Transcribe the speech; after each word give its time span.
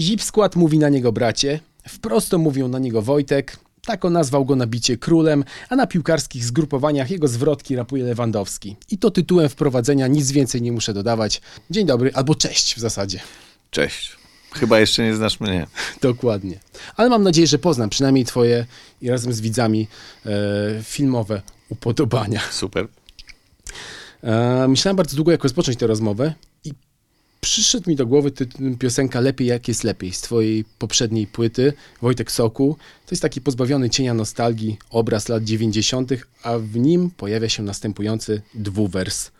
Zip 0.00 0.22
Skład 0.22 0.56
mówi 0.56 0.78
na 0.78 0.88
niego 0.88 1.12
bracie, 1.12 1.60
wprost 1.88 2.32
mówią 2.32 2.68
na 2.68 2.78
niego 2.78 3.02
Wojtek, 3.02 3.56
Tako 3.82 4.10
nazwał 4.10 4.44
go 4.44 4.56
na 4.56 4.66
bicie 4.66 4.96
królem, 4.96 5.44
a 5.68 5.76
na 5.76 5.86
piłkarskich 5.86 6.44
zgrupowaniach 6.44 7.10
jego 7.10 7.28
zwrotki 7.28 7.76
rapuje 7.76 8.04
Lewandowski. 8.04 8.76
I 8.90 8.98
to 8.98 9.10
tytułem 9.10 9.48
wprowadzenia 9.48 10.06
nic 10.06 10.32
więcej 10.32 10.62
nie 10.62 10.72
muszę 10.72 10.94
dodawać. 10.94 11.40
Dzień 11.70 11.86
dobry, 11.86 12.10
albo 12.14 12.34
cześć 12.34 12.74
w 12.74 12.78
zasadzie. 12.78 13.20
Cześć. 13.70 14.16
Chyba 14.52 14.80
jeszcze 14.80 15.02
nie 15.02 15.14
znasz 15.14 15.40
mnie. 15.40 15.66
Dokładnie. 16.02 16.58
Ale 16.96 17.08
mam 17.08 17.22
nadzieję, 17.22 17.46
że 17.46 17.58
poznam 17.58 17.90
przynajmniej 17.90 18.24
twoje 18.24 18.66
i 19.02 19.10
razem 19.10 19.32
z 19.32 19.40
widzami 19.40 19.88
e, 20.26 20.30
filmowe 20.82 21.42
upodobania. 21.68 22.40
Super. 22.50 22.88
E, 24.24 24.68
myślałem 24.68 24.96
bardzo 24.96 25.16
długo, 25.16 25.32
jak 25.32 25.42
rozpocząć 25.42 25.78
tę 25.78 25.86
rozmowę 25.86 26.34
przyszedł 27.40 27.90
mi 27.90 27.96
do 27.96 28.06
głowy 28.06 28.30
ty, 28.30 28.48
piosenka 28.78 29.20
Lepiej 29.20 29.46
jak 29.46 29.68
jest 29.68 29.84
lepiej 29.84 30.12
z 30.12 30.20
twojej 30.20 30.64
poprzedniej 30.78 31.26
płyty, 31.26 31.72
Wojtek 32.02 32.32
Soku. 32.32 32.76
To 33.06 33.12
jest 33.12 33.22
taki 33.22 33.40
pozbawiony 33.40 33.90
cienia 33.90 34.14
nostalgii 34.14 34.78
obraz 34.90 35.28
lat 35.28 35.44
90., 35.44 36.10
a 36.42 36.58
w 36.58 36.76
nim 36.76 37.10
pojawia 37.10 37.48
się 37.48 37.62
następujący 37.62 38.42
dwuwers. 38.54 39.30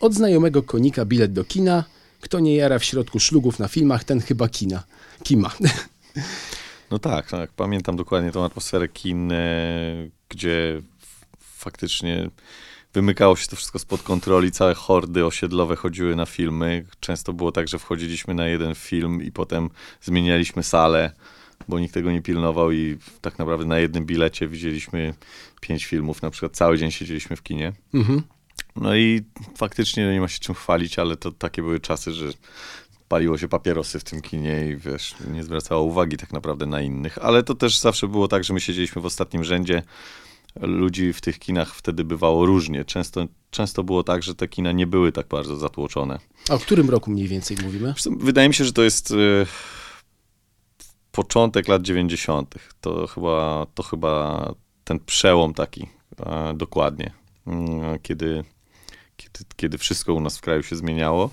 Od 0.00 0.14
znajomego 0.14 0.62
konika 0.62 1.04
bilet 1.04 1.32
do 1.32 1.44
kina, 1.44 1.84
kto 2.20 2.40
nie 2.40 2.56
jara 2.56 2.78
w 2.78 2.84
środku 2.84 3.20
szlugów 3.20 3.58
na 3.58 3.68
filmach, 3.68 4.04
ten 4.04 4.20
chyba 4.20 4.48
kina. 4.48 4.84
Kima. 5.22 5.50
No 6.90 6.98
tak, 6.98 7.30
tak. 7.30 7.52
Pamiętam 7.52 7.96
dokładnie 7.96 8.32
tą 8.32 8.44
atmosferę 8.44 8.88
kin, 8.88 9.32
e, 9.32 9.36
gdzie 10.28 10.82
faktycznie 11.40 12.30
wymykało 12.94 13.36
się 13.36 13.46
to 13.46 13.56
wszystko 13.56 13.78
spod 13.78 14.02
kontroli, 14.02 14.52
całe 14.52 14.74
hordy 14.74 15.26
osiedlowe 15.26 15.76
chodziły 15.76 16.16
na 16.16 16.26
filmy. 16.26 16.84
Często 17.00 17.32
było 17.32 17.52
tak, 17.52 17.68
że 17.68 17.78
wchodziliśmy 17.78 18.34
na 18.34 18.46
jeden 18.46 18.74
film 18.74 19.22
i 19.22 19.32
potem 19.32 19.70
zmienialiśmy 20.00 20.62
salę, 20.62 21.12
bo 21.68 21.78
nikt 21.78 21.94
tego 21.94 22.12
nie 22.12 22.22
pilnował 22.22 22.72
i 22.72 22.98
tak 23.20 23.38
naprawdę 23.38 23.66
na 23.66 23.78
jednym 23.78 24.06
bilecie 24.06 24.48
widzieliśmy 24.48 25.14
pięć 25.60 25.84
filmów, 25.84 26.22
na 26.22 26.30
przykład 26.30 26.56
cały 26.56 26.78
dzień 26.78 26.90
siedzieliśmy 26.90 27.36
w 27.36 27.42
kinie. 27.42 27.72
Mhm. 27.94 28.22
No 28.76 28.96
i 28.96 29.22
faktycznie 29.56 30.12
nie 30.12 30.20
ma 30.20 30.28
się 30.28 30.38
czym 30.38 30.54
chwalić, 30.54 30.98
ale 30.98 31.16
to 31.16 31.32
takie 31.32 31.62
były 31.62 31.80
czasy, 31.80 32.12
że 32.12 32.26
paliło 33.08 33.38
się 33.38 33.48
papierosy 33.48 33.98
w 33.98 34.04
tym 34.04 34.20
kinie 34.20 34.66
i 34.66 34.76
wiesz, 34.76 35.14
nie 35.32 35.44
zwracało 35.44 35.82
uwagi 35.82 36.16
tak 36.16 36.32
naprawdę 36.32 36.66
na 36.66 36.80
innych. 36.80 37.18
Ale 37.18 37.42
to 37.42 37.54
też 37.54 37.78
zawsze 37.78 38.08
było 38.08 38.28
tak, 38.28 38.44
że 38.44 38.54
my 38.54 38.60
siedzieliśmy 38.60 39.02
w 39.02 39.06
ostatnim 39.06 39.44
rzędzie. 39.44 39.82
Ludzi 40.60 41.12
w 41.12 41.20
tych 41.20 41.38
kinach 41.38 41.74
wtedy 41.74 42.04
bywało 42.04 42.46
różnie. 42.46 42.84
Często, 42.84 43.26
często 43.50 43.84
było 43.84 44.02
tak, 44.02 44.22
że 44.22 44.34
te 44.34 44.48
kina 44.48 44.72
nie 44.72 44.86
były 44.86 45.12
tak 45.12 45.28
bardzo 45.28 45.56
zatłoczone. 45.56 46.18
A 46.48 46.54
o 46.54 46.58
którym 46.58 46.90
roku 46.90 47.10
mniej 47.10 47.28
więcej 47.28 47.56
mówimy? 47.62 47.94
Wydaje 48.18 48.48
mi 48.48 48.54
się, 48.54 48.64
że 48.64 48.72
to 48.72 48.82
jest 48.82 49.10
e, 49.10 49.14
początek 51.12 51.68
lat 51.68 51.82
90. 51.82 52.54
To 52.80 53.06
chyba, 53.06 53.66
to 53.74 53.82
chyba 53.82 54.54
ten 54.84 54.98
przełom 54.98 55.54
taki 55.54 55.86
e, 56.26 56.54
dokładnie, 56.54 57.12
Mm, 57.46 57.98
kiedy, 58.02 58.44
kiedy, 59.16 59.44
kiedy 59.56 59.78
wszystko 59.78 60.14
u 60.14 60.20
nas 60.20 60.38
w 60.38 60.40
kraju 60.40 60.62
się 60.62 60.76
zmieniało. 60.76 61.30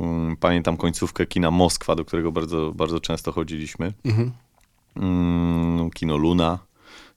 Mm, 0.00 0.36
Pamiętam 0.36 0.76
końcówkę 0.76 1.26
kina 1.26 1.50
Moskwa, 1.50 1.94
do 1.94 2.04
którego 2.04 2.32
bardzo, 2.32 2.72
bardzo 2.74 3.00
często 3.00 3.32
chodziliśmy. 3.32 3.92
Mhm. 4.04 4.32
Mm, 4.96 5.90
Kino 5.90 6.16
Luna. 6.16 6.58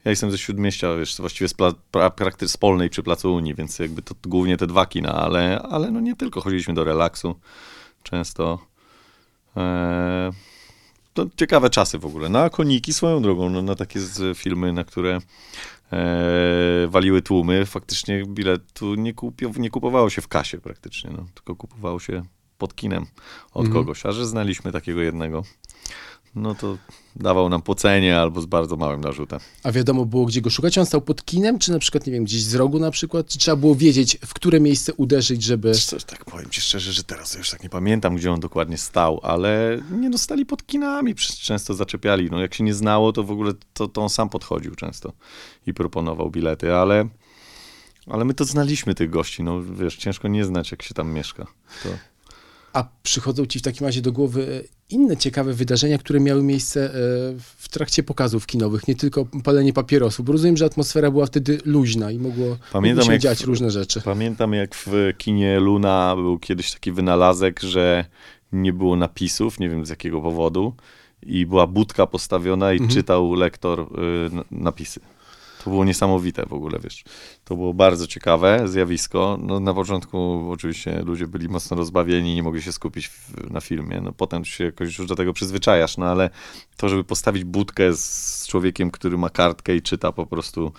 Ja 0.05 0.09
jestem 0.11 0.31
ze 0.31 0.37
Śródmieścia, 0.37 0.95
wiesz, 0.95 1.15
właściwie 1.17 1.47
z 1.47 1.53
pla- 1.53 1.75
pra- 1.93 2.47
z 2.47 2.57
Polnej 2.57 2.89
przy 2.89 3.03
Placu 3.03 3.33
Unii, 3.35 3.55
więc 3.55 3.79
jakby 3.79 4.01
to 4.01 4.15
głównie 4.25 4.57
te 4.57 4.67
dwa 4.67 4.85
kina, 4.85 5.13
ale, 5.13 5.61
ale 5.61 5.91
no 5.91 5.99
nie 5.99 6.15
tylko. 6.15 6.41
Chodziliśmy 6.41 6.73
do 6.73 6.83
relaksu 6.83 7.35
często. 8.03 8.59
Eee, 9.55 10.31
to 11.13 11.25
ciekawe 11.37 11.69
czasy 11.69 11.99
w 11.99 12.05
ogóle. 12.05 12.29
Na 12.29 12.49
koniki 12.49 12.93
swoją 12.93 13.21
drogą, 13.21 13.49
no, 13.49 13.61
na 13.61 13.75
takie 13.75 13.99
z 13.99 14.37
filmy, 14.37 14.73
na 14.73 14.83
które 14.83 15.19
e, 15.93 16.87
waliły 16.87 17.21
tłumy, 17.21 17.65
faktycznie 17.65 18.23
biletu 18.27 18.95
nie, 18.95 19.13
kupi- 19.13 19.59
nie 19.59 19.69
kupowało 19.69 20.09
się 20.09 20.21
w 20.21 20.27
kasie 20.27 20.57
praktycznie, 20.57 21.09
no, 21.17 21.25
tylko 21.33 21.55
kupowało 21.55 21.99
się 21.99 22.23
pod 22.57 22.75
kinem 22.75 23.05
od 23.53 23.65
Mhm. 23.65 23.73
kogoś, 23.73 24.05
a 24.05 24.11
że 24.11 24.25
znaliśmy 24.25 24.71
takiego 24.71 25.01
jednego, 25.01 25.43
no 26.35 26.55
to 26.55 26.77
dawał 27.15 27.49
nam 27.49 27.61
pocenie 27.61 28.19
albo 28.19 28.41
z 28.41 28.45
bardzo 28.45 28.75
małym 28.75 29.01
narzutem. 29.01 29.39
A 29.63 29.71
wiadomo 29.71 30.05
było, 30.05 30.25
gdzie 30.25 30.41
go 30.41 30.49
szukać? 30.49 30.77
On 30.77 30.85
stał 30.85 31.01
pod 31.01 31.25
kinem, 31.25 31.59
czy 31.59 31.71
na 31.71 31.79
przykład, 31.79 32.07
nie 32.07 32.13
wiem, 32.13 32.23
gdzieś 32.23 32.43
z 32.43 32.55
rogu 32.55 32.79
na 32.79 32.91
przykład? 32.91 33.27
Czy 33.27 33.37
trzeba 33.37 33.57
było 33.57 33.75
wiedzieć, 33.75 34.17
w 34.25 34.33
które 34.33 34.59
miejsce 34.59 34.93
uderzyć, 34.93 35.43
żeby... 35.43 35.73
Co, 35.75 35.99
tak 35.99 36.25
powiem 36.25 36.49
ci 36.49 36.61
szczerze, 36.61 36.93
że 36.93 37.03
teraz 37.03 37.33
już 37.33 37.49
tak 37.49 37.63
nie 37.63 37.69
pamiętam, 37.69 38.15
gdzie 38.15 38.31
on 38.31 38.39
dokładnie 38.39 38.77
stał, 38.77 39.19
ale 39.23 39.81
nie 39.91 40.09
no, 40.09 40.17
stali 40.17 40.45
pod 40.45 40.65
kinami, 40.65 41.15
często 41.15 41.73
zaczepiali. 41.73 42.29
No 42.31 42.41
jak 42.41 42.53
się 42.53 42.63
nie 42.63 42.73
znało, 42.73 43.13
to 43.13 43.23
w 43.23 43.31
ogóle 43.31 43.53
to, 43.73 43.87
to 43.87 44.01
on 44.01 44.09
sam 44.09 44.29
podchodził 44.29 44.75
często 44.75 45.13
i 45.67 45.73
proponował 45.73 46.29
bilety, 46.29 46.73
ale, 46.73 47.07
ale 48.07 48.25
my 48.25 48.33
to 48.33 48.45
znaliśmy 48.45 48.95
tych 48.95 49.09
gości, 49.09 49.43
no 49.43 49.63
wiesz, 49.63 49.95
ciężko 49.97 50.27
nie 50.27 50.45
znać, 50.45 50.71
jak 50.71 50.81
się 50.81 50.93
tam 50.93 51.13
mieszka. 51.13 51.47
To... 51.83 51.89
A 52.73 52.87
przychodzą 53.03 53.45
ci 53.45 53.59
w 53.59 53.61
takim 53.61 53.87
razie 53.87 54.01
do 54.01 54.11
głowy 54.11 54.67
inne 54.91 55.17
ciekawe 55.17 55.53
wydarzenia, 55.53 55.97
które 55.97 56.19
miały 56.19 56.43
miejsce 56.43 56.85
e, 56.85 56.89
w 57.57 57.69
trakcie 57.69 58.03
pokazów 58.03 58.45
kinowych, 58.45 58.87
nie 58.87 58.95
tylko 58.95 59.25
palenie 59.43 59.73
papierosów, 59.73 60.25
bo 60.25 60.31
rozumiem, 60.33 60.57
że 60.57 60.65
atmosfera 60.65 61.11
była 61.11 61.25
wtedy 61.25 61.57
luźna 61.65 62.11
i 62.11 62.17
mogło, 62.19 62.57
Pamiętam, 62.71 63.05
się 63.05 63.19
dziać 63.19 63.39
w- 63.43 63.45
różne 63.47 63.71
rzeczy. 63.71 64.01
Pamiętam, 64.01 64.53
jak 64.53 64.75
w 64.75 64.91
kinie 65.17 65.59
Luna 65.59 66.13
był 66.15 66.39
kiedyś 66.39 66.71
taki 66.71 66.91
wynalazek, 66.91 67.59
że 67.59 68.05
nie 68.51 68.73
było 68.73 68.95
napisów, 68.95 69.59
nie 69.59 69.69
wiem 69.69 69.85
z 69.85 69.89
jakiego 69.89 70.21
powodu, 70.21 70.73
i 71.23 71.45
była 71.45 71.67
budka 71.67 72.07
postawiona 72.07 72.71
i 72.73 72.75
Mhm. 72.77 72.89
czytał 72.91 73.33
lektor 73.33 73.79
y, 73.81 73.85
napisy. 74.51 74.99
To 75.63 75.69
było 75.69 75.85
niesamowite 75.85 76.45
w 76.45 76.53
ogóle, 76.53 76.79
wiesz. 76.79 77.03
To 77.45 77.55
było 77.55 77.73
bardzo 77.73 78.07
ciekawe 78.07 78.67
zjawisko. 78.67 79.37
No, 79.41 79.59
na 79.59 79.73
początku 79.73 80.47
oczywiście 80.51 81.01
ludzie 81.01 81.27
byli 81.27 81.49
mocno 81.49 81.77
rozbawieni, 81.77 82.35
nie 82.35 82.43
mogli 82.43 82.61
się 82.61 82.71
skupić 82.71 83.07
w, 83.07 83.51
na 83.51 83.61
filmie. 83.61 84.01
No, 84.01 84.11
potem 84.11 84.45
się 84.45 84.63
jakoś 84.63 84.97
już 84.97 85.07
do 85.07 85.15
tego 85.15 85.33
przyzwyczajasz, 85.33 85.97
no 85.97 86.05
ale 86.05 86.29
to, 86.77 86.89
żeby 86.89 87.03
postawić 87.03 87.43
budkę 87.43 87.93
z 87.93 88.47
człowiekiem, 88.47 88.91
który 88.91 89.17
ma 89.17 89.29
kartkę 89.29 89.75
i 89.75 89.81
czyta 89.81 90.11
po 90.11 90.25
prostu 90.25 90.71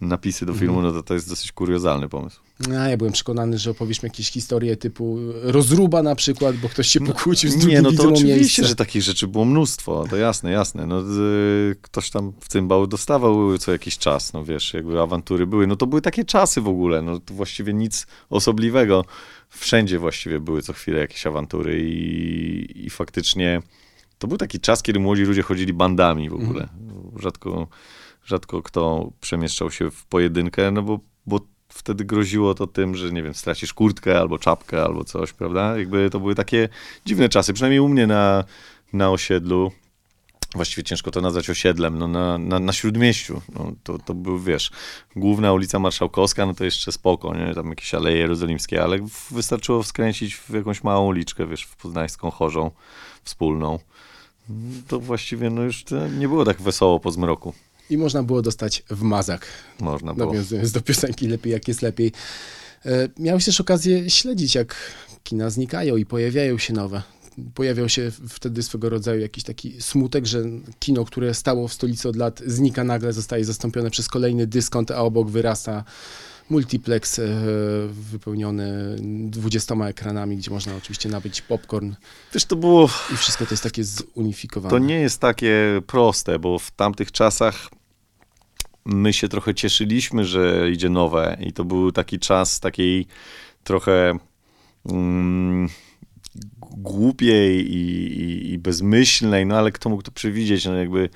napisy 0.00 0.46
do 0.46 0.54
filmu, 0.54 0.82
no 0.82 0.92
to 0.92 1.02
to 1.02 1.14
jest 1.14 1.28
dosyć 1.28 1.52
kuriozalny 1.52 2.08
pomysł. 2.08 2.40
A 2.78 2.88
ja 2.88 2.96
byłem 2.96 3.12
przekonany, 3.12 3.58
że 3.58 3.70
opowiesz 3.70 4.02
mi 4.02 4.06
jakieś 4.06 4.30
historie 4.30 4.76
typu 4.76 5.18
rozruba 5.42 6.02
na 6.02 6.14
przykład, 6.14 6.56
bo 6.56 6.68
ktoś 6.68 6.88
się 6.88 7.00
pokłócił 7.00 7.50
z 7.50 7.56
drugim 7.56 7.70
Nie, 7.70 7.82
no 7.82 7.92
to 7.92 8.02
oczywiście, 8.02 8.36
miejsce. 8.36 8.64
że 8.64 8.74
takich 8.74 9.02
rzeczy 9.02 9.26
było 9.26 9.44
mnóstwo, 9.44 10.04
to 10.10 10.16
jasne, 10.16 10.50
jasne. 10.50 10.86
No, 10.86 11.00
y, 11.00 11.76
ktoś 11.82 12.10
tam 12.10 12.32
w 12.40 12.48
cymbał 12.48 12.86
dostawał 12.86 13.58
co 13.58 13.72
jakiś 13.72 13.98
czas, 13.98 14.32
no 14.32 14.44
wiesz, 14.44 14.74
jakby 14.74 15.00
awantury 15.00 15.46
były. 15.46 15.66
No 15.66 15.76
to 15.76 15.86
były 15.86 16.02
takie 16.02 16.24
czasy 16.24 16.60
w 16.60 16.68
ogóle, 16.68 17.02
no 17.02 17.20
to 17.20 17.34
właściwie 17.34 17.72
nic 17.72 18.06
osobliwego. 18.30 19.04
Wszędzie 19.48 19.98
właściwie 19.98 20.40
były 20.40 20.62
co 20.62 20.72
chwilę 20.72 20.98
jakieś 20.98 21.26
awantury 21.26 21.80
i, 21.84 22.86
i 22.86 22.90
faktycznie 22.90 23.62
to 24.18 24.26
był 24.28 24.36
taki 24.36 24.60
czas, 24.60 24.82
kiedy 24.82 25.00
młodzi 25.00 25.22
ludzie 25.22 25.42
chodzili 25.42 25.72
bandami 25.72 26.30
w 26.30 26.34
ogóle. 26.34 26.68
Rzadko, 27.16 27.68
rzadko 28.24 28.62
kto 28.62 29.10
przemieszczał 29.20 29.70
się 29.70 29.90
w 29.90 30.06
pojedynkę, 30.06 30.70
no 30.70 30.82
bo, 30.82 31.00
bo 31.26 31.40
wtedy 31.68 32.04
groziło 32.04 32.54
to 32.54 32.66
tym, 32.66 32.94
że 32.94 33.12
nie 33.12 33.22
wiem, 33.22 33.34
stracisz 33.34 33.74
kurtkę 33.74 34.18
albo 34.18 34.38
czapkę 34.38 34.82
albo 34.82 35.04
coś, 35.04 35.32
prawda? 35.32 35.78
Jakby 35.78 36.10
to 36.10 36.20
były 36.20 36.34
takie 36.34 36.68
dziwne 37.06 37.28
czasy, 37.28 37.52
przynajmniej 37.52 37.80
u 37.80 37.88
mnie 37.88 38.06
na, 38.06 38.44
na 38.92 39.10
osiedlu. 39.10 39.72
Właściwie 40.54 40.84
ciężko 40.84 41.10
to 41.10 41.20
nazwać 41.20 41.50
osiedlem, 41.50 41.98
no 41.98 42.08
na, 42.08 42.38
na, 42.38 42.58
na 42.58 42.72
Śródmieściu. 42.72 43.42
No, 43.54 43.72
to, 43.82 43.98
to 43.98 44.14
był, 44.14 44.38
wiesz, 44.38 44.70
główna 45.16 45.52
ulica 45.52 45.78
Marszałkowska, 45.78 46.46
no 46.46 46.54
to 46.54 46.64
jeszcze 46.64 46.92
spoko, 46.92 47.34
nie? 47.34 47.54
Tam 47.54 47.68
jakieś 47.68 47.94
aleje 47.94 48.18
jerozolimskie, 48.18 48.82
ale 48.82 48.98
wystarczyło 49.30 49.82
skręcić 49.82 50.34
w 50.34 50.50
jakąś 50.50 50.84
małą 50.84 51.06
uliczkę, 51.06 51.46
wiesz, 51.46 51.62
w 51.62 51.76
poznańską 51.76 52.30
chorzą 52.30 52.70
wspólną. 53.24 53.78
To 54.88 55.00
właściwie, 55.00 55.50
no 55.50 55.62
już 55.62 55.84
nie 56.18 56.28
było 56.28 56.44
tak 56.44 56.62
wesoło 56.62 57.00
po 57.00 57.10
zmroku. 57.10 57.54
I 57.90 57.98
można 57.98 58.22
było 58.22 58.42
dostać 58.42 58.82
w 58.90 59.02
mazak, 59.02 59.46
Można 59.80 60.14
było. 60.14 60.26
nawiązując 60.26 60.72
do 60.72 60.80
piosenki 60.80 61.28
Lepiej 61.28 61.52
jak 61.52 61.68
jest 61.68 61.82
lepiej. 61.82 62.12
E, 62.86 63.08
Miałeś 63.18 63.44
też 63.44 63.60
okazję 63.60 64.10
śledzić, 64.10 64.54
jak 64.54 64.76
kina 65.22 65.50
znikają 65.50 65.96
i 65.96 66.06
pojawiają 66.06 66.58
się 66.58 66.72
nowe. 66.72 67.02
Pojawiał 67.54 67.88
się 67.88 68.10
wtedy 68.28 68.62
swego 68.62 68.88
rodzaju 68.88 69.20
jakiś 69.20 69.44
taki 69.44 69.82
smutek, 69.82 70.26
że 70.26 70.44
kino, 70.78 71.04
które 71.04 71.34
stało 71.34 71.68
w 71.68 71.72
stolicy 71.72 72.08
od 72.08 72.16
lat, 72.16 72.42
znika 72.46 72.84
nagle, 72.84 73.12
zostaje 73.12 73.44
zastąpione 73.44 73.90
przez 73.90 74.08
kolejny 74.08 74.46
dyskont, 74.46 74.90
a 74.90 74.98
obok 74.98 75.30
wyrasta 75.30 75.84
multiplex 76.50 77.18
e, 77.18 77.22
wypełniony 77.88 78.96
20 79.30 79.74
ekranami, 79.74 80.36
gdzie 80.36 80.50
można 80.50 80.76
oczywiście 80.76 81.08
nabyć 81.08 81.42
popcorn 81.42 81.92
Wiesz, 82.34 82.44
to 82.44 82.56
było 82.56 82.88
i 83.12 83.16
wszystko 83.16 83.46
to 83.46 83.50
jest 83.50 83.62
takie 83.62 83.84
zunifikowane. 83.84 84.70
To 84.70 84.78
nie 84.78 85.00
jest 85.00 85.20
takie 85.20 85.82
proste, 85.86 86.38
bo 86.38 86.58
w 86.58 86.70
tamtych 86.70 87.12
czasach 87.12 87.68
my 88.90 89.12
się 89.12 89.28
trochę 89.28 89.54
cieszyliśmy, 89.54 90.24
że 90.24 90.70
idzie 90.70 90.88
nowe 90.88 91.36
i 91.40 91.52
to 91.52 91.64
był 91.64 91.92
taki 91.92 92.18
czas 92.18 92.60
takiej 92.60 93.06
trochę 93.64 94.18
mm, 94.86 95.68
głupiej 96.76 97.72
i, 97.72 98.20
i, 98.22 98.52
i 98.52 98.58
bezmyślnej, 98.58 99.46
no 99.46 99.58
ale 99.58 99.72
kto 99.72 99.88
mógł 99.88 100.02
to 100.02 100.10
przewidzieć, 100.10 100.64
no 100.64 100.74
jakby 100.74 101.08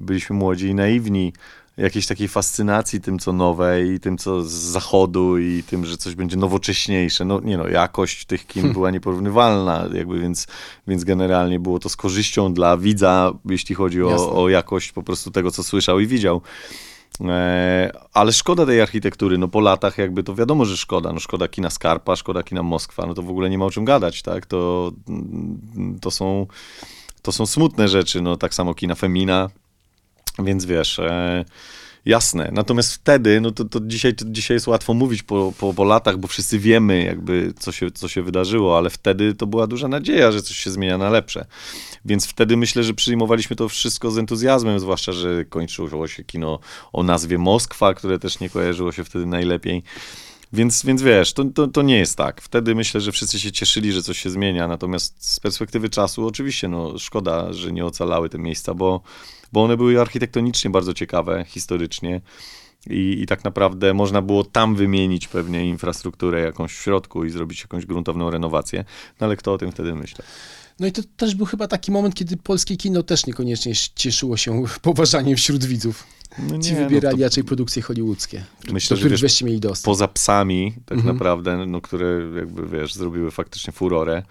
byliśmy 0.00 0.36
młodzi 0.36 0.66
i 0.66 0.74
naiwni, 0.74 1.32
jakiejś 1.76 2.06
takiej 2.06 2.28
fascynacji 2.28 3.00
tym, 3.00 3.18
co 3.18 3.32
nowe 3.32 3.86
i 3.86 4.00
tym, 4.00 4.18
co 4.18 4.42
z 4.42 4.52
zachodu 4.52 5.38
i 5.38 5.62
tym, 5.62 5.84
że 5.84 5.96
coś 5.96 6.14
będzie 6.14 6.36
nowocześniejsze. 6.36 7.24
No 7.24 7.40
nie 7.40 7.58
no, 7.58 7.68
jakość 7.68 8.24
tych 8.24 8.46
kin 8.46 8.72
była 8.72 8.90
nieporównywalna, 8.90 9.88
jakby, 9.92 10.20
więc, 10.20 10.46
więc 10.86 11.04
generalnie 11.04 11.60
było 11.60 11.78
to 11.78 11.88
z 11.88 11.96
korzyścią 11.96 12.54
dla 12.54 12.76
widza, 12.76 13.32
jeśli 13.44 13.74
chodzi 13.74 14.02
o, 14.02 14.42
o 14.42 14.48
jakość 14.48 14.92
po 14.92 15.02
prostu 15.02 15.30
tego, 15.30 15.50
co 15.50 15.62
słyszał 15.62 16.00
i 16.00 16.06
widział. 16.06 16.42
E, 17.20 17.92
ale 18.12 18.32
szkoda 18.32 18.66
tej 18.66 18.80
architektury, 18.80 19.38
no 19.38 19.48
po 19.48 19.60
latach 19.60 19.98
jakby 19.98 20.22
to 20.22 20.34
wiadomo, 20.34 20.64
że 20.64 20.76
szkoda, 20.76 21.12
no 21.12 21.20
szkoda 21.20 21.48
kina 21.48 21.70
Skarpa, 21.70 22.16
szkoda 22.16 22.42
kina 22.42 22.62
Moskwa, 22.62 23.06
no 23.06 23.14
to 23.14 23.22
w 23.22 23.30
ogóle 23.30 23.50
nie 23.50 23.58
ma 23.58 23.64
o 23.64 23.70
czym 23.70 23.84
gadać, 23.84 24.22
tak, 24.22 24.46
to, 24.46 24.92
to 26.00 26.10
są 26.10 26.46
to 27.22 27.32
są 27.32 27.46
smutne 27.46 27.88
rzeczy, 27.88 28.22
no 28.22 28.36
tak 28.36 28.54
samo 28.54 28.74
kina 28.74 28.94
Femina, 28.94 29.50
więc 30.38 30.64
wiesz, 30.64 30.98
e, 30.98 31.44
jasne. 32.04 32.50
Natomiast 32.52 32.94
wtedy, 32.94 33.40
no 33.40 33.50
to, 33.50 33.64
to, 33.64 33.80
dzisiaj, 33.82 34.14
to 34.14 34.24
dzisiaj 34.28 34.54
jest 34.54 34.66
łatwo 34.66 34.94
mówić 34.94 35.22
po, 35.22 35.52
po, 35.58 35.74
po 35.74 35.84
latach, 35.84 36.16
bo 36.16 36.28
wszyscy 36.28 36.58
wiemy 36.58 37.04
jakby, 37.04 37.54
co 37.58 37.72
się, 37.72 37.90
co 37.90 38.08
się 38.08 38.22
wydarzyło, 38.22 38.78
ale 38.78 38.90
wtedy 38.90 39.34
to 39.34 39.46
była 39.46 39.66
duża 39.66 39.88
nadzieja, 39.88 40.32
że 40.32 40.42
coś 40.42 40.56
się 40.56 40.70
zmienia 40.70 40.98
na 40.98 41.10
lepsze. 41.10 41.46
Więc 42.04 42.26
wtedy 42.26 42.56
myślę, 42.56 42.84
że 42.84 42.94
przyjmowaliśmy 42.94 43.56
to 43.56 43.68
wszystko 43.68 44.10
z 44.10 44.18
entuzjazmem, 44.18 44.80
zwłaszcza, 44.80 45.12
że 45.12 45.44
kończyło 45.44 46.08
się 46.08 46.24
kino 46.24 46.58
o 46.92 47.02
nazwie 47.02 47.38
Moskwa, 47.38 47.94
które 47.94 48.18
też 48.18 48.40
nie 48.40 48.50
kojarzyło 48.50 48.92
się 48.92 49.04
wtedy 49.04 49.26
najlepiej. 49.26 49.82
Więc, 50.52 50.84
więc 50.84 51.02
wiesz, 51.02 51.32
to, 51.32 51.44
to, 51.44 51.66
to, 51.66 51.82
nie 51.82 51.98
jest 51.98 52.16
tak. 52.16 52.40
Wtedy 52.40 52.74
myślę, 52.74 53.00
że 53.00 53.12
wszyscy 53.12 53.40
się 53.40 53.52
cieszyli, 53.52 53.92
że 53.92 54.02
coś 54.02 54.18
się 54.18 54.30
zmienia, 54.30 54.68
natomiast 54.68 55.32
z 55.32 55.40
perspektywy 55.40 55.88
czasu 55.88 56.26
oczywiście 56.26 56.68
no, 56.68 56.98
szkoda, 56.98 57.52
że 57.52 57.72
nie 57.72 57.84
ocalały 57.84 58.28
te 58.28 58.38
miejsca, 58.38 58.74
bo, 58.74 59.00
bo 59.52 59.64
one 59.64 59.76
były 59.76 60.00
architektonicznie 60.00 60.70
bardzo 60.70 60.94
ciekawe, 60.94 61.44
historycznie. 61.48 62.20
I, 62.90 63.20
I 63.22 63.26
tak 63.26 63.44
naprawdę 63.44 63.94
można 63.94 64.22
było 64.22 64.44
tam 64.44 64.74
wymienić 64.74 65.28
pewnie 65.28 65.66
infrastrukturę 65.66 66.40
jakąś 66.40 66.72
w 66.72 66.82
środku 66.82 67.24
i 67.24 67.30
zrobić 67.30 67.60
jakąś 67.60 67.86
gruntowną 67.86 68.30
renowację. 68.30 68.84
No 69.20 69.26
ale 69.26 69.36
kto 69.36 69.52
o 69.52 69.58
tym 69.58 69.72
wtedy 69.72 69.94
myślał? 69.94 70.26
No 70.80 70.86
i 70.86 70.92
to 70.92 71.02
też 71.16 71.34
był 71.34 71.46
chyba 71.46 71.68
taki 71.68 71.92
moment, 71.92 72.14
kiedy 72.14 72.36
polskie 72.36 72.76
kino 72.76 73.02
też 73.02 73.26
niekoniecznie 73.26 73.72
cieszyło 73.94 74.36
się 74.36 74.64
poważaniem 74.82 75.36
wśród 75.36 75.64
widzów. 75.64 76.06
No 76.38 76.56
nie, 76.56 76.62
Ci 76.62 76.74
wybierali 76.74 77.16
no 77.16 77.20
to... 77.20 77.24
raczej 77.24 77.44
produkcje 77.44 77.82
hollywoodzkie, 77.82 78.44
Myślę, 78.72 78.96
do 78.96 79.00
których 79.00 79.18
że 79.18 79.26
wiesz, 79.26 79.42
mieli 79.42 79.60
dostęp. 79.60 79.84
Poza 79.84 80.08
psami, 80.08 80.74
tak 80.86 80.98
mhm. 80.98 81.16
naprawdę, 81.16 81.66
no, 81.66 81.80
które 81.80 82.06
jakby, 82.36 82.66
wiesz, 82.66 82.94
zrobiły 82.94 83.30
faktycznie 83.30 83.72
furorę. 83.72 84.22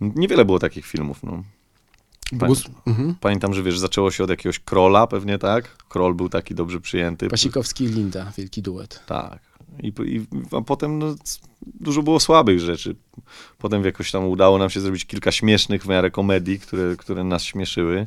Niewiele 0.00 0.44
było 0.44 0.58
takich 0.58 0.86
filmów, 0.86 1.22
no. 1.22 1.42
Pamiętam, 2.38 2.74
mhm. 2.86 3.14
Pamiętam, 3.20 3.54
że 3.54 3.62
wiesz, 3.62 3.78
zaczęło 3.78 4.10
się 4.10 4.24
od 4.24 4.30
jakiegoś 4.30 4.58
Krola 4.58 5.06
pewnie, 5.06 5.38
tak? 5.38 5.76
Król 5.88 6.14
był 6.14 6.28
taki 6.28 6.54
dobrze 6.54 6.80
przyjęty. 6.80 7.28
Pasikowski 7.28 7.84
i 7.84 7.86
Linda, 7.86 8.32
wielki 8.36 8.62
duet. 8.62 9.02
Tak. 9.06 9.49
I, 9.82 9.92
i 10.06 10.26
a 10.56 10.60
potem 10.60 10.98
no, 10.98 11.14
dużo 11.62 12.02
było 12.02 12.20
słabych 12.20 12.60
rzeczy. 12.60 12.96
Potem 13.58 13.84
jakoś 13.84 14.10
tam 14.10 14.24
udało 14.24 14.58
nam 14.58 14.70
się 14.70 14.80
zrobić 14.80 15.04
kilka 15.04 15.32
śmiesznych 15.32 15.82
w 15.82 15.88
miarę 15.88 16.10
komedii, 16.10 16.60
które, 16.60 16.96
które 16.96 17.24
nas 17.24 17.42
śmieszyły. 17.42 18.06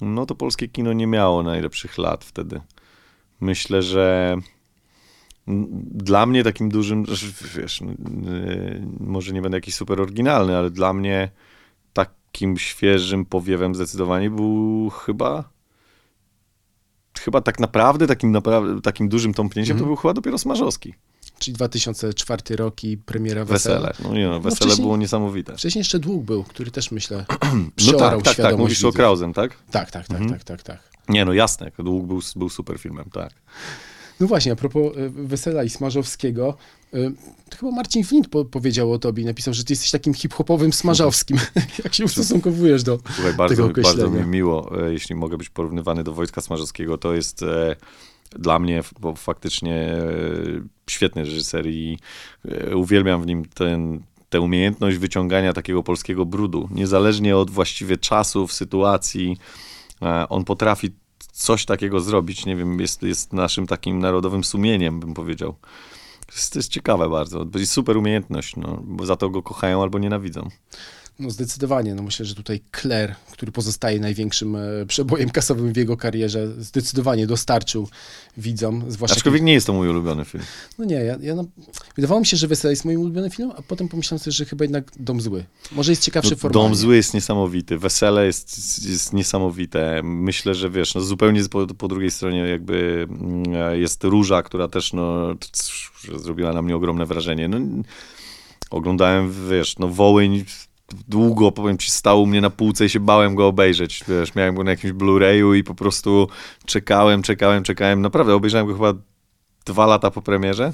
No 0.00 0.26
to 0.26 0.34
polskie 0.34 0.68
kino 0.68 0.92
nie 0.92 1.06
miało 1.06 1.42
najlepszych 1.42 1.98
lat 1.98 2.24
wtedy. 2.24 2.60
Myślę, 3.40 3.82
że 3.82 4.36
dla 5.90 6.26
mnie 6.26 6.44
takim 6.44 6.68
dużym, 6.68 7.04
wiesz, 7.56 7.80
może 9.00 9.32
nie 9.32 9.42
będę 9.42 9.56
jakiś 9.56 9.74
super 9.74 10.00
oryginalny, 10.00 10.56
ale 10.56 10.70
dla 10.70 10.92
mnie 10.92 11.30
takim 11.92 12.58
świeżym 12.58 13.24
powiewem 13.24 13.74
zdecydowanie 13.74 14.30
był 14.30 14.90
chyba 14.90 15.55
chyba 17.20 17.40
tak 17.40 17.60
naprawdę 17.60 18.06
takim, 18.06 18.32
naprawdę, 18.32 18.80
takim 18.80 19.08
dużym 19.08 19.34
tąpnięciem 19.34 19.72
mm 19.72 19.78
to 19.78 19.84
mhm. 19.84 19.88
był 19.88 19.96
chyba 19.96 20.14
dopiero 20.14 20.38
Smarzowski. 20.38 20.94
Czyli 21.38 21.54
2004 21.54 22.56
rok 22.56 22.84
i 22.84 22.98
premiera 22.98 23.44
Wesele. 23.44 23.80
Wesele, 23.80 24.08
no 24.08 24.14
nie 24.18 24.26
no, 24.26 24.40
Wesele 24.40 24.70
no 24.70 24.82
było 24.82 24.96
niesamowite. 24.96 25.56
Wcześniej 25.56 25.80
jeszcze 25.80 25.98
Dług 25.98 26.24
był, 26.24 26.44
który 26.44 26.70
też 26.70 26.90
myślę 26.90 27.24
No 27.86 27.92
tak, 27.98 28.22
tak, 28.22 28.36
tak, 28.36 28.58
mówisz 28.58 28.78
widzów. 28.78 28.94
o 28.94 28.96
Krausen, 28.96 29.32
tak? 29.32 29.56
Tak, 29.70 29.90
tak, 29.90 30.06
tak, 30.06 30.20
mhm. 30.20 30.30
tak, 30.30 30.44
tak, 30.44 30.62
tak. 30.62 30.78
Nie 31.08 31.24
no, 31.24 31.32
jasne, 31.32 31.70
Dług 31.78 32.06
był, 32.06 32.20
był 32.36 32.48
super 32.48 32.78
filmem, 32.78 33.10
tak. 33.12 33.32
No 34.20 34.26
właśnie, 34.26 34.52
a 34.52 34.56
propos 34.56 34.96
e, 34.96 35.08
Wesela 35.08 35.64
i 35.64 35.70
Smarzowskiego, 35.70 36.56
e, 36.94 37.10
to 37.50 37.56
chyba 37.56 37.72
Marcin 37.72 38.04
Flint 38.04 38.28
po 38.28 38.44
powiedział 38.44 38.92
o 38.92 38.98
tobie, 38.98 39.24
napisał, 39.24 39.54
że 39.54 39.64
ty 39.64 39.72
jesteś 39.72 39.90
takim 39.90 40.14
hip-hopowym 40.14 40.72
Smarzowskim. 40.72 41.38
Jak 41.84 41.94
się 41.94 42.04
ustosunkowujesz 42.04 42.82
do 42.82 42.98
Słuchaj, 43.14 43.34
bardzo, 43.34 43.68
tego 43.68 43.82
Bardzo 43.82 44.10
mi 44.10 44.26
miło, 44.26 44.86
e, 44.86 44.92
jeśli 44.92 45.14
mogę 45.14 45.36
być 45.38 45.48
porównywany 45.48 46.04
do 46.04 46.12
Wojtka 46.12 46.40
Smarzowskiego, 46.40 46.98
to 46.98 47.14
jest 47.14 47.44
dla 48.30 48.58
mnie 48.58 48.82
bo 49.00 49.14
faktycznie 49.14 49.92
świetny 50.90 51.24
reżyser 51.24 51.66
i 51.66 51.98
uwielbiam 52.74 53.22
w 53.22 53.26
nim 53.26 53.44
ten, 53.44 54.02
tę 54.28 54.40
umiejętność 54.40 54.96
wyciągania 54.96 55.52
takiego 55.52 55.82
polskiego 55.82 56.26
brudu, 56.26 56.68
niezależnie 56.70 57.36
od 57.36 57.50
właściwie 57.50 57.96
czasów, 57.96 58.52
sytuacji. 58.52 59.36
On 60.28 60.44
potrafi 60.44 60.90
coś 61.36 61.64
takiego 61.64 62.00
zrobić, 62.00 62.46
nie 62.46 62.56
wiem, 62.56 62.80
jest, 62.80 63.02
jest 63.02 63.32
naszym 63.32 63.66
takim 63.66 63.98
narodowym 63.98 64.44
sumieniem, 64.44 65.00
bym 65.00 65.14
powiedział. 65.14 65.54
To 66.26 66.32
jest, 66.34 66.52
to 66.52 66.58
jest 66.58 66.70
ciekawe 66.70 67.08
bardzo. 67.08 67.44
To 67.44 67.58
jest 67.58 67.72
super 67.72 67.96
umiejętność, 67.96 68.56
no, 68.56 68.82
bo 68.84 69.06
za 69.06 69.16
to 69.16 69.30
go 69.30 69.42
kochają 69.42 69.82
albo 69.82 69.98
nienawidzą. 69.98 70.48
No 71.18 71.30
zdecydowanie. 71.30 71.94
No 71.94 72.02
myślę, 72.02 72.26
że 72.26 72.34
tutaj 72.34 72.60
Claire, 72.80 73.14
który 73.32 73.52
pozostaje 73.52 74.00
największym 74.00 74.56
e, 74.56 74.86
przebojem 74.86 75.30
kasowym 75.30 75.72
w 75.72 75.76
jego 75.76 75.96
karierze, 75.96 76.48
zdecydowanie 76.58 77.26
dostarczył 77.26 77.88
widzom. 78.36 78.84
Zwłaszcza 78.88 79.16
Aczkolwiek 79.16 79.42
nie 79.42 79.52
jest 79.52 79.66
to 79.66 79.72
mój 79.72 79.88
ulubiony 79.88 80.24
film. 80.24 80.44
No 80.78 80.84
nie, 80.84 80.94
ja, 80.94 81.16
ja 81.20 81.34
no, 81.34 81.44
wydawało 81.96 82.20
mi 82.20 82.26
się, 82.26 82.36
że 82.36 82.46
Wesele 82.46 82.72
jest 82.72 82.84
moim 82.84 83.00
ulubionym 83.00 83.30
filmem, 83.30 83.56
a 83.58 83.62
potem 83.62 83.88
pomyślałem 83.88 84.18
sobie, 84.18 84.32
że 84.32 84.44
chyba 84.44 84.64
jednak 84.64 84.92
Dom 84.96 85.20
Zły. 85.20 85.44
Może 85.72 85.92
jest 85.92 86.02
ciekawszy 86.02 86.30
no, 86.30 86.36
formalnie. 86.36 86.68
Dom 86.68 86.76
Zły 86.76 86.96
jest 86.96 87.14
niesamowity, 87.14 87.78
Wesele 87.78 88.26
jest, 88.26 88.58
jest 88.88 89.12
niesamowite. 89.12 90.00
Myślę, 90.04 90.54
że 90.54 90.70
wiesz, 90.70 90.94
no 90.94 91.00
zupełnie 91.00 91.44
po, 91.44 91.66
po 91.66 91.88
drugiej 91.88 92.10
stronie 92.10 92.38
jakby 92.38 93.06
mm, 93.10 93.80
jest 93.80 94.04
Róża, 94.04 94.42
która 94.42 94.68
też 94.68 94.92
no, 94.92 95.34
zrobiła 96.16 96.52
na 96.52 96.62
mnie 96.62 96.76
ogromne 96.76 97.06
wrażenie. 97.06 97.48
No, 97.48 97.58
oglądałem, 98.70 99.32
wiesz, 99.50 99.78
no 99.78 99.88
Wołyń 99.88 100.44
długo, 101.08 101.52
powiem 101.52 101.78
ci, 101.78 101.90
stał 101.90 102.22
u 102.22 102.26
mnie 102.26 102.40
na 102.40 102.50
półce 102.50 102.86
i 102.86 102.88
się 102.88 103.00
bałem 103.00 103.34
go 103.34 103.46
obejrzeć, 103.46 104.04
wiesz, 104.08 104.34
miałem 104.34 104.54
go 104.54 104.64
na 104.64 104.70
jakimś 104.70 104.92
Blu-rayu 104.92 105.56
i 105.56 105.64
po 105.64 105.74
prostu 105.74 106.28
czekałem, 106.64 107.22
czekałem, 107.22 107.62
czekałem, 107.62 108.02
naprawdę 108.02 108.34
obejrzałem 108.34 108.66
go 108.66 108.72
chyba 108.72 108.94
dwa 109.64 109.86
lata 109.86 110.10
po 110.10 110.22
premierze, 110.22 110.72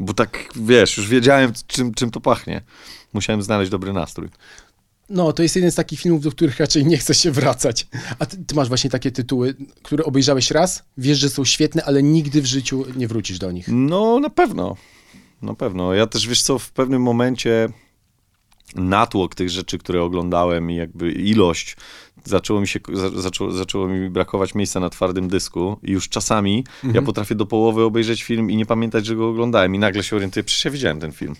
bo 0.00 0.14
tak, 0.14 0.48
wiesz, 0.56 0.96
już 0.96 1.08
wiedziałem, 1.08 1.52
czym, 1.66 1.94
czym 1.94 2.10
to 2.10 2.20
pachnie. 2.20 2.60
Musiałem 3.12 3.42
znaleźć 3.42 3.70
dobry 3.70 3.92
nastrój. 3.92 4.28
No, 5.08 5.32
to 5.32 5.42
jest 5.42 5.56
jeden 5.56 5.70
z 5.70 5.74
takich 5.74 6.00
filmów, 6.00 6.22
do 6.22 6.30
których 6.30 6.58
raczej 6.58 6.86
nie 6.86 6.96
chce 6.98 7.14
się 7.14 7.30
wracać. 7.30 7.86
A 8.18 8.26
ty, 8.26 8.36
ty, 8.36 8.54
masz 8.54 8.68
właśnie 8.68 8.90
takie 8.90 9.10
tytuły, 9.10 9.54
które 9.82 10.04
obejrzałeś 10.04 10.50
raz, 10.50 10.84
wiesz, 10.98 11.18
że 11.18 11.30
są 11.30 11.44
świetne, 11.44 11.84
ale 11.84 12.02
nigdy 12.02 12.42
w 12.42 12.46
życiu 12.46 12.84
nie 12.96 13.08
wrócisz 13.08 13.38
do 13.38 13.52
nich. 13.52 13.68
No, 13.68 14.20
na 14.20 14.30
pewno. 14.30 14.76
Na 15.42 15.54
pewno. 15.54 15.94
Ja 15.94 16.06
też, 16.06 16.28
wiesz 16.28 16.42
co, 16.42 16.58
w 16.58 16.70
pewnym 16.70 17.02
momencie 17.02 17.68
natłok 18.74 19.34
tych 19.34 19.50
rzeczy, 19.50 19.78
które 19.78 20.02
oglądałem 20.02 20.70
i 20.70 20.76
jakby 20.76 21.12
ilość, 21.12 21.76
zaczęło 22.24 22.60
mi 22.60 22.68
się, 22.68 22.80
zaczęło, 23.14 23.50
zaczęło 23.50 23.88
mi 23.88 24.10
brakować 24.10 24.54
miejsca 24.54 24.80
na 24.80 24.90
twardym 24.90 25.28
dysku 25.28 25.76
i 25.82 25.92
już 25.92 26.08
czasami 26.08 26.58
mhm. 26.58 26.94
ja 26.94 27.02
potrafię 27.02 27.34
do 27.34 27.46
połowy 27.46 27.82
obejrzeć 27.82 28.22
film 28.22 28.50
i 28.50 28.56
nie 28.56 28.66
pamiętać, 28.66 29.06
że 29.06 29.16
go 29.16 29.28
oglądałem 29.28 29.74
i 29.74 29.78
nagle 29.78 30.02
się 30.02 30.16
orientuję, 30.16 30.44
przecież 30.44 30.64
ja 30.64 30.70
widziałem 30.70 31.00
ten 31.00 31.12
film. 31.12 31.34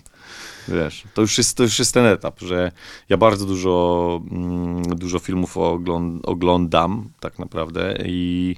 Wiesz, 0.67 1.03
to 1.13 1.21
już 1.21 1.37
jest, 1.37 1.57
to 1.57 1.63
już 1.63 1.79
jest 1.79 1.93
ten 1.93 2.05
etap, 2.05 2.39
że 2.39 2.71
ja 3.09 3.17
bardzo 3.17 3.45
dużo, 3.45 4.21
mm, 4.31 4.83
dużo 4.83 5.19
filmów 5.19 5.57
oglądam 6.23 7.09
tak 7.19 7.39
naprawdę 7.39 7.97
i 8.05 8.55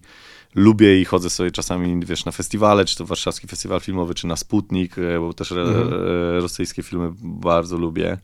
lubię 0.55 1.01
i 1.01 1.05
chodzę 1.05 1.29
sobie 1.29 1.51
czasami, 1.51 2.05
wiesz, 2.05 2.25
na 2.25 2.31
festiwale, 2.31 2.85
czy 2.85 2.95
to 2.95 3.05
Warszawski 3.05 3.47
Festiwal 3.47 3.79
Filmowy, 3.79 4.13
czy 4.13 4.27
na 4.27 4.35
Sputnik, 4.35 4.97
e, 4.97 5.19
bo 5.19 5.33
też 5.33 5.51
mhm. 5.51 5.89
rosyjskie 6.41 6.83
filmy 6.83 7.11
bardzo 7.21 7.77
lubię. 7.77 8.17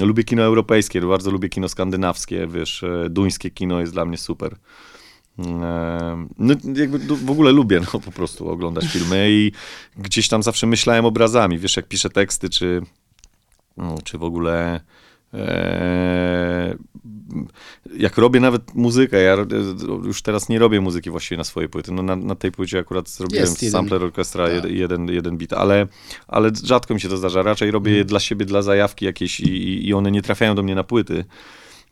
Lubię 0.00 0.24
kino 0.24 0.42
europejskie, 0.42 1.00
bardzo 1.00 1.30
lubię 1.30 1.48
kino 1.48 1.68
skandynawskie, 1.68 2.46
wiesz, 2.46 2.82
e, 2.82 3.10
duńskie 3.10 3.50
kino 3.50 3.80
jest 3.80 3.92
dla 3.92 4.04
mnie 4.04 4.18
super. 4.18 4.56
E, 5.38 6.26
no, 6.38 6.54
jakby 6.74 6.98
w 6.98 7.30
ogóle 7.30 7.52
lubię 7.52 7.80
no, 7.80 8.00
po 8.00 8.12
prostu 8.12 8.48
oglądać 8.48 8.84
filmy 8.84 9.26
i 9.30 9.52
gdzieś 9.96 10.28
tam 10.28 10.42
zawsze 10.42 10.66
myślałem 10.66 11.04
obrazami, 11.04 11.58
wiesz, 11.58 11.76
jak 11.76 11.88
piszę 11.88 12.10
teksty, 12.10 12.50
czy, 12.50 12.82
no, 13.76 13.98
czy 14.04 14.18
w 14.18 14.22
ogóle 14.22 14.80
jak 17.96 18.18
robię 18.18 18.40
nawet 18.40 18.74
muzykę, 18.74 19.22
ja 19.22 19.36
już 20.04 20.22
teraz 20.22 20.48
nie 20.48 20.58
robię 20.58 20.80
muzyki 20.80 21.10
właściwie 21.10 21.38
na 21.38 21.44
swojej 21.44 21.68
płyty. 21.68 21.92
No 21.92 22.02
na, 22.02 22.16
na 22.16 22.34
tej 22.34 22.52
płycie 22.52 22.78
akurat 22.78 23.08
zrobiłem 23.08 23.44
Jest 23.44 23.70
sampler 23.70 24.02
orkiestra, 24.04 24.48
Tak. 24.48 24.70
jeden, 24.70 25.08
jeden, 25.08 25.38
beat, 25.38 25.52
ale, 25.52 25.86
ale 26.28 26.50
rzadko 26.64 26.94
mi 26.94 27.00
się 27.00 27.08
to 27.08 27.16
zdarza. 27.16 27.42
Raczej 27.42 27.70
robię 27.70 27.90
Mhm. 27.90 27.98
je 27.98 28.04
dla 28.04 28.20
siebie, 28.20 28.44
dla 28.46 28.62
zajawki 28.62 29.04
jakieś 29.04 29.40
i, 29.40 29.88
i- 29.88 29.94
one 29.94 30.10
nie 30.10 30.22
trafiają 30.22 30.54
do 30.54 30.62
mnie 30.62 30.74
na 30.74 30.84
płyty. 30.84 31.24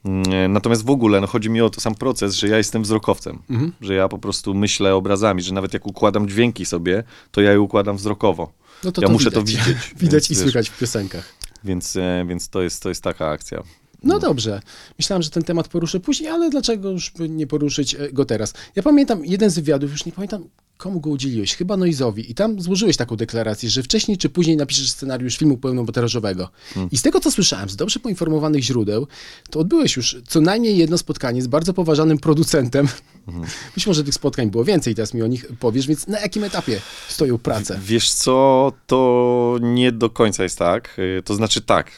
Mm, 0.04 0.52
Natomiast 0.52 0.85
w 0.85 0.90
ogóle 0.90 1.20
no, 1.20 1.26
chodzi 1.26 1.50
mi 1.50 1.61
o 1.61 1.70
to 1.70 1.80
sam 1.80 1.94
proces, 1.94 2.35
że 2.35 2.49
ja 2.49 2.56
jestem 2.59 2.82
wzrokowcem, 2.82 3.38
Mhm. 3.50 3.73
że 3.80 3.94
ja 3.94 4.09
po 4.09 4.18
prostu 4.18 4.54
myślę 4.54 4.94
obrazami, 4.94 5.42
że 5.42 5.54
nawet 5.54 5.75
jak 5.75 5.87
układam 5.87 6.28
dźwięki 6.28 6.64
sobie, 6.66 7.02
to 7.30 7.40
ja 7.40 7.52
je 7.52 7.61
układam 7.61 7.97
wzrokowo. 7.97 8.52
No 8.85 8.92
Ja 9.02 9.09
muszę 9.09 9.30
to 9.30 9.42
widzieć, 9.42 9.76
widać 10.02 10.30
i 10.30 10.35
słychać 10.35 10.68
w 10.70 10.78
piosenkach. 10.78 11.35
Więc, 11.64 11.96
e, 11.96 12.24
więc 12.28 12.48
to, 12.48 12.62
jest, 12.62 12.82
to 12.82 12.88
jest 12.88 13.02
taka 13.02 13.28
akcja. 13.28 13.62
No 14.02 14.18
dobrze. 14.18 14.62
Myślałem, 14.98 15.22
że 15.22 15.30
ten 15.30 15.42
temat 15.42 15.68
poruszę 15.68 16.00
później, 16.00 16.30
ale 16.30 16.50
dlaczego 16.50 16.90
już 16.90 17.12
nie 17.18 17.46
poruszyć 17.46 17.94
e, 17.94 18.12
go 18.12 18.24
teraz? 18.24 18.54
Ja 18.76 18.82
pamiętam 18.82 19.24
jeden 19.24 19.50
z 19.50 19.54
wywiadów, 19.54 19.90
już 19.90 20.06
nie 20.06 20.12
pamiętam 20.12 20.48
komu 20.80 21.00
go 21.00 21.10
udzieliłeś, 21.10 21.56
chyba 21.56 21.76
Noizowi 21.76 22.30
i 22.30 22.34
tam 22.34 22.60
złożyłeś 22.60 22.96
taką 22.96 23.16
deklarację, 23.16 23.70
że 23.70 23.82
wcześniej 23.82 24.18
czy 24.18 24.28
później 24.28 24.56
napiszesz 24.56 24.90
scenariusz 24.90 25.37
filmu 25.37 25.58
pełnometrażowego. 25.58 26.50
I 26.92 26.99
z 26.99 27.02
tego, 27.02 27.20
co 27.20 27.30
słyszałem, 27.30 27.68
z 27.68 27.76
dobrze 27.76 28.00
poinformowanych 28.00 28.62
źródeł, 28.62 29.06
to 29.50 29.60
odbyłeś 29.60 29.96
już 29.96 30.16
co 30.28 30.40
najmniej 30.40 30.76
jedno 30.76 30.99
spotkanie 30.99 31.42
z 31.42 31.46
bardzo 31.46 31.75
poważanym 31.75 32.18
producentem. 32.18 32.88
Być 33.75 33.87
może 33.87 34.04
tych 34.04 34.14
spotkań 34.14 34.50
było 34.50 34.64
więcej, 34.64 34.94
teraz 34.94 35.14
mi 35.14 35.22
o 35.22 35.26
nich 35.26 35.46
powiesz, 35.60 35.87
więc 35.87 36.06
na 36.06 36.20
jakim 36.20 36.44
etapie 36.44 36.80
stoją 37.08 37.38
prace? 37.38 37.80
Wiesz 37.82 38.10
co, 38.10 38.72
to 38.87 39.58
nie 39.62 39.92
do 39.92 40.10
końca 40.10 40.42
jest 40.42 40.58
tak. 40.58 40.99
Y, 40.99 41.22
To 41.25 41.34
znaczy 41.34 41.60
tak, 41.60 41.90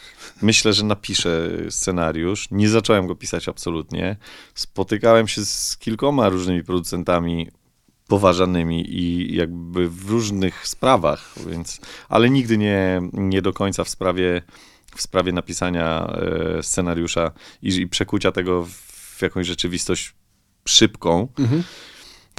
myślę, 0.43 0.73
że 0.73 0.85
napiszę 0.85 1.51
scenariusz. 1.71 2.49
Nie 2.51 2.69
zacząłem 2.69 3.07
go 3.07 3.15
pisać 3.15 3.49
absolutnie. 3.49 4.17
Spotykałem 4.55 5.29
się 5.29 5.45
z 5.45 5.77
kilkoma 5.77 6.29
różnymi 6.29 6.65
producentami 6.65 7.49
poważanymi 8.09 8.95
i 8.95 9.35
jakby 9.37 9.89
w 9.89 10.11
różnych 10.11 10.69
sprawach, 10.69 11.35
więc, 11.47 11.81
ale 12.09 12.31
nigdy 12.31 12.59
nie, 12.59 13.01
nie 13.13 13.43
do 13.43 13.53
końca 13.53 13.85
w 13.85 13.89
sprawie, 13.89 14.43
w 14.97 15.03
sprawie 15.03 15.33
napisania 15.33 16.07
e, 16.59 16.63
scenariusza 16.63 17.31
i, 17.63 17.69
i 17.69 17.89
przekucia 17.89 18.33
tego 18.33 18.67
w 18.67 19.23
jakąś 19.23 19.47
rzeczywistość 19.47 20.15
szybką. 20.69 21.29
Mhm. 21.39 21.63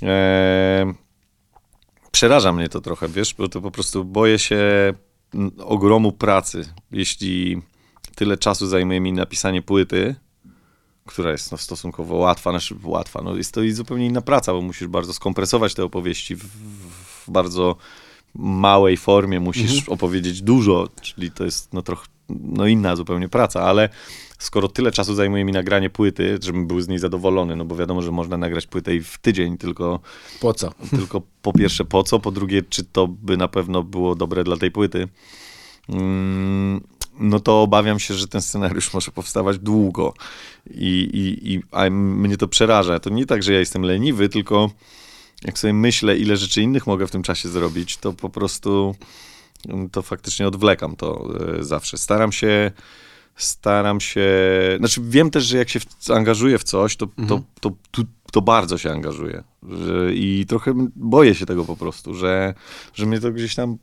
E, 0.03 0.93
przeraża 2.11 2.53
mnie 2.53 2.69
to 2.69 2.81
trochę, 2.81 3.07
wiesz, 3.07 3.33
bo 3.33 3.47
to 3.47 3.61
po 3.61 3.71
prostu 3.71 4.05
boję 4.05 4.39
się 4.39 4.93
ogromu 5.57 6.11
pracy. 6.11 6.73
Jeśli 6.91 7.61
tyle 8.15 8.37
czasu 8.37 8.67
zajmuje 8.67 9.01
mi 9.01 9.13
napisanie 9.13 9.61
płyty, 9.61 10.15
która 11.05 11.31
jest 11.31 11.51
no, 11.51 11.57
stosunkowo 11.57 12.15
łatwa, 12.15 12.51
znaczy 12.51 12.75
łatwa, 12.83 13.21
no 13.21 13.35
jest 13.35 13.53
to 13.53 13.61
i 13.61 13.71
zupełnie 13.71 14.05
inna 14.05 14.21
praca, 14.21 14.53
bo 14.53 14.61
musisz 14.61 14.87
bardzo 14.87 15.13
skompresować 15.13 15.73
te 15.73 15.83
opowieści 15.83 16.35
w, 16.35 16.43
w 16.43 17.31
bardzo 17.31 17.75
małej 18.35 18.97
formie, 18.97 19.39
musisz 19.39 19.89
opowiedzieć 19.89 20.41
dużo, 20.41 20.87
czyli 21.01 21.31
to 21.31 21.45
jest 21.45 21.73
no 21.73 21.81
trochę 21.81 22.07
no 22.29 22.67
inna 22.67 22.95
zupełnie 22.95 23.29
praca, 23.29 23.61
ale 23.61 23.89
skoro 24.39 24.67
tyle 24.67 24.91
czasu 24.91 25.15
zajmuje 25.15 25.45
mi 25.45 25.51
nagranie 25.51 25.89
płyty, 25.89 26.39
żebym 26.41 26.67
był 26.67 26.81
z 26.81 26.87
niej 26.87 26.99
zadowolony, 26.99 27.55
no 27.55 27.65
bo 27.65 27.75
wiadomo, 27.75 28.01
że 28.01 28.11
można 28.11 28.37
nagrać 28.37 28.67
płytę 28.67 28.95
i 28.95 29.01
w 29.01 29.17
tydzień, 29.17 29.57
tylko 29.57 29.99
Po 30.41 30.53
co? 30.53 30.71
tylko 30.97 31.21
po 31.41 31.53
pierwsze 31.53 31.85
po 31.85 32.03
co, 32.03 32.19
po 32.19 32.31
drugie 32.31 32.61
czy 32.69 32.83
to 32.83 33.07
by 33.07 33.37
na 33.37 33.47
pewno 33.47 33.83
było 33.83 34.15
dobre 34.15 34.43
dla 34.43 34.57
tej 34.57 34.71
płyty. 34.71 35.07
Mm, 35.89 36.81
No 37.19 37.39
to 37.39 37.61
obawiam 37.61 37.99
się, 37.99 38.13
że 38.13 38.27
ten 38.27 38.41
scenariusz 38.41 38.93
może 38.93 39.11
powstawać 39.11 39.59
długo 39.59 40.13
i, 40.69 41.09
i, 41.13 41.53
i 41.53 41.61
a 41.71 41.89
mnie 41.89 42.37
to 42.37 42.47
przeraża. 42.47 42.99
To 42.99 43.09
nie 43.09 43.25
tak, 43.25 43.43
że 43.43 43.53
ja 43.53 43.59
jestem 43.59 43.81
leniwy, 43.81 44.29
tylko 44.29 44.69
jak 45.43 45.59
sobie 45.59 45.73
myślę, 45.73 46.17
ile 46.17 46.37
rzeczy 46.37 46.61
innych 46.61 46.87
mogę 46.87 47.07
w 47.07 47.11
tym 47.11 47.23
czasie 47.23 47.49
zrobić, 47.49 47.97
to 47.97 48.13
po 48.13 48.29
prostu 48.29 48.95
mm, 49.69 49.89
to 49.89 50.01
faktycznie 50.01 50.47
odwlekam 50.47 50.95
to 50.95 51.29
e, 51.59 51.63
zawsze. 51.63 51.97
Staram 51.97 52.31
się 52.31 52.71
staram 53.35 53.99
się, 53.99 54.29
znaczy 54.77 55.01
wiem 55.03 55.31
też, 55.31 55.43
że 55.43 55.57
jak 55.57 55.69
się 55.69 55.79
zaangażuję 55.99 56.59
w 56.59 56.63
coś, 56.63 56.95
to, 56.95 57.07
to, 57.27 57.41
to, 57.59 57.71
to, 57.91 58.01
to 58.31 58.41
bardzo 58.41 58.77
się 58.77 58.91
angażuję 58.91 59.43
że, 59.69 60.13
i 60.13 60.45
trochę 60.47 60.73
boję 60.95 61.35
się 61.35 61.45
tego 61.45 61.65
po 61.65 61.77
prostu, 61.77 62.13
że, 62.13 62.53
że 62.93 63.05
mnie 63.05 63.19
to 63.19 63.31
gdzieś 63.31 63.55
tam 63.55 63.77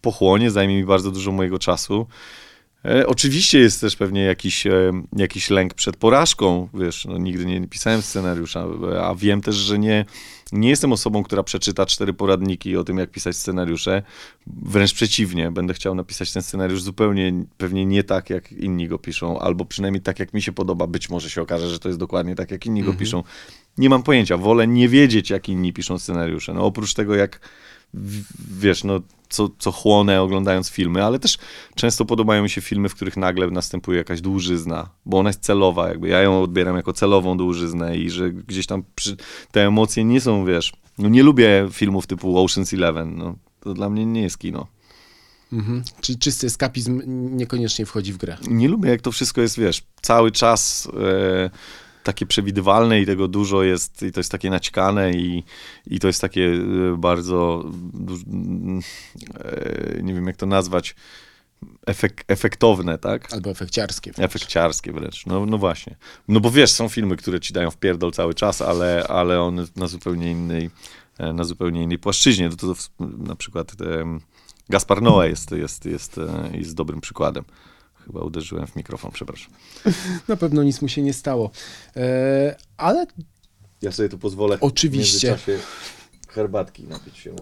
pochłonie, 0.00 0.50
zajmie 0.50 0.76
mi 0.76 0.84
bardzo 0.84 1.10
dużo 1.10 1.32
mojego 1.32 1.58
czasu. 1.58 2.06
E, 2.86 3.06
oczywiście 3.06 3.58
jest 3.58 3.80
też 3.80 3.96
pewnie 3.96 4.22
jakiś, 4.22 4.66
e, 4.66 4.92
jakiś 5.16 5.50
lęk 5.50 5.74
przed 5.74 5.96
porażką, 5.96 6.68
wiesz, 6.74 7.04
no, 7.04 7.18
nigdy 7.18 7.46
nie 7.46 7.68
pisałem 7.68 8.02
scenariusza, 8.02 8.66
a 9.02 9.14
wiem 9.14 9.40
też, 9.40 9.54
że 9.54 9.78
nie, 9.78 10.04
nie 10.52 10.68
jestem 10.68 10.92
osobą, 10.92 11.22
która 11.22 11.42
przeczyta 11.42 11.86
cztery 11.86 12.12
poradniki 12.12 12.76
o 12.76 12.84
tym, 12.84 12.98
jak 12.98 13.10
pisać 13.10 13.36
scenariusze. 13.36 14.02
Wręcz 14.46 14.94
przeciwnie, 14.94 15.50
będę 15.50 15.74
chciał 15.74 15.94
napisać 15.94 16.32
ten 16.32 16.42
scenariusz 16.42 16.82
zupełnie 16.82 17.32
pewnie 17.56 17.86
nie 17.86 18.04
tak, 18.04 18.30
jak 18.30 18.52
inni 18.52 18.88
go 18.88 18.98
piszą, 18.98 19.38
albo 19.38 19.64
przynajmniej 19.64 20.02
tak, 20.02 20.18
jak 20.18 20.34
mi 20.34 20.42
się 20.42 20.52
podoba. 20.52 20.86
Być 20.86 21.10
może 21.10 21.30
się 21.30 21.42
okaże, 21.42 21.68
że 21.68 21.78
to 21.78 21.88
jest 21.88 21.98
dokładnie 21.98 22.34
tak, 22.34 22.50
jak 22.50 22.66
inni 22.66 22.82
go 22.82 22.94
piszą. 22.94 23.22
Nie 23.78 23.88
mam 23.88 24.02
pojęcia, 24.02 24.36
wolę 24.36 24.66
nie 24.66 24.88
wiedzieć, 24.88 25.30
jak 25.30 25.48
inni 25.48 25.72
piszą 25.72 25.98
scenariusze. 25.98 26.54
No 26.54 26.64
oprócz 26.64 26.94
tego, 26.94 27.14
jak 27.14 27.40
wiesz, 28.58 28.84
no, 28.84 29.00
co, 29.28 29.50
co 29.58 29.72
chłonę 29.72 30.22
oglądając 30.22 30.70
filmy, 30.70 31.04
ale 31.04 31.18
też 31.18 31.38
często 31.74 32.04
podobają 32.04 32.42
mi 32.42 32.50
się 32.50 32.60
filmy, 32.60 32.88
w 32.88 32.94
których 32.94 33.16
nagle 33.16 33.50
następuje 33.50 33.98
jakaś 33.98 34.20
dłużyzna, 34.20 34.88
bo 35.06 35.18
ona 35.18 35.28
jest 35.28 35.40
celowa, 35.40 35.88
jakby 35.88 36.08
ja 36.08 36.22
ją 36.22 36.42
odbieram 36.42 36.76
jako 36.76 36.92
celową 36.92 37.36
dłużyznę 37.36 37.96
i 37.96 38.10
że 38.10 38.30
gdzieś 38.30 38.66
tam 38.66 38.84
przy, 38.94 39.16
te 39.52 39.66
emocje 39.66 40.04
nie 40.04 40.20
są, 40.20 40.44
wiesz, 40.44 40.72
no 40.98 41.08
nie 41.08 41.22
lubię 41.22 41.68
filmów 41.72 42.06
typu 42.06 42.34
Ocean's 42.34 42.74
Eleven, 42.74 43.16
no, 43.16 43.36
to 43.60 43.74
dla 43.74 43.90
mnie 43.90 44.06
nie 44.06 44.22
jest 44.22 44.38
kino. 44.38 44.66
Mhm. 45.52 45.82
Czyli 46.00 46.18
czysty 46.18 46.46
eskapizm 46.46 47.02
niekoniecznie 47.36 47.86
wchodzi 47.86 48.12
w 48.12 48.16
grę. 48.16 48.36
Nie 48.48 48.68
lubię, 48.68 48.90
jak 48.90 49.00
to 49.00 49.12
wszystko 49.12 49.40
jest, 49.40 49.58
wiesz, 49.58 49.82
cały 50.02 50.32
czas 50.32 50.88
e, 51.00 51.50
takie 52.06 52.26
przewidywalne 52.26 53.00
i 53.00 53.06
tego 53.06 53.28
dużo 53.28 53.62
jest, 53.62 54.02
i 54.02 54.12
to 54.12 54.20
jest 54.20 54.32
takie 54.32 54.50
naćkane 54.50 55.12
i, 55.12 55.44
i 55.86 55.98
to 56.00 56.06
jest 56.06 56.20
takie 56.20 56.44
e, 56.92 56.96
bardzo, 56.98 57.64
mm, 58.26 58.80
e, 59.98 60.02
nie 60.02 60.14
wiem 60.14 60.26
jak 60.26 60.36
to 60.36 60.46
nazwać, 60.46 60.94
efek, 61.86 62.24
efektowne, 62.28 62.98
tak? 62.98 63.32
Albo 63.32 63.50
efekciarskie. 63.50 64.12
wręcz. 64.12 64.30
Efekciarskie 64.36 64.92
wręcz, 64.92 65.26
no, 65.26 65.46
no 65.46 65.58
właśnie. 65.58 65.96
No 66.28 66.40
bo 66.40 66.50
wiesz, 66.50 66.72
są 66.72 66.88
filmy, 66.88 67.16
które 67.16 67.40
ci 67.40 67.52
dają 67.52 67.70
w 67.70 67.76
pierdol 67.76 68.12
cały 68.12 68.34
czas, 68.34 68.62
ale, 68.62 69.06
ale 69.08 69.40
one 69.42 69.64
na 69.76 69.86
zupełnie 69.86 70.30
innej, 70.30 70.70
e, 71.18 71.32
na 71.32 71.44
zupełnie 71.44 71.82
innej 71.82 71.98
płaszczyźnie. 71.98 72.50
To, 72.50 72.56
to, 72.56 72.74
w- 72.74 72.90
na 73.18 73.36
przykład 73.36 73.72
Gaspar 74.68 74.98
Noé 75.02 75.22
jest, 75.28 75.50
jest, 75.50 75.84
jest, 75.84 76.20
jest 76.52 76.74
dobrym 76.74 77.00
przykładem. 77.00 77.44
Chyba 78.06 78.20
uderzyłem 78.20 78.66
w 78.66 78.76
mikrofon, 78.76 79.10
przepraszam. 79.12 79.52
Na 80.28 80.36
pewno 80.36 80.62
nic 80.62 80.82
mu 80.82 80.88
się 80.88 81.02
nie 81.02 81.12
stało. 81.12 81.50
E, 81.96 82.56
ale 82.76 83.06
Ja 83.82 83.92
sobie 83.92 84.08
tu 84.08 84.18
pozwolę 84.18 84.58
Oczywiście. 84.60 85.38
herbatki 86.28 86.84
napić 86.84 87.18
się 87.18 87.34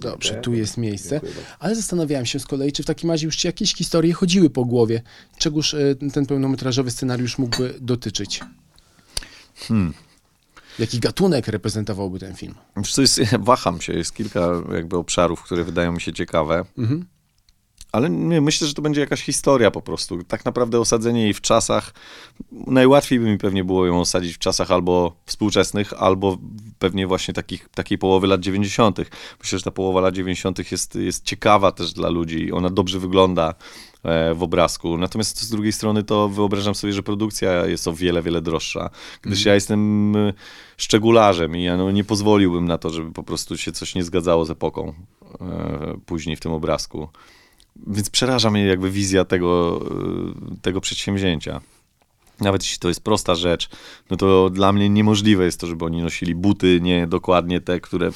dobrze, 0.00 0.34
tu 0.34 0.54
jest 0.54 0.76
miejsce. 0.76 1.20
Ale 1.58 1.74
zastanawiałem 1.74 2.26
się 2.26 2.40
z 2.40 2.46
kolei, 2.46 2.72
czy 2.72 2.82
w 2.82 2.86
takim 2.86 3.10
razie 3.10 3.26
już 3.26 3.36
ci 3.36 3.46
jakieś 3.46 3.74
historie 3.74 4.12
chodziły 4.12 4.50
po 4.50 4.64
głowie. 4.64 5.02
Czegóż 5.38 5.74
e, 5.74 5.94
ten 6.12 6.26
pełnometrażowy 6.26 6.90
scenariusz 6.90 7.38
mógłby 7.38 7.74
dotyczyć? 7.80 8.40
Hmm. 9.56 9.94
Jaki 10.78 11.00
gatunek 11.00 11.48
reprezentowałby 11.48 12.18
ten 12.18 12.34
film? 12.34 12.54
Wiesz 12.76 12.98
jest, 12.98 13.20
waham 13.38 13.80
się, 13.80 13.92
jest 13.92 14.14
kilka 14.14 14.48
jakby 14.72 14.96
obszarów, 14.96 15.42
które 15.42 15.64
wydają 15.64 15.92
mi 15.92 16.00
się 16.00 16.12
ciekawe. 16.12 16.64
Mhm. 16.78 17.06
Ale 17.96 18.10
nie, 18.10 18.40
myślę, 18.40 18.66
że 18.66 18.74
to 18.74 18.82
będzie 18.82 19.00
jakaś 19.00 19.22
historia 19.22 19.70
po 19.70 19.82
prostu. 19.82 20.24
Tak 20.24 20.44
naprawdę 20.44 20.80
osadzenie 20.80 21.22
jej 21.22 21.34
w 21.34 21.40
czasach. 21.40 21.94
Najłatwiej 22.52 23.20
by 23.20 23.30
mi 23.30 23.38
pewnie 23.38 23.64
było 23.64 23.86
ją 23.86 24.00
osadzić 24.00 24.34
w 24.34 24.38
czasach 24.38 24.70
albo 24.70 25.16
współczesnych, 25.26 25.92
albo 25.92 26.38
pewnie 26.78 27.06
właśnie 27.06 27.34
takich, 27.34 27.68
takiej 27.68 27.98
połowy 27.98 28.26
lat 28.26 28.40
90. 28.40 28.98
Myślę, 29.40 29.58
że 29.58 29.64
ta 29.64 29.70
połowa 29.70 30.00
lat 30.00 30.14
90. 30.14 30.72
jest, 30.72 30.94
jest 30.94 31.24
ciekawa 31.24 31.72
też 31.72 31.92
dla 31.92 32.08
ludzi. 32.08 32.52
Ona 32.52 32.70
dobrze 32.70 32.98
wygląda 32.98 33.54
e, 34.04 34.34
w 34.34 34.42
obrazku. 34.42 34.98
Natomiast 34.98 35.42
z 35.42 35.50
drugiej 35.50 35.72
strony 35.72 36.02
to 36.02 36.28
wyobrażam 36.28 36.74
sobie, 36.74 36.92
że 36.92 37.02
produkcja 37.02 37.66
jest 37.66 37.88
o 37.88 37.92
wiele, 37.92 38.22
wiele 38.22 38.42
droższa. 38.42 38.90
Gdyż 39.22 39.44
ja 39.44 39.54
jestem 39.54 40.16
e, 40.16 40.32
szczegularzem 40.76 41.56
i 41.56 41.62
ja 41.62 41.76
no, 41.76 41.90
nie 41.90 42.04
pozwoliłbym 42.04 42.66
na 42.66 42.78
to, 42.78 42.90
żeby 42.90 43.12
po 43.12 43.22
prostu 43.22 43.56
się 43.56 43.72
coś 43.72 43.94
nie 43.94 44.04
zgadzało 44.04 44.44
z 44.44 44.50
epoką 44.50 44.94
e, 45.40 46.00
później 46.06 46.36
w 46.36 46.40
tym 46.40 46.52
obrazku. 46.52 47.08
Więc 47.86 48.10
przeraża 48.10 48.50
mnie 48.50 48.66
jakby 48.66 48.90
wizja 48.90 49.24
tego, 49.24 49.80
y, 50.56 50.60
tego 50.62 50.80
przedsięwzięcia. 50.80 51.60
Nawet 52.40 52.62
jeśli 52.62 52.78
to 52.78 52.88
jest 52.88 53.00
prosta 53.00 53.34
rzecz, 53.34 53.68
no 54.10 54.16
to 54.16 54.50
dla 54.50 54.72
mnie 54.72 54.88
niemożliwe 54.88 55.44
jest 55.44 55.60
to, 55.60 55.66
żeby 55.66 55.84
oni 55.84 56.02
nosili 56.02 56.34
buty 56.34 56.78
nie 56.82 57.06
dokładnie 57.06 57.60
te, 57.60 57.80
które 57.80 58.10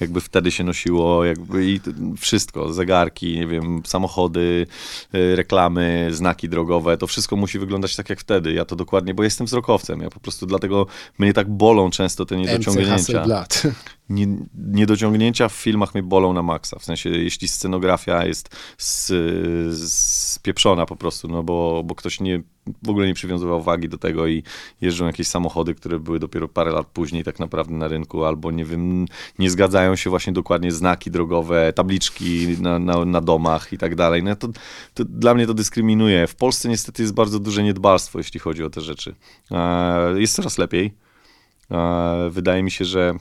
jakby 0.00 0.20
wtedy 0.20 0.50
się 0.50 0.64
nosiło 0.64 1.24
jakby 1.24 1.70
i 1.70 1.80
wszystko, 2.18 2.72
zegarki, 2.72 3.36
nie 3.36 3.46
wiem, 3.46 3.82
samochody, 3.86 4.66
y, 5.14 5.36
reklamy, 5.36 6.08
znaki 6.12 6.48
drogowe, 6.48 6.96
to 6.96 7.06
wszystko 7.06 7.36
musi 7.36 7.58
wyglądać 7.58 7.96
tak 7.96 8.10
jak 8.10 8.20
wtedy. 8.20 8.52
Ja 8.52 8.64
to 8.64 8.76
dokładnie, 8.76 9.14
bo 9.14 9.22
jestem 9.22 9.46
wzrokowcem, 9.46 10.00
ja 10.00 10.10
po 10.10 10.20
prostu 10.20 10.46
dlatego 10.46 10.86
mnie 11.18 11.32
tak 11.32 11.50
bolą 11.50 11.90
często 11.90 12.24
te 12.26 12.36
niedociągnięcia. 12.36 13.24
Nie, 14.08 14.26
niedociągnięcia 14.54 15.48
w 15.48 15.52
filmach 15.52 15.94
mnie 15.94 16.02
bolą 16.02 16.32
na 16.32 16.42
maksa, 16.42 16.78
w 16.78 16.84
sensie 16.84 17.10
jeśli 17.10 17.48
scenografia 17.48 18.26
jest 18.26 18.56
spieprzona 19.74 20.86
po 20.86 20.96
prostu, 20.96 21.28
no 21.28 21.42
bo, 21.42 21.82
bo 21.84 21.94
ktoś 21.94 22.20
nie, 22.20 22.42
w 22.82 22.90
ogóle 22.90 23.06
nie 23.06 23.14
przywiązywał 23.14 23.62
wagi 23.62 23.88
do 23.88 23.98
tego 23.98 24.26
i 24.26 24.42
jeżdżą 24.80 25.06
jakieś 25.06 25.28
samochody, 25.28 25.74
które 25.74 26.00
były 26.00 26.18
dopiero 26.18 26.48
parę 26.48 26.70
lat 26.70 26.86
później 26.86 27.24
tak 27.24 27.38
naprawdę 27.38 27.74
na 27.74 27.88
rynku, 27.88 28.24
albo 28.24 28.50
nie 28.50 28.64
wiem, 28.64 29.06
nie 29.38 29.50
zgadzają 29.50 29.96
się 29.96 30.10
właśnie 30.10 30.32
dokładnie 30.32 30.72
znaki 30.72 31.10
drogowe, 31.10 31.72
tabliczki 31.72 32.56
na, 32.60 32.78
na, 32.78 33.04
na 33.04 33.20
domach 33.20 33.72
i 33.72 33.78
tak 33.78 33.94
dalej. 33.94 34.22
No 34.22 34.36
to, 34.36 34.48
to, 34.94 35.04
dla 35.04 35.34
mnie 35.34 35.46
to 35.46 35.54
dyskryminuje. 35.54 36.26
W 36.26 36.34
Polsce 36.34 36.68
niestety 36.68 37.02
jest 37.02 37.14
bardzo 37.14 37.38
duże 37.38 37.62
niedbalstwo, 37.62 38.18
jeśli 38.18 38.40
chodzi 38.40 38.64
o 38.64 38.70
te 38.70 38.80
rzeczy. 38.80 39.14
Jest 40.16 40.34
coraz 40.34 40.58
lepiej. 40.58 40.94
Wydaje 42.30 42.62
mi 42.62 42.70
się, 42.70 42.84
że 42.84 43.14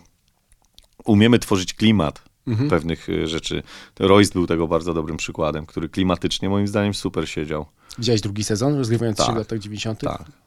umiemy 1.05 1.39
tworzyć 1.39 1.73
klimat 1.73 2.23
mhm. 2.47 2.69
pewnych 2.69 3.09
y, 3.09 3.27
rzeczy. 3.27 3.63
Royce 3.99 4.33
był 4.33 4.47
tego 4.47 4.67
bardzo 4.67 4.93
dobrym 4.93 5.17
przykładem, 5.17 5.65
który 5.65 5.89
klimatycznie 5.89 6.49
moim 6.49 6.67
zdaniem 6.67 6.93
super 6.93 7.29
siedział. 7.29 7.65
Widziałeś 7.97 8.21
drugi 8.21 8.43
sezon 8.43 8.77
rozgrywający 8.77 9.17
tak, 9.17 9.27
się 9.27 9.33
w 9.33 9.37
latach 9.37 9.59
90.? 9.59 9.99
Tak. 9.99 10.44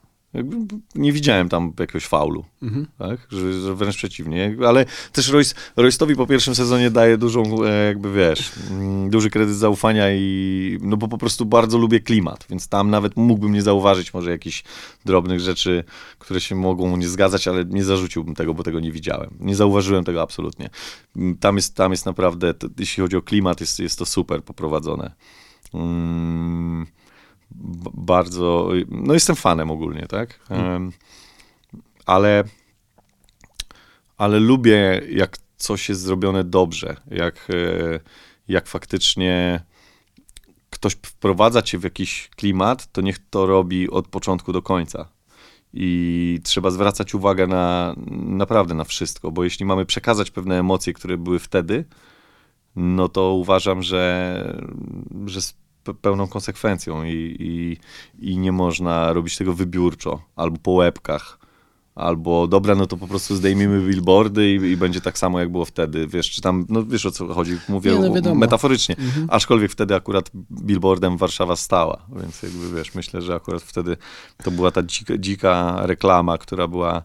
Nie 0.94 1.12
widziałem 1.12 1.48
tam 1.48 1.72
jakiegoś 1.80 2.06
faulu, 2.06 2.44
mhm. 2.62 2.86
tak? 2.98 3.26
Że, 3.30 3.60
że, 3.60 3.74
wręcz 3.74 3.96
przeciwnie. 3.96 4.56
Ale 4.66 4.86
też 5.12 5.28
Royce, 5.28 5.54
Royce'owi 5.76 6.16
po 6.16 6.26
pierwszym 6.26 6.54
sezonie 6.54 6.90
daje 6.90 7.18
dużą, 7.18 7.64
e, 7.64 7.86
jakby 7.86 8.12
wiesz, 8.12 8.52
mm, 8.70 9.10
duży 9.10 9.30
kredyt 9.30 9.56
zaufania 9.56 10.06
i 10.12 10.78
no 10.82 10.96
bo 10.96 11.08
po 11.08 11.18
prostu 11.18 11.46
bardzo 11.46 11.78
lubię 11.78 12.00
klimat, 12.00 12.46
więc 12.50 12.68
tam 12.68 12.90
nawet 12.90 13.16
mógłbym 13.16 13.52
nie 13.52 13.62
zauważyć 13.62 14.14
może 14.14 14.30
jakichś 14.30 14.64
drobnych 15.04 15.40
rzeczy, 15.40 15.84
które 16.18 16.40
się 16.40 16.54
mogą 16.54 16.96
nie 16.96 17.08
zgadzać, 17.08 17.48
ale 17.48 17.64
nie 17.64 17.84
zarzuciłbym 17.84 18.34
tego, 18.34 18.54
bo 18.54 18.62
tego 18.62 18.80
nie 18.80 18.92
widziałem. 18.92 19.30
Nie 19.40 19.56
zauważyłem 19.56 20.04
tego 20.04 20.22
absolutnie. 20.22 20.70
Mm, 21.16 21.36
tam 21.36 21.56
jest, 21.56 21.74
tam 21.74 21.90
jest 21.90 22.06
naprawdę, 22.06 22.54
to, 22.54 22.68
jeśli 22.78 23.02
chodzi 23.02 23.16
o 23.16 23.22
klimat, 23.22 23.60
jest, 23.60 23.78
jest 23.78 23.98
to 23.98 24.06
super 24.06 24.44
poprowadzone. 24.44 25.12
Hmm 25.72 26.86
bardzo, 27.94 28.70
no 28.88 29.14
jestem 29.14 29.36
fanem 29.36 29.70
ogólnie, 29.70 30.06
tak? 30.06 30.38
Hmm. 30.38 30.92
Ale, 32.06 32.44
ale 34.16 34.40
lubię, 34.40 35.02
jak 35.10 35.38
coś 35.56 35.88
jest 35.88 36.00
zrobione 36.00 36.44
dobrze, 36.44 36.96
jak, 37.10 37.48
e, 37.50 38.00
jak 38.48 38.66
faktycznie 38.66 39.60
ktoś 40.70 40.92
wprowadza 40.92 41.62
cię 41.62 41.78
w 41.78 41.84
jakiś 41.84 42.30
klimat, 42.36 42.92
to 42.92 43.00
niech 43.00 43.18
to 43.30 43.46
robi 43.46 43.90
od 43.90 44.08
początku 44.08 44.52
do 44.52 44.62
końca. 44.62 45.08
I 45.72 46.40
trzeba 46.44 46.70
zwracać 46.70 47.14
uwagę 47.14 47.46
na 47.46 47.94
naprawdę 48.10 48.74
na 48.74 48.84
wszystko, 48.84 49.30
bo 49.30 49.44
jeśli 49.44 49.66
mamy 49.66 49.86
przekazać 49.86 50.30
pewne 50.30 50.58
emocje, 50.58 50.92
które 50.92 51.16
były 51.16 51.38
wtedy, 51.38 51.84
no 52.76 53.08
to 53.08 53.32
uważam, 53.32 53.82
że, 53.82 54.62
że 55.26 55.40
pełną 55.94 56.28
konsekwencją 56.28 57.04
i, 57.04 57.36
i, 57.40 57.76
i 58.30 58.38
nie 58.38 58.52
można 58.52 59.12
robić 59.12 59.36
tego 59.36 59.52
wybiórczo 59.52 60.22
albo 60.36 60.58
po 60.58 60.70
łebkach. 60.70 61.38
Albo 61.94 62.46
dobra, 62.46 62.74
no 62.74 62.86
to 62.86 62.96
po 62.96 63.08
prostu 63.08 63.36
zdejmijmy 63.36 63.80
billboardy 63.80 64.50
i, 64.50 64.54
i, 64.54 64.76
będzie 64.76 65.00
tak 65.00 65.18
samo, 65.18 65.40
jak 65.40 65.52
było 65.52 65.64
wtedy. 65.64 66.06
Wiesz, 66.06 66.30
czy 66.30 66.40
tam, 66.40 66.66
no 66.68 66.84
wiesz 66.84 67.06
o 67.06 67.10
co 67.10 67.34
chodzi, 67.34 67.58
mówię 67.68 67.98
nie, 67.98 68.20
no 68.20 68.34
metaforycznie. 68.34 68.96
Mhm. 68.98 69.26
Aczkolwiek 69.30 69.72
wtedy 69.72 69.94
akurat 69.94 70.30
billboardem 70.50 71.16
Warszawa 71.16 71.56
stała, 71.56 72.06
więc 72.20 72.42
jakby 72.42 72.76
wiesz, 72.76 72.94
myślę, 72.94 73.22
że 73.22 73.34
akurat 73.34 73.62
wtedy 73.62 73.96
to 74.44 74.50
była 74.50 74.70
ta 74.70 74.82
dzika, 74.82 75.18
dzika 75.18 75.78
reklama, 75.86 76.38
która 76.38 76.68
była 76.68 77.02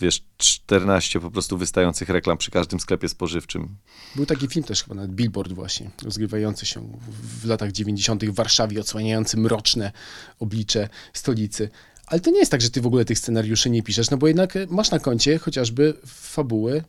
wiesz, 0.00 0.24
14 0.36 1.20
po 1.20 1.30
prostu 1.30 1.58
wystających 1.58 2.08
reklam 2.08 2.38
przy 2.38 2.50
każdym 2.50 2.80
sklepie 2.80 3.08
spożywczym. 3.08 3.76
Był 4.16 4.26
taki 4.26 4.48
film 4.48 4.64
też 4.64 4.82
chyba, 4.82 4.94
nawet 4.94 5.10
Billboard 5.10 5.52
właśnie, 5.52 5.90
rozgrywający 6.02 6.66
się 6.66 6.98
w 7.42 7.44
latach 7.44 7.72
90. 7.72 8.24
w 8.24 8.34
Warszawie, 8.34 8.80
odsłaniający 8.80 9.36
mroczne 9.36 9.92
oblicze 10.38 10.88
stolicy. 11.12 11.70
Ale 12.06 12.20
to 12.20 12.30
nie 12.30 12.38
jest 12.38 12.50
tak, 12.50 12.60
że 12.60 12.70
ty 12.70 12.80
w 12.80 12.86
ogóle 12.86 13.04
tych 13.04 13.18
scenariuszy 13.18 13.70
nie 13.70 13.82
piszesz, 13.82 14.10
no 14.10 14.16
bo 14.16 14.28
jednak 14.28 14.54
masz 14.68 14.90
na 14.90 14.98
koncie 14.98 15.38
chociażby 15.38 15.94
fabuły, 16.06 16.84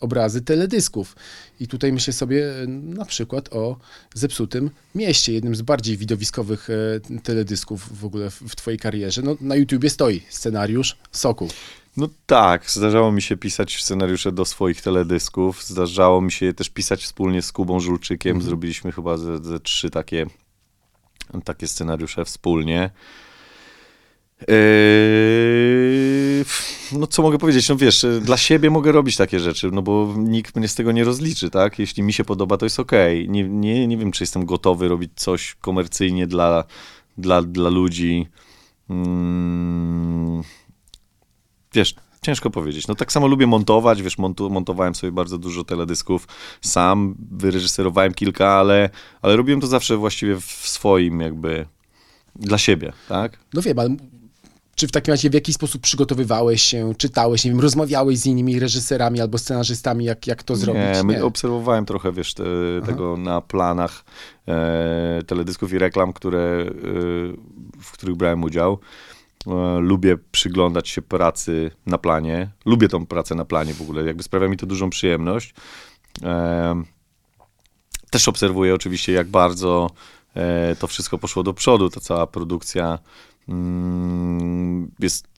obrazy 0.00 0.42
teledysków. 0.42 1.16
I 1.60 1.68
tutaj 1.68 1.92
myślę 1.92 2.12
sobie 2.12 2.44
na 2.68 3.04
przykład 3.04 3.52
o 3.52 3.76
Zepsutym 4.14 4.70
Mieście, 4.94 5.32
jednym 5.32 5.54
z 5.54 5.62
bardziej 5.62 5.96
widowiskowych 5.96 6.68
e, 6.70 7.20
teledysków 7.20 8.00
w 8.00 8.04
ogóle 8.04 8.30
w 8.30 8.56
twojej 8.56 8.78
karierze. 8.78 9.22
No, 9.22 9.36
na 9.40 9.56
YouTubie 9.56 9.90
stoi 9.90 10.22
scenariusz 10.28 10.96
Soku. 11.12 11.48
No 11.96 12.08
tak, 12.26 12.70
zdarzało 12.70 13.12
mi 13.12 13.22
się 13.22 13.36
pisać 13.36 13.82
scenariusze 13.82 14.32
do 14.32 14.44
swoich 14.44 14.82
teledysków. 14.82 15.64
Zdarzało 15.64 16.20
mi 16.20 16.32
się 16.32 16.54
też 16.54 16.70
pisać 16.70 17.02
wspólnie 17.02 17.42
z 17.42 17.52
Kubą 17.52 17.80
Żulczykiem. 17.80 18.30
Mhm. 18.30 18.46
Zrobiliśmy 18.46 18.92
chyba 18.92 19.16
ze, 19.16 19.38
ze, 19.38 19.60
trzy 19.60 19.90
takie, 19.90 20.26
takie 21.44 21.68
scenariusze 21.68 22.24
wspólnie. 22.24 22.90
Yy, 24.48 26.44
no 26.92 27.06
co 27.06 27.22
mogę 27.22 27.38
powiedzieć, 27.38 27.68
no 27.68 27.76
wiesz, 27.76 28.06
dla 28.20 28.36
siebie 28.36 28.70
mogę 28.70 28.92
robić 28.92 29.16
takie 29.16 29.40
rzeczy, 29.40 29.70
no 29.72 29.82
bo 29.82 30.14
nikt 30.18 30.56
mnie 30.56 30.68
z 30.68 30.74
tego 30.74 30.92
nie 30.92 31.04
rozliczy, 31.04 31.50
tak? 31.50 31.78
Jeśli 31.78 32.02
mi 32.02 32.12
się 32.12 32.24
podoba, 32.24 32.56
to 32.56 32.66
jest 32.66 32.80
okej. 32.80 33.22
Okay. 33.22 33.32
Nie, 33.32 33.48
nie, 33.48 33.86
nie 33.86 33.96
wiem, 33.96 34.12
czy 34.12 34.22
jestem 34.22 34.46
gotowy 34.46 34.88
robić 34.88 35.10
coś 35.16 35.54
komercyjnie 35.54 36.26
dla, 36.26 36.64
dla, 37.18 37.42
dla 37.42 37.70
ludzi. 37.70 38.28
Hmm 38.88 40.42
wiesz, 41.76 41.94
ciężko 42.22 42.50
powiedzieć. 42.50 42.88
No 42.88 42.94
tak 42.94 43.12
samo 43.12 43.26
lubię 43.26 43.46
montować, 43.46 44.02
wiesz, 44.02 44.18
montu, 44.18 44.50
montowałem 44.50 44.94
sobie 44.94 45.12
bardzo 45.12 45.38
dużo 45.38 45.64
teledysków 45.64 46.28
sam, 46.60 47.14
wyreżyserowałem 47.30 48.14
kilka, 48.14 48.48
ale, 48.48 48.90
ale 49.22 49.36
robiłem 49.36 49.60
to 49.60 49.66
zawsze 49.66 49.96
właściwie 49.96 50.40
w 50.40 50.44
swoim 50.44 51.20
jakby, 51.20 51.66
dla 52.36 52.58
siebie, 52.58 52.92
tak? 53.08 53.38
No 53.54 53.62
wiem, 53.62 53.78
ale 53.78 53.96
czy 54.74 54.88
w 54.88 54.92
takim 54.92 55.12
razie 55.12 55.30
w 55.30 55.34
jakiś 55.34 55.54
sposób 55.54 55.82
przygotowywałeś 55.82 56.62
się, 56.62 56.92
czytałeś, 56.98 57.44
nie 57.44 57.50
wiem, 57.50 57.60
rozmawiałeś 57.60 58.18
z 58.18 58.26
innymi 58.26 58.60
reżyserami 58.60 59.20
albo 59.20 59.38
scenarzystami, 59.38 60.04
jak, 60.04 60.26
jak 60.26 60.42
to 60.42 60.56
zrobić? 60.56 60.82
Nie, 60.82 61.14
nie? 61.14 61.24
obserwowałem 61.24 61.86
trochę, 61.86 62.12
wiesz, 62.12 62.34
te, 62.34 62.44
tego 62.86 63.16
na 63.16 63.40
planach 63.40 64.04
e, 64.48 65.20
teledysków 65.26 65.72
i 65.72 65.78
reklam, 65.78 66.12
które, 66.12 66.38
e, 66.38 66.72
w 67.80 67.92
których 67.92 68.16
brałem 68.16 68.44
udział. 68.44 68.78
E, 69.46 69.80
lubię 69.80 70.16
przyglądać 70.32 70.88
się 70.88 71.02
pracy 71.02 71.70
na 71.86 71.98
planie. 71.98 72.50
Lubię 72.64 72.88
tą 72.88 73.06
pracę 73.06 73.34
na 73.34 73.44
planie 73.44 73.74
w 73.74 73.82
ogóle, 73.82 74.04
jakby 74.04 74.22
sprawia 74.22 74.48
mi 74.48 74.56
to 74.56 74.66
dużą 74.66 74.90
przyjemność. 74.90 75.54
E, 76.22 76.82
też 78.10 78.28
obserwuję 78.28 78.74
oczywiście, 78.74 79.12
jak 79.12 79.28
bardzo 79.28 79.90
e, 80.34 80.76
to 80.76 80.86
wszystko 80.86 81.18
poszło 81.18 81.42
do 81.42 81.54
przodu. 81.54 81.90
Ta 81.90 82.00
cała 82.00 82.26
produkcja 82.26 82.98
mm, 83.48 84.90
jest 84.98 85.28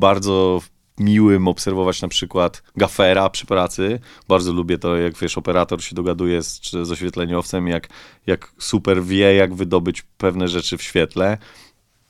bardzo 0.00 0.60
miłym 0.98 1.48
obserwować 1.48 2.02
na 2.02 2.08
przykład 2.08 2.62
gafera 2.76 3.30
przy 3.30 3.46
pracy. 3.46 4.00
Bardzo 4.28 4.52
lubię 4.52 4.78
to, 4.78 4.96
jak 4.96 5.18
wiesz, 5.18 5.38
operator 5.38 5.82
się 5.82 5.94
dogaduje 5.94 6.42
z, 6.42 6.70
z 6.70 6.92
oświetleniowcem, 6.92 7.68
jak, 7.68 7.88
jak 8.26 8.52
super 8.58 9.04
wie, 9.04 9.34
jak 9.34 9.54
wydobyć 9.54 10.02
pewne 10.02 10.48
rzeczy 10.48 10.76
w 10.76 10.82
świetle. 10.82 11.38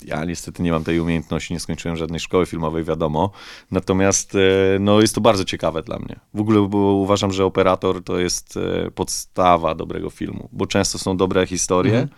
Ja 0.04 0.24
niestety 0.24 0.62
nie 0.62 0.72
mam 0.72 0.84
tej 0.84 1.00
umiejętności, 1.00 1.54
nie 1.54 1.60
skończyłem 1.60 1.96
żadnej 1.96 2.20
szkoły 2.20 2.46
filmowej, 2.46 2.84
wiadomo. 2.84 3.30
Natomiast 3.70 4.34
e, 4.34 4.38
no, 4.80 5.00
jest 5.00 5.14
to 5.14 5.20
bardzo 5.20 5.44
ciekawe 5.44 5.82
dla 5.82 5.98
mnie. 5.98 6.20
W 6.34 6.40
ogóle 6.40 6.60
uważam, 6.60 7.32
że 7.32 7.44
operator 7.44 8.04
to 8.04 8.18
jest 8.18 8.56
e, 8.56 8.90
podstawa 8.90 9.74
dobrego 9.74 10.10
filmu, 10.10 10.48
bo 10.52 10.66
często 10.66 10.98
są 10.98 11.16
dobre 11.16 11.46
historie, 11.46 11.92
mhm. 11.92 12.08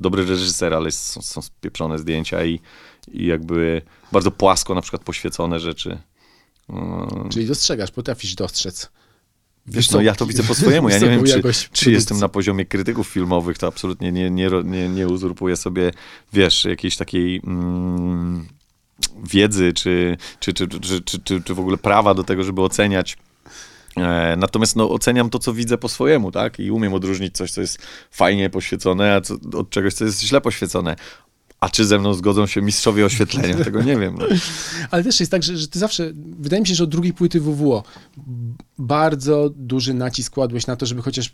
dobry 0.00 0.26
reżyser, 0.26 0.74
ale 0.74 0.90
są, 0.90 1.22
są 1.22 1.42
spieprzone 1.42 1.98
zdjęcia 1.98 2.44
i, 2.44 2.60
i 3.12 3.26
jakby 3.26 3.82
bardzo 4.12 4.30
płasko 4.30 4.74
na 4.74 4.80
przykład 4.80 5.04
poświecone 5.04 5.60
rzeczy. 5.60 5.98
Czyli 7.30 7.46
dostrzegasz, 7.46 7.90
potrafisz 7.90 8.34
dostrzec 8.34 8.90
Wiesz, 9.68 9.90
no 9.90 10.00
ja 10.00 10.14
to 10.14 10.26
widzę 10.26 10.42
po 10.42 10.54
swojemu. 10.54 10.88
Ja 10.88 10.98
nie 10.98 11.08
wiem, 11.18 11.24
czy, 11.24 11.42
czy 11.72 11.92
jestem 11.92 12.18
na 12.18 12.28
poziomie 12.28 12.66
krytyków 12.66 13.08
filmowych, 13.08 13.58
to 13.58 13.66
absolutnie 13.66 14.12
nie, 14.12 14.30
nie, 14.30 14.50
nie, 14.64 14.88
nie 14.88 15.08
uzurpuję 15.08 15.56
sobie, 15.56 15.92
wiesz, 16.32 16.64
jakiejś 16.64 16.96
takiej 16.96 17.40
mm, 17.46 18.46
wiedzy, 19.24 19.72
czy, 19.72 20.16
czy, 20.40 20.52
czy, 20.52 20.68
czy, 20.68 20.80
czy, 21.00 21.20
czy, 21.20 21.42
czy 21.42 21.54
w 21.54 21.60
ogóle 21.60 21.76
prawa 21.76 22.14
do 22.14 22.24
tego, 22.24 22.42
żeby 22.42 22.62
oceniać 22.62 23.16
e, 23.96 24.36
Natomiast 24.38 24.76
no, 24.76 24.90
oceniam 24.90 25.30
to, 25.30 25.38
co 25.38 25.52
widzę 25.52 25.78
po 25.78 25.88
swojemu, 25.88 26.32
tak? 26.32 26.58
I 26.58 26.70
umiem 26.70 26.94
odróżnić 26.94 27.36
coś, 27.36 27.50
co 27.50 27.60
jest 27.60 27.78
fajnie 28.10 28.50
poświecone, 28.50 29.14
a 29.14 29.20
co, 29.20 29.34
od 29.52 29.70
czegoś, 29.70 29.94
co 29.94 30.04
jest 30.04 30.22
źle 30.22 30.40
poświecone. 30.40 30.96
A 31.60 31.68
czy 31.68 31.84
ze 31.84 31.98
mną 31.98 32.14
zgodzą 32.14 32.46
się 32.46 32.62
mistrzowie 32.62 33.04
oświetlenia? 33.06 33.56
Tego 33.64 33.82
nie 33.82 33.96
wiem. 33.96 34.16
No. 34.18 34.26
Ale 34.90 35.04
też 35.04 35.20
jest 35.20 35.32
tak, 35.32 35.42
że, 35.42 35.56
że 35.56 35.68
ty 35.68 35.78
zawsze, 35.78 36.12
wydaje 36.38 36.60
mi 36.60 36.68
się, 36.68 36.74
że 36.74 36.84
od 36.84 36.90
drugiej 36.90 37.12
płyty 37.12 37.40
WWO 37.40 37.84
bardzo 38.78 39.50
duży 39.56 39.94
nacisk 39.94 40.32
kładłeś 40.34 40.66
na 40.66 40.76
to, 40.76 40.86
żeby 40.86 41.02
chociaż 41.02 41.32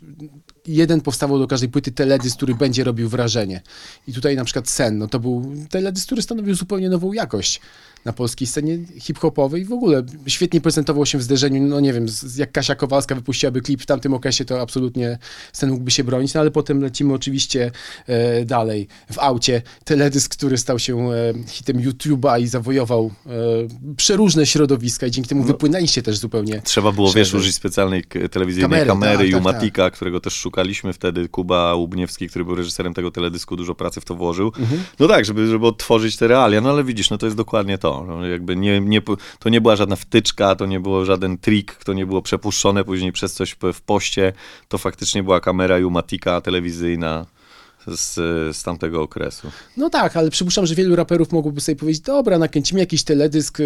jeden 0.67 1.01
powstawał 1.01 1.39
do 1.39 1.47
każdej 1.47 1.69
płyty 1.69 1.91
teledysk, 1.91 2.37
który 2.37 2.55
będzie 2.55 2.83
robił 2.83 3.09
wrażenie. 3.09 3.61
I 4.07 4.13
tutaj 4.13 4.35
na 4.35 4.45
przykład 4.45 4.69
Sen, 4.69 4.97
no 4.97 5.07
to 5.07 5.19
był 5.19 5.53
teledysk, 5.69 6.05
który 6.05 6.21
stanowił 6.21 6.55
zupełnie 6.55 6.89
nową 6.89 7.13
jakość 7.13 7.61
na 8.05 8.13
polskiej 8.13 8.47
scenie 8.47 8.77
hip-hopowej 8.99 9.61
i 9.61 9.65
w 9.65 9.71
ogóle 9.73 10.03
świetnie 10.27 10.61
prezentował 10.61 11.05
się 11.05 11.17
w 11.17 11.23
zderzeniu, 11.23 11.63
no 11.67 11.79
nie 11.79 11.93
wiem, 11.93 12.05
jak 12.37 12.51
Kasia 12.51 12.75
Kowalska 12.75 13.15
wypuściłaby 13.15 13.61
klip 13.61 13.81
w 13.81 13.85
tamtym 13.85 14.13
okresie, 14.13 14.45
to 14.45 14.61
absolutnie 14.61 15.17
Sen 15.53 15.69
mógłby 15.69 15.91
się 15.91 16.03
bronić, 16.03 16.33
no 16.33 16.41
ale 16.41 16.51
potem 16.51 16.81
lecimy 16.81 17.13
oczywiście 17.13 17.71
e, 18.07 18.45
dalej. 18.45 18.87
W 19.11 19.19
aucie 19.19 19.61
teledysk, 19.85 20.35
który 20.35 20.57
stał 20.57 20.79
się 20.79 21.11
e, 21.11 21.33
hitem 21.47 21.77
YouTube'a 21.77 22.41
i 22.41 22.47
zawojował 22.47 23.11
e, 23.25 23.29
przeróżne 23.95 24.45
środowiska 24.45 25.07
i 25.07 25.11
dzięki 25.11 25.29
temu 25.29 25.41
No. 25.41 25.47
wypłynęliście 25.47 26.01
też 26.01 26.17
zupełnie 26.17 26.61
Trzeba 26.61 26.91
było, 26.91 27.13
wiesz, 27.13 27.32
Szerzej. 27.33 27.39
użyć 27.39 27.55
specjalnej 27.55 28.03
telewizyjnej 28.31 28.69
Kamery, 28.69 28.85
kamery, 28.85 29.31
tak, 29.43 29.63
i 29.63 29.71
tak, 29.71 29.93
którego 29.93 30.19
też 30.19 30.33
szukaliśmy 30.33 30.93
wtedy. 30.93 31.29
Kuba 31.29 31.75
Łubniewski, 31.75 32.29
który 32.29 32.45
był 32.45 32.55
reżyserem 32.55 32.93
tego 32.93 33.11
teledysku, 33.11 33.55
dużo 33.55 33.75
pracy 33.75 34.01
w 34.01 34.05
to 34.05 34.15
włożył. 34.15 34.47
Mhm. 34.59 34.83
No 34.99 35.07
tak, 35.07 35.25
żeby, 35.25 35.47
żeby 35.47 35.67
odtworzyć 35.67 36.17
te 36.17 36.27
realia. 36.27 36.61
No 36.61 36.69
ale 36.69 36.83
widzisz, 36.83 37.09
no 37.09 37.17
to 37.17 37.25
jest 37.25 37.37
dokładnie 37.37 37.77
to. 37.77 38.05
No, 38.07 38.27
jakby 38.27 38.55
nie, 38.55 38.81
nie, 38.81 39.01
to 39.39 39.49
nie 39.49 39.61
była 39.61 39.75
żadna 39.75 39.95
wtyczka, 39.95 40.55
to 40.55 40.65
nie 40.65 40.79
było 40.79 41.05
żaden 41.05 41.37
trik, 41.37 41.75
to 41.75 41.93
nie 41.93 42.05
było 42.05 42.21
przepuszczone 42.21 42.83
później 42.83 43.11
przez 43.11 43.33
coś 43.33 43.55
w 43.73 43.81
poście. 43.81 44.33
To 44.67 44.77
faktycznie 44.77 45.23
była 45.23 45.39
kamera 45.39 45.79
i 45.79 45.83
Umatika 45.83 46.41
telewizyjna 46.41 47.25
z, 47.87 48.15
z 48.57 48.63
tamtego 48.63 49.01
okresu. 49.01 49.51
No 49.77 49.89
tak, 49.89 50.17
ale 50.17 50.29
przypuszczam, 50.29 50.65
że 50.65 50.75
wielu 50.75 50.95
raperów 50.95 51.31
mogłoby 51.31 51.61
sobie 51.61 51.75
powiedzieć, 51.75 52.01
dobra, 52.01 52.39
nakręcimy 52.39 52.79
jakiś 52.79 53.03
teledysk 53.03 53.59
e, 53.59 53.63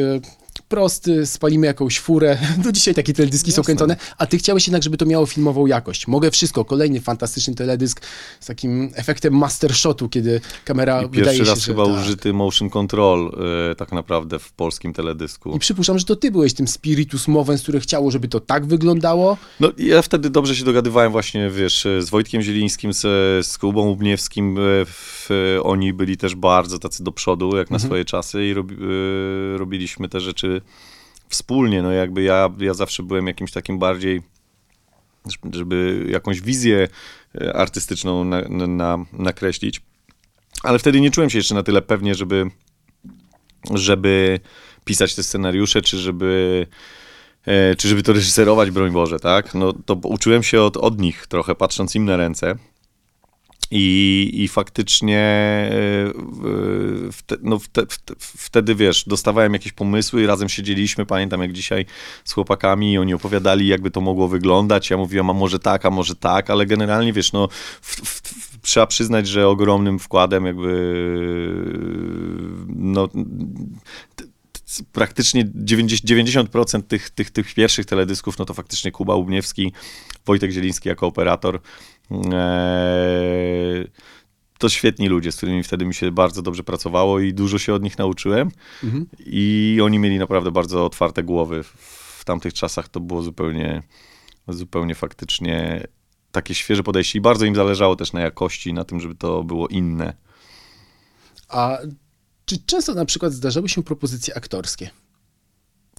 prosty, 0.67 1.25
spalimy 1.25 1.67
jakąś 1.67 1.99
furę. 1.99 2.38
Do 2.63 2.71
dzisiaj 2.71 2.93
takie 2.93 3.13
teledyski 3.13 3.51
są 3.51 3.60
Jasne. 3.60 3.63
kręcone, 3.63 3.95
a 4.17 4.25
ty 4.25 4.38
chciałeś 4.38 4.67
jednak, 4.67 4.84
żeby 4.84 4.97
to 4.97 5.06
miało 5.06 5.25
filmową 5.25 5.65
jakość. 5.65 6.08
Mogę 6.08 6.32
wszystko, 6.32 6.65
kolejny 6.65 7.01
fantastyczny 7.01 7.56
teledysk 7.56 8.01
z 8.39 8.45
takim 8.45 8.91
efektem 8.95 9.34
mastershotu, 9.34 10.10
kiedy 10.10 10.41
kamera 10.65 11.01
I 11.01 11.10
wydaje 11.10 11.23
pierwszy 11.23 11.45
się, 11.45 11.51
raz 11.51 11.60
że 11.60 11.65
chyba 11.65 11.86
tak. 11.86 11.93
użyty 11.93 12.34
motion 12.34 12.69
control 12.69 13.32
y, 13.71 13.75
tak 13.75 13.91
naprawdę 13.91 14.39
w 14.39 14.51
polskim 14.53 14.93
teledysku. 14.93 15.56
I 15.56 15.60
przypuszczam, 15.60 15.99
że 15.99 16.06
to 16.06 16.15
ty 16.15 16.32
byłeś 16.32 16.53
tym 16.53 16.67
spiritus 16.67 17.27
movens, 17.27 17.62
które 17.62 17.80
chciało, 17.80 18.12
żeby 18.12 18.27
to 18.27 18.39
tak 18.39 18.65
wyglądało. 18.65 19.38
No 19.60 19.71
ja 19.77 20.01
wtedy 20.01 20.30
dobrze 20.30 20.56
się 20.56 20.65
dogadywałem 20.65 21.12
właśnie, 21.12 21.49
wiesz, 21.49 21.88
z 21.99 22.10
Wojtkiem 22.10 22.41
Zielińskim, 22.41 22.93
z, 22.93 23.01
z 23.47 23.58
Kubą 23.58 23.89
Łubniewskim. 24.07 24.57
e, 24.57 24.85
W, 24.85 25.29
oni 25.63 25.93
byli 25.93 26.17
też 26.17 26.35
bardzo 26.35 26.79
tacy 26.79 27.03
do 27.03 27.11
przodu, 27.11 27.57
jak 27.57 27.69
na 27.69 27.79
swoje 27.79 28.05
czasy 28.05 28.45
i 28.45 28.51
e, 28.51 29.57
robiliśmy 29.57 30.09
te 30.09 30.19
rzeczy 30.19 30.61
wspólnie. 31.29 31.81
No 31.81 31.91
jakby 31.91 32.23
ja, 32.23 32.49
ja 32.59 32.73
zawsze 32.73 33.03
byłem 33.03 33.27
jakimś 33.27 33.51
takim 33.51 33.79
bardziej, 33.79 34.21
żeby 35.53 36.05
jakąś 36.09 36.41
wizję 36.41 36.87
e, 37.41 37.55
artystyczną 37.55 38.23
na, 38.23 38.41
na, 38.41 38.67
na, 38.67 39.05
nakreślić. 39.13 39.81
Ale 40.63 40.79
wtedy 40.79 41.01
nie 41.01 41.11
czułem 41.11 41.29
się 41.29 41.37
jeszcze 41.37 41.55
na 41.55 41.63
tyle 41.63 41.81
pewnie, 41.81 42.15
żeby, 42.15 42.45
żeby 43.73 44.39
pisać 44.85 45.15
te 45.15 45.23
scenariusze, 45.23 45.81
czy 45.81 45.97
żeby 45.97 46.67
e, 47.45 47.75
czy 47.75 47.87
żeby 47.87 48.03
to 48.03 48.13
reżyserować, 48.13 48.71
broń 48.71 48.91
Boże, 48.91 49.19
tak? 49.19 49.55
No 49.55 49.73
to 49.73 49.93
uczyłem 49.93 50.43
się 50.43 50.61
od, 50.61 50.77
od 50.77 50.99
nich 51.01 51.27
trochę, 51.27 51.55
patrząc 51.55 51.95
im 51.95 52.05
na 52.05 52.17
ręce. 52.17 52.55
I, 53.71 54.30
i 54.34 54.47
faktycznie 54.47 55.19
e, 55.19 57.12
wte, 57.12 57.36
no 57.41 57.60
wte, 57.60 57.86
wte, 57.86 58.13
wtedy, 58.19 58.75
wiesz, 58.75 59.03
dostawałem 59.08 59.53
jakieś 59.53 59.71
pomysły 59.71 60.27
razem 60.27 60.49
siedzieliśmy, 60.49 61.06
pamiętam 61.06 61.41
jak 61.41 61.53
dzisiaj 61.53 61.86
z 62.23 62.34
chłopakami 62.34 62.93
i 62.93 62.97
oni 62.97 63.13
opowiadali, 63.13 63.67
jakby 63.67 63.91
to 63.91 64.01
mogło 64.01 64.27
wyglądać. 64.27 64.89
Ja 64.89 64.97
mówiłem, 64.97 65.30
a 65.30 65.34
może 65.34 65.60
tak, 65.60 65.86
a 65.86 65.89
może 65.89 66.15
tak, 66.15 66.49
ale 66.49 66.65
generalnie, 66.65 67.13
wiesz, 67.13 67.34
no 67.34 67.49
trzeba 68.62 68.88
przyznać, 68.88 69.27
że 69.27 69.47
ogromnym 69.47 69.99
wkładem 69.99 70.45
jakby 70.45 71.03
no 72.67 73.10
praktycznie 74.91 75.45
90%, 75.45 76.47
90% 76.47 76.82
tych, 76.82 77.10
tych, 77.10 77.32
tych 77.32 77.53
pierwszych 77.53 77.86
teledysków, 77.86 78.38
no 78.38 78.45
to 78.45 78.53
faktycznie 78.53 78.91
Kuba 78.91 79.15
Łubniewski, 79.15 79.73
Wojtek 80.25 80.51
Zieliński 80.51 80.89
jako 80.89 81.08
operator. 81.08 81.62
Eee, 82.11 83.87
to 84.57 84.69
świetni 84.69 85.07
ludzie, 85.07 85.31
z 85.31 85.37
którymi 85.37 85.63
wtedy 85.63 85.85
mi 85.85 85.93
się 85.93 86.11
bardzo 86.11 86.41
dobrze 86.41 86.63
pracowało 86.63 87.19
i 87.19 87.33
dużo 87.33 87.59
się 87.59 87.73
od 87.73 87.83
nich 87.83 87.97
nauczyłem. 87.97 88.51
Mhm. 88.83 89.05
I 89.19 89.79
oni 89.83 89.99
mieli 89.99 90.19
naprawdę 90.19 90.51
bardzo 90.51 90.85
otwarte 90.85 91.23
głowy. 91.23 91.63
W 91.63 92.21
tamtych 92.25 92.53
czasach 92.53 92.89
to 92.89 92.99
było 92.99 93.21
zupełnie, 93.21 93.83
zupełnie 94.47 94.95
faktycznie 94.95 95.87
takie 96.31 96.55
świeże 96.55 96.83
podejście 96.83 97.19
i 97.19 97.21
bardzo 97.21 97.45
im 97.45 97.55
zależało 97.55 97.95
też 97.95 98.13
na 98.13 98.21
jakości, 98.21 98.73
na 98.73 98.83
tym, 98.83 98.99
żeby 98.99 99.15
to 99.15 99.43
było 99.43 99.67
inne. 99.67 100.13
A 101.49 101.77
czy 102.45 102.57
często 102.65 102.93
na 102.93 103.05
przykład 103.05 103.33
zdarzały 103.33 103.69
się 103.69 103.83
propozycje 103.83 104.37
aktorskie? 104.37 104.89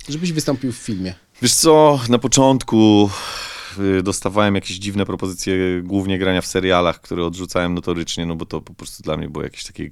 Żebyś 0.09 0.33
wystąpił 0.33 0.73
w 0.73 0.77
filmie. 0.77 1.15
Wiesz 1.43 1.55
co, 1.55 2.01
na 2.09 2.19
początku 2.19 3.11
dostawałem 4.03 4.55
jakieś 4.55 4.77
dziwne 4.77 5.07
propozycje, 5.07 5.83
głównie 5.83 6.19
grania 6.19 6.41
w 6.41 6.47
serialach, 6.47 7.01
które 7.01 7.25
odrzucałem 7.25 7.75
notorycznie, 7.75 8.27
no 8.27 8.37
bo 8.37 8.47
to 8.47 8.61
po 8.61 8.75
prostu 8.75 9.03
dla 9.03 9.17
mnie 9.17 9.29
było 9.29 9.45
jakieś 9.45 9.65
takie 9.65 9.91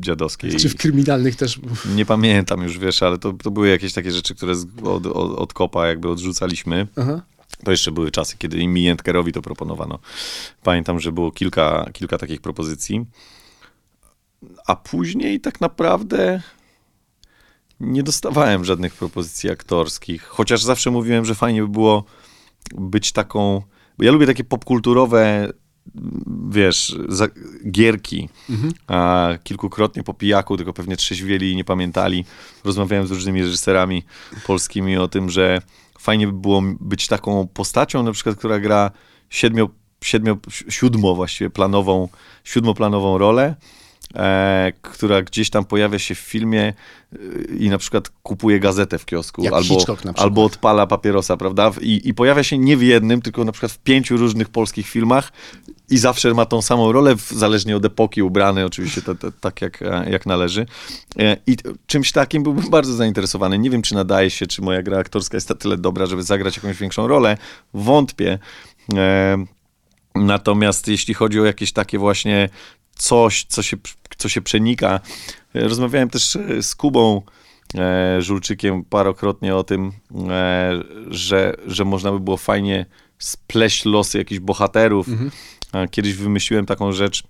dziadowskie. 0.00 0.50
Czy 0.56 0.68
w 0.68 0.76
kryminalnych 0.76 1.36
też? 1.36 1.60
Nie 1.94 2.06
pamiętam 2.06 2.62
już, 2.62 2.78
wiesz, 2.78 3.02
ale 3.02 3.18
to, 3.18 3.32
to 3.32 3.50
były 3.50 3.68
jakieś 3.68 3.92
takie 3.92 4.12
rzeczy, 4.12 4.34
które 4.34 4.52
od, 4.82 5.06
od, 5.06 5.38
od 5.38 5.52
kopa 5.52 5.86
jakby 5.86 6.08
odrzucaliśmy. 6.08 6.86
Aha. 6.96 7.22
To 7.64 7.70
jeszcze 7.70 7.92
były 7.92 8.10
czasy, 8.10 8.36
kiedy 8.38 8.58
im 8.58 8.76
Jentkerowi 8.76 9.32
to 9.32 9.42
proponowano. 9.42 9.98
Pamiętam, 10.62 11.00
że 11.00 11.12
było 11.12 11.32
kilka, 11.32 11.90
kilka 11.92 12.18
takich 12.18 12.40
propozycji. 12.40 13.06
A 14.66 14.76
później 14.76 15.40
tak 15.40 15.60
naprawdę 15.60 16.42
nie 17.80 18.02
dostawałem 18.02 18.64
żadnych 18.64 18.94
propozycji 18.94 19.50
aktorskich. 19.50 20.22
Chociaż 20.22 20.62
zawsze 20.62 20.90
mówiłem, 20.90 21.24
że 21.24 21.34
fajnie 21.34 21.62
by 21.62 21.68
było 21.68 22.04
być 22.74 23.12
taką. 23.12 23.62
Bo 23.98 24.04
ja 24.04 24.12
lubię 24.12 24.26
takie 24.26 24.44
popkulturowe, 24.44 25.52
wiesz, 26.50 26.96
gierki. 27.70 28.28
A 28.86 29.28
kilkukrotnie 29.44 30.02
po 30.02 30.14
pijaku, 30.14 30.56
tylko 30.56 30.72
pewnie 30.72 30.96
trzeźwieli 30.96 31.52
i 31.52 31.56
nie 31.56 31.64
pamiętali. 31.64 32.24
Rozmawiałem 32.64 33.06
z 33.06 33.10
różnymi 33.10 33.42
reżyserami 33.42 34.04
polskimi 34.46 34.96
o 34.96 35.08
tym, 35.08 35.30
że 35.30 35.62
fajnie 35.98 36.26
by 36.26 36.32
było 36.32 36.62
być 36.80 37.06
taką 37.08 37.46
postacią, 37.46 38.02
na 38.02 38.12
przykład, 38.12 38.36
która 38.36 38.60
gra 38.60 38.90
siedmiu, 39.30 39.70
siedmiu, 40.04 40.38
siódmo 40.68 41.14
właściwie 41.14 41.50
planową, 41.50 42.08
siódmoplanową 42.44 43.18
rolę, 43.18 43.54
e, 44.14 44.72
która 44.82 45.22
gdzieś 45.22 45.50
tam 45.50 45.64
pojawia 45.64 45.98
się 45.98 46.14
w 46.14 46.18
filmie 46.18 46.62
e, 47.12 47.16
i 47.58 47.70
na 47.70 47.78
przykład 47.78 48.08
kupuje 48.22 48.60
gazetę 48.60 48.98
w 48.98 49.04
kiosku 49.04 49.42
Jak 49.42 49.52
albo, 49.54 49.84
albo 50.16 50.44
odpala 50.44 50.86
papierosa, 50.86 51.36
prawda? 51.36 51.72
I, 51.80 52.08
I 52.08 52.14
pojawia 52.14 52.42
się 52.42 52.58
nie 52.58 52.76
w 52.76 52.82
jednym, 52.82 53.22
tylko 53.22 53.44
na 53.44 53.52
przykład 53.52 53.72
w 53.72 53.78
pięciu 53.78 54.16
różnych 54.16 54.48
polskich 54.48 54.86
filmach 54.86 55.32
i 55.90 55.98
zawsze 55.98 56.34
ma 56.34 56.46
tą 56.46 56.62
samą 56.62 56.92
rolę, 56.92 57.16
w, 57.16 57.30
zależnie 57.30 57.76
od 57.76 57.84
epoki, 57.84 58.22
ubrany 58.22 58.64
oczywiście 58.64 59.02
te, 59.02 59.14
te, 59.14 59.32
tak, 59.32 59.60
jak, 59.60 59.82
e, 59.82 60.10
jak 60.10 60.26
należy. 60.26 60.66
E, 61.18 61.36
I 61.46 61.56
czymś 61.86 62.12
takim 62.12 62.42
byłbym 62.42 62.70
bardzo 62.76 62.94
zainteresowany. 62.94 63.58
Nie 63.58 63.70
wiem, 63.70 63.82
czy 63.82 63.94
nadaje 63.94 64.30
się, 64.30 64.46
czy 64.46 64.62
moja 64.62 64.82
gra 64.82 64.98
aktorska 64.98 65.36
jest 65.36 65.48
na 65.48 65.56
tyle 65.56 65.76
dobra, 65.76 66.06
żeby 66.06 66.22
zagrać 66.22 66.56
jakąś 66.56 66.76
większą 66.76 67.08
rolę. 67.08 67.36
Wątpię. 67.74 68.38
Natomiast 70.14 70.88
jeśli 70.88 71.14
chodzi 71.14 71.40
o 71.40 71.44
jakieś 71.44 71.72
takie 71.72 71.98
właśnie 71.98 72.48
coś, 73.00 73.44
co 73.48 73.62
się, 73.62 73.76
co 74.18 74.28
się 74.28 74.40
przenika, 74.42 75.00
e, 75.54 75.60
rozmawiałem 75.60 76.10
też 76.10 76.36
e, 76.36 76.62
z 76.62 76.74
Kubą 76.74 77.22
e, 77.74 78.22
Żulczykiem 78.22 78.84
parokrotnie 78.84 79.56
o 79.56 79.64
tym, 79.64 79.92
że, 81.10 81.56
że 81.66 81.84
można 81.84 82.12
by 82.12 82.20
było 82.20 82.36
fajnie 82.36 82.86
spleść 83.18 83.84
losy 83.84 84.18
jakichś 84.18 84.40
bohaterów. 84.40 85.06
A 85.72 85.86
Kiedyś 85.86 86.14
wymyśliłem 86.14 86.66
taką 86.66 86.92
rzecz, 86.92 87.22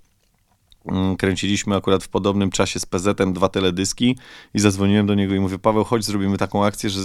kręciliśmy 1.19 1.77
akurat 1.77 2.05
w 2.05 2.09
podobnym 2.09 2.51
czasie 2.51 2.81
z 2.81 2.87
PZ-em 2.87 3.33
dwa 3.33 3.49
teledyski 3.49 4.17
i 4.55 4.61
zadzwoniłem 4.61 5.07
do 5.07 5.15
niego 5.15 5.35
i 5.35 5.41
mówię, 5.41 5.59
Paweł, 5.59 5.85
chodź, 5.85 6.05
zrobimy 6.05 6.39
taką 6.39 6.65
akcję, 6.65 6.91
że 6.91 7.01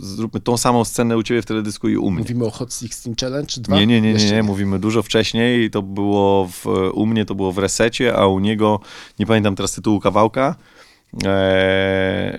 zróbmy 0.00 0.40
tą 0.40 0.56
samą 0.56 0.84
scenę 0.84 1.16
u 1.16 1.22
ciebie 1.22 1.42
w 1.42 1.46
teledysku 1.46 1.88
i 1.88 1.96
u 1.96 2.10
mnie. 2.10 2.20
Mówimy 2.20 2.44
o 2.44 2.50
Hot 2.50 2.74
16 2.74 3.14
Challenge 3.20 3.54
2? 3.58 3.76
Nie, 3.76 3.86
nie, 3.86 4.00
nie, 4.00 4.14
nie, 4.14 4.30
nie, 4.30 4.42
mówimy 4.42 4.78
dużo 4.78 5.02
wcześniej 5.02 5.64
i 5.64 5.70
to 5.70 5.82
było 5.82 6.48
w, 6.48 6.66
u 6.94 7.06
mnie 7.06 7.24
to 7.24 7.34
było 7.34 7.52
w 7.52 7.58
resecie, 7.58 8.16
a 8.16 8.26
u 8.26 8.38
niego, 8.38 8.80
nie 9.18 9.26
pamiętam 9.26 9.56
teraz 9.56 9.72
tytułu 9.72 10.00
kawałka. 10.00 10.56
Eee, 11.24 12.38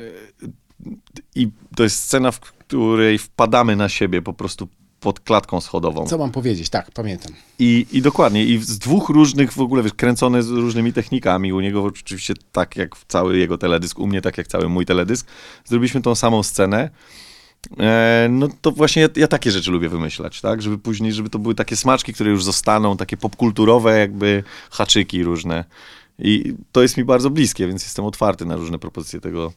I 1.35 1.47
to 1.75 1.83
jest 1.83 1.99
scena, 1.99 2.31
w 2.31 2.39
której 2.39 3.17
wpadamy 3.17 3.75
na 3.75 3.89
siebie 3.89 4.21
po 4.21 4.33
prostu 4.33 4.67
pod 5.01 5.19
klatką 5.19 5.61
schodową. 5.61 6.05
Co 6.05 6.17
mam 6.17 6.31
powiedzieć? 6.31 6.69
Tak, 6.69 6.91
pamiętam. 6.91 7.33
I, 7.59 7.87
I 7.91 8.01
dokładnie, 8.01 8.45
i 8.45 8.57
z 8.57 8.79
dwóch 8.79 9.09
różnych 9.09 9.53
w 9.53 9.59
ogóle, 9.59 9.83
wiesz, 9.83 9.93
kręcone 9.93 10.43
z 10.43 10.49
różnymi 10.49 10.93
technikami. 10.93 11.53
U 11.53 11.59
niego 11.59 11.83
oczywiście 11.83 12.33
tak 12.51 12.75
jak 12.75 12.95
cały 13.07 13.37
jego 13.37 13.57
teledysk, 13.57 13.99
u 13.99 14.07
mnie 14.07 14.21
tak 14.21 14.37
jak 14.37 14.47
cały 14.47 14.69
mój 14.69 14.85
teledysk. 14.85 15.27
Zrobiliśmy 15.65 16.01
tą 16.01 16.15
samą 16.15 16.43
scenę. 16.43 16.89
E, 17.79 18.27
no 18.31 18.47
to 18.61 18.71
właśnie 18.71 19.01
ja, 19.01 19.07
ja, 19.15 19.27
takie 19.27 19.51
rzeczy 19.51 19.71
lubię 19.71 19.89
wymyślać, 19.89 20.41
tak? 20.41 20.61
Żeby 20.61 20.77
później, 20.77 21.13
żeby 21.13 21.29
to 21.29 21.39
były 21.39 21.55
takie 21.55 21.75
smaczki, 21.75 22.13
które 22.13 22.31
już 22.31 22.43
zostaną, 22.43 22.97
takie 22.97 23.17
popkulturowe 23.17 23.99
jakby 23.99 24.43
haczyki 24.71 25.23
różne. 25.23 25.65
I 26.19 26.53
to 26.71 26.81
jest 26.81 26.97
mi 26.97 27.03
bardzo 27.03 27.29
bliskie, 27.29 27.67
więc 27.67 27.83
jestem 27.83 28.05
otwarty 28.05 28.45
na 28.45 28.55
różne 28.55 28.79
propozycje 28.79 29.19
tego, 29.21 29.53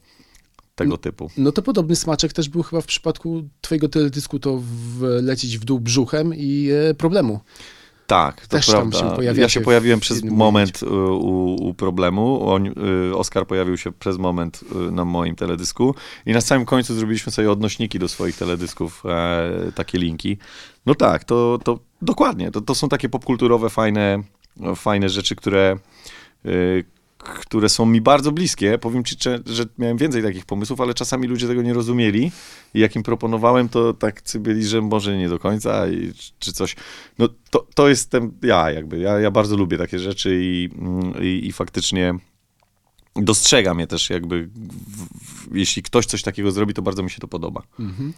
tego 0.74 0.98
typu. 0.98 1.30
No 1.36 1.52
to 1.52 1.62
podobny 1.62 1.96
smaczek 1.96 2.32
też 2.32 2.48
był 2.48 2.62
chyba 2.62 2.82
w 2.82 2.86
przypadku 2.86 3.48
twojego 3.60 3.88
teledysku, 3.88 4.38
to 4.38 4.60
w, 4.62 5.00
lecieć 5.00 5.58
w 5.58 5.64
dół 5.64 5.80
brzuchem 5.80 6.34
i 6.34 6.70
e, 6.90 6.94
problemu. 6.94 7.40
Tak, 8.06 8.40
to 8.40 8.56
Też 8.56 8.66
prawda. 8.66 8.98
Się 8.98 9.40
ja 9.40 9.48
się 9.48 9.60
pojawiłem 9.60 10.00
przez 10.00 10.24
moment 10.24 10.82
y, 10.82 10.86
u, 10.86 11.54
u, 11.68 11.74
problemu. 11.74 12.48
On, 12.48 12.66
y, 12.66 13.16
Oskar 13.16 13.46
pojawił 13.46 13.76
się 13.76 13.92
przez 13.92 14.18
moment 14.18 14.60
y, 14.88 14.90
na 14.90 15.04
moim 15.04 15.36
teledysku 15.36 15.94
i 16.26 16.32
na 16.32 16.40
samym 16.40 16.66
końcu 16.66 16.94
zrobiliśmy 16.94 17.32
sobie 17.32 17.50
odnośniki 17.50 17.98
do 17.98 18.08
swoich 18.08 18.36
teledysków, 18.36 19.02
e, 19.06 19.72
takie 19.74 19.98
linki. 19.98 20.38
No 20.86 20.94
tak, 20.94 21.24
to, 21.24 21.58
to 21.64 21.78
dokładnie. 22.02 22.50
To, 22.50 22.60
to 22.60 22.74
są 22.74 22.88
takie 22.88 23.08
popkulturowe, 23.08 23.70
fajne, 23.70 24.22
fajne 24.76 25.08
rzeczy, 25.08 25.36
które, 25.36 25.78
które 27.24 27.68
są 27.68 27.86
mi 27.86 28.00
bardzo 28.00 28.32
bliskie. 28.32 28.78
Powiem 28.78 29.04
ci, 29.04 29.16
że 29.46 29.64
miałem 29.78 29.96
więcej 29.96 30.22
takich 30.22 30.46
pomysłów, 30.46 30.80
ale 30.80 30.94
czasami 30.94 31.28
ludzie 31.28 31.46
tego 31.46 31.62
nie 31.62 31.72
rozumieli 31.74 32.32
i 32.74 32.80
jak 32.80 32.96
im 32.96 33.02
proponowałem, 33.02 33.68
to 33.68 33.94
tak 33.94 34.22
byli, 34.40 34.66
że 34.66 34.80
może 34.80 35.16
nie 35.16 35.28
do 35.28 35.38
końca 35.38 35.88
i, 35.88 36.12
czy 36.38 36.52
coś. 36.52 36.76
No 37.18 37.28
to, 37.50 37.66
to 37.74 37.88
jestem 37.88 38.32
ja 38.42 38.70
jakby. 38.70 38.98
Ja, 38.98 39.20
ja 39.20 39.30
bardzo 39.30 39.56
lubię 39.56 39.78
takie 39.78 39.98
rzeczy 39.98 40.38
i, 40.42 40.68
i, 41.20 41.46
i 41.46 41.52
faktycznie 41.52 42.14
dostrzegam 43.16 43.80
je 43.80 43.86
też 43.86 44.10
jakby, 44.10 44.48
w, 44.54 45.48
w, 45.50 45.56
jeśli 45.56 45.82
ktoś 45.82 46.06
coś 46.06 46.22
takiego 46.22 46.50
zrobi, 46.50 46.74
to 46.74 46.82
bardzo 46.82 47.02
mi 47.02 47.10
się 47.10 47.18
to 47.18 47.28
podoba. 47.28 47.62
Mhm. 47.78 48.12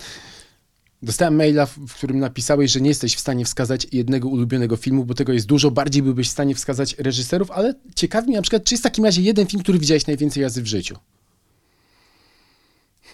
Dostałem 1.07 1.37
maila, 1.37 1.66
w 1.66 1.95
którym 1.95 2.19
napisałeś, 2.19 2.71
że 2.71 2.81
nie 2.81 2.88
jesteś 2.88 3.16
w 3.16 3.21
stanie 3.21 3.45
wskazać 3.45 3.87
jednego 3.92 4.29
ulubionego 4.29 4.77
filmu, 4.77 5.05
bo 5.05 5.14
tego 5.14 5.33
jest 5.33 5.47
dużo. 5.47 5.71
Bardziej 5.71 6.03
byłbyś 6.03 6.29
w 6.29 6.31
stanie 6.31 6.55
wskazać 6.55 6.99
reżyserów, 6.99 7.51
ale 7.51 7.75
ciekawi 7.95 8.27
mnie 8.27 8.37
na 8.37 8.42
przykład, 8.42 8.64
czy 8.64 8.75
jest 8.75 8.83
w 8.83 8.85
takim 8.85 9.05
razie 9.05 9.23
jeden 9.23 9.47
film, 9.47 9.62
który 9.62 9.79
widziałeś 9.79 10.07
najwięcej 10.07 10.42
razy 10.42 10.62
w 10.62 10.66
życiu? 10.66 10.99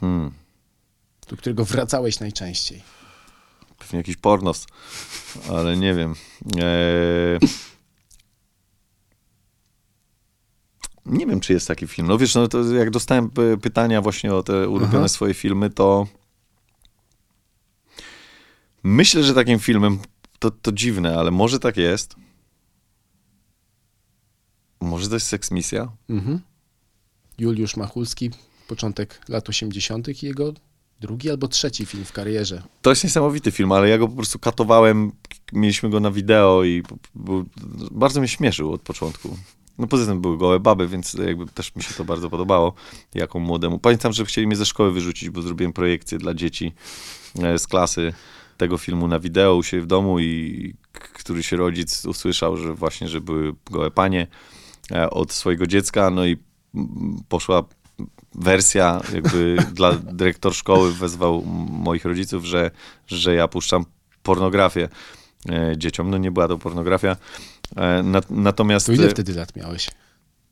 Hmm. 0.01 0.31
Do 1.29 1.37
którego 1.37 1.65
wracałeś 1.65 2.21
najczęściej? 2.21 2.83
Pewnie 3.79 3.97
jakiś 3.97 4.17
pornos, 4.17 4.67
ale 5.51 5.77
nie 5.77 5.95
wiem. 5.95 6.15
Eee... 6.59 7.39
Nie 11.07 11.27
wiem, 11.27 11.41
czy 11.41 11.53
jest 11.53 11.69
taki 11.69 11.87
film. 11.87 12.09
No 12.09 12.19
wiesz, 12.19 12.35
no 12.35 12.49
to 12.49 12.65
jak 12.65 12.91
dostałem 12.91 13.31
pytania 13.63 14.03
właśnie 14.03 14.35
o 14.35 14.43
te 14.43 14.69
ulubione 14.69 14.99
Aha. 14.99 15.09
swoje 15.09 15.35
filmy, 15.35 15.71
to 15.71 16.07
Myślę, 18.83 19.25
że 19.25 19.35
takim 19.35 19.59
filmem, 19.59 19.99
to, 20.39 20.51
to 20.51 20.73
dziwne, 20.73 21.19
ale 21.19 21.31
może 21.31 21.59
tak 21.59 21.77
jest. 21.77 22.17
Może 24.81 25.09
to 25.09 25.15
jest 25.15 25.27
seksmisja? 25.27 25.89
Mhm. 26.09 26.41
Juliusz 27.39 27.77
Machulski, 27.77 28.31
początek 28.69 29.21
lat 29.29 29.49
80. 29.49 30.23
i 30.23 30.27
jego 30.27 30.53
drugi 31.01 31.31
albo 31.31 31.49
trzeci 31.49 31.87
film 31.87 32.05
w 32.05 32.13
karierze. 32.13 32.63
To 32.83 32.91
jest 32.91 33.05
niesamowity 33.05 33.51
film, 33.51 33.73
ale 33.73 33.89
ja 33.89 33.99
go 33.99 34.09
po 34.09 34.17
prostu 34.17 34.39
katowałem, 34.39 35.13
mieliśmy 35.53 35.91
go 35.91 36.01
na 36.01 36.11
wideo 36.11 36.65
i 36.65 36.83
był, 37.15 37.45
bardzo 37.91 38.21
mnie 38.21 38.29
śmieszył 38.29 38.73
od 38.73 38.83
początku. 38.83 39.39
No 39.79 39.87
poza 39.87 40.07
tym 40.07 40.21
były 40.21 40.39
gołe 40.39 40.61
baby, 40.61 40.89
więc 40.89 41.15
jakby 41.15 41.47
też 41.47 41.77
mi 41.77 41.83
się 41.83 41.95
to 41.95 42.05
bardzo 42.05 42.31
podobało 42.31 42.75
jako 43.15 43.39
młodemu. 43.39 43.79
Pamiętam, 43.79 44.13
że 44.13 44.25
chcieli 44.25 44.47
mnie 44.47 44.57
ze 44.57 44.67
szkoły 44.67 44.93
wyrzucić, 44.93 45.31
bo 45.31 45.43
zrobiłem 45.43 45.73
projekcję 45.73 46.19
dla 46.19 46.35
dzieci 46.35 46.73
e, 47.43 47.59
z 47.59 47.67
klasy 47.67 48.13
tego 48.63 48.79
filmu 48.79 49.09
na 49.09 49.19
wideo 49.19 49.57
u 49.57 49.63
siebie 49.63 49.83
w 49.83 49.87
domu 49.87 50.21
i 50.21 50.75
który 50.93 51.43
się 51.43 51.57
rodzic 51.57 52.05
usłyszał, 52.05 52.57
że 52.57 52.75
właśnie, 52.75 53.09
że 53.09 53.21
były 53.21 53.55
gołe 53.71 53.91
panie 53.91 54.27
e, 54.91 55.11
od 55.11 55.33
swojego 55.33 55.67
dziecka, 55.67 56.11
no 56.11 56.27
i 56.27 56.37
poszła 57.29 57.65
wersja, 58.35 59.01
jakby 59.15 59.57
dla 59.79 59.93
dyrektor 59.93 60.55
szkoły 60.55 60.93
wezwał 60.93 61.43
moich 61.71 62.05
rodziców, 62.05 62.45
że, 62.45 62.71
że 63.07 63.35
ja 63.35 63.49
puszczam 63.49 63.85
pornografię 64.23 64.89
e, 65.49 65.75
dzieciom. 65.77 66.11
No 66.11 66.19
nie 66.19 66.31
była 66.31 66.49
to 66.49 66.59
pornografia. 66.59 67.17
E, 67.77 68.03
natomiast... 68.31 68.87
To 68.87 68.93
ile 68.93 69.09
wtedy 69.09 69.35
lat 69.35 69.57
miałeś? 69.57 69.91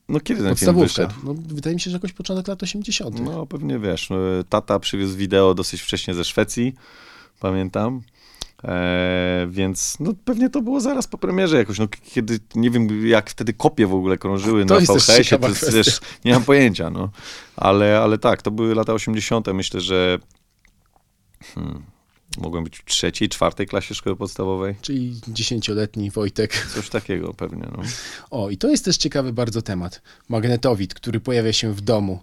No 0.09 0.21
kiedy 0.21 0.43
ten 0.43 0.57
film 0.57 0.79
wyszedł? 0.79 1.15
No, 1.25 1.35
wydaje 1.35 1.75
mi 1.75 1.81
się, 1.81 1.91
że 1.91 1.97
jakoś 1.97 2.13
początek 2.13 2.49
lat 2.49 2.63
80. 2.63 3.21
No 3.21 3.47
pewnie 3.47 3.79
wiesz, 3.79 4.09
tata 4.49 4.79
przywiózł 4.79 5.17
wideo 5.17 5.55
dosyć 5.55 5.81
wcześnie 5.81 6.15
ze 6.15 6.25
Szwecji 6.25 6.75
pamiętam. 7.41 8.03
E, 8.65 9.47
więc 9.51 9.97
no, 10.01 10.13
pewnie 10.25 10.51
to 10.51 10.63
było 10.63 10.81
zaraz 10.81 11.07
po 11.07 11.19
premierze 11.19 11.57
jakoś, 11.57 11.79
no, 11.79 11.89
kiedy, 11.89 12.39
nie 12.55 12.71
wiem 12.71 13.07
jak 13.07 13.31
wtedy 13.31 13.53
kopie 13.53 13.87
w 13.87 13.95
ogóle 13.95 14.19
krążyły 14.19 14.67
to 14.67 14.75
na 14.75 14.81
VHS-ie, 14.81 15.39
to 15.39 15.49
jest, 15.49 15.75
wiesz, 15.75 16.01
nie 16.25 16.33
mam 16.33 16.45
pojęcia, 16.45 16.91
no. 16.91 17.11
Ale, 17.57 18.01
ale 18.01 18.19
tak, 18.19 18.43
to 18.43 18.51
były 18.51 18.75
lata 18.75 18.93
80. 18.93 19.47
Myślę, 19.55 19.81
że 19.81 20.19
hmm, 21.55 21.83
Mogłem 22.39 22.65
być 22.65 22.79
w 22.79 22.85
trzeciej, 22.85 23.29
czwartej 23.29 23.67
klasie 23.67 23.95
szkoły 23.95 24.17
podstawowej. 24.17 24.75
Czyli 24.83 25.21
dziesięcioletni 25.29 26.11
Wojtek. 26.11 26.67
Coś 26.75 26.89
takiego 26.89 27.35
pewnie, 27.35 27.69
no. 27.77 27.83
O, 28.31 28.51
i 28.51 28.57
to 28.57 28.69
jest 28.69 28.85
też 28.85 28.97
ciekawy 28.97 29.33
bardzo 29.33 29.63
temat. 29.63 30.03
Magnetowid, 30.29 30.95
który 30.95 31.21
pojawia 31.21 31.53
się 31.53 31.75
w 31.75 31.81
domu. 31.81 32.23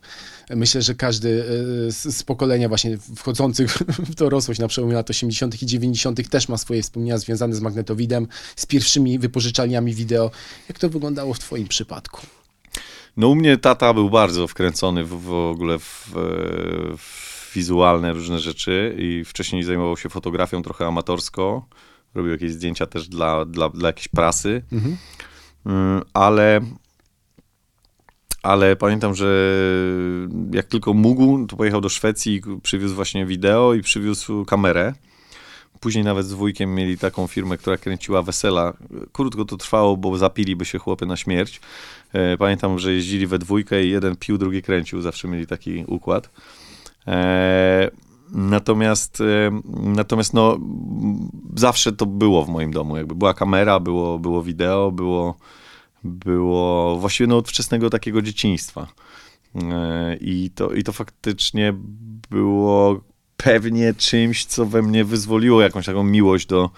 Myślę, 0.49 0.81
że 0.81 0.95
każdy 0.95 1.45
e, 1.87 1.91
z 1.91 2.23
pokolenia 2.23 2.67
właśnie 2.67 2.97
wchodzących 3.15 3.71
w 4.09 4.15
dorosłość 4.15 4.59
na 4.59 4.67
przełomie 4.67 4.93
lat 4.93 5.09
80. 5.09 5.61
i 5.61 5.65
90. 5.65 6.29
też 6.29 6.49
ma 6.49 6.57
swoje 6.57 6.83
wspomnienia 6.83 7.17
związane 7.17 7.55
z 7.55 7.61
magnetowidem, 7.61 8.27
z 8.55 8.65
pierwszymi 8.65 9.19
wypożyczalniami 9.19 9.93
wideo. 9.93 10.31
Jak 10.69 10.79
to 10.79 10.89
wyglądało 10.89 11.33
w 11.33 11.39
twoim 11.39 11.67
przypadku? 11.67 12.21
No 13.17 13.27
u 13.27 13.35
mnie 13.35 13.57
tata 13.57 13.93
był 13.93 14.09
bardzo 14.09 14.47
wkręcony 14.47 15.03
w, 15.03 15.21
w 15.21 15.33
ogóle 15.33 15.79
w, 15.79 16.11
w 16.97 17.26
wizualne 17.53 18.13
różne 18.13 18.39
rzeczy 18.39 18.95
i 18.99 19.23
wcześniej 19.25 19.63
zajmował 19.63 19.97
się 19.97 20.09
fotografią 20.09 20.61
trochę 20.61 20.87
amatorsko. 20.87 21.65
Robił 22.15 22.31
jakieś 22.31 22.51
zdjęcia 22.51 22.85
też 22.85 23.07
dla, 23.07 23.45
dla, 23.45 23.69
dla 23.69 23.89
jakiejś 23.89 24.07
prasy. 24.07 24.63
Mhm. 24.71 24.97
Mm, 25.65 26.01
ale 26.13 26.61
ale 28.43 28.75
pamiętam, 28.75 29.15
że 29.15 29.55
jak 30.51 30.65
tylko 30.65 30.93
mógł, 30.93 31.45
to 31.45 31.55
pojechał 31.55 31.81
do 31.81 31.89
Szwecji, 31.89 32.41
przywiózł 32.63 32.95
właśnie 32.95 33.25
wideo 33.25 33.73
i 33.73 33.81
przywiózł 33.81 34.45
kamerę. 34.45 34.93
Później 35.79 36.03
nawet 36.03 36.25
z 36.25 36.33
wujkiem 36.33 36.75
mieli 36.75 36.97
taką 36.97 37.27
firmę, 37.27 37.57
która 37.57 37.77
kręciła 37.77 38.21
wesela. 38.21 38.73
Krótko 39.11 39.45
to 39.45 39.57
trwało, 39.57 39.97
bo 39.97 40.17
zapiliby 40.17 40.65
się 40.65 40.79
chłopy 40.79 41.05
na 41.05 41.17
śmierć. 41.17 41.61
E, 42.13 42.37
pamiętam, 42.37 42.79
że 42.79 42.93
jeździli 42.93 43.27
we 43.27 43.39
dwójkę 43.39 43.83
i 43.83 43.89
jeden 43.89 44.15
pił, 44.15 44.37
drugi 44.37 44.61
kręcił. 44.61 45.01
Zawsze 45.01 45.27
mieli 45.27 45.47
taki 45.47 45.83
układ. 45.87 46.29
E, 47.07 47.91
natomiast, 48.31 49.21
e, 49.21 49.61
natomiast 49.83 50.33
no, 50.33 50.59
zawsze 51.55 51.93
to 51.93 52.05
było 52.05 52.45
w 52.45 52.49
moim 52.49 52.71
domu. 52.71 52.97
Jakby 52.97 53.15
była 53.15 53.33
kamera, 53.33 53.79
było, 53.79 54.19
było 54.19 54.43
wideo, 54.43 54.91
było, 54.91 55.37
było 56.03 56.97
właściwie 56.97 57.27
no, 57.27 57.37
od 57.37 57.49
wczesnego 57.49 57.89
takiego 57.89 58.21
dzieciństwa. 58.21 58.87
E, 59.55 60.17
I 60.21 60.49
to, 60.55 60.71
I 60.71 60.83
to 60.83 60.91
faktycznie 60.91 61.73
było 62.29 63.01
pewnie 63.37 63.93
czymś, 63.93 64.45
co 64.45 64.65
we 64.65 64.81
mnie 64.81 65.05
wyzwoliło 65.05 65.61
jakąś 65.61 65.85
taką 65.85 66.03
miłość 66.03 66.45
do, 66.45 66.69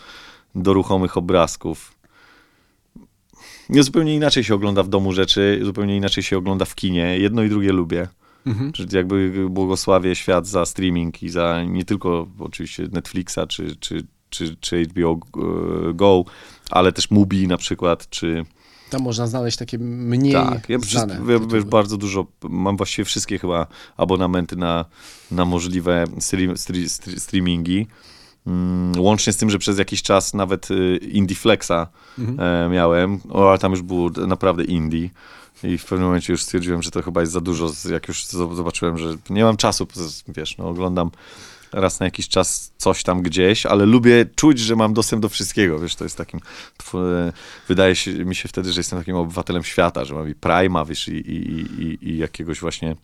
do 0.55 0.73
ruchomych 0.73 1.17
obrazków. 1.17 1.99
Nie, 3.69 3.83
zupełnie 3.83 4.15
inaczej 4.15 4.43
się 4.43 4.55
ogląda 4.55 4.83
w 4.83 4.87
domu 4.87 5.13
rzeczy, 5.13 5.59
zupełnie 5.63 5.97
inaczej 5.97 6.23
się 6.23 6.37
ogląda 6.37 6.65
w 6.65 6.75
kinie. 6.75 7.19
Jedno 7.19 7.43
i 7.43 7.49
drugie 7.49 7.71
lubię. 7.71 8.07
Mhm. 8.45 8.71
Czyli 8.71 8.95
jakby 8.95 9.49
błogosławię 9.49 10.15
świat 10.15 10.47
za 10.47 10.65
streaming 10.65 11.23
i 11.23 11.29
za 11.29 11.63
nie 11.63 11.85
tylko 11.85 12.27
oczywiście 12.39 12.87
Netflixa 12.91 13.39
czy, 13.47 13.75
czy, 13.75 14.07
czy, 14.29 14.55
czy 14.59 14.85
HBO 14.85 15.13
e, 15.13 15.93
Go, 15.93 16.25
ale 16.71 16.91
też 16.91 17.11
Mubi 17.11 17.47
na 17.47 17.57
przykład, 17.57 18.09
czy... 18.09 18.45
Tam 18.89 19.01
można 19.01 19.27
znaleźć 19.27 19.57
takie 19.57 19.77
mniej 19.79 20.33
tak, 20.33 20.69
ja 20.69 20.79
znane. 20.79 21.19
Ja, 21.27 21.61
bardzo 21.65 21.97
dużo, 21.97 22.25
mam 22.49 22.77
właściwie 22.77 23.05
wszystkie 23.05 23.39
chyba 23.39 23.67
abonamenty 23.97 24.55
na, 24.55 24.85
na 25.31 25.45
możliwe 25.45 26.05
stream, 26.19 26.57
streamingi. 27.17 27.87
Mm, 28.47 29.01
łącznie 29.01 29.33
z 29.33 29.37
tym, 29.37 29.49
że 29.49 29.59
przez 29.59 29.77
jakiś 29.77 30.01
czas 30.01 30.33
nawet 30.33 30.71
y, 30.71 30.97
Indieflexa 30.97 31.87
mhm. 32.19 32.39
E, 32.39 32.69
miałem, 32.69 33.19
o, 33.29 33.49
ale 33.49 33.59
tam 33.59 33.71
już 33.71 33.81
było 33.81 34.09
naprawdę 34.09 34.63
indie. 34.63 35.09
I 35.63 35.77
w 35.77 35.85
pewnym 35.85 36.07
momencie 36.07 36.33
już 36.33 36.43
stwierdziłem, 36.43 36.81
że 36.81 36.91
to 36.91 37.01
chyba 37.01 37.21
jest 37.21 37.33
za 37.33 37.41
dużo, 37.41 37.71
jak 37.91 38.07
już 38.07 38.25
zobaczyłem, 38.25 38.97
że 38.97 39.15
nie 39.29 39.43
mam 39.43 39.57
czasu, 39.57 39.87
wiesz, 40.27 40.57
no 40.57 40.69
oglądam 40.69 41.11
raz 41.71 41.99
na 41.99 42.05
jakiś 42.05 42.27
czas 42.27 42.73
coś 42.77 43.03
tam 43.03 43.21
gdzieś, 43.21 43.65
ale 43.65 43.85
lubię 43.85 44.25
czuć, 44.35 44.59
że 44.59 44.75
mam 44.75 44.93
dostęp 44.93 45.21
do 45.21 45.29
wszystkiego, 45.29 45.79
wiesz, 45.79 45.95
to 45.95 46.03
jest 46.03 46.17
takim, 46.17 46.39
wydaje 47.67 47.95
się, 47.95 48.11
mi 48.25 48.35
się 48.35 48.49
wtedy, 48.49 48.71
że 48.71 48.79
jestem 48.79 48.99
takim 48.99 49.15
obywatelem 49.15 49.63
świata, 49.63 50.05
że 50.05 50.15
mam 50.15 50.29
i 50.29 50.35
Prima, 50.35 50.85
wiesz, 50.85 51.07
i, 51.07 51.11
i, 51.11 51.61
i, 51.83 52.09
i 52.09 52.17
jakiegoś 52.17 52.59
właśnie, 52.59 52.95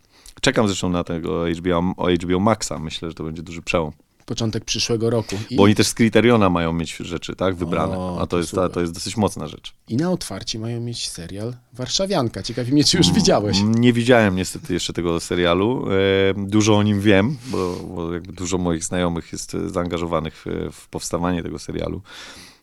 czekam 0.41 0.67
zresztą 0.67 0.89
na 0.89 1.03
tego 1.03 1.45
HBO, 1.57 1.93
HBO 2.23 2.39
Maxa, 2.39 2.79
myślę, 2.79 3.09
że 3.09 3.15
to 3.15 3.23
będzie 3.23 3.43
duży 3.43 3.61
przełom. 3.61 3.91
Początek 4.25 4.65
przyszłego 4.65 5.09
roku. 5.09 5.35
I... 5.49 5.55
Bo 5.55 5.63
oni 5.63 5.75
też 5.75 5.87
z 5.87 5.93
Criteriona 5.93 6.49
mają 6.49 6.73
mieć 6.73 6.95
rzeczy, 6.95 7.35
tak, 7.35 7.55
wybrane, 7.55 7.97
o, 7.97 8.21
a 8.21 8.27
to, 8.27 8.37
jest, 8.37 8.51
ta, 8.51 8.69
to 8.69 8.81
jest 8.81 8.93
dosyć 8.93 9.17
mocna 9.17 9.47
rzecz. 9.47 9.73
I 9.87 9.97
na 9.97 10.11
otwarcie 10.11 10.59
mają 10.59 10.81
mieć 10.81 11.09
serial 11.09 11.53
Warszawianka. 11.73 12.43
Ciekawi 12.43 12.73
mnie, 12.73 12.83
czy 12.83 12.97
już 12.97 13.07
mm, 13.07 13.15
widziałeś. 13.15 13.57
Nie 13.63 13.93
widziałem 13.93 14.35
niestety 14.35 14.73
jeszcze 14.73 14.93
tego 14.93 15.19
serialu. 15.19 15.87
E, 15.91 16.47
dużo 16.47 16.77
o 16.77 16.83
nim 16.83 17.01
wiem, 17.01 17.37
bo, 17.47 17.75
bo 17.75 18.13
jakby 18.13 18.33
dużo 18.33 18.57
moich 18.57 18.83
znajomych 18.83 19.31
jest 19.31 19.57
zaangażowanych 19.65 20.45
w, 20.45 20.71
w 20.71 20.87
powstawanie 20.87 21.43
tego 21.43 21.59
serialu 21.59 22.01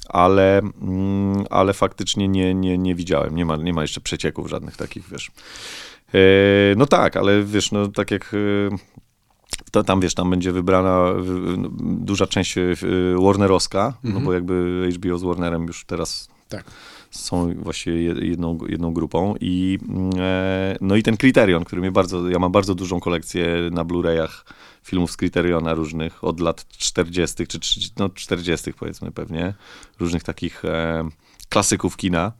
ale, 0.08 0.58
mm, 0.58 1.44
ale 1.50 1.72
faktycznie 1.72 2.28
nie, 2.28 2.54
nie, 2.54 2.78
nie 2.78 2.94
widziałem. 2.94 3.36
Nie 3.36 3.44
ma, 3.44 3.56
nie 3.56 3.72
ma 3.72 3.82
jeszcze 3.82 4.00
przecieków 4.00 4.50
żadnych 4.50 4.76
takich, 4.76 5.08
wiesz. 5.08 5.30
E, 6.14 6.18
no 6.76 6.86
tak, 6.86 7.16
ale 7.16 7.44
wiesz, 7.44 7.72
no 7.72 7.88
tak 7.88 8.10
jak 8.10 8.34
e, 8.34 8.76
to 9.70 9.82
tam, 9.84 10.00
wiesz, 10.00 10.14
tam 10.14 10.30
będzie 10.30 10.52
wybrana 10.52 11.12
no, 11.56 11.68
duża 11.80 12.26
część 12.26 12.58
e, 12.58 12.64
Warnerowska, 13.24 13.86
mhm. 13.86 14.14
no 14.14 14.20
bo 14.20 14.34
mhm. 14.34 14.34
jakby 14.34 14.88
HBO 14.94 15.18
z 15.18 15.22
Warnerem 15.22 15.66
już 15.66 15.84
teraz 15.84 16.28
tak. 16.48 16.64
są 17.10 17.54
właściwie 17.54 18.02
jedną, 18.26 18.58
jedną 18.68 18.94
grupą 18.94 19.34
i 19.40 19.78
no 20.80 20.96
i 20.96 21.02
ten 21.02 21.16
Criterion, 21.16 21.64
który 21.64 21.80
mnie 21.80 21.92
bardzo, 21.92 22.28
ja 22.28 22.38
mam 22.38 22.52
bardzo 22.52 22.74
dużą 22.74 23.00
kolekcję 23.00 23.46
na 23.70 23.84
Blu-rayach 23.84 24.44
filmów 24.82 25.10
z 25.10 25.16
Criteriona 25.16 25.74
różnych 25.74 26.24
od 26.24 26.40
lat 26.40 26.68
40., 26.68 27.46
czy 27.46 27.58
no 27.98 28.08
40. 28.08 28.72
powiedzmy 28.72 29.12
pewnie, 29.12 29.54
różnych 30.00 30.22
takich 30.22 30.64
e, 30.64 31.08
klasyków 31.48 31.96
kina. 31.96 32.32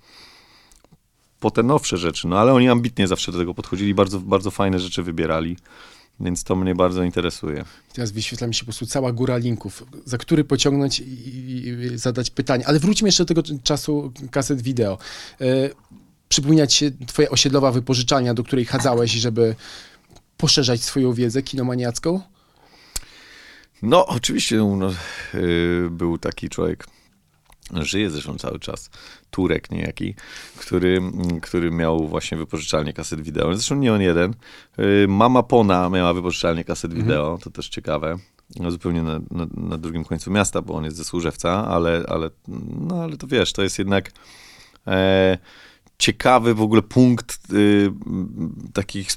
Po 1.41 1.51
te 1.51 1.63
nowsze 1.63 1.97
rzeczy, 1.97 2.29
no 2.29 2.39
ale 2.39 2.53
oni 2.53 2.69
ambitnie 2.69 3.07
zawsze 3.07 3.33
do 3.33 3.39
tego 3.39 3.55
podchodzili, 3.55 3.95
bardzo, 3.95 4.21
bardzo 4.21 4.51
fajne 4.51 4.79
rzeczy 4.79 5.03
wybierali. 5.03 5.57
Więc 6.23 6.45
to 6.45 6.57
mnie 6.57 6.75
bardzo 6.75 7.03
interesuje. 7.03 7.65
Teraz 7.93 8.13
wyświetla 8.13 8.47
mi 8.47 8.55
się 8.55 8.61
po 8.61 8.65
prostu 8.65 8.87
cała 8.87 9.13
góra 9.13 9.37
linków, 9.37 9.87
za 10.05 10.19
który 10.19 10.45
pociągnąć 10.45 11.01
i, 11.01 11.91
zadać 11.95 12.31
pytanie. 12.31 12.67
Ale 12.67 12.79
wróćmy 12.79 13.09
jeszcze 13.09 13.25
do 13.25 13.29
tego 13.35 13.43
czasu 13.63 14.13
kaset 14.31 14.63
wideo. 14.63 14.99
E, 15.41 15.47
przypomina 16.29 16.67
ci 16.67 16.79
się 16.79 16.91
twoja 17.07 17.31
osiedlowa 17.31 17.73
wypożyczalnia, 17.73 18.35
do 18.35 18.45
której 18.45 18.65
chadzałeś, 18.65 19.11
żeby 19.11 19.55
poszerzać 20.37 20.83
swoją 20.83 21.13
wiedzę 21.13 21.43
kinomaniacką? 21.43 22.21
No, 23.83 24.07
oczywiście 24.07 24.57
no, 24.57 24.91
yy, 25.35 25.89
był 25.91 26.19
taki 26.19 26.49
człowiek, 26.49 26.87
żyje 27.73 28.11
zresztą 28.11 28.39
cały 28.39 28.59
czas, 28.59 28.91
Turek 29.33 29.71
niejaki, 29.71 30.15
który, 30.57 31.01
który 31.43 31.71
miał 31.71 32.09
właśnie 32.09 32.39
wypożyczalnię 32.39 32.93
kaset 32.93 33.21
wideo. 33.21 33.55
Zresztą 33.55 33.75
nie 33.75 33.93
on 33.93 34.01
jeden. 34.01 34.35
Yy, 34.79 35.07
mama 35.09 35.43
Pona 35.43 35.89
miała 35.91 36.15
wypożyczalnię 36.15 36.65
kaset 36.65 36.91
mhm. 36.91 37.07
wideo, 37.07 37.39
to 37.43 37.51
też 37.51 37.69
ciekawe. 37.69 38.17
No, 38.57 38.71
zupełnie 38.71 39.03
na, 39.03 39.19
na, 39.31 39.47
na, 39.55 39.79
drugim 39.79 40.05
końcu 40.05 40.31
miasta, 40.31 40.63
bo 40.63 40.75
on 40.75 40.85
jest 40.85 40.97
ze 40.97 41.05
Służewca, 41.05 41.69
ale, 41.69 42.05
ale, 42.09 42.31
no, 42.89 43.03
ale 43.03 43.17
to 43.17 43.27
wiesz, 43.27 43.53
to 43.53 43.63
jest 43.63 43.79
jednak... 43.79 44.13
E, 44.87 45.39
ciekawy 46.03 46.55
w 46.55 46.63
ogóle 46.63 46.83
punkt 46.83 47.39
y, 47.53 47.93
takich 48.75 49.09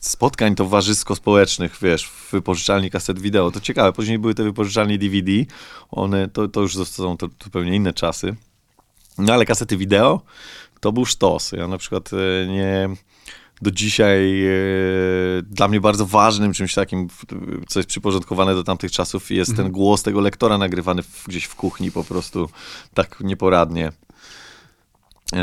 spotkań 0.00 0.54
towarzysko-społecznych, 0.54 1.78
wiesz, 1.82 2.06
w 2.08 2.30
wypożyczalni 2.32 2.90
kaset 2.90 3.18
wideo. 3.18 3.50
To 3.50 3.60
ciekawe. 3.60 3.92
Później 3.92 4.18
były 4.18 4.34
te 4.34 4.42
wypożyczalnie 4.42 4.98
DVD. 4.98 5.32
One, 5.90 6.28
to, 6.28 6.48
to 6.48 6.60
już 6.60 6.76
są 6.76 7.16
to 7.16 7.28
zupełnie 7.44 7.76
inne 7.76 7.92
czasy. 7.92 8.36
No 9.18 9.32
ale 9.32 9.44
kasety 9.44 9.76
wideo 9.76 10.20
to 10.80 10.92
był 10.92 11.06
sztos. 11.06 11.52
Ja 11.52 11.68
na 11.68 11.78
przykład 11.78 12.12
y, 12.12 12.46
nie 12.48 12.88
do 13.62 13.70
dzisiaj 13.70 14.44
y, 14.46 15.42
dla 15.42 15.68
mnie 15.68 15.80
bardzo 15.80 16.06
ważnym 16.06 16.52
czymś 16.52 16.74
takim, 16.74 17.08
co 17.68 17.78
jest 17.78 17.88
przyporządkowane 17.88 18.54
do 18.54 18.64
tamtych 18.64 18.92
czasów, 18.92 19.30
jest 19.30 19.50
ten 19.50 19.66
mhm. 19.66 19.72
głos 19.72 20.02
tego 20.02 20.20
lektora 20.20 20.58
nagrywany 20.58 21.02
w, 21.02 21.24
gdzieś 21.28 21.44
w 21.44 21.54
kuchni 21.54 21.92
po 21.92 22.04
prostu 22.04 22.48
tak 22.94 23.20
nieporadnie 23.20 23.92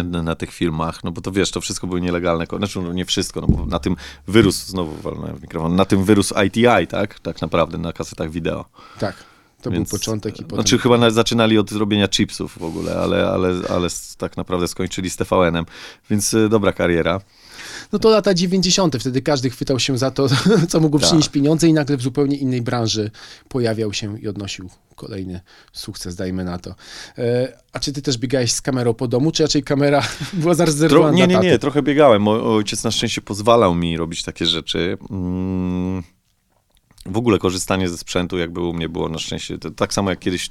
na 0.04 0.36
tych 0.36 0.54
filmach, 0.54 1.04
no 1.04 1.12
bo 1.12 1.22
to 1.22 1.32
wiesz, 1.32 1.52
to 1.52 1.62
wszystko 1.62 1.88
były 1.88 2.02
nielegalne, 2.02 2.46
znaczy 2.58 2.82
no 2.82 2.94
nie 2.94 3.06
wszystko, 3.06 3.42
no 3.42 3.48
bo 3.48 3.66
na 3.66 3.80
tym 3.80 3.96
wyrósł, 4.28 4.66
znowu 4.68 5.02
walnąłem 5.02 5.36
w 5.36 5.42
mikrofon, 5.42 5.76
na 5.76 5.86
tym 5.86 6.04
wyrósł 6.04 6.36
ITI, 6.46 6.88
tak? 6.90 7.20
Tak 7.20 7.42
naprawdę, 7.42 7.78
na 7.78 7.94
kasetach 7.94 8.32
wideo. 8.32 8.66
Tak. 9.00 9.31
To 9.62 9.72
Więc, 9.72 9.90
był 9.90 10.00
początek 10.00 10.40
i 10.40 10.44
potem... 10.44 10.58
Znaczy 10.58 10.78
chyba 10.80 10.98
nawet 10.98 11.16
zaczynali 11.16 11.58
od 11.58 11.72
robienia 11.72 12.08
chipsów 12.08 12.58
w 12.60 12.64
ogóle, 12.64 12.96
ale, 12.96 13.28
ale, 13.28 13.54
ale 13.70 13.88
tak 14.18 14.38
naprawdę 14.38 14.68
skończyli 14.68 15.10
z 15.10 15.16
TVN-em, 15.16 15.66
więc 16.10 16.34
e, 16.34 16.50
dobra 16.50 16.74
kariera. 16.74 17.22
No 17.92 18.00
to 18.00 18.10
lata 18.10 18.34
90. 18.34 18.96
Wtedy 19.00 19.22
każdy 19.22 19.50
chwytał 19.50 19.80
się 19.80 19.98
za 19.98 20.12
to, 20.12 20.28
co 20.70 20.80
mógł 20.80 21.00
tak. 21.00 21.08
przynieść 21.08 21.30
pieniądze 21.30 21.68
i 21.68 21.74
nagle 21.74 21.98
w 21.98 22.02
zupełnie 22.02 22.38
innej 22.38 22.62
branży 22.62 23.12
pojawiał 23.50 23.94
się 23.94 24.20
i 24.20 24.28
odnosił 24.28 24.70
kolejny 24.96 25.42
sukces, 25.74 26.16
dajmy 26.16 26.44
na 26.44 26.58
to. 26.58 26.76
E, 27.18 27.58
a 27.74 27.80
czy 27.80 27.94
ty 27.94 28.02
też 28.02 28.18
biegałeś 28.18 28.52
z 28.52 28.62
kamerą 28.62 28.94
po 28.94 29.08
domu, 29.08 29.32
czy 29.32 29.44
raczej 29.44 29.64
kamera 29.64 30.04
była 30.34 30.54
zarezerwowana 30.54 31.18
Tro, 31.18 31.28
Nie, 31.28 31.28
nie, 31.28 31.40
nie, 31.40 31.60
trochę 31.60 31.82
biegałem. 31.82 32.28
Ojciec 32.28 32.84
na 32.84 32.92
szczęście 32.92 33.22
pozwalał 33.22 33.76
mi 33.76 33.98
robić 33.98 34.24
takie 34.24 34.46
rzeczy. 34.46 34.98
Mm 35.10 36.04
w 37.06 37.18
ogóle 37.18 37.40
korzystanie 37.40 37.90
ze 37.90 37.98
sprzętu, 37.98 38.38
jakby 38.38 38.62
u 38.62 38.74
mnie 38.74 38.90
było 38.90 39.10
na 39.10 39.20
szczęście, 39.20 39.58
to, 39.58 39.72
tak 39.72 39.94
samo 39.94 40.10
jak 40.10 40.20
kiedyś 40.20 40.50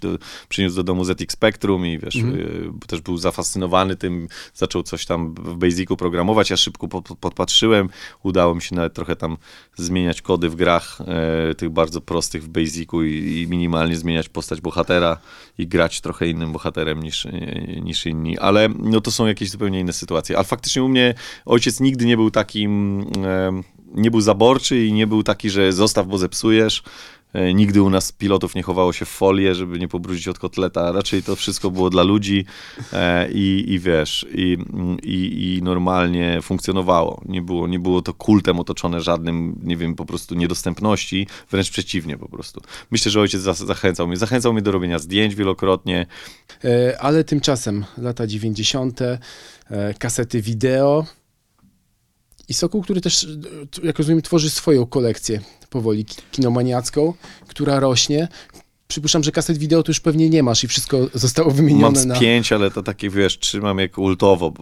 przyniósł 0.48 0.76
do 0.76 0.82
domu 0.82 1.04
ZX 1.04 1.32
Spectrum 1.32 1.86
i 1.86 1.98
wiesz, 1.98 2.16
mm 2.16 2.30
y, 2.30 2.86
też 2.86 3.00
był 3.00 3.16
zafascynowany 3.16 3.96
tym, 3.96 4.28
zaczął 4.54 4.82
coś 4.82 5.06
tam 5.06 5.34
w 5.34 5.56
Basicu 5.56 5.96
programować, 5.96 6.50
ja 6.50 6.56
szybko 6.56 6.88
pod, 6.88 7.08
podpatrzyłem, 7.20 7.88
udało 8.22 8.54
mi 8.54 8.62
się 8.62 8.76
nawet 8.76 8.94
trochę 8.94 9.16
tam 9.16 9.36
zmieniać 9.74 10.22
kody 10.22 10.48
w 10.48 10.54
grach, 10.54 10.98
e, 11.00 11.54
tych 11.54 11.70
bardzo 11.70 12.00
prostych 12.00 12.44
w 12.44 12.48
Basicu 12.48 13.04
i, 13.04 13.10
i, 13.10 13.46
minimalnie 13.50 13.96
zmieniać 13.96 14.28
postać 14.28 14.60
bohatera 14.60 15.16
i 15.58 15.66
grać 15.66 16.00
trochę 16.00 16.28
innym 16.28 16.52
bohaterem 16.52 17.02
niż, 17.02 17.26
niż 17.82 18.06
inni, 18.06 18.38
ale 18.38 18.68
no 18.78 19.00
to 19.00 19.10
są 19.10 19.26
jakieś 19.26 19.50
zupełnie 19.50 19.80
inne 19.80 19.92
sytuacje, 19.92 20.36
ale 20.36 20.44
faktycznie 20.44 20.82
u 20.82 20.88
mnie 20.88 21.14
ojciec 21.46 21.80
nigdy 21.80 22.06
nie 22.06 22.16
był 22.16 22.30
takim... 22.30 23.04
Nie 23.94 24.10
był 24.10 24.20
zaborczy 24.20 24.84
i 24.86 24.92
nie 24.92 25.06
był 25.06 25.22
taki, 25.22 25.50
że 25.50 25.72
zostaw, 25.72 26.06
bo 26.06 26.18
zepsujesz. 26.18 26.82
E, 27.32 27.54
nigdy 27.54 27.82
u 27.82 27.90
nas 27.90 28.12
pilotów 28.12 28.54
nie 28.54 28.62
chowało 28.62 28.92
się 28.92 29.04
w 29.04 29.08
folię, 29.08 29.54
żeby 29.54 29.78
nie 29.78 29.88
pobrudzić 29.88 30.28
od 30.28 30.38
kotleta. 30.38 30.92
Raczej 30.92 31.22
to 31.22 31.36
wszystko 31.36 31.70
było 31.70 31.90
dla 31.90 32.02
ludzi 32.02 32.44
e, 32.92 33.30
i, 33.32 33.64
i 33.68 33.78
wiesz, 33.78 34.26
i, 34.34 34.58
i, 35.02 35.56
i, 35.56 35.62
normalnie 35.62 36.42
funkcjonowało. 36.42 37.22
Nie 37.26 37.42
było, 37.42 37.68
nie 37.68 37.78
było 37.78 38.02
to 38.02 38.14
kultem 38.14 38.60
otoczone 38.60 39.00
żadnym, 39.00 39.60
nie 39.62 39.76
wiem, 39.76 39.94
po 39.94 40.06
prostu 40.06 40.34
niedostępności, 40.34 41.26
wręcz 41.50 41.70
przeciwnie 41.70 42.18
po 42.18 42.28
prostu. 42.28 42.60
Myślę, 42.90 43.10
że 43.10 43.20
ojciec 43.20 43.40
zachęcał 43.40 44.06
mnie. 44.06 44.16
Zachęcał 44.16 44.52
mnie 44.52 44.62
do 44.62 44.72
robienia 44.72 44.98
zdjęć 44.98 45.34
wielokrotnie. 45.34 46.06
E, 46.64 47.00
ale 47.00 47.24
tymczasem 47.24 47.84
lata 47.98 48.26
90., 48.26 49.00
kasety 49.98 50.42
wideo, 50.42 51.06
i 52.50 52.54
Sokół, 52.54 52.82
który 52.82 53.00
też, 53.00 53.26
jak 53.82 53.98
rozumiem, 53.98 54.22
tworzy 54.22 54.50
swoją 54.50 54.86
kolekcję 54.86 55.40
powoli 55.70 56.04
kinomaniacką, 56.30 57.14
która 57.48 57.80
rośnie. 57.80 58.28
Przypuszczam, 58.88 59.22
że 59.22 59.32
kaset 59.32 59.58
wideo 59.58 59.82
to 59.82 59.90
już 59.90 60.00
pewnie 60.00 60.30
nie 60.30 60.42
masz 60.42 60.64
i 60.64 60.68
wszystko 60.68 61.08
zostało 61.14 61.50
wymienione 61.50 61.82
Mam 61.82 61.96
z 61.96 62.06
na... 62.06 62.18
pięć, 62.18 62.52
ale 62.52 62.70
to 62.70 62.82
takie, 62.82 63.10
wiesz, 63.10 63.38
trzymam 63.38 63.78
jak 63.78 63.98
ultowo, 63.98 64.52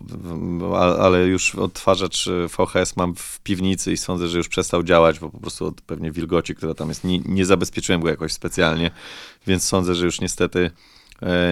ale 0.99 1.27
już 1.27 1.55
odtwarzacz 1.55 2.29
VHS 2.59 2.97
mam 2.97 3.15
w 3.15 3.41
piwnicy 3.41 3.93
i 3.93 3.97
sądzę, 3.97 4.29
że 4.29 4.39
już 4.39 4.49
przestał 4.49 4.83
działać, 4.83 5.19
bo 5.19 5.31
po 5.31 5.41
prostu 5.41 5.67
od 5.67 5.81
pewnie 5.81 6.13
wilgoci, 6.13 6.55
która 6.55 6.75
tam 6.75 6.89
jest, 6.89 7.05
nie, 7.05 7.19
nie 7.19 7.47
zabezpieczyłem 7.47 8.01
go 8.01 8.09
jakoś 8.09 8.33
specjalnie, 8.33 8.91
więc 9.47 9.65
sądzę, 9.65 9.95
że 9.95 10.05
już 10.05 10.21
niestety 10.21 10.71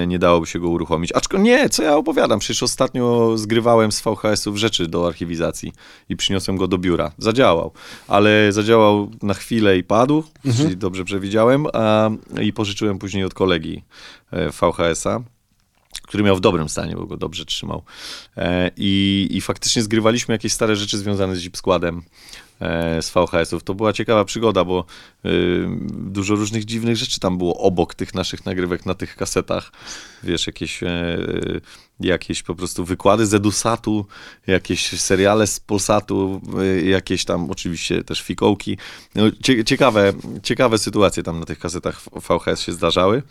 nie 0.07 0.19
dałoby 0.19 0.47
się 0.47 0.59
go 0.59 0.69
uruchomić. 0.69 1.13
Aczko 1.13 1.39
nie, 1.39 1.69
co 1.69 1.83
ja 1.83 1.97
opowiadam? 1.97 2.39
Przecież 2.39 2.63
ostatnio 2.63 3.33
zgrywałem 3.39 3.93
z 3.93 4.01
VHS-ów 4.01 4.57
rzeczy 4.57 4.87
do 4.87 5.07
archiwizacji 5.07 5.73
i 6.09 6.17
przyniosłem 6.17 6.57
go 6.57 6.69
do 6.69 6.79
biura. 6.79 7.13
Zadziałał, 7.19 7.73
ale 8.09 8.53
zadziałał 8.53 9.11
na 9.23 9.35
chwilę 9.35 9.79
i 9.79 9.85
padł, 9.85 10.25
mhm. 10.45 10.65
czyli 10.65 10.77
dobrze 10.77 11.05
przewidziałem, 11.05 11.67
a, 11.73 12.11
i 12.43 12.53
pożyczyłem 12.53 12.99
później 12.99 13.25
od 13.25 13.35
kolegi 13.35 13.83
e, 14.31 14.51
VHS-a 14.51 15.21
który 16.03 16.23
miał 16.23 16.37
w 16.37 16.41
dobrym 16.41 16.69
stanie, 16.69 16.95
bo 16.95 17.07
go 17.07 17.17
dobrze 17.17 17.45
trzymał. 17.45 17.83
E, 18.37 18.71
I, 18.77 19.29
I 19.31 19.41
faktycznie 19.41 19.83
zgrywaliśmy 19.83 20.35
jakieś 20.35 20.53
stare 20.53 20.77
rzeczy 20.77 20.99
związane 20.99 21.37
z 21.37 21.39
zip 21.39 21.57
składem. 21.57 22.03
E, 22.61 23.03
z 23.03 23.11
VHS-ów. 23.11 23.63
To 23.63 23.75
była 23.75 23.93
ciekawa 23.93 24.25
przygoda, 24.25 24.65
bo 24.65 24.85
y, 25.25 25.67
dużo 25.91 26.35
różnych 26.35 26.65
dziwnych 26.65 26.97
rzeczy 26.97 27.21
tam 27.21 27.39
było 27.39 27.59
obok 27.59 27.95
tych 27.95 28.15
naszych 28.15 28.47
nagrywek 28.47 28.87
na 28.87 28.95
tych 28.95 29.17
kasetach. 29.17 29.73
Wiesz, 30.23 30.47
jakieś, 30.47 30.83
e, 30.83 31.19
jakieś 32.01 32.43
po 32.43 32.55
prostu 32.55 32.85
wykłady 32.85 33.27
z 33.27 33.35
Edusatu, 33.35 34.07
jakieś 34.47 35.01
seriale 35.01 35.47
z 35.47 35.61
Polsatu, 35.61 36.41
jakieś 36.85 37.25
tam 37.25 37.51
oczywiście 37.51 38.05
też 38.05 38.23
fikołki. 38.23 38.79
No, 39.15 39.25
ciekawe, 39.67 40.13
ciekawe 40.43 40.79
sytuacje 40.79 41.23
tam 41.23 41.41
na 41.41 41.47
tych 41.47 41.59
kasetach 41.59 42.01
VHS 42.01 42.61
się 42.61 42.73
zdarzały. 42.73 43.23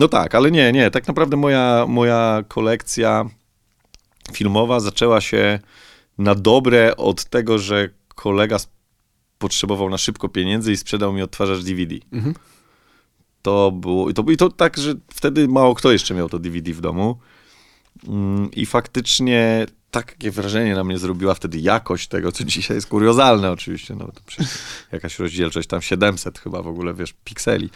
No 0.00 0.08
tak, 0.08 0.34
ale 0.34 0.50
nie, 0.50 0.72
nie, 0.72 0.90
tak 0.90 1.08
naprawdę 1.08 1.36
moja, 1.36 1.84
moja 1.88 2.44
kolekcja 2.48 3.24
filmowa 4.32 4.80
zaczęła 4.80 5.20
się 5.20 5.58
na 6.18 6.34
dobre 6.34 6.96
od 6.96 7.24
tego, 7.24 7.58
że 7.58 7.88
kolega 8.14 8.56
potrzebował 9.38 9.90
na 9.90 9.98
szybko 9.98 10.28
pieniędzy 10.28 10.72
i 10.72 10.76
sprzedał 10.76 11.12
mi 11.12 11.22
odtwarzacz 11.22 11.64
DVD. 11.64 11.94
To 13.42 13.70
było, 13.72 14.10
i 14.10 14.14
to, 14.14 14.24
i 14.30 14.36
to 14.36 14.50
tak, 14.50 14.76
że 14.76 14.94
wtedy 15.14 15.48
mało 15.48 15.74
kto 15.74 15.92
jeszcze 15.92 16.14
miał 16.14 16.28
to 16.28 16.38
DVD 16.38 16.72
w 16.72 16.80
domu. 16.80 17.18
Mm, 18.08 18.50
I 18.50 18.66
faktycznie 18.66 19.66
takie 19.90 20.30
wrażenie 20.30 20.74
na 20.74 20.84
mnie 20.84 20.98
zrobiła 20.98 21.34
wtedy 21.34 21.58
jakość 21.58 22.08
tego, 22.08 22.32
co 22.32 22.44
dzisiaj 22.44 22.76
jest 22.76 22.86
kuriozalne 22.86 23.50
oczywiście, 23.50 23.94
no 23.94 24.06
to 24.06 24.44
jakaś 24.92 25.18
rozdzielczość 25.18 25.68
tam 25.68 25.82
700 25.82 26.38
chyba 26.38 26.62
w 26.62 26.66
ogóle, 26.66 26.94
wiesz, 26.94 27.14
pikseli, 27.24 27.70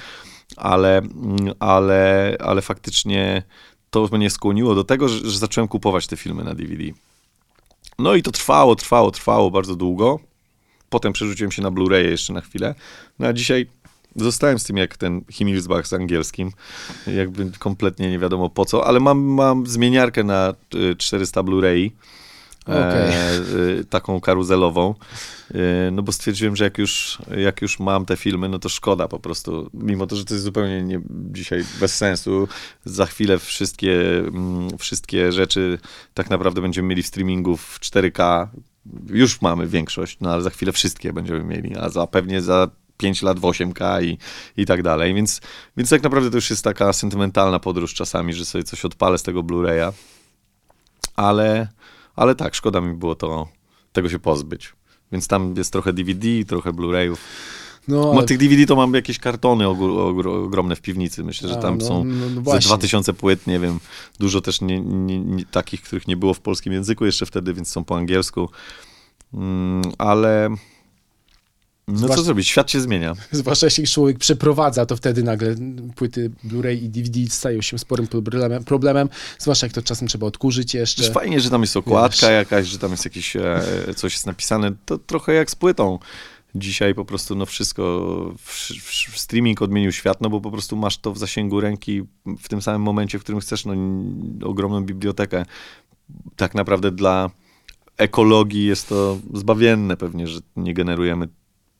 ale, 0.56 0.98
mm, 0.98 1.54
ale, 1.58 2.36
ale 2.40 2.62
faktycznie 2.62 3.42
to 3.90 4.08
mnie 4.12 4.30
skłoniło 4.30 4.74
do 4.74 4.84
tego, 4.84 5.08
że, 5.08 5.30
że 5.30 5.38
zacząłem 5.38 5.68
kupować 5.68 6.06
te 6.06 6.16
filmy 6.16 6.44
na 6.44 6.54
DVD. 6.54 6.84
No 7.98 8.14
i 8.14 8.22
to 8.22 8.30
trwało, 8.30 8.76
trwało, 8.76 9.10
trwało 9.10 9.50
bardzo 9.50 9.76
długo. 9.76 10.20
Potem 10.90 11.12
przerzuciłem 11.12 11.52
się 11.52 11.62
na 11.62 11.70
Blu-ray 11.70 12.10
jeszcze 12.10 12.32
na 12.32 12.40
chwilę. 12.40 12.74
No 13.18 13.26
a 13.26 13.32
dzisiaj 13.32 13.66
zostałem 14.16 14.58
z 14.58 14.64
tym 14.64 14.76
jak 14.76 14.96
ten 14.96 15.24
Himmelsbach 15.30 15.86
z 15.86 15.92
angielskim. 15.92 16.52
Jakby 17.06 17.52
kompletnie 17.58 18.10
nie 18.10 18.18
wiadomo 18.18 18.50
po 18.50 18.64
co, 18.64 18.86
ale 18.86 19.00
mam, 19.00 19.18
mam 19.18 19.66
zmieniarkę 19.66 20.24
na 20.24 20.54
y, 20.74 20.96
400 20.96 21.42
Blu-ray. 21.42 21.90
Okej. 22.64 23.12
E, 23.12 23.78
y, 23.80 23.84
taką 23.84 24.20
karuzelową. 24.20 24.94
E, 25.54 25.90
no 25.90 26.02
bo 26.02 26.12
stwierdziłem, 26.12 26.56
że 26.56 26.64
jak 26.64 26.78
już, 26.78 27.18
jak 27.36 27.62
już 27.62 27.78
mam 27.78 28.06
te 28.06 28.16
filmy, 28.16 28.48
no 28.48 28.58
to 28.58 28.68
szkoda 28.68 29.08
po 29.08 29.18
prostu. 29.18 29.70
Mimo 29.74 30.06
to, 30.06 30.16
że 30.16 30.24
to 30.24 30.34
jest 30.34 30.44
zupełnie 30.44 30.82
nie, 30.82 31.00
dzisiaj 31.10 31.64
bez 31.80 31.96
sensu. 31.96 32.48
Za 32.84 33.06
chwilę 33.06 33.38
wszystkie, 33.38 34.18
mm, 34.18 34.78
wszystkie 34.78 35.32
rzeczy 35.32 35.78
tak 36.14 36.30
naprawdę 36.30 36.60
będziemy 36.60 36.88
mieli 36.88 37.02
w 37.02 37.06
streamingu 37.06 37.56
w 37.56 37.80
4K. 37.80 38.48
Już 39.10 39.42
mamy 39.42 39.66
większość, 39.66 40.18
no 40.20 40.32
ale 40.32 40.42
za 40.42 40.50
chwilę 40.50 40.72
wszystkie 40.72 41.12
będziemy 41.12 41.44
mieli, 41.44 41.76
a 41.76 41.88
za 41.88 42.06
pewnie 42.06 42.42
za 42.42 42.70
5 42.96 43.22
lat 43.22 43.38
w 43.38 43.42
8K 43.42 44.02
i, 44.04 44.18
i 44.56 44.66
tak 44.66 44.82
dalej. 44.82 45.14
Więc, 45.14 45.40
więc 45.76 45.90
tak 45.90 46.02
naprawdę 46.02 46.30
to 46.30 46.36
już 46.36 46.50
jest 46.50 46.64
taka 46.64 46.92
sentymentalna 46.92 47.58
podróż 47.58 47.94
czasami, 47.94 48.34
że 48.34 48.44
sobie 48.44 48.64
coś 48.64 48.84
odpalę 48.84 49.18
z 49.18 49.22
tego 49.22 49.42
Blu-raya. 49.42 49.92
Ale, 51.16 51.68
ale 52.16 52.34
tak, 52.34 52.54
szkoda 52.54 52.80
mi 52.80 52.94
było 52.94 53.14
to, 53.14 53.48
tego 53.92 54.08
się 54.08 54.18
pozbyć. 54.18 54.72
Więc 55.12 55.28
tam 55.28 55.54
jest 55.56 55.72
trochę 55.72 55.92
DVD, 55.92 56.28
trochę 56.46 56.72
Blu-rayów. 56.72 57.16
No, 57.88 58.12
ale- 58.12 58.26
tych 58.26 58.38
DVD 58.38 58.66
to 58.66 58.76
mam 58.76 58.94
jakieś 58.94 59.18
kartony 59.18 59.68
ogromne 59.68 60.76
w 60.76 60.80
piwnicy. 60.80 61.24
Myślę, 61.24 61.48
że 61.48 61.58
A, 61.58 61.62
tam 61.62 61.78
no, 61.78 61.86
są 61.86 62.04
no, 62.04 62.14
no 62.14 62.34
ze 62.34 62.40
właśnie. 62.40 62.68
2000 62.68 63.12
płyt, 63.12 63.46
nie 63.46 63.60
wiem. 63.60 63.80
Dużo 64.18 64.40
też 64.40 64.60
nie, 64.60 64.80
nie, 64.80 65.18
nie, 65.18 65.44
takich, 65.44 65.82
których 65.82 66.08
nie 66.08 66.16
było 66.16 66.34
w 66.34 66.40
polskim 66.40 66.72
języku 66.72 67.06
jeszcze 67.06 67.26
wtedy, 67.26 67.54
więc 67.54 67.68
są 67.68 67.84
po 67.84 67.96
angielsku. 67.96 68.48
Mm, 69.34 69.82
ale 69.98 70.50
no 71.88 72.00
co 72.00 72.06
Zwłasz- 72.06 72.22
zrobić? 72.22 72.48
Świat 72.48 72.70
się 72.70 72.80
zmienia. 72.80 73.14
Zwłaszcza 73.32 73.66
jeśli 73.66 73.86
człowiek 73.86 74.18
przeprowadza, 74.18 74.86
to 74.86 74.96
wtedy 74.96 75.22
nagle 75.22 75.54
płyty 75.96 76.30
Blu-ray 76.44 76.82
i 76.82 76.88
DVD 76.88 77.30
stają 77.30 77.62
się 77.62 77.78
sporym 77.78 78.06
problemem, 78.06 78.64
problemem. 78.64 79.08
Zwłaszcza 79.38 79.66
jak 79.66 79.74
to 79.74 79.82
czasem 79.82 80.08
trzeba 80.08 80.26
odkurzyć 80.26 80.74
jeszcze. 80.74 81.02
Jest 81.02 81.14
fajnie, 81.14 81.40
że 81.40 81.50
tam 81.50 81.60
jest 81.60 81.76
okładka 81.76 82.26
Wiesz. 82.26 82.34
jakaś, 82.34 82.66
że 82.66 82.78
tam 82.78 82.90
jest 82.90 83.04
jakieś 83.04 83.36
e, 83.36 83.62
coś 83.96 84.12
jest 84.12 84.26
napisane. 84.26 84.72
To 84.84 84.98
trochę 84.98 85.34
jak 85.34 85.50
z 85.50 85.54
płytą. 85.54 85.98
Dzisiaj 86.54 86.94
po 86.94 87.04
prostu 87.04 87.34
no 87.34 87.46
wszystko, 87.46 87.82
w, 88.38 88.70
w, 89.12 89.18
streaming 89.18 89.62
odmienił 89.62 89.92
świat, 89.92 90.20
no 90.20 90.30
bo 90.30 90.40
po 90.40 90.50
prostu 90.50 90.76
masz 90.76 90.98
to 90.98 91.12
w 91.12 91.18
zasięgu 91.18 91.60
ręki 91.60 92.02
w 92.38 92.48
tym 92.48 92.62
samym 92.62 92.82
momencie, 92.82 93.18
w 93.18 93.22
którym 93.22 93.40
chcesz, 93.40 93.64
no 93.64 93.74
ogromną 94.42 94.84
bibliotekę. 94.84 95.44
Tak 96.36 96.54
naprawdę 96.54 96.90
dla 96.90 97.30
ekologii 97.96 98.66
jest 98.66 98.88
to 98.88 99.18
zbawienne 99.34 99.96
pewnie, 99.96 100.26
że 100.26 100.40
nie 100.56 100.74
generujemy 100.74 101.28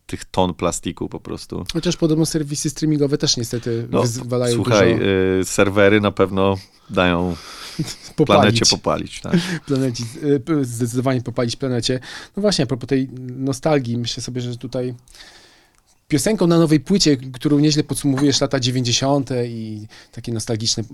tych 0.07 0.25
ton 0.25 0.55
plastiku 0.55 1.09
po 1.09 1.21
prostu. 1.21 1.65
Chociaż 1.73 1.97
podobno 1.97 2.27
serwisy 2.27 2.71
streamingowe 2.71 3.19
też 3.19 3.37
niestety 3.37 3.89
No, 3.91 4.03
wyzwalają 4.03 4.55
słuchaj, 4.55 4.95
dużo 4.95 5.05
y, 5.41 5.45
serwery 5.45 6.01
na 6.01 6.11
pewno 6.11 6.57
dają 6.91 7.37
popalić. 8.17 8.43
planecie 8.43 8.67
popalić. 8.67 9.21
Tak? 9.21 9.37
planecie, 9.67 10.05
y, 10.51 10.65
zdecydowanie 10.65 11.23
popalić 11.23 11.57
planecie. 11.57 12.01
No 12.37 12.41
właśnie, 12.41 12.63
a 12.63 12.67
propos 12.67 12.89
tej 12.89 13.09
nostalgii, 13.37 13.99
myślę 13.99 14.23
sobie, 14.23 14.41
że 14.41 14.57
tutaj 14.57 14.95
piosenką 16.09 16.47
na 16.47 16.59
nowej 16.59 16.81
płycie, 16.81 17.17
którą 17.17 17.59
nieźle 17.59 17.85
podsumowujesz 17.85 18.41
lata 18.41 18.61
90. 18.61 19.31
i 19.47 19.87
takie 20.13 20.33
nostalgiczne 20.33 20.85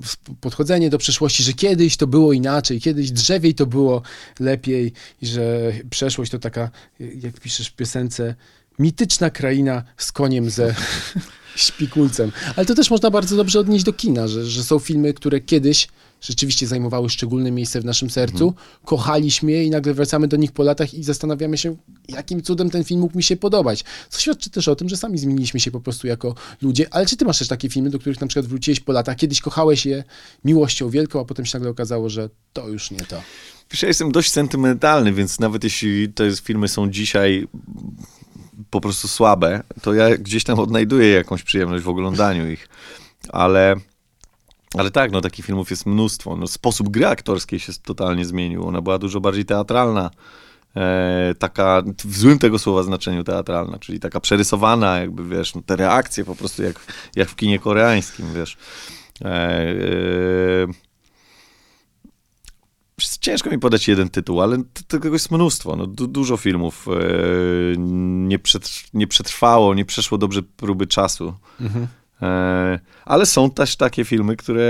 podchodzenie 0.41 0.91
do 0.91 0.99
przeszłości, 0.99 1.43
że 1.43 1.53
kiedyś 1.53 1.97
to 1.97 2.07
było 2.07 2.33
inaczej, 2.33 2.81
kiedyś 2.81 3.11
drzewiej 3.11 3.55
to 3.55 3.67
było 3.67 4.03
lepiej 4.41 4.93
i 5.23 5.27
że 5.27 5.73
przeszłość 5.91 6.31
to 6.31 6.39
taka, 6.39 6.71
jak 7.01 7.41
piszesz 7.41 7.69
w 7.69 7.77
piosence, 7.77 8.35
mityczna 8.79 9.31
kraina 9.31 9.83
z 9.97 10.13
koniem 10.13 10.51
ze 10.51 10.75
śpikulcem. 11.57 12.33
Ale 12.57 12.67
to 12.67 12.75
też 12.75 12.91
można 12.91 13.11
bardzo 13.11 13.37
dobrze 13.37 13.61
odnieść 13.61 13.85
do 13.85 13.93
kina, 13.93 14.29
że, 14.29 14.45
że 14.45 14.65
są 14.65 14.79
filmy, 14.79 15.15
które 15.15 15.41
kiedyś 15.41 15.89
rzeczywiście 16.21 16.67
zajmowały 16.67 17.11
szczególne 17.11 17.51
miejsce 17.51 17.81
w 17.81 17.85
naszym 17.85 18.11
sercu, 18.11 18.55
kochaliśmy 18.85 19.53
je 19.53 19.65
i 19.65 19.71
nagle 19.71 19.95
wracamy 19.95 20.29
do 20.29 20.37
nich 20.37 20.53
po 20.53 20.63
latach 20.63 20.95
i 20.95 21.05
zastanawiamy 21.05 21.59
się, 21.59 21.77
jakim 22.09 22.43
cudem 22.43 22.71
ten 22.71 22.85
film 22.85 23.01
mógł 23.01 23.17
mi 23.17 23.23
się 23.23 23.37
podobać. 23.37 23.85
Co 24.09 24.21
świadczy 24.21 24.51
też 24.51 24.69
o 24.69 24.77
tym, 24.77 24.89
że 24.89 24.97
sami 24.97 25.19
zmieniliśmy 25.19 25.61
się 25.61 25.71
po 25.71 25.81
prostu 25.81 26.07
jako 26.07 26.35
ludzie. 26.63 26.87
Ale 26.91 27.07
czy 27.07 27.17
ty 27.17 27.25
masz 27.25 27.39
też 27.39 27.49
takie 27.49 27.69
filmy, 27.69 27.91
do 27.91 27.99
których 27.99 28.21
na 28.21 28.27
przykład 28.27 28.47
wróciłeś 28.47 28.81
po 28.81 28.93
latach, 28.93 29.17
kiedyś 29.17 29.41
kochałeś 29.41 29.87
je 29.87 30.05
miłością 30.45 30.91
wielką, 30.91 31.21
a 31.21 31.25
potem 31.25 31.47
się 31.47 31.59
nagle 31.59 31.71
okazało, 31.71 32.09
że 32.09 32.29
to 32.53 32.69
już 32.69 32.91
nie 32.91 33.01
to. 33.01 33.23
Wiesz, 33.71 33.83
ja 33.83 33.89
jestem 33.89 34.13
dość 34.13 34.33
sentymentalny, 34.33 35.13
więc 35.13 35.41
nawet 35.41 35.65
jeśli 35.65 36.13
te 36.13 36.37
filmy 36.37 36.69
są 36.69 36.91
dzisiaj 36.91 37.49
po 38.71 38.81
prostu 38.81 39.09
słabe, 39.09 39.63
to 39.83 39.95
ja 39.95 40.17
gdzieś 40.17 40.45
tam 40.45 40.59
odnajduję 40.59 41.09
jakąś 41.09 41.43
przyjemność 41.43 41.85
w 41.85 41.89
oglądaniu 41.89 42.51
ich. 42.51 42.69
Ale, 43.29 43.77
ale 44.75 44.91
tak, 44.91 45.13
no 45.13 45.21
takich 45.21 45.45
filmów 45.45 45.71
jest 45.71 45.87
mnóstwo. 45.87 46.37
No, 46.37 46.47
sposób 46.47 46.89
gry 46.89 47.07
aktorskiej 47.07 47.61
się 47.61 47.73
totalnie 47.85 48.25
zmienił. 48.25 48.67
Ona 48.67 48.81
była 48.81 48.99
dużo 48.99 49.21
bardziej 49.21 49.45
teatralna. 49.45 50.11
E, 50.77 51.35
taka 51.39 51.83
w 52.05 52.17
złym 52.17 52.39
tego 52.39 52.59
słowa 52.59 52.83
znaczeniu 52.83 53.25
teatralna, 53.25 53.79
czyli 53.79 54.01
taka 54.01 54.21
przerysowana, 54.21 54.99
jakby 54.99 55.25
wiesz, 55.25 55.55
no, 55.55 55.63
te 55.67 55.77
reakcje 55.77 56.25
po 56.25 56.37
prostu 56.37 56.63
jak, 56.63 56.81
jak 57.17 57.29
w 57.29 57.37
kinie 57.37 57.59
koreańskim, 57.59 58.27
wiesz. 58.35 58.57
E, 59.25 59.27
e, 59.27 59.67
Ciężko 63.21 63.51
mi 63.51 63.59
podać 63.59 63.89
jeden 63.89 64.09
tytuł, 64.09 64.41
ale 64.41 64.63
tego 64.89 65.09
jest 65.09 65.31
mnóstwo. 65.31 65.77
No, 65.77 65.87
du- 65.87 66.07
dużo 66.07 66.37
filmów 66.37 66.87
e, 66.89 66.93
nie, 68.29 68.39
przetr- 68.39 68.89
nie 68.95 69.07
przetrwało, 69.07 69.75
nie 69.75 69.85
przeszło 69.85 70.19
dobrze 70.19 70.43
próby 70.43 70.87
czasu. 70.87 71.35
E, 72.23 72.81
ale 73.05 73.27
są 73.27 73.51
też 73.51 73.77
takie 73.77 74.05
filmy, 74.05 74.37
które 74.37 74.67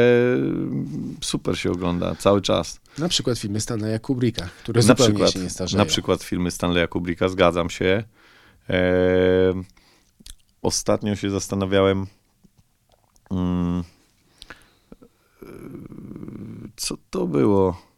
super 1.21 1.59
się 1.59 1.71
ogląda 1.71 2.15
cały 2.15 2.43
czas. 2.43 2.81
Na 2.99 3.09
przykład 3.09 3.39
filmy 3.39 3.61
Stanleya 3.61 4.01
Kubricka, 4.01 4.49
które 4.63 4.79
Na 4.79 4.87
zupełnie 4.87 5.13
przykład, 5.15 5.33
się 5.33 5.39
nie 5.39 5.51
starzeją. 5.51 5.79
na 5.79 5.85
przykład 5.87 6.23
filmy 6.23 6.51
Stanleya 6.51 6.89
Kubricka, 6.89 7.29
zgadzam 7.29 7.71
się. 7.71 8.05
E, 8.71 8.83
ostatnio 10.63 11.17
się 11.17 11.31
zastanawiałem, 11.31 12.07
mm, 13.31 13.83
e, 15.43 15.47
co 16.77 16.97
to 17.11 17.27
było. 17.27 17.90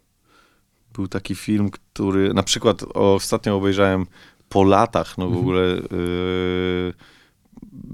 Był 0.95 1.09
taki 1.09 1.34
film, 1.34 1.70
który 1.70 2.34
na 2.34 2.43
przykład 2.43 2.82
ostatnio 2.95 3.57
obejrzałem 3.57 4.07
po 4.49 4.64
latach, 4.64 5.18
no 5.18 5.24
w 5.24 5.28
Mhm. 5.28 5.40
ogóle. 5.43 5.62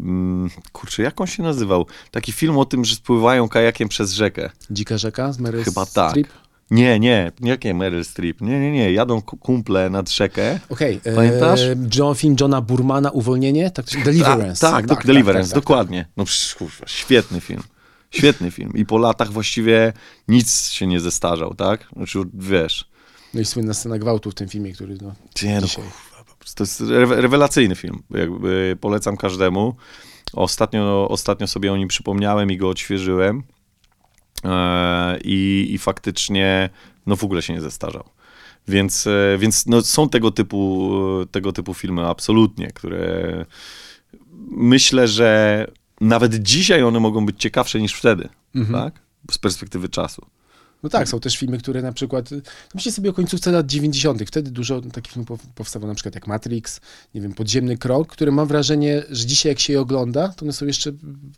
mm, 0.00 0.50
kurczę, 0.72 1.02
jak 1.02 1.20
on 1.20 1.26
się 1.26 1.42
nazywał? 1.42 1.86
Taki 2.10 2.32
film 2.32 2.58
o 2.58 2.64
tym, 2.64 2.84
że 2.84 2.94
spływają 2.94 3.48
kajakiem 3.48 3.88
przez 3.88 4.12
rzekę. 4.12 4.50
Dzika 4.70 4.98
rzeka 4.98 5.32
z 5.32 5.38
Meryl 5.38 5.64
Chyba 5.64 5.86
tak. 5.86 6.10
Streep? 6.10 6.28
Nie, 6.70 7.00
nie, 7.00 7.32
jakie 7.40 7.74
Meryl 7.74 8.04
Streep? 8.04 8.40
Nie, 8.40 8.60
nie, 8.60 8.72
nie, 8.72 8.92
jadą 8.92 9.22
ku- 9.22 9.36
kumple 9.36 9.90
nad 9.90 10.10
rzekę. 10.10 10.60
Okej, 10.68 11.00
Pamiętasz? 11.14 11.60
e, 11.60 11.76
John, 11.94 12.14
film 12.14 12.36
Johna 12.40 12.60
Burmana, 12.60 13.10
Uwolnienie? 13.10 13.70
Tak, 13.70 13.84
to 13.86 13.92
się- 13.92 14.04
Deliverance. 14.04 14.60
Tak, 14.70 14.86
tak, 14.86 15.06
Deliverance, 15.06 15.54
dokładnie. 15.54 16.06
No 16.16 16.24
przecież, 16.24 16.54
kurwa, 16.54 16.86
świetny 16.86 17.40
film. 17.40 17.62
Świetny 18.10 18.50
film. 18.50 18.72
I 18.74 18.86
po 18.86 18.98
latach 18.98 19.32
właściwie 19.32 19.92
nic 20.28 20.70
się 20.70 20.86
nie 20.86 21.00
zestarzał, 21.00 21.54
tak? 21.54 21.88
Znaczy, 21.96 22.18
wiesz, 22.34 22.88
No 23.34 23.40
i 23.40 23.44
słynna 23.44 23.74
scena 23.74 23.98
gwałtu 23.98 24.30
w 24.30 24.34
tym 24.34 24.48
filmie, 24.48 24.72
który 24.72 24.96
no, 25.02 25.14
nie, 25.42 25.60
no, 25.60 25.66
dzisiaj... 25.66 25.84
prostu 26.38 26.56
to 26.56 26.64
jest 26.64 26.80
rewe- 26.80 27.20
rewelacyjny 27.20 27.76
film. 27.76 28.02
Jakby 28.10 28.76
polecam 28.80 29.16
każdemu. 29.16 29.76
Ostatnio, 30.32 31.08
ostatnio 31.08 31.46
sobie 31.46 31.72
o 31.72 31.76
nim 31.76 31.88
przypomniałem 31.88 32.50
i 32.50 32.56
go 32.56 32.68
odświeżyłem. 32.68 33.42
E, 34.44 35.18
i, 35.24 35.68
I 35.70 35.78
faktycznie, 35.78 36.70
no 37.06 37.16
w 37.16 37.24
ogóle 37.24 37.42
się 37.42 37.52
nie 37.52 37.60
zestarzał. 37.60 38.04
Więc, 38.68 39.06
e, 39.06 39.38
więc 39.38 39.66
no, 39.66 39.82
są 39.82 40.08
tego 40.08 40.30
typu, 40.30 40.90
tego 41.30 41.52
typu 41.52 41.74
filmy 41.74 42.06
absolutnie, 42.06 42.70
które 42.70 43.44
myślę, 44.50 45.08
że 45.08 45.66
nawet 46.00 46.34
dzisiaj 46.34 46.82
one 46.82 47.00
mogą 47.00 47.26
być 47.26 47.40
ciekawsze 47.40 47.80
niż 47.80 47.94
wtedy, 47.94 48.28
tak? 48.72 49.00
Z 49.30 49.38
perspektywy 49.38 49.88
czasu. 49.88 50.26
No 50.82 50.88
tak, 50.88 51.08
są 51.08 51.20
też 51.20 51.36
filmy, 51.38 51.58
które 51.58 51.82
na 51.82 51.92
przykład, 51.92 52.30
no 52.30 52.36
myślcie 52.74 52.92
sobie 52.92 53.10
o 53.10 53.12
końcówce 53.12 53.52
lat 53.52 53.66
90., 53.66 54.22
wtedy 54.26 54.50
dużo 54.50 54.80
takich 54.80 55.12
filmów 55.12 55.28
pow- 55.28 55.46
powstało, 55.54 55.86
na 55.86 55.94
przykład 55.94 56.14
jak 56.14 56.26
Matrix, 56.26 56.80
nie 57.14 57.20
wiem, 57.20 57.32
Podziemny 57.32 57.76
Krok, 57.78 58.08
które 58.08 58.32
mam 58.32 58.48
wrażenie, 58.48 59.02
że 59.10 59.26
dzisiaj 59.26 59.52
jak 59.52 59.58
się 59.60 59.72
je 59.72 59.80
ogląda, 59.80 60.28
to 60.28 60.44
one 60.44 60.52
są 60.52 60.66
jeszcze 60.66 60.90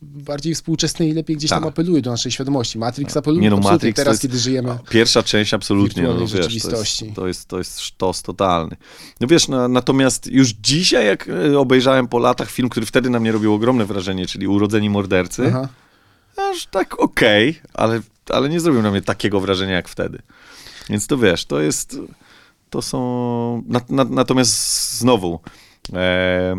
bardziej 0.03 0.55
współczesne 0.55 1.07
i 1.09 1.13
lepiej 1.13 1.37
gdzieś 1.37 1.51
tam 1.51 1.63
Tak. 1.63 1.69
apelują 1.73 2.03
do 2.03 2.11
naszej 2.11 2.33
świadomości. 2.33 2.79
Matrix 2.79 3.17
apeluje 3.17 3.43
Nie 3.43 3.51
no, 3.51 3.57
Matrix 3.57 3.97
teraz, 3.97 4.13
jest- 4.15 4.23
kiedy 4.23 4.39
żyjemy. 4.39 4.79
Pierwsza 4.91 5.23
część 5.23 5.55
absolutnie, 5.55 6.03
no, 6.03 6.09
wiesz, 6.09 6.17
to 6.19 6.23
jest, 6.23 6.33
rzeczywistości. 6.35 7.13
to, 7.13 7.27
jest, 7.27 7.49
to 7.49 7.59
jest 7.59 7.81
sztos 7.81 8.23
totalny. 8.23 8.77
No 9.21 9.27
wiesz, 9.27 9.49
no, 9.49 9.69
natomiast 9.69 10.27
już 10.27 10.49
dzisiaj, 10.53 11.07
jak 11.07 11.29
e, 11.29 11.59
obejrzałem 11.59 12.09
po 12.09 12.19
latach 12.19 12.51
film, 12.51 12.69
który 12.69 12.87
wtedy 12.87 13.11
na 13.11 13.21
mnie 13.21 13.33
robił 13.33 13.55
ogromne 13.55 13.85
wrażenie, 13.85 14.27
czyli 14.27 14.49
Urodzeni 14.49 14.91
Mordercy, 14.91 15.43
Aha. 15.49 15.69
aż 16.37 16.67
tak 16.67 16.99
okej, 17.01 17.61
ale, 17.75 18.01
ale 18.33 18.49
nie 18.49 18.61
zrobił 18.61 18.83
na 18.83 18.91
mnie 18.91 19.03
takiego 19.03 19.41
wrażenia 19.41 19.75
jak 19.75 19.89
wtedy. 19.89 20.23
Więc 20.91 21.07
to 21.07 21.19
wiesz, 21.19 21.45
to 21.45 21.61
jest, 21.61 21.99
to 22.71 22.83
są, 22.83 23.63
na, 23.67 23.81
na, 23.89 24.05
natomiast 24.05 24.93
znowu, 24.99 25.41
e, 25.93 26.57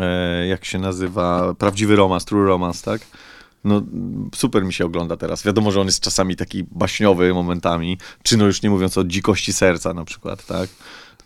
e, 0.00 0.46
jak 0.46 0.64
się 0.64 0.78
nazywa, 0.78 1.54
prawdziwy 1.54 1.96
romans, 1.96 2.24
true 2.24 2.46
romance, 2.46 2.84
tak? 2.84 3.00
No, 3.64 3.82
super 4.34 4.64
mi 4.64 4.72
się 4.72 4.84
ogląda 4.84 5.16
teraz. 5.16 5.42
Wiadomo, 5.42 5.70
że 5.70 5.80
on 5.80 5.86
jest 5.86 6.00
czasami 6.00 6.36
taki 6.36 6.64
baśniowy 6.64 7.34
momentami, 7.34 7.98
czy 8.22 8.36
no 8.36 8.46
już 8.46 8.62
nie 8.62 8.70
mówiąc 8.70 8.98
o 8.98 9.04
dzikości 9.04 9.52
serca 9.52 9.94
na 9.94 10.04
przykład, 10.04 10.46
tak? 10.46 10.70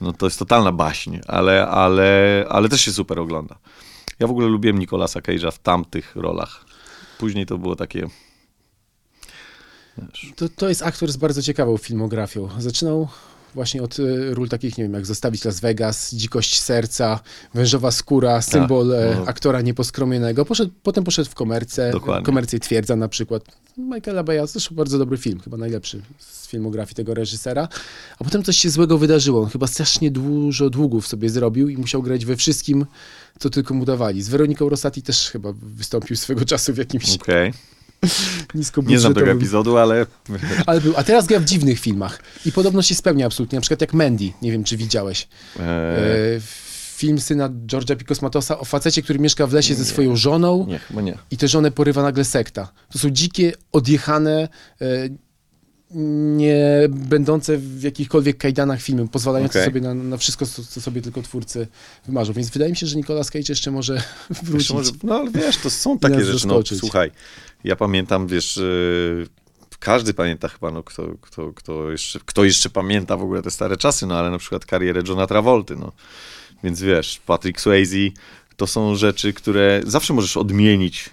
No 0.01 0.13
to 0.13 0.27
jest 0.27 0.39
totalna 0.39 0.73
baśń, 0.73 1.19
ale, 1.27 1.69
ale, 1.69 2.45
ale 2.49 2.69
też 2.69 2.81
się 2.81 2.93
super 2.93 3.19
ogląda. 3.19 3.59
Ja 4.19 4.27
w 4.27 4.31
ogóle 4.31 4.49
lubiłem 4.49 4.79
Nicolasa 4.79 5.21
Cage'a 5.21 5.53
w 5.53 5.59
tamtych 5.59 6.17
rolach. 6.17 6.65
Później 7.19 7.47
to 7.47 7.59
było 7.59 7.77
takie... 7.77 8.09
Wiesz, 10.09 10.33
To, 10.37 10.49
to 10.49 10.69
jest 10.69 10.83
aktor 10.83 11.13
z 11.13 11.17
bardzo 11.17 11.43
ciekawą 11.43 11.77
filmografią. 11.77 12.49
Zaczynał 12.59 13.09
właśnie 13.55 13.83
od 13.83 13.99
y, 13.99 14.35
ról 14.35 14.49
takich, 14.49 14.79
nie 14.79 14.85
wiem, 14.85 14.95
jak 14.95 15.07
Zostawić 15.07 15.45
Las 15.45 15.61
Vegas, 15.61 16.15
Dzikość 16.15 16.61
Serca, 16.61 17.21
Wężowa 17.55 17.91
Skóra, 17.91 18.43
symbol 18.43 18.93
e, 18.93 19.17
no. 19.17 19.25
aktora 19.27 19.61
nieposkromionego. 19.61 20.45
Poszedł, 20.45 20.73
potem 20.83 21.05
poszedł 21.05 21.31
w 21.31 21.35
komercję, 21.35 21.93
komercję 22.25 22.61
Twierdza 22.61 22.97
na 22.97 23.09
przykład. 23.09 23.43
Michaela 23.79 24.23
Beya, 24.23 24.47
zresztą 24.47 24.75
bardzo 24.75 24.99
dobry 24.99 25.19
film, 25.19 25.41
chyba 25.41 25.57
najlepszy 25.57 26.03
z 26.19 26.49
filmografii 26.49 26.95
tego 26.95 27.15
reżysera. 27.15 27.69
A 28.19 28.25
potem 28.25 28.43
coś 28.43 28.57
się 28.57 28.71
złego 28.71 28.99
wydarzyło. 28.99 29.43
On 29.43 29.49
chyba 29.49 29.67
strasznie 29.67 30.11
dużo 30.11 30.71
długów 30.71 31.07
sobie 31.07 31.31
zrobił 31.31 31.69
i 31.69 31.77
musiał 31.77 32.03
grać 32.03 32.25
we 32.25 32.37
wszystkim, 32.37 32.87
co 33.39 33.51
tylko 33.51 33.75
mu 33.75 33.85
dawali. 33.85 34.23
Z 34.23 34.29
Weroniką 34.29 34.69
Rosati 34.69 35.03
też 35.03 35.31
chyba 35.31 35.53
wystąpił 35.53 36.17
swego 36.17 36.45
czasu 36.45 36.75
w 36.75 36.79
jakimś 36.79 37.15
Okej. 37.15 37.53
nisko 38.55 38.83
Nie 38.87 38.99
znam 38.99 39.15
tego 39.15 39.31
epizodu, 39.31 39.77
ale... 39.77 40.07
ale 40.67 40.81
był, 40.81 40.93
a 40.97 41.05
teraz 41.05 41.27
gra 41.27 41.41
w 41.41 41.45
dziwnych 41.45 41.81
filmach 41.81 42.23
i 42.47 42.53
podobno 42.53 42.83
się 42.83 42.95
spełnia 42.95 43.27
absolutnie, 43.27 43.57
na 43.57 43.61
przykład 43.61 43.81
jak 43.81 43.95
Mandy, 43.95 44.33
nie 44.43 44.53
wiem 44.53 44.65
czy 44.65 44.77
widziałeś. 44.77 45.29
E, 45.59 45.61
E, 45.61 46.41
film 46.97 47.21
syna 47.21 47.49
George'a 47.49 47.97
Picosmatosa 47.97 48.59
o 48.59 48.65
facecie, 48.65 49.03
który 49.03 49.19
mieszka 49.19 49.47
w 49.47 49.53
lesie 49.53 49.75
ze 49.75 49.85
swoją 49.85 50.17
żoną 50.17 50.67
nie, 50.69 51.03
nie. 51.03 51.19
i 51.31 51.37
tę 51.37 51.49
żonę 51.49 51.71
porywa 51.71 52.03
nagle 52.03 52.25
sekta. 52.25 52.73
To 52.93 52.99
są 52.99 53.11
dzikie, 53.11 53.53
odjechane, 53.73 54.49
e, 54.81 54.87
nie 56.37 56.89
będące 56.89 57.59
w 57.59 57.83
jakichkolwiek 57.83 58.39
kajdanach 58.39 58.83
filmy, 58.83 59.09
pozwalające 59.09 59.59
Okej. 59.59 59.69
sobie 59.69 59.81
na, 59.81 59.95
na 59.95 60.17
wszystko, 60.17 60.47
co, 60.47 60.65
co 60.65 60.81
sobie 60.81 61.03
tylko 61.03 61.23
twórcy 61.23 61.67
wymarzą. 62.07 62.33
Więc 62.33 62.51
wydaje 62.51 62.71
mi 62.71 62.77
się, 62.77 62.87
że 62.87 62.97
Nicolas 62.97 63.31
Cage 63.31 63.45
jeszcze 63.49 63.71
może 63.71 63.95
wrócić. 64.31 64.55
Jeszcze 64.55 64.75
może, 64.75 64.91
no 65.03 65.15
ale 65.15 65.31
wiesz, 65.31 65.57
to 65.57 65.71
są 65.71 65.99
takie 65.99 66.25
rzeczy, 66.25 66.47
no 66.47 66.63
słuchaj, 66.79 67.11
ja 67.65 67.77
pamiętam, 67.77 68.27
wiesz, 68.27 68.57
yy, 68.57 69.27
każdy 69.79 70.15
pamięta 70.15 70.49
chyba, 70.49 70.71
no 70.71 70.83
kto, 70.83 71.15
kto, 71.21 71.53
kto, 71.53 71.91
jeszcze, 71.91 72.21
kto 72.25 72.45
jeszcze 72.45 72.71
pamięta 72.71 73.17
w 73.17 73.23
ogóle 73.23 73.43
te 73.43 73.51
stare 73.51 73.77
czasy, 73.77 74.07
no 74.07 74.19
ale 74.19 74.31
na 74.31 74.39
przykład 74.39 74.67
karierę 74.67 75.03
Johna 75.09 75.27
Travolty, 75.27 75.77
no. 75.77 75.93
Więc 76.65 76.83
wiesz, 76.83 77.21
Patrick 77.27 77.61
Swayze, 77.61 78.11
to 78.57 78.67
są 78.67 78.97
rzeczy, 78.97 79.33
które 79.33 79.81
zawsze 79.87 80.15
możesz 80.15 80.37
odmienić. 80.37 81.11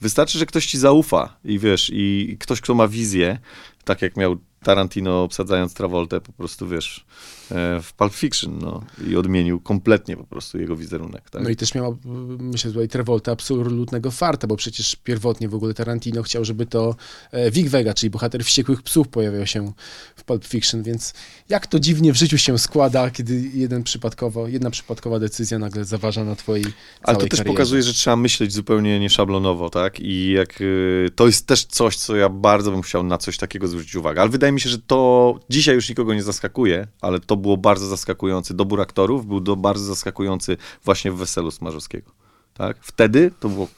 Wystarczy, 0.00 0.38
że 0.38 0.46
ktoś 0.46 0.66
ci 0.66 0.78
zaufa 0.78 1.36
i 1.44 1.58
wiesz, 1.58 1.90
i 1.94 2.36
ktoś, 2.40 2.60
kto 2.60 2.74
ma 2.74 2.88
wizję, 2.88 3.38
tak 3.84 4.02
jak 4.02 4.16
miał 4.16 4.36
Tarantino 4.62 5.22
obsadzając 5.22 5.74
Travoltę, 5.74 6.20
po 6.20 6.32
prostu 6.32 6.68
wiesz, 6.68 7.04
e, 7.50 7.80
w 7.82 7.92
Pulp 7.92 8.14
Fiction, 8.14 8.58
no, 8.58 8.84
i 9.08 9.16
odmienił 9.16 9.60
kompletnie 9.60 10.16
po 10.16 10.24
prostu 10.24 10.58
jego 10.58 10.76
wizerunek, 10.76 11.30
tak? 11.30 11.42
No 11.42 11.50
i 11.50 11.56
też 11.56 11.74
miała, 11.74 11.96
myślę, 12.38 12.70
tutaj 12.70 12.88
Travolta 12.88 13.32
absolutnego 13.32 14.10
farta, 14.10 14.46
bo 14.46 14.56
przecież 14.56 14.96
pierwotnie 14.96 15.48
w 15.48 15.54
ogóle 15.54 15.74
Tarantino 15.74 16.22
chciał, 16.22 16.44
żeby 16.44 16.66
to 16.66 16.96
e, 17.30 17.50
Vic 17.50 17.68
Vega, 17.68 17.94
czyli 17.94 18.10
bohater 18.10 18.44
Wściekłych 18.44 18.82
Psów 18.82 19.08
pojawiał 19.08 19.46
się 19.46 19.72
w 20.16 20.24
Pulp 20.24 20.44
Fiction, 20.44 20.82
więc 20.82 21.14
jak 21.48 21.66
to 21.66 21.80
dziwnie 21.80 22.12
w 22.12 22.16
życiu 22.16 22.38
się 22.38 22.58
składa, 22.58 23.10
kiedy 23.10 23.50
jeden 23.54 23.82
przypadkowo, 23.82 24.48
jedna 24.48 24.70
przypadkowa 24.70 25.18
decyzja 25.18 25.58
nagle 25.58 25.84
zaważa 25.84 26.24
na 26.24 26.36
twojej 26.36 26.64
Ale 27.02 27.16
to 27.16 27.20
też 27.20 27.30
karierze. 27.30 27.44
pokazuje, 27.44 27.82
że 27.82 27.92
trzeba 27.92 28.16
myśleć 28.16 28.52
zupełnie 28.52 29.00
nieszablonowo, 29.00 29.70
tak? 29.70 30.00
I 30.00 30.30
jak 30.30 30.60
y, 30.60 31.10
to 31.16 31.26
jest 31.26 31.46
też 31.46 31.64
coś, 31.64 31.96
co 31.96 32.16
ja 32.16 32.28
bardzo 32.28 32.70
bym 32.70 32.82
chciał 32.82 33.02
na 33.02 33.18
coś 33.18 33.38
takiego 33.38 33.68
zwrócić 33.68 33.94
uwagę. 33.94 34.20
Ale 34.20 34.30
wydaje 34.30 34.51
mi 34.52 34.60
się, 34.60 34.68
że 34.68 34.78
to 34.78 35.34
dzisiaj 35.50 35.74
już 35.74 35.88
nikogo 35.88 36.14
nie 36.14 36.22
zaskakuje, 36.22 36.86
ale 37.00 37.20
to 37.20 37.36
było 37.36 37.56
bardzo 37.56 37.86
zaskakujący. 37.86 38.54
Dobór 38.54 38.80
aktorów 38.80 39.26
był 39.26 39.40
do, 39.40 39.56
bardzo 39.56 39.84
zaskakujący 39.84 40.56
właśnie 40.84 41.12
w 41.12 41.16
Weselu 41.16 41.50
Smarzowskiego. 41.50 42.10
Tak? 42.54 42.76
Wtedy 42.80 43.30
to 43.40 43.48
było 43.48 43.68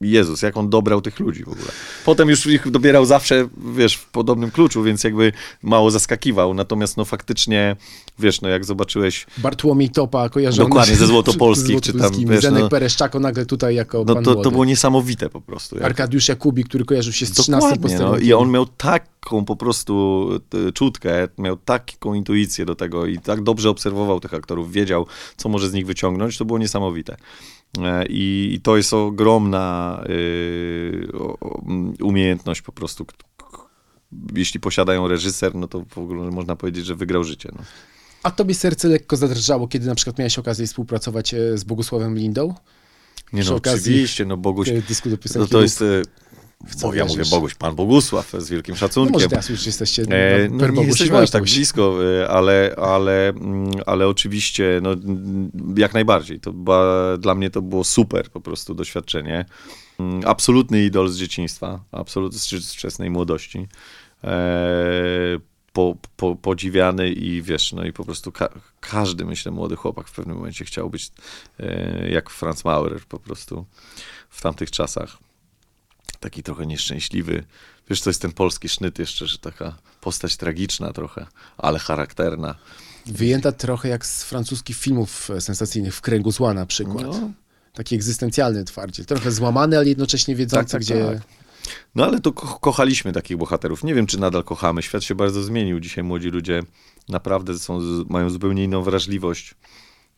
Jezus, 0.00 0.42
jak 0.42 0.56
on 0.56 0.70
dobrał 0.70 1.00
tych 1.00 1.20
ludzi 1.20 1.44
w 1.44 1.48
ogóle. 1.48 1.68
Potem 2.04 2.28
już 2.28 2.46
ich 2.46 2.70
dobierał 2.70 3.06
zawsze, 3.06 3.48
wiesz, 3.76 3.96
w 3.96 4.06
podobnym 4.06 4.50
kluczu, 4.50 4.82
więc 4.82 5.04
jakby 5.04 5.32
mało 5.62 5.90
zaskakiwał. 5.90 6.54
Natomiast 6.54 6.96
no 6.96 7.04
faktycznie, 7.04 7.76
wiesz, 8.18 8.40
no 8.40 8.48
jak 8.48 8.64
zobaczyłeś 8.64 9.26
Bartłomiej 9.38 9.90
Topa 9.90 10.28
kojarzony 10.28 10.68
Dokładnie, 10.68 10.96
ze 10.96 11.06
Złotopolskich, 11.06 11.80
czy 11.80 11.92
tam, 11.92 12.12
wiesz, 12.26 12.42
Zenek 12.42 12.62
no- 12.62 12.68
Pereszczako 12.68 13.20
nagle 13.20 13.46
tutaj 13.46 13.74
jako 13.74 14.04
No 14.06 14.22
to, 14.22 14.34
to 14.34 14.50
było 14.50 14.64
niesamowite 14.64 15.28
po 15.28 15.40
prostu. 15.40 15.76
Jak, 15.76 15.84
Arkadiusz 15.84 16.28
Jakubi, 16.28 16.64
który 16.64 16.84
kojarzył 16.84 17.12
się 17.12 17.26
z 17.26 17.30
13 17.30 17.70
dokładnie, 17.70 17.98
no. 17.98 18.18
I 18.18 18.32
on 18.32 18.50
miał 18.50 18.66
taką 18.66 19.44
po 19.44 19.56
prostu 19.56 20.28
czutkę, 20.74 21.28
miał 21.38 21.56
taką 21.56 22.14
intuicję 22.14 22.64
do 22.64 22.74
tego 22.74 23.06
i 23.06 23.18
tak 23.18 23.42
dobrze 23.42 23.70
obserwował 23.70 24.20
tych 24.20 24.34
aktorów, 24.34 24.72
wiedział, 24.72 25.06
co 25.36 25.48
może 25.48 25.68
z 25.68 25.72
nich 25.72 25.86
wyciągnąć, 25.86 26.38
to 26.38 26.44
było 26.44 26.58
niesamowite. 26.58 27.16
E, 27.84 28.06
I, 28.08 28.50
i 28.54 28.60
to 28.60 28.76
jest 28.76 28.92
ogromna 28.92 30.00
y, 30.08 31.08
umiejętność 32.02 32.62
po 32.62 32.72
prostu. 32.72 33.06
Jeśli 34.34 34.60
posiadają 34.60 35.08
reżyser, 35.08 35.54
no 35.54 35.68
to 35.68 35.84
w 35.88 35.98
ogóle 35.98 36.30
można 36.30 36.56
powiedzieć, 36.56 36.86
że 36.86 36.94
wygrał 36.94 37.24
życie. 37.24 37.48
No. 37.56 37.64
A 38.22 38.30
tobie 38.30 38.54
serce 38.54 38.88
lekko 38.88 39.16
zadrżało, 39.16 39.68
kiedy 39.68 39.86
na 39.86 39.94
przykład 39.94 40.18
miałeś 40.18 40.38
okazję 40.38 40.66
współpracować 40.66 41.34
e, 41.34 41.58
z 41.58 41.64
Bogusławem 41.64 42.18
Lindą? 42.18 42.54
Nie 43.32 43.42
Przy 43.42 43.50
no, 43.50 43.56
okazji 43.56 43.92
oczywiście, 43.92 44.24
no 44.24 44.36
Boguś, 44.36 44.68
e, 44.68 44.82
no 45.34 45.46
to 45.46 45.62
jest... 45.62 45.84
E, 46.64 46.74
co 46.74 46.94
ja 46.94 47.04
mówię? 47.04 47.22
Boguś, 47.30 47.54
pan 47.54 47.74
Bogusław, 47.74 48.32
z 48.38 48.50
wielkim 48.50 48.72
No 48.74 48.78
szacunkiem. 48.78 49.12
może 49.12 49.28
teraz 49.28 49.48
już 49.48 49.66
jesteście 49.66 50.02
E, 50.02 50.48
no, 50.48 50.66
no 50.66 50.72
nie 50.72 50.86
jesteśmy 50.86 51.18
aż 51.18 51.30
tak 51.30 51.42
blisko, 51.44 51.98
e, 52.22 52.28
ale, 52.28 52.74
ale, 52.78 53.28
mm, 53.28 53.70
ale 53.86 54.08
oczywiście, 54.08 54.80
no, 54.82 54.92
mm, 54.92 55.50
jak 55.76 55.94
najbardziej. 55.94 56.40
To 56.40 56.52
była, 56.52 57.16
dla 57.18 57.34
mnie 57.34 57.50
to 57.50 57.62
było 57.62 57.84
super 57.84 58.30
po 58.30 58.40
prostu 58.40 58.74
doświadczenie. 58.74 59.44
Mm, 59.98 60.20
Absolutny 60.26 60.84
idol 60.84 61.08
z 61.08 61.18
dzieciństwa, 61.18 61.80
absolutnie 61.92 62.38
z 62.38 62.72
wczesnej 62.74 63.10
młodości. 63.10 63.68
E, 64.24 64.36
po, 65.72 65.96
po, 66.16 66.36
podziwiany 66.36 67.10
i 67.10 67.42
wiesz, 67.42 67.72
no 67.72 67.84
i 67.84 67.92
po 67.92 68.04
prostu 68.04 68.32
ka 68.32 68.48
każdy, 68.80 69.24
myślę, 69.24 69.52
młody 69.52 69.76
chłopak 69.76 70.08
w 70.08 70.12
pewnym 70.12 70.36
momencie 70.36 70.64
chciał 70.64 70.90
być 70.90 71.10
e, 71.60 72.10
jak 72.10 72.30
Franz 72.30 72.64
Maurer 72.64 73.00
po 73.08 73.18
prostu 73.18 73.66
w 74.30 74.40
tamtych 74.42 74.70
czasach. 74.70 75.18
Taki 76.20 76.42
trochę 76.42 76.66
nieszczęśliwy. 76.66 77.44
Wiesz, 77.90 78.00
to 78.00 78.10
jest 78.10 78.22
ten 78.22 78.32
polski 78.32 78.68
sznyt 78.68 78.98
jeszcze, 78.98 79.26
że 79.26 79.38
taka 79.38 79.76
postać 80.00 80.36
tragiczna 80.36 80.92
trochę, 80.92 81.26
ale 81.58 81.78
charakterna. 81.78 82.54
Wyjęta 83.06 83.52
trochę 83.52 83.88
jak 83.88 84.06
z 84.06 84.24
francuskich 84.24 84.76
filmów 84.76 85.30
e, 85.30 85.40
sensacyjnych, 85.40 85.94
w 85.94 86.00
kręgu 86.00 86.30
zła 86.30 86.54
na 86.54 86.66
przykład. 86.66 87.06
No. 87.06 87.30
Taki 87.72 87.94
egzystencjalny 87.94 88.64
twardziel. 88.64 89.06
Trochę 89.06 89.32
złamany, 89.32 89.76
ale 89.76 89.88
jednocześnie 89.88 90.36
wiedzący, 90.36 90.72
tak, 90.72 90.80
gdzie... 90.80 91.04
tak. 91.04 91.18
No 91.94 92.04
ale 92.04 92.20
to 92.20 92.32
ko 92.32 92.58
kochaliśmy 92.58 93.12
takich 93.12 93.36
bohaterów. 93.36 93.84
Nie 93.84 93.94
wiem, 93.94 94.06
czy 94.06 94.20
nadal 94.20 94.44
kochamy. 94.44 94.82
Świat 94.82 95.04
się 95.04 95.14
bardzo 95.14 95.42
zmienił. 95.42 95.80
Dzisiaj 95.80 96.04
młodzi 96.04 96.28
ludzie 96.28 96.62
naprawdę 97.08 97.58
są, 97.58 97.80
mają 98.08 98.30
zupełnie 98.30 98.64
inną 98.64 98.82
wrażliwość. 98.82 99.54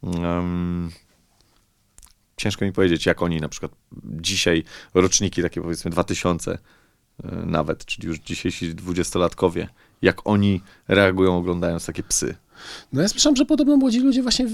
Um, 0.03 0.91
ciężko 2.39 2.65
mi 2.65 2.73
powiedzieć, 2.73 3.07
jak 3.07 3.23
oni 3.23 3.41
na 3.41 3.49
przykład 3.49 3.73
dzisiaj, 4.05 4.65
roczniki 4.95 5.43
takie 5.43 5.63
powiedzmy 5.63 5.91
2000 5.91 6.53
e, 6.53 6.59
nawet, 7.47 7.85
czyli 7.85 8.09
już 8.09 8.19
dzisiejsi 8.19 8.75
dwudziestolatkowie, 8.75 9.69
jak 10.03 10.27
oni 10.27 10.63
reagują 10.89 11.37
oglądając 11.37 11.87
takie 11.87 12.03
psy. 12.03 12.35
No 12.93 13.03
ja 13.03 13.09
słyszałem, 13.09 13.37
że 13.37 13.45
podobno 13.45 13.77
młodzi 13.77 14.01
ludzie 14.01 14.23
właśnie 14.23 14.49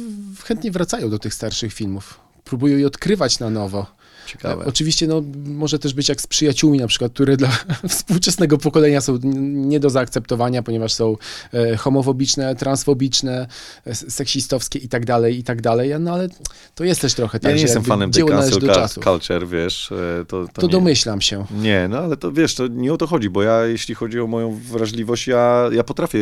chętnie 0.44 0.70
wracają 0.70 1.10
do 1.10 1.18
tych 1.18 1.34
starszych 1.34 1.72
filmów. 1.72 2.20
Próbują 2.44 2.78
je 2.78 2.86
odkrywać 2.86 3.38
na 3.38 3.50
nowo. 3.50 3.86
Ciekawe. 4.26 4.64
Oczywiście 4.64 5.06
no, 5.06 5.22
może 5.46 5.78
też 5.78 5.94
być 5.94 6.08
jak 6.08 6.20
z 6.20 6.26
przyjaciółmi 6.26 6.78
na 6.78 6.86
przykład, 6.86 7.12
które 7.12 7.36
dla 7.36 7.48
współczesnego 7.88 8.58
pokolenia 8.58 9.00
są 9.00 9.18
nie 9.42 9.80
do 9.80 9.90
zaakceptowania, 9.90 10.62
ponieważ 10.62 10.92
są 10.92 11.16
e, 11.52 11.76
homofobiczne, 11.76 12.54
transfobiczne, 12.56 13.46
e, 13.86 13.94
seksistowskie 13.94 14.78
i 14.78 14.88
tak 14.88 15.04
dalej, 15.06 15.38
i 15.38 15.44
tak 15.44 15.62
dalej, 15.62 15.90
no 16.00 16.12
ale 16.12 16.28
to 16.74 16.84
jest 16.84 17.00
też 17.00 17.14
trochę 17.14 17.40
tak, 17.40 17.50
Ja 17.50 17.56
nie 17.56 17.62
jestem 17.62 17.84
fanem 17.84 18.10
tej 18.10 18.24
cancel 18.24 18.60
do 18.60 18.74
czasów. 18.74 19.04
culture, 19.04 19.48
wiesz. 19.48 19.92
e, 19.92 20.24
To, 20.24 20.46
to, 20.46 20.60
To 20.60 20.66
nie, 20.66 20.72
domyślam 20.72 21.20
się. 21.20 21.44
Nie, 21.50 21.86
no 21.90 21.98
ale 21.98 22.16
to 22.16 22.32
wiesz, 22.32 22.54
to 22.54 22.66
nie 22.66 22.92
o 22.92 22.96
to 22.96 23.06
chodzi, 23.06 23.30
bo 23.30 23.42
ja, 23.42 23.64
jeśli 23.66 23.94
chodzi 23.94 24.20
o 24.20 24.26
moją 24.26 24.60
wrażliwość, 24.70 25.26
ja, 25.26 25.68
ja 25.72 25.84
potrafię 25.84 26.18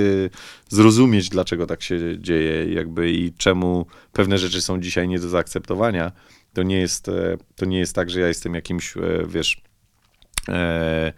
zrozumieć, 0.69 1.29
dlaczego 1.29 1.67
tak 1.67 1.83
się 1.83 1.99
dzieje, 2.19 2.75
jakby 2.75 3.11
i 3.13 3.33
czemu 3.33 3.87
pewne 4.13 4.39
rzeczy 4.39 4.63
są 4.63 4.81
dzisiaj 4.81 5.09
nie 5.09 5.19
do 5.19 5.29
zaakceptowania. 5.29 6.13
To 6.53 6.63
nie 6.63 6.79
jest, 6.79 7.09
e, 7.09 7.37
to 7.57 7.67
nie 7.67 7.79
jest 7.79 7.95
tak, 7.95 8.11
że 8.11 8.21
ja 8.21 8.29
jestem 8.29 8.55
jakimś, 8.55 8.97
e, 8.97 9.01
wiesz, 9.27 9.63
e, 10.49 11.13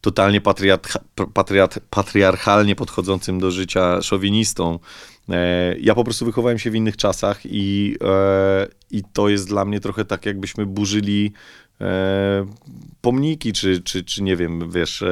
totalnie 0.00 0.40
patriat, 0.40 0.92
patriat, 1.34 1.78
patriarchalnie 1.90 2.76
podchodzącym 2.76 3.38
do 3.38 3.50
życia 3.50 4.02
szowinistą. 4.02 4.78
Ja 5.80 5.94
po 5.94 6.04
prostu 6.04 6.24
wychowałem 6.24 6.58
się 6.58 6.70
w 6.70 6.74
innych 6.74 6.96
czasach 6.96 7.40
i, 7.44 7.96
i 8.90 9.02
to 9.12 9.28
jest 9.28 9.48
dla 9.48 9.64
mnie 9.64 9.80
trochę 9.80 10.04
tak, 10.04 10.26
jakbyśmy 10.26 10.66
burzyli 10.66 11.32
pomniki, 13.00 13.52
czy, 13.52 13.82
czy, 13.82 14.04
czy 14.04 14.22
nie 14.22 14.36
wiem, 14.36 14.70
wiesz, 14.70 15.04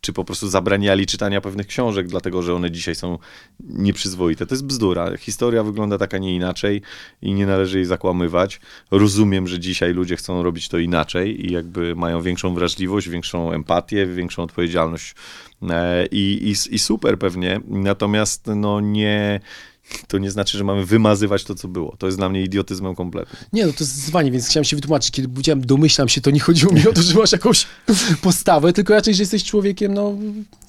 czy, 0.00 0.12
po 0.12 0.24
prostu 0.24 0.48
zabraniali 0.48 1.06
czytania 1.06 1.40
pewnych 1.40 1.66
książek, 1.66 2.06
dlatego 2.06 2.42
że 2.42 2.54
one 2.54 2.70
dzisiaj 2.70 2.94
są 2.94 3.18
nieprzyzwoite. 3.60 4.46
To 4.46 4.54
jest 4.54 4.66
bzdura. 4.66 5.16
Historia 5.16 5.62
wygląda 5.62 5.98
tak, 5.98 6.14
a 6.14 6.18
nie 6.18 6.34
inaczej 6.34 6.82
i 7.22 7.34
nie 7.34 7.46
należy 7.46 7.78
jej 7.78 7.84
zakłamywać. 7.84 8.60
Rozumiem, 8.90 9.46
że 9.48 9.60
dzisiaj 9.60 9.92
ludzie 9.92 10.16
chcą 10.16 10.42
robić 10.42 10.68
to 10.68 10.78
inaczej 10.78 11.46
i 11.46 11.52
jakby 11.52 11.94
mają 11.94 12.22
większą 12.22 12.54
wrażliwość, 12.54 13.08
większą 13.08 13.52
empatię, 13.52 14.06
większą 14.06 14.42
odpowiedzialność 14.42 15.14
e, 15.62 16.06
i, 16.06 16.48
i, 16.48 16.74
i 16.74 16.78
super 16.78 17.18
pewnie. 17.18 17.60
Natomiast 17.68 18.46
no 18.56 18.80
nie, 18.80 19.40
to 20.08 20.18
nie 20.18 20.30
znaczy, 20.30 20.58
że 20.58 20.64
mamy 20.64 20.86
wymazywać 20.86 21.44
to, 21.44 21.54
co 21.54 21.68
było. 21.68 21.96
To 21.98 22.06
jest 22.06 22.18
dla 22.18 22.28
mnie 22.28 22.42
idiotyzmem 22.42 22.94
kompletnym. 22.94 23.42
Nie, 23.52 23.66
no 23.66 23.72
to 23.72 23.84
jest 23.84 23.96
zwanie, 23.96 24.30
więc 24.30 24.48
chciałem 24.48 24.64
się 24.64 24.76
wytłumaczyć. 24.76 25.10
Kiedy 25.10 25.28
powiedziałem 25.28 25.66
domyślam 25.66 26.08
się, 26.08 26.20
to 26.20 26.30
nie 26.30 26.40
chodziło 26.40 26.72
mi 26.72 26.88
o 26.88 26.92
to, 26.92 27.02
że 27.02 27.14
masz 27.14 27.32
jakąś 27.32 27.66
postawę, 28.22 28.72
tylko 28.72 28.94
raczej, 28.94 29.14
że 29.14 29.22
jesteś 29.22 29.44
człowiekiem, 29.44 29.94
no, 29.94 30.14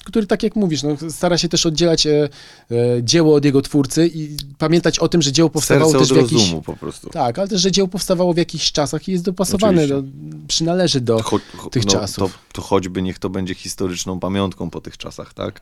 który 0.04 0.26
tak 0.26 0.42
jak 0.42 0.56
mówisz, 0.56 0.82
no, 0.82 0.96
stara 1.10 1.38
się 1.38 1.48
też 1.48 1.66
oddzielać 1.66 2.06
e, 2.06 2.28
e, 2.70 2.76
dzieło 3.02 3.34
od 3.34 3.44
jego 3.44 3.62
twórcy 3.62 4.10
i 4.14 4.36
pamiętać 4.58 4.98
o 4.98 5.08
tym, 5.08 5.22
że 5.22 5.32
dzieło 5.32 5.50
powstawało 5.50 5.92
Serce 5.92 6.06
też 6.06 6.12
od 6.12 6.18
w 6.18 6.20
jakiś... 6.20 6.38
rozumu 6.38 6.62
po 6.62 6.76
prostu. 6.76 7.10
Tak, 7.10 7.38
ale 7.38 7.48
też, 7.48 7.60
że 7.60 7.72
dzieło 7.72 7.88
powstawało 7.88 8.34
w 8.34 8.36
jakichś 8.36 8.72
czasach 8.72 9.08
i 9.08 9.12
jest 9.12 9.24
dopasowane, 9.24 9.86
do, 9.86 10.02
przynależy 10.48 11.00
do 11.00 11.22
Cho, 11.22 11.40
cho, 11.56 11.70
tych 11.70 11.84
no, 11.84 11.92
czasów. 11.92 12.32
To, 12.32 12.38
to 12.52 12.62
choćby 12.62 13.02
niech 13.02 13.18
to 13.18 13.30
będzie 13.30 13.54
historyczną 13.54 14.20
pamiątką 14.20 14.70
po 14.70 14.80
tych 14.80 14.98
czasach, 14.98 15.34
tak? 15.34 15.60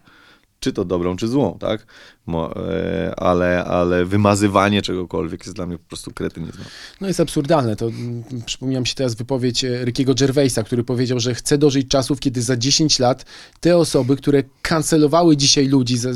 Czy 0.61 0.73
to 0.73 0.85
dobrą, 0.85 1.17
czy 1.17 1.29
złą, 1.29 1.59
tak? 1.59 1.87
E, 2.35 3.15
ale, 3.17 3.65
ale 3.65 4.05
wymazywanie 4.05 4.83
czegokolwiek 4.83 5.41
jest 5.47 5.57
dla 5.57 5.67
mnie 5.67 5.79
po 5.79 5.85
prostu 5.89 6.11
kretynizmem. 6.11 6.67
No 7.01 7.07
jest 7.09 7.21
absurdalne. 7.21 7.77
To 7.77 7.87
mm, 7.89 8.25
przypomniała 8.47 8.81
mi 8.81 8.87
się 8.87 8.95
teraz 8.95 9.15
wypowiedź 9.15 9.65
e, 9.65 9.85
Rickiego 9.85 10.15
Gervaisa, 10.15 10.63
który 10.63 10.85
powiedział, 10.85 11.21
że 11.21 11.35
chce 11.35 11.59
dożyć 11.59 11.89
czasów, 11.89 12.21
kiedy 12.21 12.43
za 12.43 12.57
10 12.57 12.99
lat 12.99 13.25
te 13.61 13.77
osoby, 13.77 14.17
które 14.17 14.43
kancelowały 14.63 15.37
dzisiaj 15.37 15.67
ludzi 15.69 15.99
za, 15.99 16.09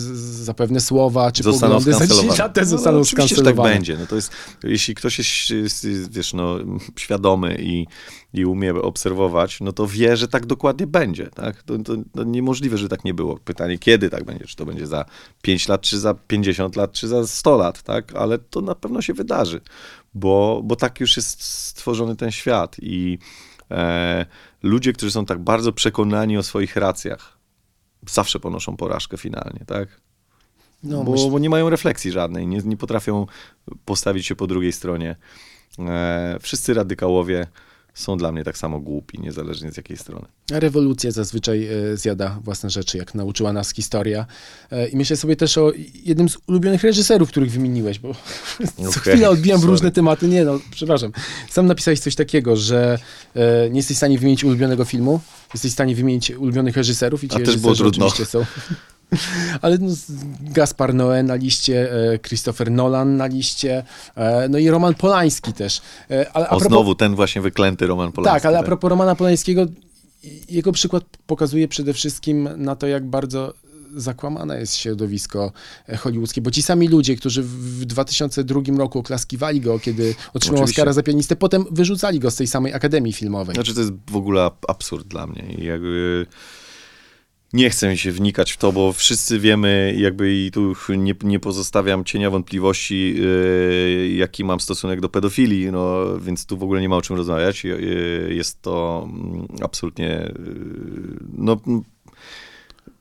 za, 0.44 0.54
pewne 0.54 0.80
słowa 0.80 1.32
czy 1.32 1.42
Zostaną 1.42 1.74
poglądy, 1.74 1.92
za 1.92 1.98
10 1.98 2.08
skancelowane. 2.10 2.42
lat 2.44 2.54
te 2.54 2.60
No, 2.60 2.66
zostaną 2.66 2.96
no, 2.98 3.02
oczywiście, 3.02 3.28
że 3.28 3.34
skancelowane. 3.42 3.68
tak 3.70 3.78
będzie. 3.78 3.96
No 3.98 4.06
to 4.06 4.16
jest, 4.16 4.32
jeśli 4.64 4.94
ktoś 4.94 5.18
jest, 5.18 5.50
jest, 5.50 5.84
jest, 5.84 6.12
wiesz, 6.12 6.32
no, 6.32 6.56
świadomy 6.98 7.56
i, 7.60 7.86
i 8.32 8.44
umie 8.44 8.74
obserwować, 8.74 9.60
no 9.60 9.72
to 9.72 9.86
wie, 9.86 10.16
że 10.16 10.28
tak 10.28 10.46
dokładnie 10.46 10.86
będzie. 10.86 11.26
Tak? 11.26 11.62
To, 11.62 11.78
to, 11.78 11.94
to 12.14 12.24
niemożliwe, 12.24 12.78
że 12.78 12.88
tak 12.88 13.04
nie 13.04 13.14
było. 13.14 13.38
Pytanie, 13.38 13.78
kiedy 13.78 14.10
tak 14.10 14.24
będzie? 14.24 14.44
Czy 14.44 14.56
to 14.56 14.66
będzie 14.66 14.86
za 14.86 15.04
5 15.42 15.68
lat, 15.68 15.80
czy 15.80 15.98
za 15.98 16.14
50 16.14 16.76
lat, 16.76 16.92
czy 16.92 17.08
za 17.08 17.26
100 17.26 17.56
lat, 17.56 17.82
tak? 17.82 18.14
Ale 18.14 18.38
to 18.38 18.60
na 18.60 18.74
pewno 18.74 19.02
się 19.02 19.14
wydarzy, 19.14 19.60
bo, 20.14 20.60
bo 20.64 20.76
tak 20.76 21.00
już 21.00 21.16
jest 21.16 21.42
stworzony 21.42 22.16
ten 22.16 22.30
świat 22.30 22.76
i 22.82 23.18
e, 23.70 24.26
ludzie, 24.62 24.92
którzy 24.92 25.12
są 25.12 25.26
tak 25.26 25.38
bardzo 25.38 25.72
przekonani 25.72 26.38
o 26.38 26.42
swoich 26.42 26.76
racjach, 26.76 27.38
zawsze 28.08 28.40
ponoszą 28.40 28.76
porażkę 28.76 29.16
finalnie, 29.16 29.64
tak? 29.66 30.00
No, 30.82 31.04
bo, 31.04 31.12
myśl- 31.12 31.30
bo 31.30 31.38
nie 31.38 31.50
mają 31.50 31.70
refleksji 31.70 32.10
żadnej, 32.10 32.46
nie, 32.46 32.58
nie 32.58 32.76
potrafią 32.76 33.26
postawić 33.84 34.26
się 34.26 34.36
po 34.36 34.46
drugiej 34.46 34.72
stronie. 34.72 35.16
E, 35.78 36.38
wszyscy 36.40 36.74
radykałowie 36.74 37.46
są 37.94 38.16
dla 38.16 38.32
mnie 38.32 38.44
tak 38.44 38.58
samo 38.58 38.80
głupi, 38.80 39.20
niezależnie 39.20 39.72
z 39.72 39.76
jakiej 39.76 39.96
strony. 39.96 40.26
Rewolucja 40.50 41.10
zazwyczaj 41.10 41.68
e, 41.92 41.96
zjada 41.96 42.38
własne 42.44 42.70
rzeczy, 42.70 42.98
jak 42.98 43.14
nauczyła 43.14 43.52
nas 43.52 43.72
historia. 43.74 44.26
E, 44.70 44.88
I 44.88 44.96
myślę 44.96 45.16
sobie 45.16 45.36
też 45.36 45.58
o 45.58 45.72
jednym 46.04 46.28
z 46.28 46.38
ulubionych 46.46 46.82
reżyserów, 46.82 47.28
których 47.28 47.50
wymieniłeś, 47.50 47.98
bo 47.98 48.14
co 48.76 48.88
Okej, 48.88 48.92
chwilę 49.12 49.30
odbijam 49.30 49.58
w 49.58 49.60
sorry. 49.60 49.70
różne 49.72 49.90
tematy. 49.90 50.28
Nie 50.28 50.44
no, 50.44 50.60
przepraszam. 50.70 51.12
Sam 51.50 51.66
napisałeś 51.66 52.00
coś 52.00 52.14
takiego, 52.14 52.56
że 52.56 52.98
e, 53.34 53.70
nie 53.70 53.76
jesteś 53.76 53.96
w 53.96 53.98
stanie 53.98 54.18
wymienić 54.18 54.44
ulubionego 54.44 54.84
filmu, 54.84 55.20
jesteś 55.54 55.70
w 55.70 55.74
stanie 55.74 55.94
wymienić 55.94 56.30
ulubionych 56.30 56.76
reżyserów 56.76 57.24
i 57.24 57.28
ci 57.28 57.36
A 57.36 57.40
też 57.40 57.56
było 57.56 57.74
trudno. 57.74 58.06
oczywiście 58.06 58.26
są. 58.32 58.44
Ale 59.62 59.78
no, 59.78 59.92
Gaspar 60.40 60.94
Noé 60.94 61.24
na 61.24 61.34
liście, 61.34 61.92
e, 62.12 62.18
Christopher 62.18 62.70
Nolan 62.70 63.16
na 63.16 63.26
liście, 63.26 63.82
e, 64.16 64.48
no 64.48 64.58
i 64.58 64.70
Roman 64.70 64.94
Polański 64.94 65.52
też. 65.52 65.80
Ale 66.32 66.48
a 66.48 66.50
O, 66.50 66.58
propos- 66.58 66.68
znowu 66.68 66.94
ten 66.94 67.14
właśnie 67.14 67.42
wyklęty 67.42 67.86
Roman 67.86 68.12
Polański. 68.12 68.34
tak, 68.36 68.46
ale 68.46 68.58
a 68.58 68.62
propos 68.62 68.90
Romana 68.90 69.14
Polańskiego, 69.14 69.66
jego 70.48 70.72
przykład 70.72 71.04
pokazuje 71.26 71.68
przede 71.68 71.92
wszystkim 71.94 72.48
na 72.56 72.76
to, 72.76 72.86
jak 72.86 73.04
bardzo 73.06 73.54
zakłamane 73.96 74.60
jest 74.60 74.76
środowisko 74.76 75.52
e, 75.88 75.96
hollywoodzkie, 75.96 76.40
bo 76.40 76.50
ci 76.50 76.62
sami 76.62 76.88
ludzie, 76.88 77.16
którzy 77.16 77.42
w 77.42 77.84
2002 77.84 78.60
roku 78.78 78.98
oklaskiwali 78.98 79.60
go, 79.60 79.78
kiedy 79.78 80.14
otrzymał 80.34 80.34
Oczywiście. 80.34 80.62
Oscara 80.82 80.92
za 80.92 81.02
pianistę, 81.02 81.36
potem 81.36 81.64
wyrzucali 81.70 82.18
go 82.20 82.30
z 82.30 82.36
tej 82.36 82.46
samej 82.46 82.74
Akademii 82.74 83.12
Filmowej. 83.12 83.54
Znaczy 83.54 83.74
to 83.74 83.80
jest 83.80 83.92
w 84.10 84.16
ogóle 84.16 84.42
ab- 84.44 84.64
absurd 84.70 85.06
dla 85.08 85.26
mnie 85.26 85.42
i 85.58 85.64
jakby 85.64 86.26
nie 87.52 87.70
chcę 87.70 87.96
się 87.96 88.12
wnikać 88.12 88.52
w 88.52 88.56
to, 88.56 88.72
bo 88.72 88.92
wszyscy 88.92 89.38
wiemy 89.38 89.94
jakby 89.98 90.34
i 90.34 90.50
tu 90.50 90.74
nie, 90.88 91.14
nie 91.22 91.40
pozostawiam 91.40 92.04
cienia 92.04 92.30
wątpliwości, 92.30 93.14
yy, 93.14 94.08
jaki 94.08 94.44
mam 94.44 94.60
stosunek 94.60 95.00
do 95.00 95.08
pedofilii, 95.08 95.72
no 95.72 96.04
więc 96.18 96.46
tu 96.46 96.58
w 96.58 96.62
ogóle 96.62 96.80
nie 96.80 96.88
ma 96.88 96.96
o 96.96 97.02
czym 97.02 97.16
rozmawiać. 97.16 97.64
Yy, 97.64 98.28
Jest 98.30 98.62
to 98.62 99.08
mm, 99.12 99.46
absolutnie 99.62 100.06
yy, 100.06 101.18
no 101.32 101.60
mm, 101.66 101.82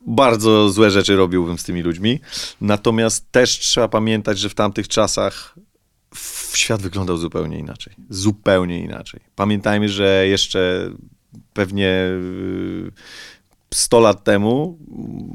bardzo 0.08 0.70
złe 0.70 0.92
rzeczy 0.92 1.16
robiłbym 1.16 1.58
z 1.58 1.64
tymi 1.64 1.82
ludźmi. 1.82 2.20
Natomiast 2.62 3.32
też 3.32 3.60
trzeba 3.60 3.88
pamiętać, 3.88 4.40
że 4.40 4.50
w 4.50 4.56
tamtych 4.56 4.88
czasach 4.88 5.56
świat 6.54 6.82
wyglądał 6.82 7.18
zupełnie 7.18 7.60
inaczej. 7.60 7.94
Zupełnie 8.10 8.80
inaczej. 8.80 9.20
Pamiętajmy, 9.36 9.90
że 9.90 10.28
jeszcze 10.28 10.92
pewnie 11.54 11.88
y, 11.88 12.92
100 13.74 14.00
lat 14.00 14.24
temu, 14.24 14.80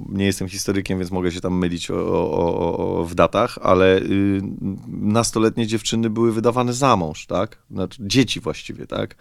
nie 0.08 0.24
jestem 0.24 0.48
historykiem, 0.48 0.98
więc 0.98 1.10
mogę 1.10 1.32
się 1.32 1.40
tam 1.40 1.58
mylić 1.58 1.90
o, 1.90 1.96
o, 1.96 2.98
o, 2.98 3.04
w 3.04 3.14
datach, 3.14 3.58
ale 3.62 3.98
y, 3.98 4.40
nastoletnie 4.88 5.66
dziewczyny 5.66 6.10
były 6.10 6.32
wydawane 6.32 6.72
za 6.72 6.96
mąż, 6.96 7.26
tak? 7.26 7.62
Znaczy, 7.70 7.98
dzieci 8.06 8.40
właściwie, 8.40 8.86
tak? 8.86 9.16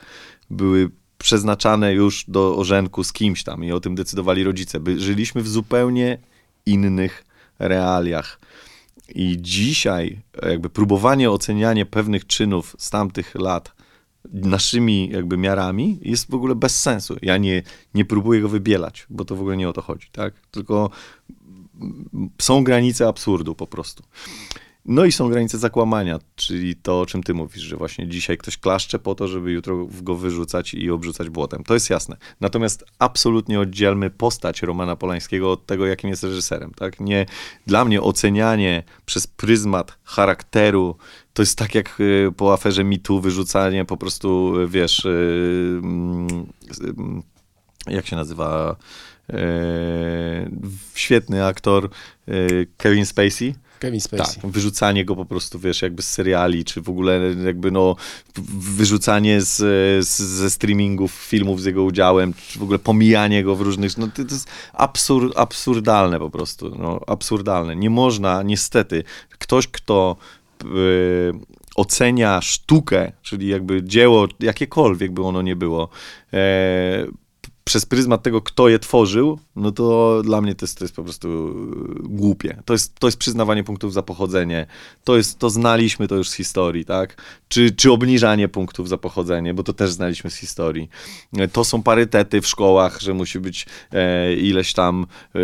Były 0.49 0.89
przeznaczane 1.17 1.93
już 1.93 2.25
do 2.27 2.57
ożenku 2.57 3.03
z 3.03 3.13
kimś 3.13 3.43
tam 3.43 3.63
i 3.63 3.71
o 3.71 3.79
tym 3.79 3.95
decydowali 3.95 4.43
rodzice. 4.43 4.79
By, 4.79 4.99
żyliśmy 4.99 5.41
w 5.41 5.47
zupełnie 5.47 6.17
innych 6.65 7.25
realiach. 7.59 8.39
I 9.15 9.37
dzisiaj 9.41 10.21
jakby 10.41 10.69
próbowanie 10.69 11.31
oceniania 11.31 11.85
pewnych 11.85 12.27
czynów 12.27 12.75
z 12.79 12.89
tamtych 12.89 13.35
lat 13.35 13.71
naszymi 14.31 15.09
jakby 15.09 15.37
miarami 15.37 15.99
jest 16.01 16.31
w 16.31 16.33
ogóle 16.33 16.55
bez 16.55 16.81
sensu. 16.81 17.15
Ja 17.21 17.37
nie, 17.37 17.63
nie 17.93 18.05
próbuję 18.05 18.41
go 18.41 18.49
wybielać, 18.49 19.05
bo 19.09 19.25
to 19.25 19.35
w 19.35 19.39
ogóle 19.39 19.57
nie 19.57 19.69
o 19.69 19.73
to 19.73 19.81
chodzi, 19.81 20.07
tak? 20.11 20.33
Tylko 20.51 20.89
są 22.41 22.63
granice 22.63 23.07
absurdu 23.07 23.55
po 23.55 23.67
prostu. 23.67 24.03
No 24.85 25.05
i 25.05 25.11
są 25.11 25.29
granice 25.29 25.57
zakłamania, 25.57 26.19
czyli 26.35 26.75
to, 26.75 27.01
o 27.01 27.05
czym 27.05 27.23
ty 27.23 27.33
mówisz, 27.33 27.63
że 27.63 27.75
właśnie 27.75 28.07
dzisiaj 28.07 28.37
ktoś 28.37 28.57
klaszcze 28.57 28.99
po 28.99 29.15
to, 29.15 29.27
żeby 29.27 29.51
jutro 29.51 29.87
go 30.01 30.15
wyrzucać 30.15 30.73
i 30.73 30.91
obrzucać 30.91 31.29
błotem. 31.29 31.63
To 31.63 31.73
jest 31.73 31.89
jasne. 31.89 32.17
Natomiast 32.41 32.85
absolutnie 32.99 33.59
oddzielmy 33.59 34.09
postać 34.09 34.61
Romana 34.61 34.95
Polańskiego 34.95 35.51
od 35.51 35.65
tego, 35.65 35.85
jakim 35.85 36.09
jest 36.09 36.23
reżyserem. 36.23 36.71
Tak? 36.75 36.99
Nie, 36.99 37.25
dla 37.67 37.85
mnie 37.85 38.01
ocenianie 38.01 38.83
przez 39.05 39.27
pryzmat 39.27 39.97
charakteru 40.03 40.97
to 41.33 41.41
jest 41.41 41.57
tak 41.57 41.75
jak 41.75 41.99
y, 41.99 42.31
po 42.37 42.53
aferze 42.53 42.83
MeToo 42.83 43.19
wyrzucanie 43.19 43.85
po 43.85 43.97
prostu, 43.97 44.59
y, 44.59 44.67
wiesz, 44.67 45.05
y, 45.05 45.79
mm, 45.83 46.27
y, 47.87 47.93
jak 47.93 48.07
się 48.07 48.15
nazywa, 48.15 48.75
świetny 50.95 51.45
aktor 51.45 51.89
y, 52.29 52.67
Kevin 52.77 53.05
Spacey. 53.05 53.55
Kevin 53.79 54.01
Spacey. 54.01 54.41
Tak, 54.41 54.51
wyrzucanie 54.51 55.05
go 55.05 55.15
po 55.15 55.25
prostu, 55.25 55.59
wiesz, 55.59 55.81
jakby 55.81 56.01
z 56.01 56.09
seriali, 56.09 56.65
czy 56.65 56.81
w 56.81 56.89
ogóle 56.89 57.19
jakby 57.45 57.71
no 57.71 57.95
wyrzucanie 58.75 59.41
z, 59.41 59.57
z, 60.07 60.21
ze 60.21 60.49
streamingów 60.49 61.11
filmów 61.11 61.61
z 61.61 61.65
jego 61.65 61.83
udziałem, 61.83 62.33
czy 62.33 62.59
w 62.59 62.63
ogóle 62.63 62.79
pomijanie 62.79 63.43
go 63.43 63.55
w 63.55 63.61
różnych, 63.61 63.97
no 63.97 64.07
to, 64.07 64.25
to 64.25 64.33
jest 64.33 64.49
absur, 64.73 65.33
absurdalne 65.35 66.19
po 66.19 66.29
prostu, 66.29 66.75
no 66.79 66.99
absurdalne. 67.07 67.75
Nie 67.75 67.89
można, 67.89 68.43
niestety, 68.43 69.03
ktoś, 69.29 69.67
kto 69.67 70.17
yy, 70.63 71.33
ocenia 71.75 72.41
sztukę, 72.41 73.11
czyli 73.21 73.47
jakby 73.47 73.83
dzieło, 73.83 74.27
jakiekolwiek 74.39 75.11
by 75.11 75.23
ono 75.23 75.41
nie 75.41 75.55
było, 75.55 75.89
e, 76.33 77.05
przez 77.63 77.85
pryzmat 77.85 78.23
tego, 78.23 78.41
kto 78.41 78.69
je 78.69 78.79
tworzył, 78.79 79.39
no 79.55 79.71
to 79.71 80.21
dla 80.23 80.41
mnie 80.41 80.55
to 80.55 80.65
jest, 80.65 80.77
to 80.77 80.83
jest 80.83 80.95
po 80.95 81.03
prostu 81.03 81.27
e, 81.27 82.07
głupie. 82.09 82.61
To 82.65 82.73
jest, 82.73 82.95
to 82.99 83.07
jest 83.07 83.17
przyznawanie 83.17 83.63
punktów 83.63 83.93
za 83.93 84.03
pochodzenie. 84.03 84.65
To, 85.03 85.17
jest, 85.17 85.39
to 85.39 85.49
znaliśmy 85.49 86.07
to 86.07 86.15
już 86.15 86.29
z 86.29 86.33
historii, 86.33 86.85
tak? 86.85 87.21
Czy, 87.47 87.71
czy 87.71 87.91
obniżanie 87.91 88.47
punktów 88.47 88.89
za 88.89 88.97
pochodzenie, 88.97 89.53
bo 89.53 89.63
to 89.63 89.73
też 89.73 89.91
znaliśmy 89.91 90.29
z 90.29 90.35
historii. 90.35 90.89
E, 91.37 91.47
to 91.47 91.63
są 91.63 91.83
parytety 91.83 92.41
w 92.41 92.47
szkołach, 92.47 93.01
że 93.01 93.13
musi 93.13 93.39
być 93.39 93.65
e, 93.91 94.33
ileś 94.35 94.73
tam 94.73 95.05
e, 95.35 95.39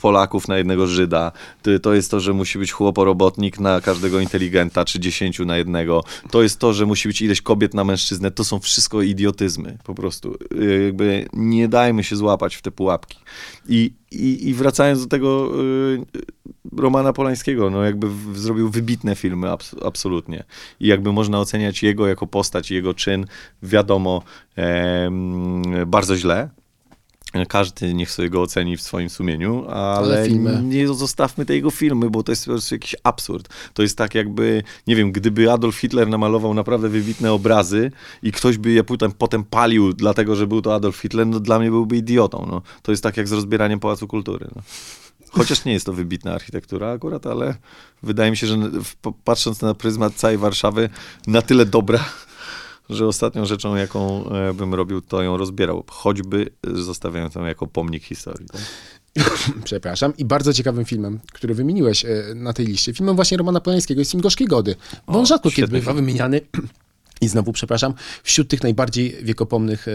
Polaków 0.00 0.48
na 0.48 0.58
jednego 0.58 0.86
Żyda. 0.86 1.32
To, 1.62 1.78
to 1.78 1.94
jest 1.94 2.10
to, 2.10 2.20
że 2.20 2.32
musi 2.32 2.58
być 2.58 2.72
chłoporobotnik 2.72 3.60
na 3.60 3.80
każdego 3.80 4.20
inteligenta, 4.20 4.84
czy 4.84 5.00
dziesięciu 5.00 5.44
na 5.44 5.56
jednego. 5.56 6.04
To 6.30 6.42
jest 6.42 6.58
to, 6.58 6.72
że 6.72 6.86
musi 6.86 7.08
być 7.08 7.22
ileś 7.22 7.42
kobiet 7.42 7.74
na 7.74 7.84
mężczyznę. 7.84 8.30
To 8.30 8.44
są 8.44 8.58
wszystko 8.58 9.02
idiotyzmy, 9.02 9.78
po 9.84 9.94
prostu. 9.94 10.38
E, 10.60 10.64
jakby 10.84 11.28
nie 11.32 11.61
dajmy 11.68 12.04
się 12.04 12.16
złapać 12.16 12.56
w 12.56 12.62
te 12.62 12.70
pułapki. 12.70 13.18
I, 13.68 13.92
i, 14.10 14.48
i 14.48 14.54
wracając 14.54 15.02
do 15.02 15.06
tego 15.06 15.50
y, 15.62 16.02
Romana 16.76 17.12
Polańskiego, 17.12 17.70
no 17.70 17.84
jakby 17.84 18.08
w, 18.08 18.38
zrobił 18.38 18.70
wybitne 18.70 19.14
filmy, 19.14 19.50
abs, 19.50 19.74
absolutnie. 19.84 20.44
I 20.80 20.86
jakby 20.86 21.12
można 21.12 21.40
oceniać 21.40 21.82
jego 21.82 22.06
jako 22.06 22.26
postać, 22.26 22.70
jego 22.70 22.94
czyn, 22.94 23.26
wiadomo, 23.62 24.22
e, 24.58 25.10
bardzo 25.86 26.16
źle, 26.16 26.50
każdy 27.48 27.94
niech 27.94 28.10
sobie 28.10 28.30
go 28.30 28.42
oceni 28.42 28.76
w 28.76 28.82
swoim 28.82 29.10
sumieniu, 29.10 29.64
ale, 29.68 30.18
ale 30.18 30.28
nie 30.62 30.88
zostawmy 30.88 31.46
tej 31.46 31.56
jego 31.56 31.70
filmy, 31.70 32.10
bo 32.10 32.22
to 32.22 32.32
jest 32.32 32.44
po 32.44 32.50
prostu 32.50 32.74
jakiś 32.74 32.96
absurd. 33.02 33.48
To 33.74 33.82
jest 33.82 33.98
tak 33.98 34.14
jakby, 34.14 34.62
nie 34.86 34.96
wiem, 34.96 35.12
gdyby 35.12 35.52
Adolf 35.52 35.76
Hitler 35.76 36.08
namalował 36.08 36.54
naprawdę 36.54 36.88
wybitne 36.88 37.32
obrazy 37.32 37.90
i 38.22 38.32
ktoś 38.32 38.58
by 38.58 38.70
je 38.70 38.84
potem, 38.84 39.12
potem 39.12 39.44
palił 39.44 39.92
dlatego, 39.92 40.36
że 40.36 40.46
był 40.46 40.62
to 40.62 40.74
Adolf 40.74 40.96
Hitler, 40.96 41.26
no 41.26 41.40
dla 41.40 41.58
mnie 41.58 41.70
byłby 41.70 41.96
idiotą. 41.96 42.46
No. 42.50 42.62
To 42.82 42.92
jest 42.92 43.02
tak 43.02 43.16
jak 43.16 43.28
z 43.28 43.32
rozbieraniem 43.32 43.80
Pałacu 43.80 44.08
Kultury. 44.08 44.48
No. 44.56 44.62
Chociaż 45.30 45.64
nie 45.64 45.72
jest 45.72 45.86
to 45.86 45.92
wybitna 45.92 46.34
architektura 46.34 46.90
akurat, 46.90 47.26
ale 47.26 47.54
wydaje 48.02 48.30
mi 48.30 48.36
się, 48.36 48.46
że 48.46 48.56
patrząc 49.24 49.62
na 49.62 49.74
pryzmat 49.74 50.14
całej 50.14 50.38
Warszawy, 50.38 50.88
na 51.26 51.42
tyle 51.42 51.66
dobra, 51.66 52.04
że 52.92 53.06
ostatnią 53.06 53.44
rzeczą, 53.44 53.76
jaką 53.76 54.28
e, 54.30 54.54
bym 54.54 54.74
robił, 54.74 55.00
to 55.00 55.22
ją 55.22 55.36
rozbierał. 55.36 55.84
Choćby 55.90 56.50
zostawiając 56.64 57.34
ją 57.34 57.44
jako 57.44 57.66
pomnik 57.66 58.04
historii. 58.04 58.46
Tak? 58.48 58.60
Przepraszam. 59.64 60.12
I 60.18 60.24
bardzo 60.24 60.52
ciekawym 60.52 60.84
filmem, 60.84 61.20
który 61.32 61.54
wymieniłeś 61.54 62.04
e, 62.04 62.08
na 62.34 62.52
tej 62.52 62.66
liście, 62.66 62.94
filmem 62.94 63.16
właśnie 63.16 63.38
Romana 63.38 63.60
Polańskiego 63.60 64.00
jest 64.00 64.10
film 64.10 64.20
Gorzkie 64.20 64.46
Gody. 64.46 64.76
Bo 65.06 65.18
on 65.18 65.26
rzadko 65.26 65.50
kiedy 65.50 65.68
bywa 65.68 65.92
wymieniany 65.92 66.40
i 67.22 67.28
znowu, 67.28 67.52
przepraszam, 67.52 67.94
wśród 68.22 68.48
tych 68.48 68.62
najbardziej 68.62 69.16
wiekopomnych 69.22 69.88
e, 69.88 69.92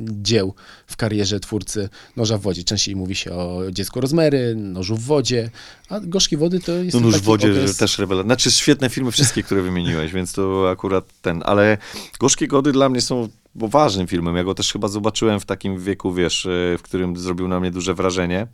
dzieł 0.00 0.54
w 0.86 0.96
karierze 0.96 1.40
twórcy 1.40 1.88
Noża 2.16 2.38
w 2.38 2.40
wodzie. 2.40 2.64
Częściej 2.64 2.96
mówi 2.96 3.14
się 3.14 3.32
o 3.32 3.60
dziecku 3.70 4.00
Rozmery, 4.00 4.54
Nożu 4.56 4.96
w 4.96 5.00
wodzie, 5.00 5.50
a 5.88 6.00
Gorzkie 6.00 6.36
Wody 6.36 6.60
to 6.60 6.72
jest 6.72 6.94
No 6.94 7.00
Nóż 7.00 7.14
w 7.14 7.22
wodzie 7.22 7.50
okres... 7.50 7.76
też 7.76 7.98
rewelacja. 7.98 8.26
Znaczy 8.26 8.50
świetne 8.50 8.90
filmy 8.90 9.10
wszystkie, 9.10 9.42
które 9.42 9.62
wymieniłeś, 9.62 10.12
więc 10.12 10.32
to 10.32 10.70
akurat 10.70 11.04
ten. 11.22 11.42
Ale 11.46 11.78
Gorzkie 12.20 12.48
Gody 12.48 12.72
dla 12.72 12.88
mnie 12.88 13.00
są 13.00 13.28
ważnym 13.54 14.06
filmem. 14.06 14.36
Ja 14.36 14.44
go 14.44 14.54
też 14.54 14.72
chyba 14.72 14.88
zobaczyłem 14.88 15.40
w 15.40 15.44
takim 15.44 15.78
wieku, 15.78 16.14
wiesz, 16.14 16.46
e, 16.46 16.78
w 16.78 16.82
którym 16.82 17.16
zrobił 17.16 17.48
na 17.48 17.60
mnie 17.60 17.70
duże 17.70 17.94
wrażenie. 17.94 18.46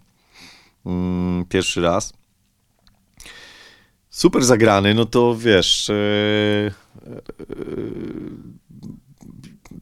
Mm, 0.87 1.45
pierwszy 1.49 1.81
raz 1.81 2.13
super 4.11 4.45
zagrany, 4.45 4.95
no 4.95 5.05
to 5.05 5.37
wiesz. 5.37 5.89
Yy, 5.89 6.73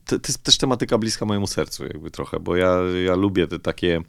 to, 0.05 0.16
jest 0.29 0.43
też 0.43 0.59
tematyka 0.59 0.99
bliska 0.99 1.24
mojemu 1.26 1.47
sercu, 1.47 1.85
jakby 1.85 2.11
trochę, 2.11 2.41
bo 2.41 2.57
ja, 2.57 2.79
ja 3.05 3.14
lubię 3.14 3.47
te 3.47 3.59
takie. 3.59 4.03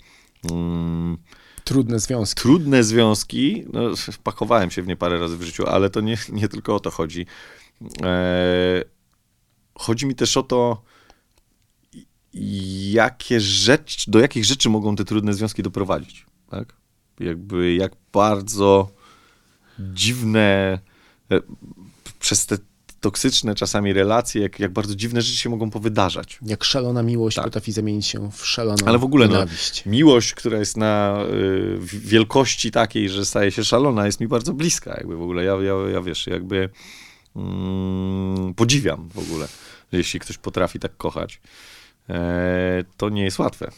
Mm, 0.51 1.17
trudne 1.63 1.99
związki. 1.99 2.41
Trudne 2.41 2.83
związki. 2.83 3.65
No, 3.73 3.95
wpakowałem 4.11 4.71
się 4.71 4.81
w 4.81 4.87
nie 4.87 4.95
parę 4.95 5.19
razy 5.19 5.37
w 5.37 5.41
życiu, 5.41 5.67
ale 5.67 5.89
to 5.89 6.01
nie, 6.01 6.17
nie 6.29 6.47
tylko 6.47 6.75
o 6.75 6.79
to 6.79 6.91
chodzi. 6.91 7.25
E, 8.03 8.83
chodzi 9.75 10.05
mi 10.05 10.15
też 10.15 10.37
o 10.37 10.43
to, 10.43 10.81
jakie 12.91 13.39
rzecz, 13.39 14.09
do 14.09 14.19
jakich 14.19 14.45
rzeczy 14.45 14.69
mogą 14.69 14.95
te 14.95 15.05
trudne 15.05 15.33
związki 15.33 15.63
doprowadzić. 15.63 16.25
Tak? 16.49 16.73
Jakby 17.19 17.73
jak 17.75 17.91
bardzo 18.13 18.91
dziwne, 19.79 20.79
e, 21.31 21.41
przez 22.19 22.45
te 22.45 22.57
toksyczne 22.99 23.55
czasami 23.55 23.93
relacje, 23.93 24.41
jak, 24.41 24.59
jak 24.59 24.73
bardzo 24.73 24.95
dziwne 24.95 25.21
rzeczy 25.21 25.37
się 25.37 25.49
mogą 25.49 25.69
powydarzać. 25.69 26.39
Jak 26.41 26.63
szalona 26.63 27.03
miłość 27.03 27.35
tak. 27.35 27.45
potrafi 27.45 27.71
zamienić 27.71 28.07
się 28.07 28.31
w 28.31 28.45
szaloną 28.45 28.85
Ale 28.85 28.97
w 28.97 29.03
ogóle 29.03 29.27
no, 29.27 29.33
nienawiść. 29.33 29.85
No, 29.85 29.91
miłość, 29.91 30.33
która 30.33 30.59
jest 30.59 30.77
na 30.77 31.23
y, 31.33 31.79
wielkości 31.81 32.71
takiej, 32.71 33.09
że 33.09 33.25
staje 33.25 33.51
się 33.51 33.63
szalona, 33.63 34.05
jest 34.05 34.19
mi 34.19 34.27
bardzo 34.27 34.53
bliska. 34.53 34.93
Jakby 34.97 35.15
w 35.15 35.21
ogóle 35.21 35.43
ja, 35.43 35.53
ja, 35.53 35.73
ja 35.93 36.01
wiesz, 36.01 36.27
jakby 36.27 36.69
mm, 37.35 38.53
podziwiam 38.53 39.09
w 39.09 39.19
ogóle, 39.19 39.47
jeśli 39.91 40.19
ktoś 40.19 40.37
potrafi 40.37 40.79
tak 40.79 40.97
kochać. 40.97 41.41
E, 42.09 42.83
to 42.97 43.09
nie 43.09 43.23
jest 43.23 43.39
łatwe. 43.39 43.71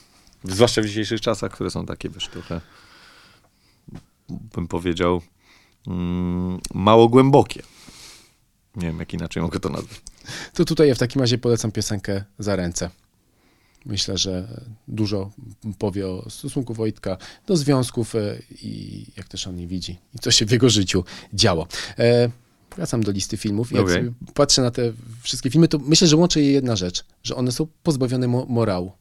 Zwłaszcza 0.43 0.81
w 0.81 0.85
dzisiejszych 0.85 1.21
czasach, 1.21 1.51
które 1.51 1.69
są 1.69 1.85
takie, 1.85 2.09
wiesz, 2.09 2.27
trochę 2.27 2.61
bym 4.29 4.67
powiedział, 4.67 5.21
mm, 5.87 6.59
mało 6.73 7.09
głębokie. 7.09 7.63
Nie 8.75 8.87
wiem, 8.87 8.99
jak 8.99 9.13
inaczej 9.13 9.43
mogę 9.43 9.59
to 9.59 9.69
nazwać. 9.69 10.01
To 10.53 10.65
tutaj 10.65 10.87
ja 10.87 10.95
w 10.95 10.99
takim 10.99 11.21
razie 11.21 11.37
polecam 11.37 11.71
piosenkę 11.71 12.23
Za 12.39 12.55
ręce. 12.55 12.89
Myślę, 13.85 14.17
że 14.17 14.61
dużo 14.87 15.31
powie 15.79 16.07
o 16.07 16.29
stosunku 16.29 16.73
Wojtka 16.73 17.17
do 17.47 17.57
związków 17.57 18.15
e, 18.15 18.37
i 18.61 19.05
jak 19.17 19.27
też 19.27 19.47
on 19.47 19.55
nie 19.55 19.67
widzi 19.67 19.99
i 20.15 20.19
co 20.19 20.31
się 20.31 20.45
w 20.45 20.51
jego 20.51 20.69
życiu 20.69 21.03
działo. 21.33 21.67
E, 21.99 22.29
wracam 22.75 23.03
do 23.03 23.11
listy 23.11 23.37
filmów 23.37 23.71
jak 23.71 23.83
okay. 23.83 24.13
patrzę 24.33 24.61
na 24.61 24.71
te 24.71 24.93
wszystkie 25.21 25.49
filmy, 25.49 25.67
to 25.67 25.79
myślę, 25.79 26.07
że 26.07 26.17
łączy 26.17 26.41
je 26.41 26.51
jedna 26.51 26.75
rzecz, 26.75 27.05
że 27.23 27.35
one 27.35 27.51
są 27.51 27.67
pozbawione 27.83 28.27
mo 28.27 28.45
morału 28.45 28.91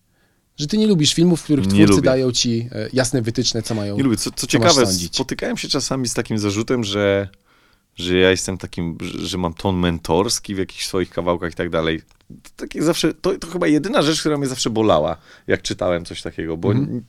że 0.60 0.66
ty 0.66 0.78
nie 0.78 0.86
lubisz 0.86 1.14
filmów, 1.14 1.40
w 1.40 1.44
których 1.44 1.66
nie 1.66 1.72
twórcy 1.72 1.90
lubię. 1.90 2.02
dają 2.02 2.32
ci 2.32 2.68
e, 2.72 2.88
jasne 2.92 3.22
wytyczne, 3.22 3.62
co 3.62 3.74
mają 3.74 3.96
Nie 3.96 4.02
lubię. 4.02 4.16
Co, 4.16 4.30
co 4.30 4.46
ciekawe, 4.46 4.86
spotykałem 4.86 5.56
się 5.56 5.68
czasami 5.68 6.08
z 6.08 6.14
takim 6.14 6.38
zarzutem, 6.38 6.84
że, 6.84 7.28
że 7.96 8.16
ja 8.16 8.30
jestem 8.30 8.58
takim, 8.58 8.98
że 9.00 9.38
mam 9.38 9.54
ton 9.54 9.76
mentorski 9.76 10.54
w 10.54 10.58
jakichś 10.58 10.86
swoich 10.86 11.10
kawałkach 11.10 11.52
i 11.52 11.54
tak 11.54 11.70
dalej. 11.70 12.02
To, 12.42 12.50
takie 12.56 12.82
zawsze, 12.82 13.14
to, 13.14 13.38
to 13.38 13.46
chyba 13.46 13.66
jedyna 13.66 14.02
rzecz, 14.02 14.20
która 14.20 14.38
mnie 14.38 14.46
zawsze 14.46 14.70
bolała, 14.70 15.16
jak 15.46 15.62
czytałem 15.62 16.04
coś 16.04 16.22
takiego, 16.22 16.56
bo 16.56 16.72
mm. 16.72 17.02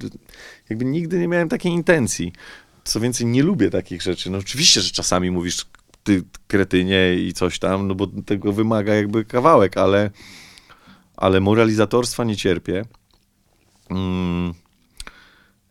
jakby 0.69 0.85
nigdy 0.85 1.19
nie 1.19 1.27
miałem 1.27 1.49
takiej 1.49 1.71
intencji. 1.71 2.33
Co 2.83 2.99
więcej, 2.99 3.27
nie 3.27 3.43
lubię 3.43 3.69
takich 3.69 4.01
rzeczy. 4.01 4.29
No 4.29 4.37
oczywiście, 4.37 4.81
że 4.81 4.91
czasami 4.91 5.31
mówisz 5.31 5.65
ty 6.03 6.23
kretynie 6.47 7.15
i 7.15 7.33
coś 7.33 7.59
tam, 7.59 7.87
no 7.87 7.95
bo 7.95 8.07
tego 8.07 8.53
wymaga 8.53 8.95
jakby 8.95 9.25
kawałek, 9.25 9.77
ale, 9.77 10.11
ale 11.17 11.39
moralizatorstwa 11.39 12.23
nie 12.23 12.35
cierpię. 12.35 12.85
Mm, 13.89 14.53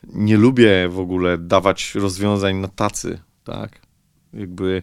nie 0.04 0.36
lubię 0.36 0.88
w 0.88 0.98
ogóle 0.98 1.38
dawać 1.38 1.94
rozwiązań 1.94 2.56
na 2.56 2.68
tacy, 2.68 3.18
tak? 3.44 3.89
Jakby 4.32 4.82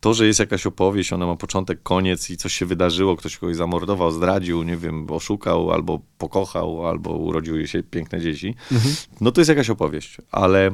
to, 0.00 0.14
że 0.14 0.26
jest 0.26 0.40
jakaś 0.40 0.66
opowieść, 0.66 1.12
ona 1.12 1.26
ma 1.26 1.36
początek, 1.36 1.82
koniec 1.82 2.30
i 2.30 2.36
coś 2.36 2.54
się 2.54 2.66
wydarzyło, 2.66 3.16
ktoś 3.16 3.38
kogoś 3.38 3.56
zamordował, 3.56 4.10
zdradził, 4.10 4.62
nie 4.62 4.76
wiem, 4.76 5.10
oszukał, 5.10 5.72
albo 5.72 6.00
pokochał, 6.18 6.88
albo 6.88 7.16
urodziły 7.16 7.68
się 7.68 7.82
piękne 7.82 8.20
dzieci, 8.20 8.54
mhm. 8.72 8.94
no 9.20 9.32
to 9.32 9.40
jest 9.40 9.48
jakaś 9.48 9.70
opowieść, 9.70 10.16
ale 10.32 10.70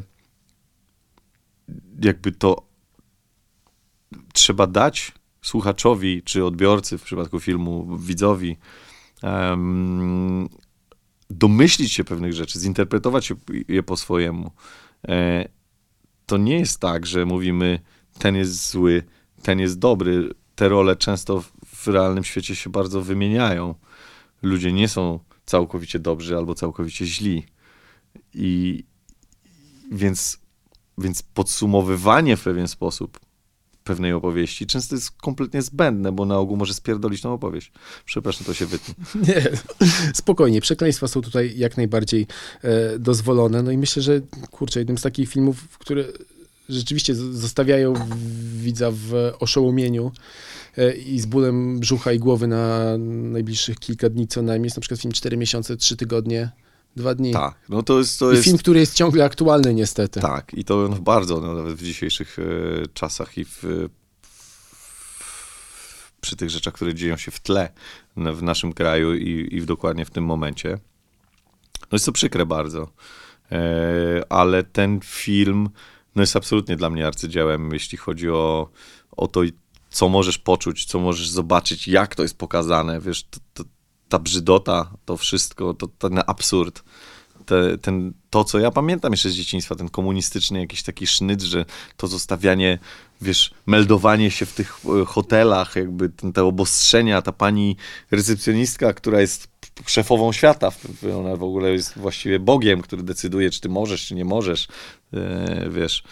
jakby 2.02 2.32
to 2.32 2.62
trzeba 4.32 4.66
dać 4.66 5.12
słuchaczowi, 5.42 6.22
czy 6.22 6.44
odbiorcy 6.44 6.98
w 6.98 7.02
przypadku 7.02 7.40
filmu, 7.40 7.98
widzowi, 7.98 8.56
um, 9.22 10.48
domyślić 11.30 11.92
się 11.92 12.04
pewnych 12.04 12.32
rzeczy, 12.32 12.58
zinterpretować 12.58 13.32
je 13.68 13.82
po 13.82 13.96
swojemu. 13.96 14.50
E, 15.08 15.48
to 16.26 16.36
nie 16.36 16.58
jest 16.58 16.80
tak, 16.80 17.06
że 17.06 17.26
mówimy, 17.26 17.80
ten 18.21 18.37
jest 18.37 18.71
zły, 18.71 19.03
ten 19.43 19.59
jest 19.59 19.79
dobry. 19.79 20.31
Te 20.55 20.68
role 20.68 20.97
często 20.97 21.45
w 21.66 21.87
realnym 21.87 22.25
świecie 22.25 22.57
się 22.57 22.71
bardzo 22.71 23.03
wymieniają. 23.03 23.75
Ludzie 24.43 24.73
nie 24.73 24.89
są 24.89 25.21
całkowicie 25.47 25.99
dobrzy 25.99 26.37
albo 26.37 26.55
całkowicie 26.55 27.07
źli. 27.07 27.47
I 28.35 28.85
więc 29.93 30.39
więc 30.99 31.23
podsumowywanie 31.23 32.37
w 32.37 32.43
pewien 32.43 32.68
sposób 32.68 33.21
pewnej 33.85 34.12
opowieści 34.12 34.66
często 34.66 34.95
jest 34.95 35.11
kompletnie 35.11 35.62
zbędne, 35.62 36.12
bo 36.12 36.27
na 36.27 36.39
ogół 36.39 36.57
może 36.57 36.75
spierdolić 36.75 37.21
tą 37.21 37.33
opowieść. 37.33 37.73
Przepraszam, 38.05 38.47
to 38.47 38.55
się 38.55 38.66
wytnie. 38.66 38.95
Nie, 39.29 39.43
spokojnie. 40.14 40.61
Przekleństwa 40.61 41.09
są 41.09 41.21
tutaj 41.21 41.53
jak 41.57 41.77
najbardziej 41.77 42.27
e, 42.62 42.99
dozwolone. 42.99 43.62
No 43.62 43.71
i 43.71 43.79
myślę, 43.79 44.03
że 44.03 44.21
kurczę, 44.51 44.81
jednym 44.81 44.99
z 44.99 45.03
takich 45.03 45.29
filmów, 45.29 45.79
które 45.79 46.05
rzeczywiście 46.71 47.14
zostawiają 47.14 47.95
widza 48.57 48.91
w 48.91 49.33
oszołomieniu 49.41 50.12
e, 50.77 50.93
i 50.93 51.21
z 51.21 51.27
bólem 51.27 51.81
brzucha 51.81 52.12
i 52.12 52.18
głowy 52.18 52.47
na 52.47 52.95
najbliższych 52.99 53.79
kilka 53.79 54.09
dni 54.09 54.29
co 54.29 54.43
najmniej. 54.43 54.66
Jest 54.66 54.77
na 54.77 54.81
przykład 54.81 55.01
film 55.01 55.12
4 55.12 55.37
miesiące, 55.37 55.77
3 55.77 55.97
tygodnie, 55.97 56.51
dwa 56.97 57.14
dni. 57.14 57.33
Tak, 57.33 57.55
no 57.68 57.83
to 57.83 57.99
jest... 57.99 58.18
To 58.18 58.31
I 58.31 58.35
jest... 58.35 58.45
film, 58.45 58.59
który 58.59 58.81
jest 58.81 58.95
ciągle 58.95 59.25
aktualny 59.25 59.75
niestety. 59.75 60.21
Tak, 60.21 60.55
i 60.55 60.64
to 60.64 60.89
bardzo, 60.89 61.41
no, 61.41 61.55
nawet 61.55 61.75
w 61.75 61.83
dzisiejszych 61.83 62.39
e, 62.39 62.43
czasach 62.95 63.39
i 63.39 63.45
w, 63.45 63.89
przy 66.21 66.37
tych 66.37 66.51
rzeczach, 66.51 66.75
które 66.75 66.95
dzieją 66.95 67.16
się 67.16 67.31
w 67.31 67.41
tle 67.41 67.73
no, 68.16 68.35
w 68.35 68.43
naszym 68.43 68.73
kraju 68.73 69.14
i, 69.14 69.49
i 69.51 69.61
w, 69.61 69.66
dokładnie 69.66 70.05
w 70.05 70.11
tym 70.11 70.25
momencie. 70.25 70.79
No 71.81 71.97
jest 71.97 72.07
to 72.07 72.12
przykre 72.12 72.47
bardzo, 72.47 72.93
e, 73.53 74.33
ale 74.33 74.64
ten 74.64 75.01
film 75.05 75.68
no 76.14 76.22
jest 76.22 76.36
absolutnie 76.36 76.76
dla 76.76 76.90
mnie 76.90 77.06
arcydziełem, 77.06 77.72
jeśli 77.72 77.98
chodzi 77.98 78.30
o, 78.30 78.70
o 79.16 79.28
to, 79.28 79.40
co 79.90 80.08
możesz 80.08 80.38
poczuć, 80.38 80.84
co 80.84 81.00
możesz 81.00 81.28
zobaczyć, 81.28 81.88
jak 81.88 82.14
to 82.14 82.22
jest 82.22 82.38
pokazane, 82.38 83.00
wiesz, 83.00 83.24
to, 83.24 83.40
to, 83.54 83.64
ta 84.08 84.18
brzydota, 84.18 84.90
to 85.04 85.16
wszystko, 85.16 85.74
to 85.74 85.86
ten 85.86 86.22
absurd, 86.26 86.82
te, 87.46 87.78
ten, 87.78 88.12
to, 88.30 88.44
co 88.44 88.58
ja 88.58 88.70
pamiętam 88.70 89.12
jeszcze 89.12 89.30
z 89.30 89.34
dzieciństwa, 89.34 89.74
ten 89.74 89.88
komunistyczny 89.88 90.61
jakiś 90.61 90.82
taki 90.82 91.06
sznyt, 91.06 91.42
że 91.42 91.64
to 91.96 92.06
zostawianie, 92.06 92.78
wiesz, 93.20 93.50
meldowanie 93.66 94.30
się 94.30 94.46
w 94.46 94.54
tych 94.54 94.80
e, 95.02 95.04
hotelach, 95.04 95.76
jakby 95.76 96.08
ten, 96.08 96.32
te 96.32 96.44
obostrzenia, 96.44 97.22
ta 97.22 97.32
pani 97.32 97.76
recepcjonistka, 98.11 98.92
która 98.92 99.20
jest 99.20 99.49
szefową 99.87 100.33
świata, 100.33 100.72
ona 101.18 101.37
w 101.37 101.43
ogóle 101.43 101.70
jest 101.70 101.99
właściwie 101.99 102.39
Bogiem, 102.39 102.83
który 102.83 103.03
decyduje, 103.03 103.51
czy 103.51 103.61
ty 103.61 103.68
możesz, 103.68 104.07
czy 104.07 104.14
nie 104.14 104.24
możesz, 104.24 104.68
e, 105.12 105.70
wiesz. 105.70 106.03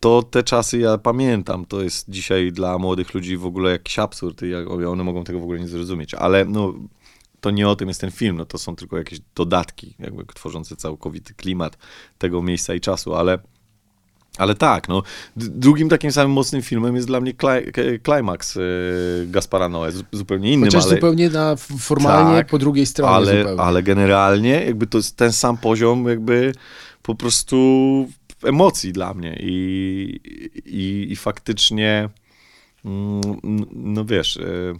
To 0.00 0.22
te 0.22 0.42
czasy 0.42 0.78
ja 0.78 0.98
pamiętam, 0.98 1.66
to 1.66 1.82
jest 1.82 2.10
dzisiaj 2.10 2.52
dla 2.52 2.78
młodych 2.78 3.14
ludzi 3.14 3.36
w 3.36 3.46
ogóle 3.46 3.70
jakiś 3.70 3.98
absurd 3.98 4.42
i 4.42 4.54
one 4.86 5.04
mogą 5.04 5.24
tego 5.24 5.40
w 5.40 5.42
ogóle 5.42 5.60
nie 5.60 5.68
zrozumieć, 5.68 6.14
ale 6.14 6.44
no 6.44 6.74
to 7.40 7.50
nie 7.50 7.68
o 7.68 7.76
tym 7.76 7.88
jest 7.88 8.00
ten 8.00 8.10
film, 8.10 8.36
no 8.36 8.44
to 8.44 8.58
są 8.58 8.76
tylko 8.76 8.98
jakieś 8.98 9.20
dodatki, 9.34 9.94
jakby 9.98 10.24
tworzące 10.26 10.76
całkowity 10.76 11.34
klimat 11.34 11.78
tego 12.18 12.42
miejsca 12.42 12.74
i 12.74 12.80
czasu, 12.80 13.14
ale, 13.14 13.38
ale 14.38 14.54
tak, 14.54 14.88
no. 14.88 15.02
Drugim 15.36 15.88
takim 15.88 16.12
samym 16.12 16.32
mocnym 16.32 16.62
filmem 16.62 16.96
jest 16.96 17.06
dla 17.06 17.20
mnie 17.20 17.32
Climax 18.04 18.54
yy, 18.54 18.62
Gaspara 19.26 19.68
Noe, 19.68 19.92
zupełnie 20.12 20.52
innym, 20.52 20.64
Chociaż 20.64 20.84
ale... 20.84 20.94
zupełnie 20.94 21.30
na, 21.30 21.56
formalnie 21.78 22.36
tak, 22.36 22.46
po 22.46 22.58
drugiej 22.58 22.86
stronie 22.86 23.12
ale, 23.12 23.38
zupełnie. 23.38 23.62
ale 23.62 23.82
generalnie 23.82 24.64
jakby 24.64 24.86
to 24.86 24.98
jest 24.98 25.16
ten 25.16 25.32
sam 25.32 25.56
poziom 25.56 26.08
jakby 26.08 26.52
po 27.02 27.14
prostu 27.14 27.56
emocji 28.44 28.92
dla 28.92 29.14
mnie 29.14 29.36
i, 29.40 30.20
i, 30.64 31.12
i 31.12 31.16
faktycznie 31.16 32.08
mm, 32.84 33.20
no 33.72 34.04
wiesz... 34.04 34.36
Yy, 34.36 34.74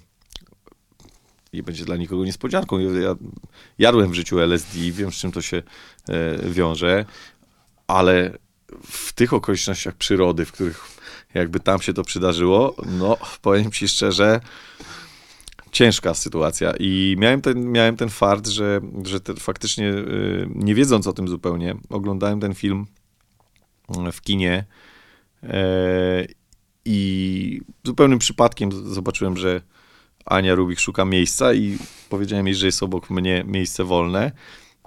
nie 1.52 1.62
będzie 1.62 1.84
dla 1.84 1.96
nikogo 1.96 2.24
niespodzianką. 2.24 2.78
Ja 2.78 3.16
jadłem 3.78 4.10
w 4.10 4.14
życiu 4.14 4.40
LSD, 4.40 4.78
wiem 4.78 5.12
z 5.12 5.14
czym 5.14 5.32
to 5.32 5.42
się 5.42 5.62
e, 6.08 6.50
wiąże, 6.50 7.04
ale 7.86 8.38
w 8.86 9.12
tych 9.12 9.32
okolicznościach 9.32 9.94
przyrody, 9.94 10.44
w 10.44 10.52
których 10.52 10.84
jakby 11.34 11.60
tam 11.60 11.80
się 11.80 11.92
to 11.92 12.04
przydarzyło, 12.04 12.74
no 12.86 13.16
powiem 13.42 13.70
ci 13.72 13.88
szczerze, 13.88 14.40
ciężka 15.72 16.14
sytuacja 16.14 16.72
i 16.80 17.16
miałem 17.18 17.40
ten, 17.40 17.72
miałem 17.72 17.96
ten 17.96 18.08
fart, 18.08 18.46
że, 18.46 18.80
że 19.04 19.20
te, 19.20 19.34
faktycznie 19.34 19.88
e, 19.88 20.04
nie 20.54 20.74
wiedząc 20.74 21.06
o 21.06 21.12
tym 21.12 21.28
zupełnie, 21.28 21.76
oglądałem 21.90 22.40
ten 22.40 22.54
film 22.54 22.86
w 24.12 24.20
kinie 24.20 24.64
e, 25.42 26.26
i 26.84 27.60
zupełnym 27.84 28.18
przypadkiem 28.18 28.92
zobaczyłem, 28.92 29.36
że 29.36 29.60
Ania 30.24 30.54
Rubik 30.54 30.80
szuka 30.80 31.04
miejsca 31.04 31.54
i 31.54 31.78
powiedziałem 32.08 32.46
jej, 32.46 32.54
że 32.54 32.66
jest 32.66 32.82
obok 32.82 33.10
mnie 33.10 33.44
miejsce 33.46 33.84
wolne. 33.84 34.32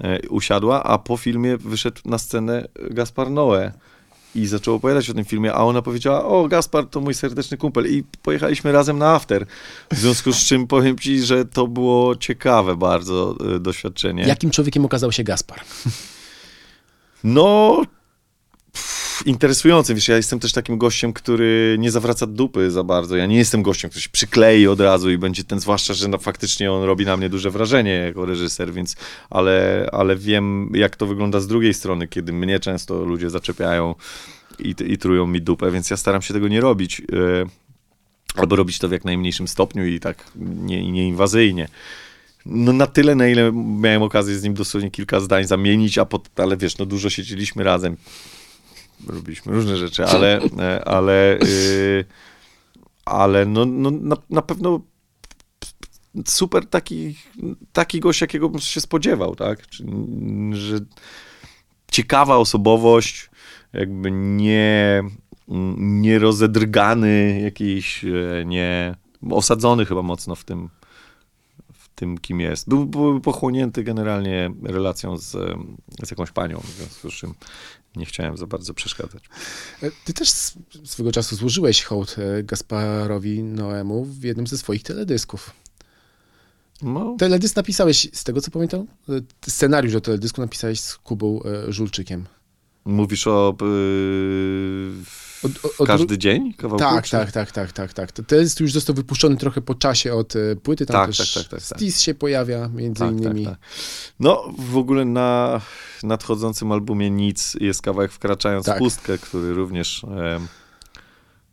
E, 0.03 0.27
usiadła, 0.29 0.83
a 0.83 0.97
po 0.97 1.17
filmie 1.17 1.57
wyszedł 1.57 2.01
na 2.05 2.17
scenę 2.17 2.67
Gaspar 2.89 3.29
Noe 3.31 3.71
i 4.35 4.47
zaczął 4.47 4.75
opowiadać 4.75 5.09
o 5.09 5.13
tym 5.13 5.25
filmie, 5.25 5.53
a 5.53 5.63
ona 5.63 5.81
powiedziała, 5.81 6.25
o 6.25 6.47
Gaspar 6.47 6.85
to 6.85 7.01
mój 7.01 7.13
serdeczny 7.13 7.57
kumpel 7.57 7.93
i 7.93 8.03
pojechaliśmy 8.21 8.71
razem 8.71 8.97
na 8.97 9.15
after. 9.15 9.45
W 9.91 9.97
związku 9.97 10.33
z 10.33 10.37
czym 10.37 10.67
powiem 10.67 10.99
ci, 10.99 11.21
że 11.21 11.45
to 11.45 11.67
było 11.67 12.15
ciekawe 12.15 12.75
bardzo 12.75 13.35
e, 13.55 13.59
doświadczenie. 13.59 14.23
Jakim 14.23 14.51
człowiekiem 14.51 14.85
okazał 14.85 15.11
się 15.11 15.23
Gaspar? 15.23 15.59
No, 17.23 17.81
interesującym. 19.25 19.95
Wiesz, 19.95 20.07
ja 20.07 20.17
jestem 20.17 20.39
też 20.39 20.51
takim 20.51 20.77
gościem, 20.77 21.13
który 21.13 21.75
nie 21.79 21.91
zawraca 21.91 22.27
dupy 22.27 22.71
za 22.71 22.83
bardzo. 22.83 23.15
Ja 23.15 23.25
nie 23.25 23.37
jestem 23.37 23.61
gościem, 23.61 23.89
który 23.89 24.01
się 24.01 24.09
przyklei 24.09 24.67
od 24.67 24.79
razu 24.79 25.11
i 25.11 25.17
będzie 25.17 25.43
ten, 25.43 25.59
zwłaszcza, 25.59 25.93
że 25.93 26.07
no, 26.07 26.17
faktycznie 26.17 26.71
on 26.71 26.83
robi 26.83 27.05
na 27.05 27.17
mnie 27.17 27.29
duże 27.29 27.51
wrażenie 27.51 27.93
jako 27.93 28.25
reżyser, 28.25 28.73
więc, 28.73 28.95
ale, 29.29 29.87
ale 29.91 30.15
wiem, 30.15 30.71
jak 30.73 30.95
to 30.95 31.05
wygląda 31.05 31.39
z 31.39 31.47
drugiej 31.47 31.73
strony, 31.73 32.07
kiedy 32.07 32.33
mnie 32.33 32.59
często 32.59 33.05
ludzie 33.05 33.29
zaczepiają 33.29 33.95
i, 34.59 34.75
i 34.85 34.97
trują 34.97 35.27
mi 35.27 35.41
dupę, 35.41 35.71
więc 35.71 35.89
ja 35.89 35.97
staram 35.97 36.21
się 36.21 36.33
tego 36.33 36.47
nie 36.47 36.61
robić. 36.61 37.01
E, 37.01 37.45
albo 38.35 38.55
robić 38.55 38.79
to 38.79 38.89
w 38.89 38.91
jak 38.91 39.05
najmniejszym 39.05 39.47
stopniu 39.47 39.85
i 39.85 39.99
tak 39.99 40.31
nie, 40.35 40.91
nieinwazyjnie 40.91 41.67
no 42.49 42.73
na 42.73 42.87
tyle, 42.87 43.15
na 43.15 43.27
ile 43.27 43.51
miałem 43.53 44.03
okazję 44.03 44.35
z 44.35 44.43
nim 44.43 44.53
dosłownie 44.53 44.91
kilka 44.91 45.19
zdań 45.19 45.47
zamienić, 45.47 45.97
a 45.97 46.05
pod, 46.05 46.39
ale 46.39 46.57
wiesz, 46.57 46.77
no 46.77 46.85
dużo 46.85 47.09
siedzieliśmy 47.09 47.63
razem 47.63 47.97
robiliśmy 49.07 49.53
różne 49.53 49.77
rzeczy, 49.77 50.05
ale, 50.05 50.39
e, 50.59 50.87
ale, 50.87 51.37
yy, 51.41 52.05
ale 53.05 53.45
no, 53.45 53.65
no 53.65 53.91
na, 53.91 54.15
na 54.29 54.41
pewno 54.41 54.81
super 56.25 56.65
taki, 56.65 57.15
taki 57.73 57.99
gość, 57.99 58.21
jakiego 58.21 58.49
bym 58.49 58.61
się 58.61 58.81
spodziewał, 58.81 59.35
tak? 59.35 59.67
Czy, 59.67 59.85
że 60.51 60.79
ciekawa 61.91 62.37
osobowość, 62.37 63.29
jakby 63.73 64.11
nie, 64.11 65.03
nie 65.77 66.19
rozedrgany 66.19 67.39
jakiś, 67.43 68.05
e, 68.05 68.45
nie 68.45 68.95
osadzony 69.31 69.85
chyba 69.85 70.01
mocno 70.01 70.35
w 70.35 70.43
tym, 70.43 70.69
w 71.73 71.89
tym 71.89 72.17
kim 72.17 72.39
jest. 72.39 72.69
Był, 72.69 72.85
był 72.85 73.21
pochłonięty 73.21 73.83
generalnie 73.83 74.51
relacją 74.63 75.17
z, 75.17 75.31
z 76.03 76.11
jakąś 76.11 76.31
panią, 76.31 76.59
w 76.59 76.69
związku 76.69 77.11
z 77.11 77.13
czym 77.13 77.33
nie 77.97 78.05
chciałem 78.05 78.37
za 78.37 78.47
bardzo 78.47 78.73
przeszkadzać. 78.73 79.23
E, 79.83 79.91
ty 80.05 80.13
też 80.13 80.29
swego 80.83 81.11
czasu 81.11 81.35
złożyłeś 81.35 81.83
hołd 81.83 82.15
e, 82.17 82.43
Gasparowi 82.43 83.43
Noemu 83.43 84.05
w 84.05 84.23
jednym 84.23 84.47
ze 84.47 84.57
swoich 84.57 84.83
teledysków. 84.83 85.51
No. 86.81 87.15
Teledysk 87.19 87.55
napisałeś, 87.55 88.07
z 88.13 88.23
tego 88.23 88.41
co 88.41 88.51
pamiętam, 88.51 88.87
e, 89.09 89.13
scenariusz 89.47 89.93
do 89.93 90.01
teledysku 90.01 90.41
napisałeś 90.41 90.79
z 90.79 90.97
Kubą 90.97 91.39
Żulczykiem. 91.67 92.25
Mówisz 92.87 93.27
o... 93.27 93.55
Od, 95.43 95.51
od, 95.79 95.87
każdy 95.87 96.17
dzień? 96.17 96.53
Kawałku, 96.53 96.85
tak, 96.85 97.05
czy? 97.05 97.11
tak, 97.11 97.31
tak, 97.31 97.51
tak, 97.51 97.73
tak, 97.73 97.93
tak. 97.93 98.11
To 98.11 98.35
jest 98.35 98.59
już 98.59 98.71
został 98.71 98.95
wypuszczony 98.95 99.37
trochę 99.37 99.61
po 99.61 99.75
czasie 99.75 100.13
od 100.13 100.35
e, 100.35 100.55
płyty, 100.55 100.85
tam 100.85 100.93
tak, 100.93 101.07
też 101.07 101.33
tak, 101.33 101.43
tak, 101.43 101.51
tak, 101.51 101.61
Stis 101.61 101.95
tak. 101.95 102.03
się 102.03 102.15
pojawia 102.15 102.67
między 102.67 102.99
tak, 102.99 103.09
tak 103.09 103.17
innymi. 103.17 103.45
Tak, 103.45 103.57
no, 104.19 104.53
w 104.57 104.77
ogóle 104.77 105.05
na 105.05 105.61
nadchodzącym 106.03 106.71
albumie 106.71 107.09
Nic 107.09 107.53
jest 107.61 107.81
kawałek 107.81 108.11
Wkraczając 108.11 108.69
w 108.69 108.77
pustkę, 108.77 109.17
który 109.17 109.53
również... 109.53 110.03
E, 110.03 110.39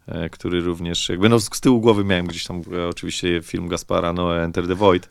e, 0.07 0.31
który 0.31 0.61
również, 0.61 1.09
jakby 1.09 1.29
no 1.29 1.41
z 1.41 1.51
tyłu 1.51 1.81
głowy 1.81 2.05
miałem 2.05 2.27
gdzieś 2.27 2.45
tam 2.45 2.63
e, 2.73 2.89
oczywiście 2.89 3.43
film 3.43 3.69
Gaspara 3.69 4.13
Noe 4.13 4.45
Enter 4.45 4.67
the 4.67 4.75
Void. 4.75 5.09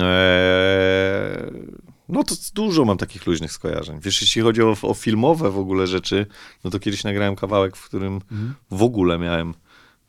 E, 0.00 1.50
no 2.12 2.24
to 2.24 2.34
dużo 2.54 2.84
mam 2.84 2.98
takich 2.98 3.26
luźnych 3.26 3.52
skojarzeń. 3.52 4.00
Wiesz, 4.00 4.22
jeśli 4.22 4.42
chodzi 4.42 4.62
o, 4.62 4.76
o 4.82 4.94
filmowe 4.94 5.50
w 5.50 5.58
ogóle 5.58 5.86
rzeczy, 5.86 6.26
no 6.64 6.70
to 6.70 6.78
kiedyś 6.78 7.04
nagrałem 7.04 7.36
kawałek, 7.36 7.76
w 7.76 7.84
którym 7.84 8.14
mhm. 8.14 8.54
w 8.70 8.82
ogóle 8.82 9.18
miałem 9.18 9.54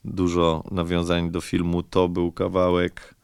dużo 0.04 0.64
nawiązań 0.70 1.30
do 1.30 1.40
filmu. 1.40 1.82
To 1.82 2.08
był 2.08 2.32
kawałek. 2.32 3.14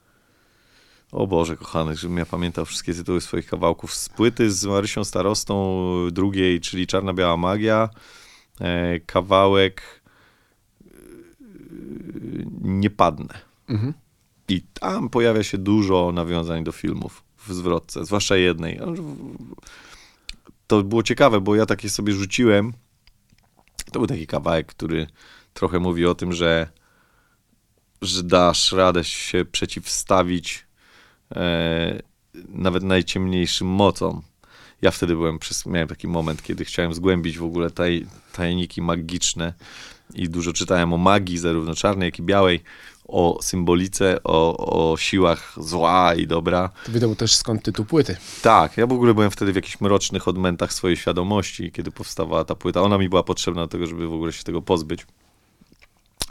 O 1.12 1.26
Boże, 1.26 1.57
kochany, 1.57 1.97
żebym 1.97 2.16
ja 2.16 2.26
pamiętał 2.26 2.64
wszystkie 2.64 2.95
tytuły 2.95 3.20
swoich 3.20 3.47
kawałków 3.47 3.95
z 3.95 4.09
płyty 4.09 4.51
z 4.51 4.64
Marysią 4.64 5.05
Starostą 5.05 5.85
drugiej, 6.12 6.61
czyli 6.61 6.87
Czarna-Biała 6.87 7.37
Magia. 7.37 7.89
E, 8.61 9.01
kawałek 9.01 10.03
e, 10.81 10.91
Nie 12.61 12.91
padnę. 12.91 13.41
Mhm. 13.68 13.95
I 14.49 14.62
tam 14.81 15.09
pojawia 15.09 15.43
się 15.43 15.59
dużo 15.59 16.12
nawiązań 16.12 16.64
do 16.64 16.72
filmów 16.72 17.30
w 17.47 17.55
zwrotce, 17.55 18.05
zwłaszcza 18.05 18.36
jednej. 18.36 18.80
to 20.66 20.82
było 20.82 21.03
ciekawe, 21.03 21.41
bo 21.41 21.55
ja 21.55 21.66
takie 21.66 21.91
sobie 21.91 22.12
rzuciłem. 22.12 22.72
To 23.93 23.99
był 23.99 24.07
taki 24.07 24.26
kawałek, 24.26 24.66
który 24.66 25.07
trochę 25.55 25.78
mówi 25.78 26.07
o 26.07 26.14
tym, 26.14 26.32
że, 26.32 26.70
że 28.03 28.22
dasz 28.22 28.72
radę 28.72 29.05
się 29.05 29.45
przeciwstawić 29.45 30.66
e, 31.36 32.03
nawet 32.49 32.82
najciemniejszym 32.82 33.68
mocom. 33.68 34.22
Ja 34.82 34.91
wtedy 34.91 35.14
byłem, 35.14 35.38
miałem 35.66 35.88
taki 35.88 36.09
moment, 36.09 36.43
kiedy 36.43 36.64
chciałem 36.64 36.95
zgłębić 36.95 37.38
w 37.38 37.45
ogóle 37.45 37.70
taj, 37.70 38.07
tajniki 38.32 38.82
magiczne 38.82 39.55
i 40.14 40.28
dużo 40.28 40.53
czytałem 40.53 40.93
o 40.93 40.97
magii, 40.97 41.38
zarówno 41.38 41.74
czarnej, 41.74 42.07
jak 42.07 42.18
i 42.18 42.22
białej, 42.22 42.61
o 43.11 43.39
symbolice, 43.43 44.19
o, 44.25 44.57
o 44.93 44.97
siłach 44.97 45.55
zła 45.57 46.15
i 46.15 46.27
dobra. 46.27 46.71
To 46.87 46.93
wiadomo 46.93 47.15
też 47.15 47.35
skąd 47.35 47.63
tytuł 47.63 47.85
płyty. 47.85 48.17
Tak, 48.43 48.77
ja 48.77 48.87
w 48.87 48.93
ogóle 48.93 49.15
byłem 49.15 49.31
wtedy 49.31 49.53
w 49.53 49.57
jakichś 49.57 49.81
mrocznych 49.81 50.29
odmętach 50.29 50.73
swojej 50.73 50.97
świadomości, 50.97 51.73
kiedy 51.73 51.91
powstawała 51.91 52.45
ta 52.45 52.55
płyta. 52.55 52.83
Ona 52.83 52.99
mi 52.99 53.09
była 53.09 53.23
potrzebna 53.23 53.63
do 53.63 53.69
tego, 53.69 53.87
żeby 53.87 54.09
w 54.09 54.13
ogóle 54.13 54.33
się 54.33 54.45
tego 54.45 54.63
pozbyć. 54.63 55.07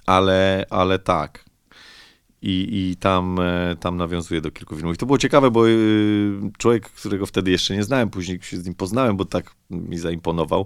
Ale, 0.06 0.66
ale 0.70 1.00
tak. 1.00 1.46
I, 2.42 2.68
i 2.72 2.96
tam, 2.96 3.40
e, 3.40 3.76
tam 3.80 3.98
nawiązuje 3.98 4.42
do 4.42 4.52
kilku 4.52 4.76
filmów. 4.76 4.96
I 4.96 4.98
to 4.98 5.06
było 5.06 5.18
ciekawe, 5.18 5.52
bo 5.52 5.68
y, 5.68 6.52
człowiek, 6.58 6.90
którego 6.90 7.26
wtedy 7.26 7.52
jeszcze 7.52 7.76
nie 7.76 7.84
znałem, 7.84 8.10
później 8.10 8.40
się 8.42 8.58
z 8.58 8.66
nim 8.66 8.76
poznałem, 8.76 9.18
bo 9.18 9.26
tak 9.26 9.56
mi 9.70 9.98
zaimponował, 9.98 10.66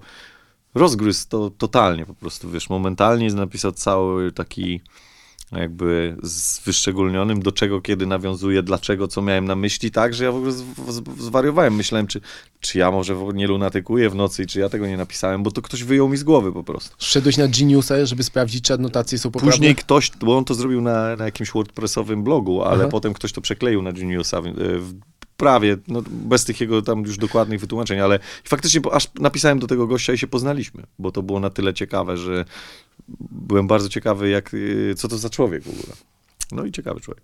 rozgryzł 0.75 1.27
to 1.29 1.49
totalnie 1.49 2.05
po 2.05 2.13
prostu, 2.13 2.49
wiesz, 2.49 2.69
momentalnie 2.69 3.33
napisał 3.33 3.71
cały 3.71 4.31
taki 4.31 4.81
jakby 5.59 6.17
z 6.23 6.59
wyszczególnionym, 6.59 7.41
do 7.41 7.51
czego, 7.51 7.81
kiedy 7.81 8.05
nawiązuje, 8.05 8.63
dlaczego, 8.63 9.07
co 9.07 9.21
miałem 9.21 9.45
na 9.45 9.55
myśli, 9.55 9.91
tak, 9.91 10.13
że 10.13 10.23
ja 10.23 10.31
w 10.31 10.35
ogóle 10.35 10.51
zwariowałem. 11.17 11.75
Myślałem, 11.75 12.07
czy, 12.07 12.21
czy 12.59 12.77
ja 12.77 12.91
może 12.91 13.15
nie 13.33 13.47
lunatykuję 13.47 14.09
w 14.09 14.15
nocy 14.15 14.43
i 14.43 14.45
czy 14.45 14.59
ja 14.59 14.69
tego 14.69 14.87
nie 14.87 14.97
napisałem, 14.97 15.43
bo 15.43 15.51
to 15.51 15.61
ktoś 15.61 15.83
wyjął 15.83 16.09
mi 16.09 16.17
z 16.17 16.23
głowy 16.23 16.53
po 16.53 16.63
prostu. 16.63 16.95
Szedłeś 16.97 17.37
na 17.37 17.47
Geniusa, 17.47 18.05
żeby 18.05 18.23
sprawdzić, 18.23 18.63
czy 18.63 18.73
adnotacje 18.73 19.17
są 19.17 19.31
poprawne? 19.31 19.51
Później 19.51 19.75
ktoś, 19.75 20.11
bo 20.19 20.37
on 20.37 20.45
to 20.45 20.53
zrobił 20.53 20.81
na, 20.81 21.15
na 21.15 21.25
jakimś 21.25 21.51
WordPressowym 21.51 22.23
blogu, 22.23 22.63
ale 22.63 22.81
Aha. 22.81 22.91
potem 22.91 23.13
ktoś 23.13 23.31
to 23.31 23.41
przekleił 23.41 23.81
na 23.81 23.91
Geniusa 23.91 24.41
w, 24.41 24.93
prawie, 25.37 25.77
no, 25.87 26.01
bez 26.07 26.45
tych 26.45 26.61
jego 26.61 26.81
tam 26.81 27.01
już 27.01 27.17
dokładnych 27.17 27.59
wytłumaczeń, 27.59 27.99
ale 27.99 28.19
faktycznie 28.43 28.81
aż 28.91 29.07
napisałem 29.19 29.59
do 29.59 29.67
tego 29.67 29.87
gościa 29.87 30.13
i 30.13 30.17
się 30.17 30.27
poznaliśmy, 30.27 30.83
bo 30.99 31.11
to 31.11 31.23
było 31.23 31.39
na 31.39 31.49
tyle 31.49 31.73
ciekawe, 31.73 32.17
że 32.17 32.45
byłem 33.31 33.67
bardzo 33.67 33.89
ciekawy, 33.89 34.29
jak, 34.29 34.53
y, 34.53 34.93
co 34.97 35.07
to 35.07 35.17
za 35.17 35.29
człowiek 35.29 35.63
w 35.63 35.67
ogóle. 35.67 35.95
No 36.51 36.65
i 36.65 36.71
ciekawy 36.71 36.99
człowiek. 36.99 37.23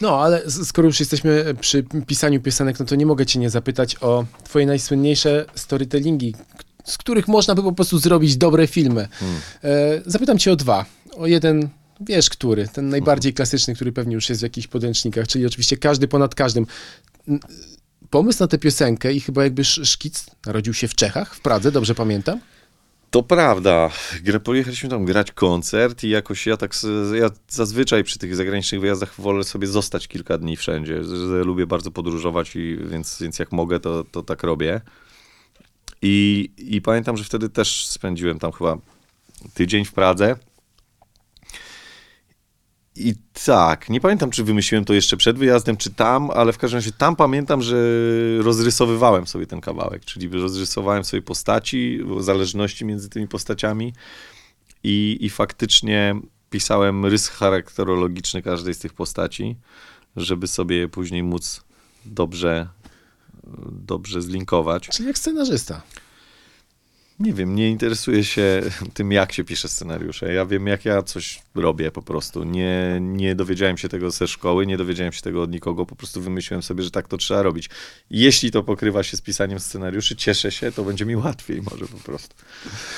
No, 0.00 0.20
ale 0.20 0.50
skoro 0.50 0.86
już 0.86 1.00
jesteśmy 1.00 1.54
przy 1.60 1.84
pisaniu 2.06 2.40
piosenek, 2.40 2.80
no 2.80 2.86
to 2.86 2.94
nie 2.94 3.06
mogę 3.06 3.26
cię 3.26 3.38
nie 3.38 3.50
zapytać 3.50 3.96
o 4.00 4.24
twoje 4.44 4.66
najsłynniejsze 4.66 5.44
storytellingi, 5.54 6.34
z 6.84 6.98
których 6.98 7.28
można 7.28 7.54
by 7.54 7.62
po 7.62 7.72
prostu 7.72 7.98
zrobić 7.98 8.36
dobre 8.36 8.66
filmy. 8.66 9.08
Hmm. 9.12 9.40
E, 9.64 10.02
zapytam 10.06 10.38
cię 10.38 10.52
o 10.52 10.56
dwa. 10.56 10.84
O 11.16 11.26
jeden 11.26 11.68
wiesz, 12.08 12.30
który, 12.30 12.68
ten 12.68 12.88
najbardziej 12.88 13.34
klasyczny, 13.34 13.74
który 13.74 13.92
pewnie 13.92 14.14
już 14.14 14.28
jest 14.28 14.40
w 14.40 14.42
jakichś 14.42 14.66
podręcznikach, 14.66 15.28
czyli 15.28 15.46
oczywiście 15.46 15.76
każdy 15.76 16.08
ponad 16.08 16.34
każdym. 16.34 16.66
Pomysł 18.10 18.42
na 18.42 18.46
tę 18.46 18.58
piosenkę 18.58 19.12
i 19.12 19.20
chyba 19.20 19.44
jakby 19.44 19.64
szkic 19.64 20.26
narodził 20.46 20.74
się 20.74 20.88
w 20.88 20.94
Czechach, 20.94 21.34
w 21.34 21.40
Pradze, 21.40 21.72
dobrze 21.72 21.94
pamiętam? 21.94 22.40
To 23.10 23.22
prawda. 23.22 23.90
Pojechaliśmy 24.44 24.88
tam 24.88 25.04
grać 25.04 25.32
koncert 25.32 26.04
i 26.04 26.08
jakoś 26.08 26.46
ja 26.46 26.56
tak, 26.56 26.74
ja 27.14 27.30
zazwyczaj 27.48 28.04
przy 28.04 28.18
tych 28.18 28.36
zagranicznych 28.36 28.80
wyjazdach 28.80 29.20
wolę 29.20 29.44
sobie 29.44 29.66
zostać 29.66 30.08
kilka 30.08 30.38
dni 30.38 30.56
wszędzie. 30.56 31.00
Lubię 31.44 31.66
bardzo 31.66 31.90
podróżować 31.90 32.56
i 32.56 32.78
więc, 32.90 33.18
więc 33.22 33.38
jak 33.38 33.52
mogę, 33.52 33.80
to, 33.80 34.04
to 34.04 34.22
tak 34.22 34.42
robię. 34.42 34.80
I, 36.02 36.50
I 36.58 36.82
pamiętam, 36.82 37.16
że 37.16 37.24
wtedy 37.24 37.48
też 37.48 37.86
spędziłem 37.86 38.38
tam 38.38 38.52
chyba 38.52 38.78
tydzień 39.54 39.84
w 39.84 39.92
Pradze. 39.92 40.36
I 42.96 43.14
tak, 43.44 43.88
nie 43.88 44.00
pamiętam, 44.00 44.30
czy 44.30 44.44
wymyśliłem 44.44 44.84
to 44.84 44.94
jeszcze 44.94 45.16
przed 45.16 45.38
wyjazdem, 45.38 45.76
czy 45.76 45.90
tam, 45.90 46.30
ale 46.30 46.52
w 46.52 46.58
każdym 46.58 46.78
razie 46.78 46.92
tam 46.92 47.16
pamiętam, 47.16 47.62
że 47.62 47.76
rozrysowywałem 48.38 49.26
sobie 49.26 49.46
ten 49.46 49.60
kawałek, 49.60 50.04
czyli 50.04 50.28
rozrysowałem 50.28 51.04
sobie 51.04 51.22
postaci, 51.22 52.00
zależności 52.18 52.84
między 52.84 53.08
tymi 53.08 53.28
postaciami 53.28 53.92
i, 54.84 55.18
i 55.20 55.30
faktycznie 55.30 56.20
pisałem 56.50 57.06
rys 57.06 57.28
charakterologiczny 57.28 58.42
każdej 58.42 58.74
z 58.74 58.78
tych 58.78 58.92
postaci, 58.92 59.56
żeby 60.16 60.48
sobie 60.48 60.88
później 60.88 61.22
móc 61.22 61.64
dobrze, 62.04 62.68
dobrze 63.72 64.22
zlinkować. 64.22 64.88
Czyli 64.88 65.08
jak 65.08 65.18
scenarzysta. 65.18 65.82
Nie 67.22 67.32
wiem, 67.32 67.54
nie 67.54 67.70
interesuję 67.70 68.24
się 68.24 68.62
tym, 68.94 69.12
jak 69.12 69.32
się 69.32 69.44
pisze 69.44 69.68
scenariusze. 69.68 70.34
Ja 70.34 70.46
wiem, 70.46 70.66
jak 70.66 70.84
ja 70.84 71.02
coś 71.02 71.42
robię 71.54 71.90
po 71.90 72.02
prostu. 72.02 72.44
Nie, 72.44 72.98
nie 73.00 73.34
dowiedziałem 73.34 73.78
się 73.78 73.88
tego 73.88 74.10
ze 74.10 74.28
szkoły, 74.28 74.66
nie 74.66 74.76
dowiedziałem 74.76 75.12
się 75.12 75.22
tego 75.22 75.42
od 75.42 75.50
nikogo, 75.50 75.86
po 75.86 75.96
prostu 75.96 76.20
wymyśliłem 76.20 76.62
sobie, 76.62 76.82
że 76.82 76.90
tak 76.90 77.08
to 77.08 77.16
trzeba 77.16 77.42
robić. 77.42 77.70
Jeśli 78.10 78.50
to 78.50 78.62
pokrywa 78.62 79.02
się 79.02 79.16
z 79.16 79.20
pisaniem 79.20 79.60
scenariuszy, 79.60 80.16
cieszę 80.16 80.52
się, 80.52 80.72
to 80.72 80.84
będzie 80.84 81.04
mi 81.04 81.16
łatwiej 81.26 81.62
może 81.70 81.86
po 81.86 81.98
prostu. 81.98 82.34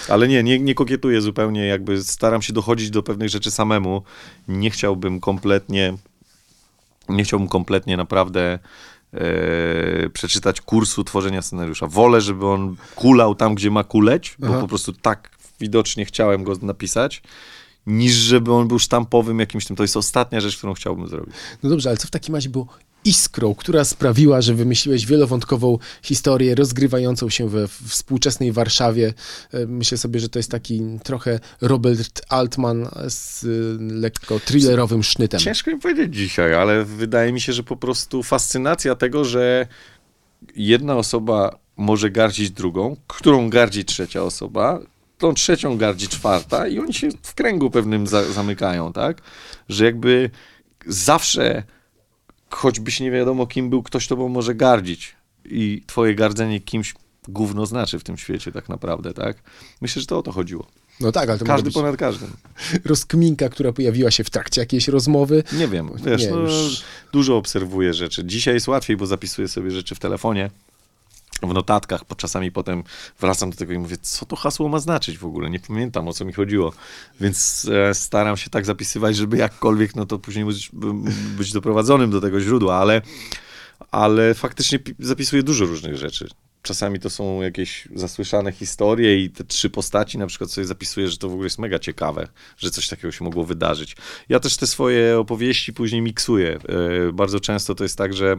Ale 0.08 0.28
nie, 0.28 0.42
nie, 0.42 0.58
nie 0.58 0.74
kokietuję 0.74 1.20
zupełnie, 1.20 1.66
jakby 1.66 2.02
staram 2.02 2.42
się 2.42 2.52
dochodzić 2.52 2.90
do 2.90 3.02
pewnych 3.02 3.28
rzeczy 3.28 3.50
samemu. 3.50 4.02
Nie 4.48 4.70
chciałbym 4.70 5.20
kompletnie, 5.20 5.94
nie 7.08 7.24
chciałbym 7.24 7.48
kompletnie 7.48 7.96
naprawdę 7.96 8.58
e, 9.14 10.10
przeczytać 10.10 10.60
kursu 10.60 11.04
tworzenia 11.04 11.42
scenariusza. 11.42 11.86
Wolę, 11.86 12.20
żeby 12.20 12.46
on 12.46 12.76
kulał 12.94 13.34
tam, 13.34 13.54
gdzie 13.54 13.70
ma 13.70 13.84
kuleć, 13.84 14.36
bo 14.38 14.46
Aha. 14.46 14.60
po 14.60 14.68
prostu 14.68 14.92
tak 14.92 15.30
widocznie 15.60 16.04
chciałem 16.04 16.44
go 16.44 16.52
napisać, 16.62 17.22
niż 17.86 18.12
żeby 18.12 18.52
on 18.52 18.68
był 18.68 18.78
sztampowym 18.78 19.40
jakimś 19.40 19.66
tym. 19.66 19.76
To 19.76 19.82
jest 19.82 19.96
ostatnia 19.96 20.40
rzecz, 20.40 20.56
którą 20.56 20.74
chciałbym 20.74 21.08
zrobić. 21.08 21.34
No 21.62 21.70
dobrze, 21.70 21.88
ale 21.88 21.98
co 21.98 22.08
w 22.08 22.10
takim 22.10 22.34
razie 22.34 22.48
było 22.48 22.66
iskrą, 23.04 23.54
która 23.54 23.84
sprawiła, 23.84 24.40
że 24.40 24.54
wymyśliłeś 24.54 25.06
wielowątkową 25.06 25.78
historię 26.02 26.54
rozgrywającą 26.54 27.30
się 27.30 27.48
we 27.48 27.68
współczesnej 27.68 28.52
Warszawie. 28.52 29.14
E, 29.52 29.66
myślę 29.66 29.98
sobie, 29.98 30.20
że 30.20 30.28
to 30.28 30.38
jest 30.38 30.50
taki 30.50 30.82
trochę 31.02 31.40
Robert 31.60 32.22
Altman 32.28 32.88
z 33.08 33.44
e, 33.44 33.48
lekko 33.94 34.40
thrillerowym 34.40 35.02
sznytem. 35.02 35.40
Ciężko 35.40 35.70
mi 35.70 35.80
powiedzieć 35.80 36.14
dzisiaj, 36.14 36.54
ale 36.54 36.84
wydaje 36.84 37.32
mi 37.32 37.40
się, 37.40 37.52
że 37.52 37.62
po 37.62 37.76
prostu 37.76 38.22
fascynacja 38.22 38.94
tego, 38.94 39.24
że 39.24 39.66
jedna 40.56 40.96
osoba 40.96 41.58
może 41.76 42.10
gardzić 42.10 42.50
drugą, 42.50 42.96
którą 43.06 43.50
gardzi 43.50 43.84
trzecia 43.84 44.22
osoba, 44.22 44.80
tą 45.18 45.34
trzecią 45.34 45.78
gardzi 45.78 46.08
czwarta 46.08 46.68
i 46.68 46.78
oni 46.78 46.94
się 46.94 47.08
w 47.22 47.34
kręgu 47.34 47.70
pewnym 47.70 48.06
za 48.06 48.32
zamykają, 48.32 48.92
tak? 48.92 49.22
Że 49.68 49.84
jakby 49.84 50.30
zawsze 50.86 51.62
choćbyś 52.56 53.00
nie 53.00 53.10
wiadomo 53.10 53.46
kim 53.46 53.70
był, 53.70 53.82
ktoś 53.82 54.06
tobą 54.06 54.28
może 54.28 54.54
gardzić. 54.54 55.14
I 55.44 55.82
twoje 55.86 56.14
gardzenie 56.14 56.60
kimś 56.60 56.94
gówno 57.28 57.66
znaczy 57.66 57.98
w 57.98 58.04
tym 58.04 58.16
świecie 58.16 58.52
tak 58.52 58.68
naprawdę, 58.68 59.14
tak? 59.14 59.36
Myślę, 59.80 60.00
że 60.00 60.06
to 60.06 60.18
o 60.18 60.22
to 60.22 60.32
chodziło. 60.32 60.66
No 61.00 61.12
tak, 61.12 61.28
ale 61.28 61.38
to 61.38 61.44
Każdy 61.44 61.70
ponad 61.70 61.96
każdym. 61.96 62.30
Rozkminka, 62.84 63.48
która 63.48 63.72
pojawiła 63.72 64.10
się 64.10 64.24
w 64.24 64.30
trakcie 64.30 64.60
jakiejś 64.60 64.88
rozmowy. 64.88 65.42
Nie 65.52 65.68
wiem, 65.68 65.90
wiesz, 66.04 66.22
nie, 66.22 66.30
no, 66.30 66.36
już... 66.36 66.82
dużo 67.12 67.36
obserwuję 67.36 67.94
rzeczy. 67.94 68.24
Dzisiaj 68.24 68.54
jest 68.54 68.68
łatwiej, 68.68 68.96
bo 68.96 69.06
zapisuję 69.06 69.48
sobie 69.48 69.70
rzeczy 69.70 69.94
w 69.94 69.98
telefonie 69.98 70.50
w 71.46 71.54
notatkach, 71.54 72.04
bo 72.08 72.14
czasami 72.14 72.52
potem 72.52 72.84
wracam 73.20 73.50
do 73.50 73.56
tego 73.56 73.72
i 73.72 73.78
mówię, 73.78 73.96
co 74.02 74.26
to 74.26 74.36
hasło 74.36 74.68
ma 74.68 74.78
znaczyć 74.78 75.18
w 75.18 75.26
ogóle, 75.26 75.50
nie 75.50 75.60
pamiętam 75.60 76.08
o 76.08 76.12
co 76.12 76.24
mi 76.24 76.32
chodziło, 76.32 76.72
więc 77.20 77.68
e, 77.72 77.94
staram 77.94 78.36
się 78.36 78.50
tak 78.50 78.66
zapisywać, 78.66 79.16
żeby 79.16 79.36
jakkolwiek, 79.36 79.96
no 79.96 80.06
to 80.06 80.18
później 80.18 80.44
być, 80.44 80.70
być 81.36 81.52
doprowadzonym 81.52 82.10
do 82.10 82.20
tego 82.20 82.40
źródła, 82.40 82.76
ale, 82.76 83.02
ale 83.90 84.34
faktycznie 84.34 84.78
zapisuję 84.98 85.42
dużo 85.42 85.66
różnych 85.66 85.96
rzeczy. 85.96 86.28
Czasami 86.62 87.00
to 87.00 87.10
są 87.10 87.42
jakieś 87.42 87.88
zasłyszane 87.94 88.52
historie 88.52 89.24
i 89.24 89.30
te 89.30 89.44
trzy 89.44 89.70
postaci 89.70 90.18
na 90.18 90.26
przykład 90.26 90.50
sobie 90.50 90.66
zapisuję, 90.66 91.08
że 91.08 91.16
to 91.16 91.28
w 91.28 91.32
ogóle 91.32 91.46
jest 91.46 91.58
mega 91.58 91.78
ciekawe, 91.78 92.28
że 92.56 92.70
coś 92.70 92.88
takiego 92.88 93.12
się 93.12 93.24
mogło 93.24 93.44
wydarzyć. 93.44 93.96
Ja 94.28 94.40
też 94.40 94.56
te 94.56 94.66
swoje 94.66 95.18
opowieści 95.18 95.72
później 95.72 96.02
miksuję. 96.02 96.58
E, 97.08 97.12
bardzo 97.12 97.40
często 97.40 97.74
to 97.74 97.84
jest 97.84 97.98
tak, 97.98 98.14
że 98.14 98.36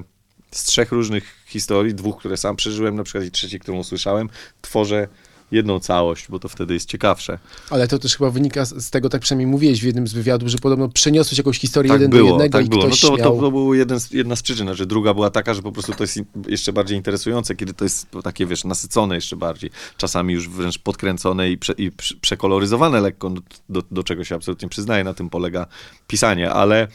z 0.51 0.63
trzech 0.63 0.91
różnych 0.91 1.23
historii, 1.45 1.93
dwóch, 1.93 2.17
które 2.17 2.37
sam 2.37 2.55
przeżyłem, 2.55 2.95
na 2.95 3.03
przykład 3.03 3.25
i 3.25 3.31
trzeciej, 3.31 3.59
którą 3.59 3.77
usłyszałem, 3.77 4.29
tworzę 4.61 5.07
jedną 5.51 5.79
całość, 5.79 6.25
bo 6.29 6.39
to 6.39 6.49
wtedy 6.49 6.73
jest 6.73 6.89
ciekawsze. 6.89 7.39
Ale 7.69 7.87
to 7.87 7.99
też 7.99 8.17
chyba 8.17 8.29
wynika 8.29 8.65
z 8.65 8.89
tego, 8.89 9.09
tak 9.09 9.21
przynajmniej 9.21 9.47
mówiłeś 9.47 9.81
w 9.81 9.83
jednym 9.83 10.07
z 10.07 10.13
wywiadów, 10.13 10.49
że 10.49 10.57
podobno 10.57 10.89
przeniosłeś 10.89 11.37
jakąś 11.37 11.59
historię 11.59 11.89
tak 11.89 12.01
jeden 12.01 12.11
było, 12.11 12.37
do 12.37 12.43
jednego 12.43 12.57
tak 12.57 12.65
i 12.65 12.69
było. 12.69 12.83
ktoś 12.87 13.03
no 13.03 13.09
to, 13.09 13.17
miał... 13.17 13.39
to, 13.39 13.51
był 13.51 13.73
jeden 13.73 13.99
z, 13.99 14.11
jedna 14.11 14.35
z 14.35 14.41
przyczyn, 14.41 14.75
że 14.75 14.85
druga 14.85 15.13
była 15.13 15.29
taka, 15.29 15.53
że 15.53 15.61
po 15.61 15.71
prostu 15.71 15.93
to 15.93 16.03
jest 16.03 16.19
jeszcze 16.47 16.73
bardziej 16.73 16.97
interesujące, 16.97 17.55
kiedy 17.55 17.73
to 17.73 17.85
jest 17.85 18.07
takie, 18.23 18.45
wiesz, 18.45 18.63
nasycone 18.63 19.15
jeszcze 19.15 19.35
bardziej, 19.35 19.69
czasami 19.97 20.33
już 20.33 20.49
wręcz 20.49 20.79
podkręcone 20.79 21.49
i, 21.51 21.57
prze, 21.57 21.73
i 21.77 21.91
przekoloryzowane 22.21 23.01
lekko, 23.01 23.29
do, 23.29 23.41
do, 23.69 23.81
do 23.91 24.03
czego 24.03 24.23
się 24.23 24.35
absolutnie 24.35 24.69
przyznaję, 24.69 25.03
na 25.03 25.13
tym 25.13 25.29
polega 25.29 25.67
pisanie, 26.07 26.51
ale 26.51 26.87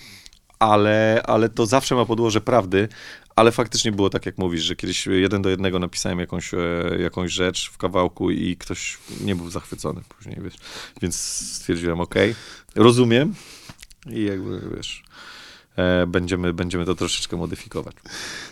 ale, 0.61 1.23
ale 1.25 1.49
to 1.49 1.67
zawsze 1.67 1.95
ma 1.95 2.05
podłoże 2.05 2.41
prawdy, 2.41 2.89
ale 3.41 3.53
faktycznie 3.53 3.93
było 3.93 4.11
tak, 4.11 4.27
jak 4.27 4.39
mówisz, 4.39 4.63
że 4.63 4.77
kiedyś 4.77 5.07
jeden 5.07 5.43
do 5.43 5.51
jednego 5.51 5.79
napisałem 5.79 6.19
jakąś, 6.19 6.55
e, 6.55 6.59
jakąś 7.01 7.33
rzecz 7.33 7.71
w 7.71 7.79
kawałku 7.79 8.31
i 8.31 8.57
ktoś 8.57 8.99
nie 9.21 9.37
był 9.37 9.51
zachwycony 9.51 10.01
później, 10.09 10.37
wiesz. 10.45 10.55
Więc 11.03 11.17
stwierdziłem, 11.57 12.01
ok, 12.01 12.15
rozumiem 12.75 13.35
i 14.11 14.23
jakby, 14.25 14.61
wiesz, 14.77 15.03
e, 15.77 16.07
będziemy, 16.07 16.53
będziemy 16.53 16.85
to 16.85 16.95
troszeczkę 16.95 17.37
modyfikować. 17.37 17.97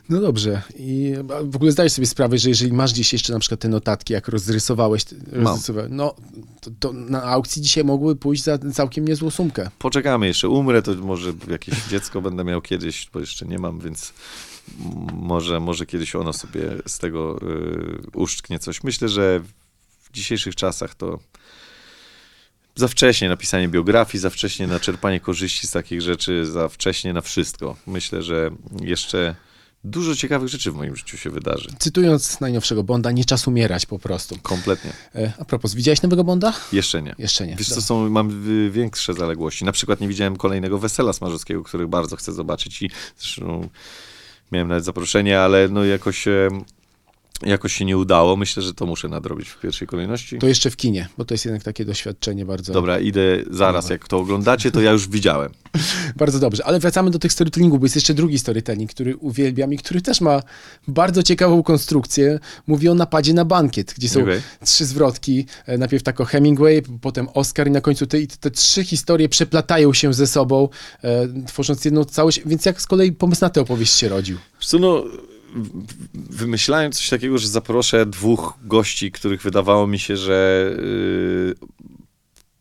No 0.08 0.20
dobrze. 0.20 0.62
I 0.76 1.14
w 1.44 1.56
ogóle 1.56 1.72
zdajesz 1.72 1.92
sobie 1.92 2.06
sprawę, 2.06 2.38
że 2.38 2.48
jeżeli 2.48 2.72
masz 2.72 2.92
gdzieś 2.92 3.12
jeszcze 3.12 3.32
na 3.32 3.38
przykład 3.38 3.60
te 3.60 3.68
notatki, 3.68 4.12
jak 4.12 4.28
rozrysowałeś, 4.28 5.04
rozrysowałeś 5.32 5.90
no 5.92 6.14
to, 6.60 6.70
to, 6.80 6.92
na 6.92 7.22
aukcji 7.22 7.62
dzisiaj 7.62 7.84
mogły 7.84 8.16
pójść 8.16 8.42
za 8.42 8.58
całkiem 8.58 9.08
niezłą 9.08 9.30
sumkę. 9.30 9.70
Poczekamy 9.78 10.26
jeszcze, 10.26 10.48
umrę, 10.48 10.82
to 10.82 10.94
może 10.94 11.32
jakieś 11.50 11.74
dziecko 11.90 12.22
będę 12.22 12.44
miał 12.44 12.60
kiedyś, 12.62 13.10
bo 13.12 13.20
jeszcze 13.20 13.46
nie 13.46 13.58
mam, 13.58 13.80
więc 13.80 14.12
może, 15.12 15.60
może 15.60 15.86
kiedyś 15.86 16.14
ono 16.14 16.32
sobie 16.32 16.62
z 16.86 16.98
tego 16.98 17.38
y, 17.42 18.18
uszczknie 18.18 18.58
coś. 18.58 18.84
Myślę, 18.84 19.08
że 19.08 19.40
w 20.02 20.12
dzisiejszych 20.12 20.54
czasach 20.54 20.94
to 20.94 21.18
za 22.74 22.88
wcześnie 22.88 23.28
na 23.28 23.36
pisanie 23.36 23.68
biografii, 23.68 24.20
za 24.20 24.30
wcześnie 24.30 24.66
na 24.66 24.80
czerpanie 24.80 25.20
korzyści 25.20 25.66
z 25.66 25.70
takich 25.70 26.02
rzeczy, 26.02 26.46
za 26.46 26.68
wcześnie 26.68 27.12
na 27.12 27.20
wszystko. 27.20 27.76
Myślę, 27.86 28.22
że 28.22 28.50
jeszcze 28.80 29.34
dużo 29.84 30.14
ciekawych 30.14 30.48
rzeczy 30.48 30.72
w 30.72 30.74
moim 30.74 30.96
życiu 30.96 31.16
się 31.16 31.30
wydarzy. 31.30 31.68
Cytując 31.78 32.40
najnowszego 32.40 32.84
Bonda, 32.84 33.12
nie 33.12 33.24
czas 33.24 33.48
umierać 33.48 33.86
po 33.86 33.98
prostu. 33.98 34.38
Kompletnie. 34.42 34.92
E, 35.14 35.32
a 35.38 35.44
propos, 35.44 35.74
widziałeś 35.74 36.02
nowego 36.02 36.24
Bonda? 36.24 36.52
Jeszcze 36.72 37.02
nie. 37.02 37.14
Jeszcze 37.18 37.46
nie. 37.46 37.56
Wiesz 37.56 37.68
co, 37.68 37.82
są, 37.82 38.10
mam 38.10 38.42
większe 38.70 39.14
zaległości. 39.14 39.64
Na 39.64 39.72
przykład 39.72 40.00
nie 40.00 40.08
widziałem 40.08 40.36
kolejnego 40.36 40.78
Wesela 40.78 41.12
Smarzowskiego, 41.12 41.62
których 41.62 41.88
bardzo 41.88 42.16
chcę 42.16 42.32
zobaczyć 42.32 42.82
i 42.82 42.90
zresztą 43.18 43.68
miałem 44.52 44.68
nawet 44.68 44.84
zaproszenie, 44.84 45.40
ale 45.40 45.68
no 45.68 45.84
jakoś 45.84 46.24
jakoś 47.42 47.72
się 47.72 47.84
nie 47.84 47.98
udało. 47.98 48.36
Myślę, 48.36 48.62
że 48.62 48.74
to 48.74 48.86
muszę 48.86 49.08
nadrobić 49.08 49.48
w 49.48 49.60
pierwszej 49.60 49.88
kolejności. 49.88 50.38
To 50.38 50.46
jeszcze 50.46 50.70
w 50.70 50.76
kinie, 50.76 51.08
bo 51.18 51.24
to 51.24 51.34
jest 51.34 51.44
jednak 51.44 51.62
takie 51.62 51.84
doświadczenie 51.84 52.44
bardzo... 52.44 52.72
Dobra, 52.72 52.98
idę 52.98 53.20
zaraz. 53.50 53.90
Jak 53.90 54.08
to 54.08 54.18
oglądacie, 54.18 54.70
to 54.70 54.80
ja 54.80 54.92
już 54.92 55.08
widziałem. 55.08 55.52
bardzo 56.16 56.38
dobrze, 56.38 56.64
ale 56.64 56.78
wracamy 56.78 57.10
do 57.10 57.18
tych 57.18 57.32
storytellingów, 57.32 57.80
bo 57.80 57.84
jest 57.84 57.94
jeszcze 57.94 58.14
drugi 58.14 58.38
storytelling, 58.38 58.90
który 58.90 59.16
uwielbiam 59.16 59.72
i 59.72 59.78
który 59.78 60.02
też 60.02 60.20
ma 60.20 60.42
bardzo 60.88 61.22
ciekawą 61.22 61.62
konstrukcję. 61.62 62.38
Mówi 62.66 62.88
o 62.88 62.94
napadzie 62.94 63.34
na 63.34 63.44
bankiet, 63.44 63.94
gdzie 63.98 64.08
są 64.08 64.22
okay. 64.22 64.42
trzy 64.64 64.84
zwrotki. 64.84 65.46
E, 65.66 65.78
najpierw 65.78 66.02
tako 66.02 66.24
Hemingway, 66.24 66.82
potem 67.00 67.28
Oscar 67.34 67.68
i 67.68 67.70
na 67.70 67.80
końcu 67.80 68.06
te, 68.06 68.18
te 68.40 68.50
trzy 68.50 68.84
historie 68.84 69.28
przeplatają 69.28 69.92
się 69.92 70.14
ze 70.14 70.26
sobą, 70.26 70.68
e, 71.04 71.28
tworząc 71.46 71.84
jedną 71.84 72.04
całość. 72.04 72.40
Więc 72.46 72.66
jak 72.66 72.82
z 72.82 72.86
kolei 72.86 73.12
pomysł 73.12 73.44
na 73.44 73.50
tę 73.50 73.60
opowieść 73.60 73.92
się 73.92 74.08
rodził? 74.08 74.38
Co 74.60 74.78
no 74.78 75.04
wymyślałem 76.14 76.92
coś 76.92 77.08
takiego, 77.08 77.38
że 77.38 77.48
zaproszę 77.48 78.06
dwóch 78.06 78.54
gości, 78.62 79.12
których 79.12 79.42
wydawało 79.42 79.86
mi 79.86 79.98
się, 79.98 80.16
że 80.16 80.70
yy, 80.76 81.54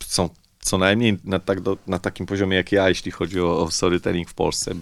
są 0.06 0.30
co 0.60 0.78
najmniej 0.78 1.18
na, 1.24 1.40
tak 1.40 1.62
do, 1.62 1.78
na 1.88 2.00
takim 2.00 2.26
poziomie 2.26 2.58
jak 2.58 2.72
ja, 2.72 2.90
jeśli 2.90 3.12
chodzi 3.12 3.40
o, 3.40 3.60
o 3.60 3.72
storytelling 3.72 4.30
w 4.30 4.34
Polsce, 4.34 4.76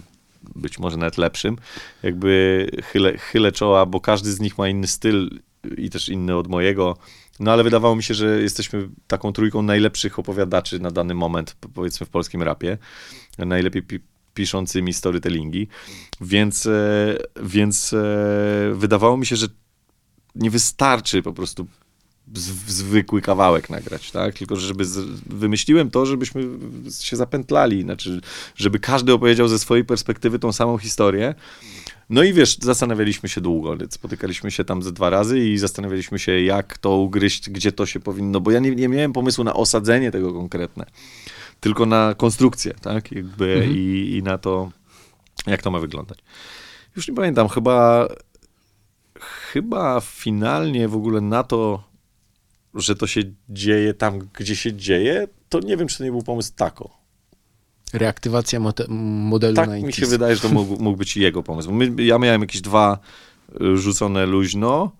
być 0.54 0.78
może 0.78 0.96
nawet 0.96 1.18
lepszym. 1.18 1.56
Jakby 2.02 2.66
chylę, 2.92 3.18
chylę 3.18 3.52
czoła, 3.52 3.86
bo 3.86 4.00
każdy 4.00 4.32
z 4.32 4.40
nich 4.40 4.58
ma 4.58 4.68
inny 4.68 4.86
styl 4.86 5.40
i 5.76 5.90
też 5.90 6.08
inny 6.08 6.36
od 6.36 6.48
mojego. 6.48 6.96
No 7.40 7.52
ale 7.52 7.64
wydawało 7.64 7.96
mi 7.96 8.02
się, 8.02 8.14
że 8.14 8.42
jesteśmy 8.42 8.88
taką 9.06 9.32
trójką 9.32 9.62
najlepszych 9.62 10.18
opowiadaczy 10.18 10.78
na 10.78 10.90
dany 10.90 11.14
moment, 11.14 11.56
powiedzmy 11.74 12.06
w 12.06 12.10
polskim 12.10 12.42
rapie. 12.42 12.78
Najlepiej 13.38 13.82
piszącymi 14.36 14.92
storytellingi, 14.92 15.68
więc, 16.20 16.66
e, 16.66 17.16
więc 17.42 17.92
e, 17.92 17.96
wydawało 18.74 19.16
mi 19.16 19.26
się, 19.26 19.36
że 19.36 19.46
nie 20.34 20.50
wystarczy 20.50 21.22
po 21.22 21.32
prostu 21.32 21.66
zwykły 22.66 23.22
kawałek 23.22 23.70
nagrać, 23.70 24.10
tak? 24.10 24.34
Tylko, 24.34 24.56
żeby 24.56 24.84
z, 24.84 24.98
wymyśliłem 25.26 25.90
to, 25.90 26.06
żebyśmy 26.06 26.48
się 27.00 27.16
zapętlali, 27.16 27.82
znaczy, 27.82 28.20
żeby 28.56 28.78
każdy 28.78 29.12
opowiedział 29.12 29.48
ze 29.48 29.58
swojej 29.58 29.84
perspektywy 29.84 30.38
tą 30.38 30.52
samą 30.52 30.78
historię. 30.78 31.34
No 32.10 32.22
i 32.22 32.32
wiesz, 32.32 32.58
zastanawialiśmy 32.58 33.28
się 33.28 33.40
długo, 33.40 33.76
spotykaliśmy 33.90 34.50
się 34.50 34.64
tam 34.64 34.82
ze 34.82 34.92
dwa 34.92 35.10
razy 35.10 35.40
i 35.40 35.58
zastanawialiśmy 35.58 36.18
się, 36.18 36.40
jak 36.40 36.78
to 36.78 36.96
ugryźć, 36.96 37.50
gdzie 37.50 37.72
to 37.72 37.86
się 37.86 38.00
powinno, 38.00 38.40
bo 38.40 38.50
ja 38.50 38.60
nie, 38.60 38.70
nie 38.74 38.88
miałem 38.88 39.12
pomysłu 39.12 39.44
na 39.44 39.54
osadzenie 39.54 40.10
tego 40.10 40.32
konkretne 40.32 40.86
tylko 41.60 41.86
na 41.86 42.14
konstrukcję, 42.14 42.74
tak? 42.74 43.12
Jakby 43.12 43.54
mhm. 43.54 43.76
i, 43.76 44.16
i 44.16 44.22
na 44.22 44.38
to, 44.38 44.70
jak 45.46 45.62
to 45.62 45.70
ma 45.70 45.78
wyglądać. 45.78 46.18
Już 46.96 47.08
nie 47.08 47.14
pamiętam, 47.14 47.48
chyba 47.48 48.08
chyba 49.52 50.00
finalnie 50.00 50.88
w 50.88 50.96
ogóle 50.96 51.20
na 51.20 51.42
to, 51.42 51.82
że 52.74 52.96
to 52.96 53.06
się 53.06 53.20
dzieje 53.48 53.94
tam, 53.94 54.18
gdzie 54.18 54.56
się 54.56 54.72
dzieje, 54.72 55.28
to 55.48 55.60
nie 55.60 55.76
wiem, 55.76 55.88
czy 55.88 55.98
to 55.98 56.04
nie 56.04 56.10
był 56.10 56.22
pomysł 56.22 56.52
tako. 56.56 56.90
Reaktywacja 57.92 58.60
modelu 58.88 59.56
tak 59.56 59.68
na 59.68 59.78
mi 59.78 59.92
się 59.92 60.06
wydaje, 60.06 60.36
że 60.36 60.42
to 60.42 60.48
mógł, 60.48 60.82
mógł 60.82 60.98
być 60.98 61.16
jego 61.16 61.42
pomysł. 61.42 61.72
My, 61.72 62.02
ja 62.04 62.18
miałem 62.18 62.40
jakieś 62.40 62.60
dwa 62.60 62.98
rzucone 63.74 64.26
luźno, 64.26 64.92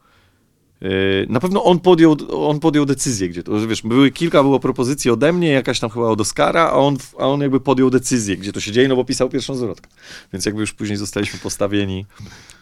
na 1.28 1.40
pewno 1.40 1.64
on 1.64 1.80
podjął, 1.80 2.16
on 2.30 2.60
podjął 2.60 2.86
decyzję, 2.86 3.28
gdzie 3.28 3.42
to, 3.42 3.66
wiesz, 3.66 3.82
były 3.82 4.10
kilka 4.10 4.42
było 4.42 4.60
propozycji 4.60 5.10
ode 5.10 5.32
mnie, 5.32 5.48
jakaś 5.48 5.80
tam 5.80 5.90
chyba 5.90 6.06
od 6.06 6.20
Oscara, 6.20 6.62
a 6.62 6.72
on, 6.72 6.96
a 7.18 7.26
on 7.26 7.40
jakby 7.40 7.60
podjął 7.60 7.90
decyzję, 7.90 8.36
gdzie 8.36 8.52
to 8.52 8.60
się 8.60 8.72
dzieje, 8.72 8.88
no 8.88 8.96
bo 8.96 9.04
pisał 9.04 9.28
pierwszą 9.28 9.54
zwrotkę. 9.54 9.90
Więc 10.32 10.46
jakby 10.46 10.60
już 10.60 10.72
później 10.72 10.96
zostaliśmy 10.96 11.38
postawieni 11.38 12.06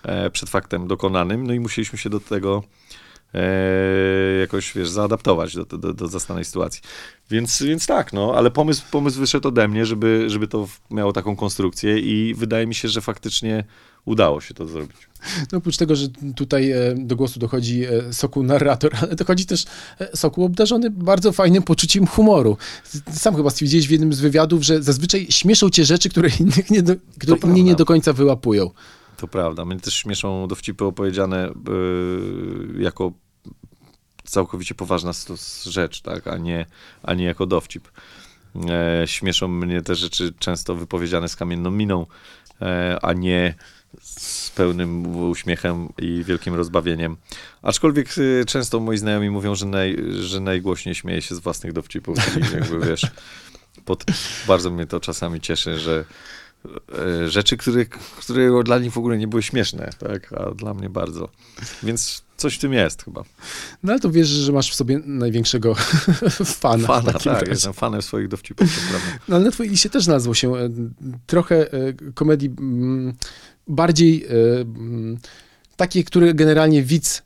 e, 0.02 0.30
przed 0.30 0.50
faktem 0.50 0.88
dokonanym, 0.88 1.46
no 1.46 1.54
i 1.54 1.60
musieliśmy 1.60 1.98
się 1.98 2.10
do 2.10 2.20
tego 2.20 2.62
e, 3.35 4.41
jakoś, 4.41 4.72
wiesz, 4.72 4.89
zaadaptować 4.89 5.55
do, 5.55 5.64
do, 5.64 5.95
do 5.95 6.09
zastanej 6.09 6.45
sytuacji. 6.45 6.82
Więc, 7.30 7.62
więc 7.62 7.87
tak, 7.87 8.12
no, 8.12 8.35
ale 8.37 8.51
pomysł, 8.51 8.82
pomysł 8.91 9.20
wyszedł 9.20 9.49
ode 9.49 9.68
mnie, 9.68 9.87
żeby, 9.87 10.24
żeby 10.26 10.49
to 10.49 10.68
miało 10.91 11.12
taką 11.12 11.37
konstrukcję 11.37 11.99
i 11.99 12.35
wydaje 12.35 12.66
mi 12.66 12.74
się, 12.74 12.89
że 12.89 13.01
faktycznie 13.01 13.64
udało 14.05 14.41
się 14.41 14.55
to 14.55 14.66
zrobić. 14.66 15.09
No 15.53 15.59
oprócz 15.59 15.76
tego, 15.76 15.97
że 15.97 16.07
tutaj 16.37 16.70
e, 16.70 16.95
do 16.97 17.16
głosu 17.16 17.41
dochodzi 17.41 17.85
e, 17.85 18.12
Soku 18.12 18.43
narrator, 18.43 18.93
ale 19.03 19.14
dochodzi 19.14 19.47
też 19.47 19.64
Soku 20.14 20.45
obdarzony 20.45 20.91
bardzo 20.91 21.32
fajnym 21.32 21.62
poczuciem 21.62 22.07
humoru. 22.07 22.57
Sam 23.12 23.37
chyba 23.37 23.51
stwierdziłeś 23.51 23.89
w 23.89 23.91
jednym 23.91 24.12
z 24.12 24.20
wywiadów, 24.20 24.62
że 24.62 24.82
zazwyczaj 24.82 25.26
śmieszą 25.30 25.70
cię 25.70 25.85
rzeczy, 25.85 26.09
które, 26.09 26.28
innych 26.41 26.70
nie 26.70 26.82
do, 26.82 26.95
które 27.18 27.37
inni 27.45 27.64
nie 27.64 27.74
do 27.74 27.85
końca 27.85 28.12
wyłapują. 28.12 28.70
To 29.16 29.28
prawda. 29.28 29.64
Mnie 29.64 29.80
też 29.80 29.95
śmieszą 29.95 30.49
dowcipy 30.49 30.85
opowiedziane 30.85 31.53
yy, 31.68 32.82
jako 32.82 33.12
całkowicie 34.24 34.74
poważna 34.74 35.12
rzecz, 35.64 36.00
tak, 36.00 36.26
a 36.26 36.36
nie, 36.36 36.66
a 37.02 37.14
nie 37.14 37.24
jako 37.24 37.46
dowcip. 37.46 37.88
E, 38.70 39.02
śmieszą 39.06 39.48
mnie 39.48 39.82
te 39.82 39.94
rzeczy 39.94 40.32
często 40.38 40.74
wypowiedziane 40.74 41.28
z 41.28 41.36
kamienną 41.36 41.70
miną, 41.70 42.06
e, 42.62 42.98
a 43.02 43.12
nie 43.12 43.54
z 44.00 44.50
pełnym 44.50 45.16
uśmiechem 45.16 45.88
i 45.98 46.24
wielkim 46.24 46.54
rozbawieniem. 46.54 47.16
Aczkolwiek 47.62 48.18
y, 48.18 48.44
często 48.46 48.80
moi 48.80 48.98
znajomi 48.98 49.30
mówią, 49.30 49.54
że, 49.54 49.66
naj, 49.66 49.96
że 50.20 50.40
najgłośniej 50.40 50.94
śmieje 50.94 51.22
się 51.22 51.34
z 51.34 51.38
własnych 51.38 51.72
dowcipów 51.72 52.18
jakby 52.54 52.86
wiesz, 52.86 53.06
pod, 53.84 54.04
bardzo 54.46 54.70
mnie 54.70 54.86
to 54.86 55.00
czasami 55.00 55.40
cieszy, 55.40 55.78
że 55.78 56.04
e, 57.24 57.28
rzeczy, 57.30 57.56
które, 57.56 57.84
które 58.18 58.62
dla 58.64 58.78
nich 58.78 58.92
w 58.92 58.98
ogóle 58.98 59.18
nie 59.18 59.28
były 59.28 59.42
śmieszne, 59.42 59.90
tak, 59.98 60.32
a 60.32 60.50
dla 60.50 60.74
mnie 60.74 60.90
bardzo. 60.90 61.28
Więc 61.82 62.22
coś 62.45 62.55
w 62.55 62.59
tym 62.59 62.72
jest 62.72 63.05
chyba. 63.05 63.24
No 63.82 63.92
ale 63.92 64.01
to 64.01 64.11
wiesz, 64.11 64.28
że 64.28 64.53
masz 64.53 64.70
w 64.70 64.74
sobie 64.74 65.01
największego 65.05 65.74
fana. 66.61 66.86
Fana, 66.86 67.12
tak, 67.12 67.24
razie. 67.24 67.51
jestem 67.51 67.73
fanem 67.73 68.02
swoich 68.02 68.28
dowcipów, 68.28 68.68
No 69.28 69.36
ale 69.36 69.44
na 69.44 69.51
twojej 69.51 69.70
liście 69.70 69.90
też 69.90 70.06
nazwał 70.06 70.35
się 70.35 70.56
e, 70.56 70.70
trochę 71.27 71.73
e, 71.73 71.93
komedii 72.14 72.51
mm, 72.59 73.14
bardziej 73.68 74.24
e, 74.24 74.28
takie, 75.77 76.05
które 76.05 76.35
generalnie 76.35 76.82
widz 76.82 77.23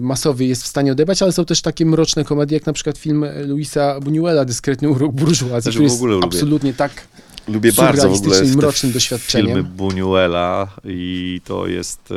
masowy 0.00 0.44
jest 0.44 0.62
w 0.62 0.66
stanie 0.66 0.92
odebrać, 0.92 1.22
ale 1.22 1.32
są 1.32 1.44
też 1.44 1.62
takie 1.62 1.86
mroczne 1.86 2.24
komedie, 2.24 2.56
jak 2.56 2.66
na 2.66 2.72
przykład 2.72 2.98
film 2.98 3.26
Luisa 3.46 3.98
Buñuela, 4.00 4.44
Dyskretny 4.44 4.88
urok 4.88 5.12
burżuazji, 5.12 5.70
który 5.70 5.84
jest 5.84 6.02
lubię. 6.02 6.26
absolutnie 6.26 6.74
tak 6.74 7.08
lubię 7.48 7.72
bardzo 7.72 8.08
w 8.08 8.14
ogóle 8.14 8.44
mrocznym 8.44 8.92
doświadczeniem. 8.92 9.46
filmy 9.46 9.70
Buñuela 9.76 10.66
i 10.84 11.40
to 11.44 11.66
jest... 11.66 12.12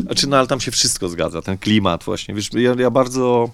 Znaczy, 0.00 0.26
no 0.26 0.36
ale 0.36 0.46
tam 0.46 0.60
się 0.60 0.70
wszystko 0.70 1.08
zgadza, 1.08 1.42
ten 1.42 1.58
klimat 1.58 2.04
właśnie. 2.04 2.34
Wiesz, 2.34 2.50
ja, 2.52 2.74
ja 2.78 2.90
bardzo 2.90 3.50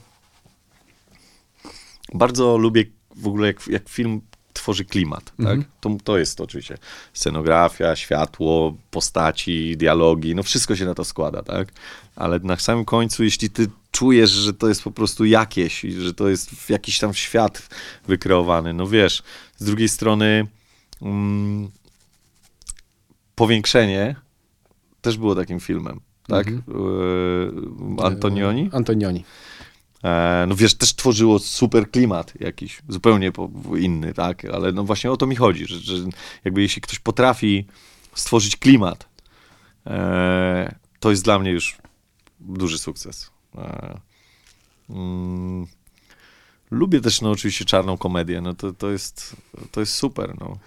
bardzo 2.14 2.58
lubię 2.58 2.84
w 3.16 3.26
ogóle, 3.26 3.46
jak, 3.46 3.66
jak 3.66 3.88
film 3.88 4.20
tworzy 4.52 4.84
klimat. 4.84 5.32
Mhm. 5.38 5.62
Tak? 5.62 5.70
To, 5.80 5.96
to 6.04 6.18
jest 6.18 6.38
to 6.38 6.44
oczywiście 6.44 6.78
scenografia, 7.12 7.96
światło, 7.96 8.76
postaci, 8.90 9.76
dialogi, 9.76 10.34
no 10.34 10.42
wszystko 10.42 10.76
się 10.76 10.84
na 10.84 10.94
to 10.94 11.04
składa, 11.04 11.42
tak? 11.42 11.72
Ale 12.16 12.38
na 12.38 12.56
samym 12.56 12.84
końcu, 12.84 13.24
jeśli 13.24 13.50
ty 13.50 13.66
czujesz, 13.90 14.30
że 14.30 14.52
to 14.52 14.68
jest 14.68 14.82
po 14.82 14.90
prostu 14.90 15.24
jakieś, 15.24 15.80
że 15.80 16.14
to 16.14 16.28
jest 16.28 16.70
jakiś 16.70 16.98
tam 16.98 17.14
świat 17.14 17.68
wykreowany, 18.08 18.72
no 18.72 18.86
wiesz, 18.86 19.22
z 19.56 19.64
drugiej 19.64 19.88
strony 19.88 20.46
mm, 21.02 21.70
powiększenie 23.34 24.16
też 25.00 25.18
było 25.18 25.34
takim 25.34 25.60
filmem, 25.60 26.00
tak? 26.28 26.48
E, 26.48 28.04
Antonioni? 28.04 28.70
Antonioni. 28.72 29.24
E, 30.04 30.44
no 30.48 30.54
wiesz, 30.54 30.74
też 30.74 30.94
tworzyło 30.94 31.38
super 31.38 31.90
klimat 31.90 32.32
jakiś, 32.40 32.82
zupełnie 32.88 33.32
inny, 33.78 34.14
tak? 34.14 34.44
Ale 34.44 34.72
no 34.72 34.84
właśnie 34.84 35.12
o 35.12 35.16
to 35.16 35.26
mi 35.26 35.36
chodzi, 35.36 35.66
że, 35.66 35.78
że 35.78 35.94
jakby 36.44 36.62
jeśli 36.62 36.82
ktoś 36.82 36.98
potrafi 36.98 37.66
stworzyć 38.14 38.56
klimat, 38.56 39.08
e, 39.86 40.74
to 41.00 41.10
jest 41.10 41.24
dla 41.24 41.38
mnie 41.38 41.50
już 41.50 41.76
duży 42.40 42.78
sukces. 42.78 43.30
E, 43.58 44.00
mm, 44.90 45.66
lubię 46.70 47.00
też 47.00 47.20
no 47.20 47.30
oczywiście 47.30 47.64
czarną 47.64 47.98
komedię, 47.98 48.40
no 48.40 48.54
to, 48.54 48.72
to, 48.72 48.90
jest, 48.90 49.36
to 49.72 49.80
jest 49.80 49.94
super, 49.94 50.34
no. 50.40 50.58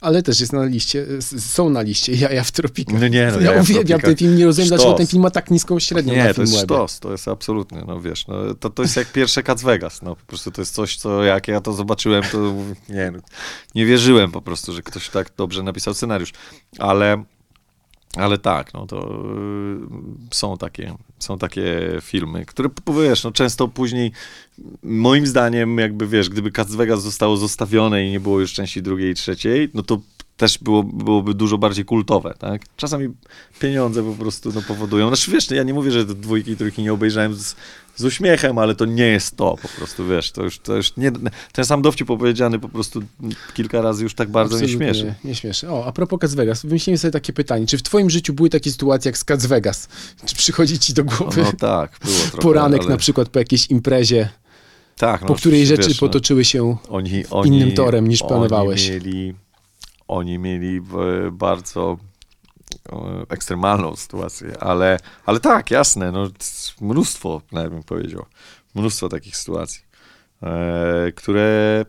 Ale 0.00 0.22
też 0.22 0.40
jest 0.40 0.52
na 0.52 0.64
liście, 0.64 1.06
są 1.38 1.70
na 1.70 1.82
liście 1.82 2.12
Jaja 2.14 2.44
w 2.44 2.52
tropikach. 2.52 3.00
No 3.00 3.08
nie, 3.08 3.30
no, 3.32 3.40
ja 3.40 3.50
Jaja 3.50 3.62
uwielbiam 3.62 4.00
ten 4.00 4.16
film, 4.16 4.36
nie 4.36 4.44
rozumiem, 4.44 4.68
dlaczego 4.68 4.88
Sztos. 4.88 4.98
ten 4.98 5.06
film 5.06 5.22
ma 5.22 5.30
tak 5.30 5.50
niską 5.50 5.78
średnią 5.78 6.16
na 6.16 6.24
Nie, 6.24 6.34
to 6.34 6.40
jest 6.40 6.58
sztos, 6.58 7.00
to 7.00 7.12
jest 7.12 7.28
absolutnie, 7.28 7.84
no 7.86 8.00
wiesz, 8.00 8.26
no, 8.26 8.54
to, 8.54 8.70
to 8.70 8.82
jest 8.82 8.96
jak 8.96 9.12
pierwsze 9.12 9.42
Cats 9.42 9.62
Vegas, 9.62 10.02
no 10.02 10.16
po 10.16 10.26
prostu 10.26 10.50
to 10.50 10.62
jest 10.62 10.74
coś, 10.74 10.96
co 10.96 11.24
jak 11.24 11.48
ja 11.48 11.60
to 11.60 11.72
zobaczyłem, 11.72 12.22
to 12.32 12.38
nie, 12.88 13.10
no, 13.10 13.18
nie 13.74 13.86
wierzyłem 13.86 14.32
po 14.32 14.42
prostu, 14.42 14.72
że 14.72 14.82
ktoś 14.82 15.08
tak 15.08 15.30
dobrze 15.36 15.62
napisał 15.62 15.94
scenariusz, 15.94 16.32
ale, 16.78 17.24
ale 18.16 18.38
tak, 18.38 18.74
no 18.74 18.86
to 18.86 19.24
y, 20.32 20.34
są 20.34 20.56
takie, 20.56 20.94
są 21.20 21.38
takie 21.38 21.98
filmy, 22.00 22.46
które, 22.46 22.68
wiesz, 23.02 23.24
no 23.24 23.32
często 23.32 23.68
później, 23.68 24.12
moim 24.82 25.26
zdaniem, 25.26 25.78
jakby, 25.78 26.06
wiesz, 26.06 26.28
gdyby 26.28 26.50
Cats 26.50 26.74
Vegas 26.74 27.02
zostało 27.02 27.36
zostawione 27.36 28.04
i 28.04 28.10
nie 28.10 28.20
było 28.20 28.40
już 28.40 28.52
części 28.52 28.82
drugiej 28.82 29.10
i 29.10 29.14
trzeciej, 29.14 29.70
no 29.74 29.82
to 29.82 30.00
też 30.36 30.58
było, 30.58 30.82
byłoby 30.82 31.34
dużo 31.34 31.58
bardziej 31.58 31.84
kultowe, 31.84 32.34
tak? 32.38 32.62
Czasami 32.76 33.08
pieniądze 33.58 34.02
po 34.02 34.12
prostu 34.12 34.52
no, 34.54 34.62
powodują. 34.62 35.08
Znaczy 35.08 35.30
wiesz, 35.30 35.50
no, 35.50 35.56
ja 35.56 35.62
nie 35.62 35.74
mówię, 35.74 35.90
że 35.90 36.04
dwójki 36.04 36.56
trójki 36.56 36.82
nie 36.82 36.92
obejrzałem 36.92 37.34
z, 37.34 37.56
z 38.00 38.04
uśmiechem, 38.04 38.58
ale 38.58 38.74
to 38.74 38.84
nie 38.84 39.06
jest 39.06 39.36
to 39.36 39.56
po 39.62 39.68
prostu, 39.68 40.06
wiesz, 40.06 40.32
to 40.32 40.42
już, 40.42 40.58
to 40.58 40.76
już 40.76 40.96
nie, 40.96 41.12
ten 41.52 41.64
sam 41.64 41.82
dowcip 41.82 42.10
opowiedziany 42.10 42.58
po 42.58 42.68
prostu 42.68 43.02
kilka 43.54 43.82
razy 43.82 44.02
już 44.02 44.14
tak 44.14 44.28
bardzo 44.28 44.56
nie 44.56 44.64
Absolutnie 44.64 44.86
śmieszy. 44.86 45.14
Nie 45.24 45.34
śmieszy. 45.34 45.70
O, 45.70 45.86
a 45.86 45.92
propos 45.92 46.20
Cats 46.20 46.34
Vegas, 46.34 46.62
wymyślimy 46.62 46.98
sobie 46.98 47.12
takie 47.12 47.32
pytanie. 47.32 47.66
Czy 47.66 47.78
w 47.78 47.82
twoim 47.82 48.10
życiu 48.10 48.32
były 48.32 48.50
takie 48.50 48.70
sytuacje 48.70 49.08
jak 49.08 49.18
z 49.18 49.24
Cats 49.24 49.46
Vegas? 49.46 49.88
Czy 50.24 50.34
przychodzi 50.36 50.78
ci 50.78 50.94
do 50.94 51.04
No, 51.04 51.12
głowy 51.16 51.42
no 51.42 51.52
tak, 51.52 51.98
było 52.04 52.16
trochę. 52.16 52.38
poranek 52.42 52.80
ale, 52.80 52.90
na 52.90 52.96
przykład 52.96 53.28
po 53.28 53.38
jakiejś 53.38 53.70
imprezie, 53.70 54.28
tak, 54.96 55.20
no, 55.20 55.26
po 55.26 55.34
której 55.34 55.66
rzeczy 55.66 55.88
wiesz, 55.88 56.00
no, 56.00 56.08
potoczyły 56.08 56.44
się... 56.44 56.76
oni, 56.88 57.24
oni, 57.30 57.56
innym 57.56 57.72
torem 57.72 58.08
niż 58.08 58.20
planowałeś. 58.20 58.90
Oni 58.90 58.94
mieli, 58.94 59.34
oni 60.08 60.38
mieli 60.38 60.76
e, 60.76 61.30
bardzo 61.30 61.98
ekstremalną 63.28 63.96
sytuację, 63.96 64.52
ale, 64.60 64.98
ale 65.26 65.40
tak, 65.40 65.70
jasne, 65.70 66.12
no, 66.12 66.28
mnóstwo, 66.80 67.42
nawet 67.52 67.72
bym 67.72 67.82
powiedział, 67.82 68.26
mnóstwo 68.74 69.08
takich 69.08 69.36
sytuacji, 69.36 69.82
e, 70.42 71.12
które 71.12 71.84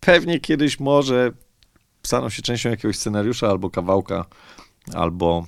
pewnie 0.00 0.40
kiedyś 0.40 0.80
może 0.80 1.30
staną 2.02 2.28
się 2.28 2.42
częścią 2.42 2.70
jakiegoś 2.70 2.98
scenariusza 2.98 3.48
albo 3.48 3.70
kawałka, 3.70 4.24
albo 4.94 5.46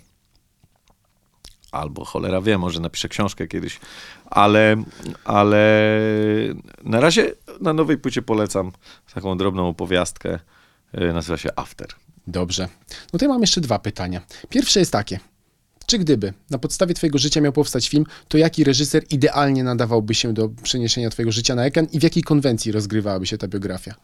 albo 1.73 2.05
cholera 2.05 2.41
wie, 2.41 2.59
może 2.59 2.81
napiszę 2.81 3.09
książkę 3.09 3.47
kiedyś, 3.47 3.81
ale, 4.27 4.77
ale 5.25 5.91
na 6.83 7.01
razie 7.01 7.33
na 7.61 7.73
nowej 7.73 7.99
płycie 7.99 8.23
polecam 8.23 8.73
taką 9.15 9.37
drobną 9.37 9.69
opowiastkę, 9.69 10.39
e, 10.93 11.13
nazywa 11.13 11.39
się 11.39 11.49
After. 11.57 11.89
Dobrze. 12.27 12.69
No 13.13 13.19
to 13.19 13.25
ja 13.25 13.29
mam 13.29 13.41
jeszcze 13.41 13.61
dwa 13.61 13.79
pytania. 13.79 14.21
Pierwsze 14.49 14.81
jest 14.81 14.93
takie. 14.93 15.21
Czy 15.87 15.99
gdyby 15.99 16.33
na 16.51 16.59
podstawie 16.59 16.95
twojego 16.95 17.19
życia 17.19 17.41
miał 17.41 17.53
powstać 17.53 17.89
film, 17.89 18.05
to 18.29 18.39
jaki 18.39 18.65
reżyser 18.65 19.05
idealnie 19.11 19.65
nadawałby 19.65 20.15
się 20.15 20.33
do 20.33 20.49
przeniesienia 20.49 21.11
twojego 21.11 21.33
życia 21.33 21.55
na 21.55 21.65
ekran 21.65 21.87
i 21.93 22.01
w 22.01 22.03
jakiej 22.03 22.23
konwencji 22.23 22.73
rozgrywałaby 22.73 23.27
się 23.27 23.39
ta 23.39 23.49
biografia? 23.49 23.95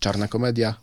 Czarna 0.00 0.28
komedia? 0.28 0.74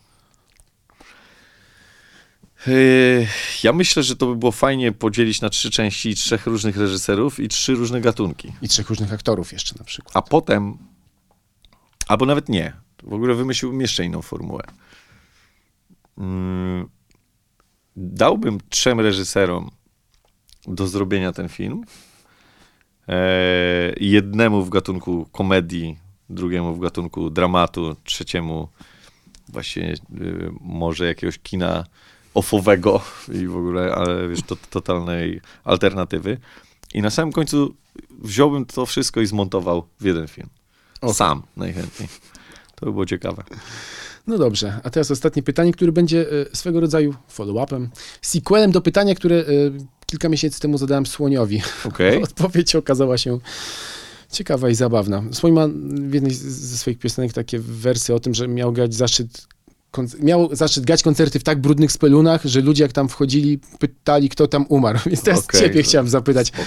Ja 3.63 3.73
myślę, 3.73 4.03
że 4.03 4.15
to 4.15 4.27
by 4.27 4.35
było 4.35 4.51
fajnie 4.51 4.91
podzielić 4.91 5.41
na 5.41 5.49
trzy 5.49 5.71
części 5.71 6.15
trzech 6.15 6.45
różnych 6.45 6.77
reżyserów 6.77 7.39
i 7.39 7.47
trzy 7.47 7.73
różne 7.73 8.01
gatunki. 8.01 8.53
I 8.61 8.67
trzech 8.67 8.89
różnych 8.89 9.13
aktorów 9.13 9.53
jeszcze 9.53 9.75
na 9.79 9.85
przykład. 9.85 10.17
A 10.17 10.21
potem, 10.21 10.77
albo 12.07 12.25
nawet 12.25 12.49
nie, 12.49 12.73
w 13.03 13.13
ogóle 13.13 13.35
wymyśliłbym 13.35 13.81
jeszcze 13.81 14.05
inną 14.05 14.21
formułę. 14.21 14.63
Mm, 16.17 16.89
Dałbym 17.95 18.57
trzem 18.69 18.99
reżyserom 18.99 19.71
do 20.67 20.87
zrobienia 20.87 21.31
ten 21.31 21.49
film. 21.49 21.83
E, 23.07 23.93
jednemu 23.99 24.63
w 24.63 24.69
gatunku 24.69 25.27
komedii, 25.31 25.97
drugiemu 26.29 26.73
w 26.75 26.79
gatunku 26.79 27.29
dramatu, 27.29 27.95
trzeciemu 28.03 28.67
właśnie 29.49 29.93
y, 29.93 30.51
może 30.61 31.05
jakiegoś 31.05 31.39
kina 31.39 31.85
ofowego 32.33 33.01
i 33.41 33.47
w 33.47 33.57
ogóle, 33.57 33.95
ale 33.95 34.27
wiesz, 34.27 34.41
to, 34.41 34.55
totalnej 34.69 35.41
alternatywy. 35.63 36.37
I 36.93 37.01
na 37.01 37.09
samym 37.09 37.31
końcu 37.31 37.75
wziąłbym 38.09 38.65
to 38.65 38.85
wszystko 38.85 39.21
i 39.21 39.25
zmontował 39.25 39.87
w 39.99 40.05
jeden 40.05 40.27
film. 40.27 40.49
Sam 41.13 41.43
najchętniej. 41.57 42.09
To 42.75 42.85
by 42.85 42.91
było 42.91 43.05
ciekawe. 43.05 43.43
No 44.27 44.37
dobrze, 44.37 44.79
a 44.83 44.89
teraz 44.89 45.11
ostatnie 45.11 45.43
pytanie, 45.43 45.71
które 45.71 45.91
będzie 45.91 46.25
e, 46.31 46.55
swego 46.55 46.79
rodzaju 46.79 47.15
follow-upem, 47.37 47.87
sequelem 48.21 48.71
do 48.71 48.81
pytania, 48.81 49.15
które 49.15 49.35
e, 49.35 49.43
kilka 50.05 50.29
miesięcy 50.29 50.59
temu 50.59 50.77
zadałem 50.77 51.05
Słoniowi. 51.05 51.61
Okej. 51.85 52.23
Odpowiedź 52.23 52.75
okazała 52.75 53.17
się 53.17 53.39
ciekawa 54.31 54.69
i 54.69 54.75
zabawna. 54.75 55.23
Słoń 55.31 55.51
ma 55.51 55.67
w 56.09 56.13
jednej 56.13 56.33
ze 56.33 56.77
swoich 56.77 56.99
piosenek 56.99 57.33
takie 57.33 57.59
wersy 57.59 58.13
o 58.13 58.19
tym, 58.19 58.33
że 58.33 58.47
miał 58.47 58.73
grać 58.73 58.95
zaszczyt 58.95 59.47
miał 60.19 60.55
zaszczyt 60.55 60.85
grać 60.85 61.03
koncerty 61.03 61.39
w 61.39 61.43
tak 61.43 61.61
brudnych 61.61 61.91
spelunach, 61.91 62.45
że 62.45 62.61
ludzie 62.61 62.83
jak 62.83 62.91
tam 62.91 63.09
wchodzili, 63.09 63.59
pytali, 63.79 64.29
kto 64.29 64.47
tam 64.47 64.65
umarł. 64.69 64.99
Więc 65.05 65.23
teraz 65.23 65.39
Okej, 65.39 65.61
ciebie 65.61 65.83
chciałem 65.83 66.09
zapytać 66.09 66.47
Spoko. 66.47 66.63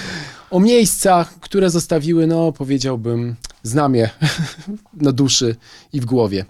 o 0.50 0.60
miejsca, 0.60 1.26
które 1.40 1.70
zostawiły, 1.70 2.26
no 2.26 2.52
powiedziałbym, 2.52 3.34
znamie 3.62 4.10
na 4.94 5.12
duszy 5.12 5.56
i 5.92 6.00
w 6.00 6.04
głowie 6.04 6.44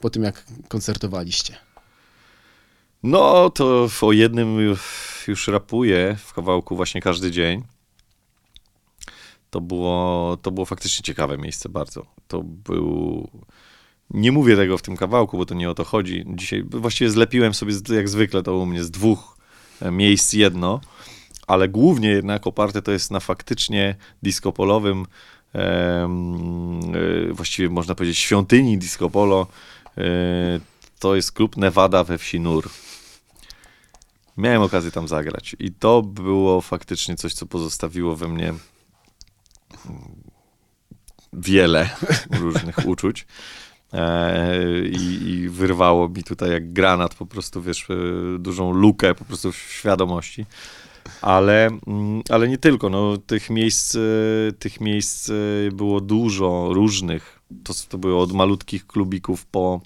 po 0.00 0.10
tym, 0.10 0.22
jak 0.22 0.44
koncertowaliście. 0.68 1.56
No, 3.02 3.50
to 3.50 3.88
o 4.02 4.12
jednym 4.12 4.60
już, 5.28 5.48
rapuję 5.48 6.16
w 6.24 6.32
kawałku 6.32 6.76
właśnie 6.76 7.00
każdy 7.00 7.30
dzień. 7.30 7.62
To 9.50 9.60
było, 9.60 10.36
to 10.42 10.50
było 10.50 10.66
faktycznie 10.66 11.02
ciekawe 11.02 11.38
miejsce 11.38 11.68
bardzo. 11.68 12.06
To 12.28 12.42
był... 12.42 13.28
Nie 14.10 14.32
mówię 14.32 14.56
tego 14.56 14.78
w 14.78 14.82
tym 14.82 14.96
kawałku, 14.96 15.38
bo 15.38 15.46
to 15.46 15.54
nie 15.54 15.70
o 15.70 15.74
to 15.74 15.84
chodzi. 15.84 16.24
Dzisiaj 16.28 16.62
właściwie 16.62 17.10
zlepiłem 17.10 17.54
sobie, 17.54 17.74
jak 17.96 18.08
zwykle 18.08 18.42
to 18.42 18.56
u 18.56 18.66
mnie, 18.66 18.84
z 18.84 18.90
dwóch 18.90 19.36
e, 19.82 19.90
miejsc 19.90 20.32
jedno, 20.32 20.80
ale 21.46 21.68
głównie 21.68 22.08
jednak 22.08 22.46
oparte 22.46 22.82
to 22.82 22.92
jest 22.92 23.10
na 23.10 23.20
faktycznie 23.20 23.96
disco-polowym, 24.22 25.06
em, 25.52 26.80
e, 27.28 27.32
właściwie 27.32 27.70
można 27.70 27.94
powiedzieć 27.94 28.18
świątyni 28.18 28.78
disco 28.78 29.10
polo. 29.10 29.46
To 30.98 31.16
jest 31.16 31.32
klub 31.32 31.56
Nevada 31.56 32.04
we 32.04 32.18
wsi 32.18 32.40
Nur. 32.40 32.70
Miałem 34.36 34.62
okazję 34.62 34.90
tam 34.90 35.08
zagrać 35.08 35.56
i 35.58 35.72
to 35.72 36.02
było 36.02 36.60
faktycznie 36.60 37.16
coś, 37.16 37.34
co 37.34 37.46
pozostawiło 37.46 38.16
we 38.16 38.28
mnie 38.28 38.54
wiele 41.32 41.90
różnych 42.40 42.86
uczuć. 42.86 43.26
E, 43.92 44.88
I, 44.88 45.30
I 45.30 45.48
wyrwało 45.48 46.08
mi 46.08 46.24
tutaj 46.24 46.50
jak 46.50 46.72
granat 46.72 47.14
po 47.14 47.26
prostu, 47.26 47.62
wiesz, 47.62 47.90
e, 47.90 48.38
dużą 48.38 48.72
lukę 48.72 49.14
po 49.14 49.24
prostu 49.24 49.52
w 49.52 49.56
świadomości. 49.56 50.46
Ale, 51.22 51.66
mm, 51.86 52.22
ale 52.30 52.48
nie 52.48 52.58
tylko, 52.58 52.88
no, 52.88 53.16
tych 53.16 53.50
miejsc, 53.50 53.94
e, 53.94 53.98
tych 54.52 54.80
miejsc 54.80 55.30
było 55.72 56.00
dużo 56.00 56.68
różnych. 56.72 57.37
To, 57.64 57.72
to 57.88 57.98
były 57.98 58.16
od 58.16 58.32
malutkich 58.32 58.86
klubików 58.86 59.46
po, 59.46 59.80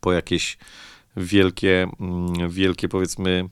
po 0.00 0.12
jakieś 0.12 0.58
wielkie, 1.16 1.88
mm, 2.00 2.50
wielkie 2.50 2.88
powiedzmy 2.88 3.48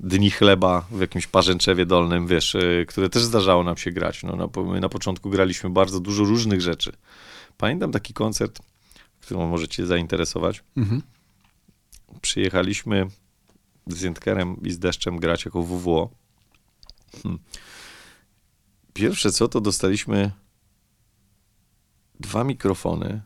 dni 0.00 0.30
chleba 0.30 0.86
w 0.90 1.00
jakimś 1.00 1.26
Parzęczewie 1.26 1.86
Dolnym, 1.86 2.26
wiesz, 2.26 2.54
y, 2.54 2.86
które 2.88 3.10
też 3.10 3.22
zdarzało 3.22 3.64
nam 3.64 3.76
się 3.76 3.90
grać. 3.90 4.22
No, 4.22 4.36
na, 4.36 4.62
my 4.62 4.80
na 4.80 4.88
początku 4.88 5.30
graliśmy 5.30 5.70
bardzo 5.70 6.00
dużo 6.00 6.24
różnych 6.24 6.60
rzeczy. 6.60 6.92
Pamiętam 7.56 7.92
taki 7.92 8.14
koncert, 8.14 8.58
którym 9.20 9.48
możecie 9.48 9.86
zainteresować. 9.86 10.64
Mhm. 10.76 11.02
Przyjechaliśmy 12.20 13.06
z 13.86 14.00
Jędkerem 14.00 14.56
i 14.62 14.70
z 14.70 14.78
Deszczem 14.78 15.16
grać 15.16 15.44
jako 15.44 15.62
WWO. 15.62 16.10
Hmm. 17.22 17.40
Pierwsze 18.92 19.32
co, 19.32 19.48
to 19.48 19.60
dostaliśmy 19.60 20.30
dwa 22.22 22.44
mikrofony. 22.44 23.20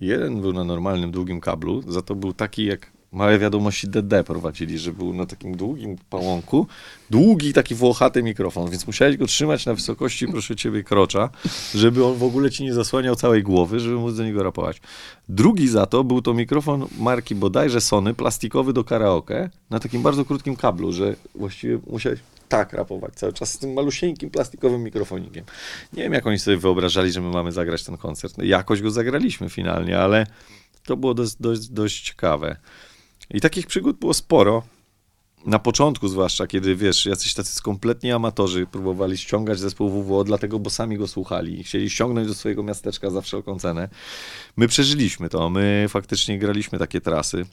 Jeden 0.00 0.40
był 0.40 0.52
na 0.52 0.64
normalnym, 0.64 1.10
długim 1.10 1.40
kablu, 1.40 1.82
za 1.82 2.02
to 2.02 2.14
był 2.14 2.32
taki 2.32 2.64
jak 2.64 2.92
małe 3.12 3.38
wiadomości 3.38 3.88
DD 3.88 4.24
prowadzili, 4.24 4.78
że 4.78 4.92
był 4.92 5.14
na 5.14 5.26
takim 5.26 5.56
długim 5.56 5.96
pałąku, 6.10 6.66
długi 7.10 7.52
taki 7.52 7.74
włochaty 7.74 8.22
mikrofon, 8.22 8.70
więc 8.70 8.86
musiałeś 8.86 9.16
go 9.16 9.26
trzymać 9.26 9.66
na 9.66 9.74
wysokości, 9.74 10.28
proszę 10.28 10.56
ciebie, 10.56 10.82
krocza, 10.82 11.30
żeby 11.74 12.04
on 12.04 12.16
w 12.16 12.22
ogóle 12.22 12.50
ci 12.50 12.64
nie 12.64 12.74
zasłaniał 12.74 13.16
całej 13.16 13.42
głowy, 13.42 13.80
żeby 13.80 13.94
móc 13.96 14.16
do 14.16 14.24
niego 14.24 14.42
rapować. 14.42 14.80
Drugi 15.28 15.68
za 15.68 15.86
to 15.86 16.04
był 16.04 16.22
to 16.22 16.34
mikrofon 16.34 16.86
marki 16.98 17.34
bodajże 17.34 17.80
Sony, 17.80 18.14
plastikowy 18.14 18.72
do 18.72 18.84
karaoke, 18.84 19.50
na 19.70 19.80
takim 19.80 20.02
bardzo 20.02 20.24
krótkim 20.24 20.56
kablu, 20.56 20.92
że 20.92 21.16
właściwie 21.34 21.78
musiałeś 21.86 22.20
tak 22.48 22.72
rapować 22.72 23.14
cały 23.14 23.32
czas 23.32 23.52
z 23.52 23.58
tym 23.58 23.72
malusieńkim 23.72 24.30
plastikowym 24.30 24.82
mikrofonikiem. 24.82 25.44
Nie 25.92 26.02
wiem, 26.02 26.12
jak 26.12 26.26
oni 26.26 26.38
sobie 26.38 26.56
wyobrażali, 26.56 27.12
że 27.12 27.20
my 27.20 27.30
mamy 27.30 27.52
zagrać 27.52 27.84
ten 27.84 27.96
koncert. 27.96 28.38
Jakoś 28.38 28.82
go 28.82 28.90
zagraliśmy 28.90 29.50
finalnie, 29.50 29.98
ale 29.98 30.26
to 30.84 30.96
było 30.96 31.14
dość, 31.14 31.36
dość, 31.40 31.68
dość 31.68 32.00
ciekawe. 32.00 32.56
I 33.30 33.40
takich 33.40 33.66
przygód 33.66 33.98
było 33.98 34.14
sporo. 34.14 34.62
Na 35.46 35.58
początku 35.58 36.08
zwłaszcza, 36.08 36.46
kiedy 36.46 36.76
wiesz, 36.76 37.06
jacyś 37.06 37.34
tacy 37.34 37.62
kompletnie 37.62 38.14
amatorzy 38.14 38.66
próbowali 38.66 39.18
ściągać 39.18 39.58
zespół 39.58 39.90
WWO, 39.90 40.24
dlatego, 40.24 40.58
bo 40.58 40.70
sami 40.70 40.98
go 40.98 41.08
słuchali 41.08 41.64
chcieli 41.64 41.90
ściągnąć 41.90 42.28
do 42.28 42.34
swojego 42.34 42.62
miasteczka 42.62 43.10
za 43.10 43.20
wszelką 43.20 43.58
cenę. 43.58 43.88
My 44.56 44.68
przeżyliśmy 44.68 45.28
to, 45.28 45.50
my 45.50 45.86
faktycznie 45.88 46.38
graliśmy 46.38 46.78
takie 46.78 47.00
trasy. 47.00 47.46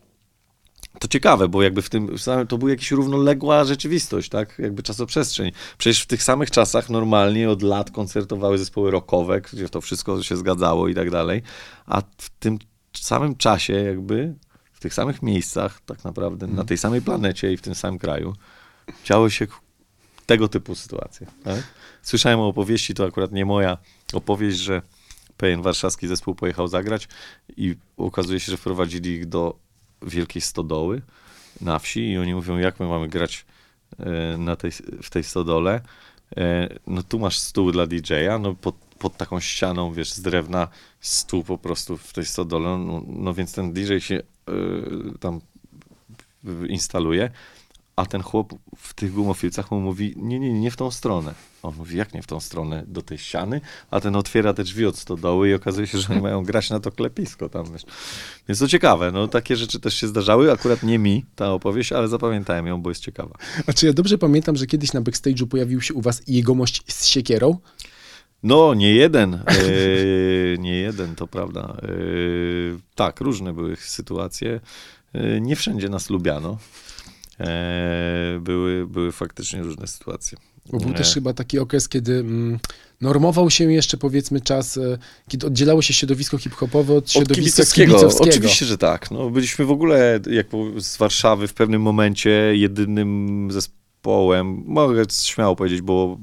To 0.99 1.07
ciekawe, 1.07 1.47
bo 1.47 1.63
jakby 1.63 1.81
w 1.81 1.89
tym, 1.89 2.15
to 2.49 2.57
była 2.57 2.71
jakaś 2.71 2.91
równoległa 2.91 3.63
rzeczywistość, 3.63 4.29
tak? 4.29 4.59
Jakby 4.59 4.83
czasoprzestrzeń. 4.83 5.51
Przecież 5.77 6.01
w 6.01 6.05
tych 6.05 6.23
samych 6.23 6.51
czasach 6.51 6.89
normalnie 6.89 7.49
od 7.49 7.61
lat 7.61 7.91
koncertowały 7.91 8.57
zespoły 8.57 8.91
rockowe, 8.91 9.41
gdzie 9.41 9.69
to 9.69 9.81
wszystko 9.81 10.23
się 10.23 10.37
zgadzało 10.37 10.87
i 10.87 10.95
tak 10.95 11.11
dalej, 11.11 11.41
a 11.85 12.01
w 12.17 12.29
tym 12.39 12.59
samym 12.93 13.35
czasie 13.35 13.73
jakby 13.73 14.35
w 14.77 14.79
tych 14.79 14.93
samych 14.93 15.21
miejscach, 15.21 15.81
tak 15.85 16.03
naprawdę, 16.03 16.45
na 16.45 16.51
mhm. 16.51 16.67
tej 16.67 16.77
samej 16.77 17.01
planecie 17.01 17.53
i 17.53 17.57
w 17.57 17.61
tym 17.61 17.75
samym 17.75 17.99
kraju, 17.99 18.35
działy 19.03 19.31
się 19.31 19.47
tego 20.25 20.47
typu 20.47 20.75
sytuacje. 20.75 21.27
Tak? 21.43 21.63
Słyszałem 22.01 22.39
o 22.39 22.47
opowieści, 22.47 22.93
to 22.93 23.05
akurat 23.05 23.31
nie 23.31 23.45
moja 23.45 23.77
opowieść, 24.13 24.57
że 24.57 24.81
pewien 25.37 25.61
warszawski 25.61 26.07
zespół 26.07 26.35
pojechał 26.35 26.67
zagrać 26.67 27.07
i 27.57 27.75
okazuje 27.97 28.39
się, 28.39 28.51
że 28.51 28.57
wprowadzili 28.57 29.09
ich 29.09 29.25
do 29.25 29.59
wielkiej 30.01 30.41
stodoły 30.41 31.01
na 31.61 31.79
wsi 31.79 32.11
i 32.11 32.17
oni 32.17 32.35
mówią, 32.35 32.57
jak 32.57 32.79
my 32.79 32.87
mamy 32.87 33.07
grać 33.07 33.45
e, 33.99 34.37
na 34.37 34.55
tej, 34.55 34.71
w 35.03 35.09
tej 35.09 35.23
stodole. 35.23 35.81
E, 36.37 36.69
no 36.87 37.03
tu 37.03 37.19
masz 37.19 37.39
stół 37.39 37.71
dla 37.71 37.87
DJ-a, 37.87 38.39
no 38.39 38.55
pod, 38.55 38.75
pod 38.75 39.17
taką 39.17 39.39
ścianą, 39.39 39.93
wiesz, 39.93 40.11
z 40.11 40.21
drewna, 40.21 40.67
stół 40.99 41.43
po 41.43 41.57
prostu 41.57 41.97
w 41.97 42.13
tej 42.13 42.25
stodole, 42.25 42.77
no, 42.77 43.03
no 43.07 43.33
więc 43.33 43.53
ten 43.53 43.73
DJ 43.73 43.99
się 43.99 44.21
tam 45.19 45.41
instaluje, 46.69 47.29
a 47.97 48.05
ten 48.05 48.21
chłop 48.21 48.53
w 48.77 48.93
tych 48.93 49.11
gumofilcach 49.13 49.71
mu 49.71 49.79
mówi, 49.79 50.13
nie, 50.17 50.39
nie, 50.39 50.53
nie 50.53 50.71
w 50.71 50.75
tą 50.75 50.91
stronę. 50.91 51.33
On 51.63 51.75
mówi, 51.75 51.97
jak 51.97 52.13
nie 52.13 52.21
w 52.21 52.27
tą 52.27 52.39
stronę, 52.39 52.83
do 52.87 53.01
tej 53.01 53.17
ściany, 53.17 53.61
a 53.91 53.99
ten 53.99 54.15
otwiera 54.15 54.53
te 54.53 54.63
drzwi 54.63 54.85
od 54.85 54.97
stodoły 54.97 55.49
i 55.49 55.53
okazuje 55.53 55.87
się, 55.87 55.97
że 55.97 56.13
oni 56.13 56.21
mają 56.21 56.43
grać 56.43 56.69
na 56.69 56.79
to 56.79 56.91
klepisko 56.91 57.49
tam, 57.49 57.71
wiesz. 57.73 57.81
Więc 58.47 58.59
to 58.59 58.67
ciekawe, 58.67 59.11
no 59.11 59.27
takie 59.27 59.55
rzeczy 59.55 59.79
też 59.79 59.93
się 59.93 60.07
zdarzały, 60.07 60.51
akurat 60.51 60.83
nie 60.83 60.99
mi 60.99 61.25
ta 61.35 61.53
opowieść, 61.53 61.91
ale 61.91 62.07
zapamiętałem 62.07 62.67
ją, 62.67 62.81
bo 62.81 62.89
jest 62.89 63.01
ciekawa. 63.01 63.35
A 63.67 63.73
czy 63.73 63.85
ja 63.85 63.93
dobrze 63.93 64.17
pamiętam, 64.17 64.55
że 64.55 64.67
kiedyś 64.67 64.93
na 64.93 65.01
backstage'u 65.01 65.47
pojawił 65.47 65.81
się 65.81 65.93
u 65.93 66.01
was 66.01 66.21
jegomość 66.27 66.83
z 66.87 67.05
siekierą? 67.05 67.57
No, 68.43 68.73
nie 68.73 68.93
jeden. 68.93 69.33
E, 69.47 70.57
nie 70.57 70.75
jeden, 70.75 71.15
to 71.15 71.27
prawda. 71.27 71.77
E, 71.83 71.87
tak, 72.95 73.21
różne 73.21 73.53
były 73.53 73.75
sytuacje. 73.75 74.59
E, 75.13 75.41
nie 75.41 75.55
wszędzie 75.55 75.89
nas 75.89 76.09
lubiano. 76.09 76.57
były, 78.39 78.87
były 78.87 79.11
faktycznie 79.11 79.61
różne 79.61 79.87
sytuacje. 79.87 80.37
Bo 80.71 80.77
był 80.79 80.93
też 80.93 81.13
chyba 81.13 81.33
taki 81.33 81.59
okres, 81.59 81.89
kiedy 81.89 82.13
mm, 82.13 82.59
normował 83.01 83.49
się 83.49 83.73
jeszcze 83.73 83.97
powiedzmy 83.97 84.41
czas, 84.41 84.79
kiedy 85.27 85.47
oddzielało 85.47 85.81
się 85.81 85.93
środowisko 85.93 86.37
hip-hopowe 86.37 86.93
od 86.93 87.11
środowiska 87.11 87.31
od 87.31 87.35
kibicowskiego. 87.35 87.93
kibicowskiego. 87.93 88.29
Oczywiście, 88.29 88.65
że 88.65 88.77
tak. 88.77 89.11
No, 89.11 89.29
byliśmy 89.29 89.65
w 89.65 89.71
ogóle 89.71 90.19
jak 90.31 90.47
z 90.77 90.97
Warszawy 90.97 91.47
w 91.47 91.53
pewnym 91.53 91.81
momencie 91.81 92.29
jedynym 92.55 93.47
zespołem, 93.51 94.63
mogę 94.65 95.03
śmiało 95.11 95.55
powiedzieć, 95.55 95.81
bo 95.81 96.17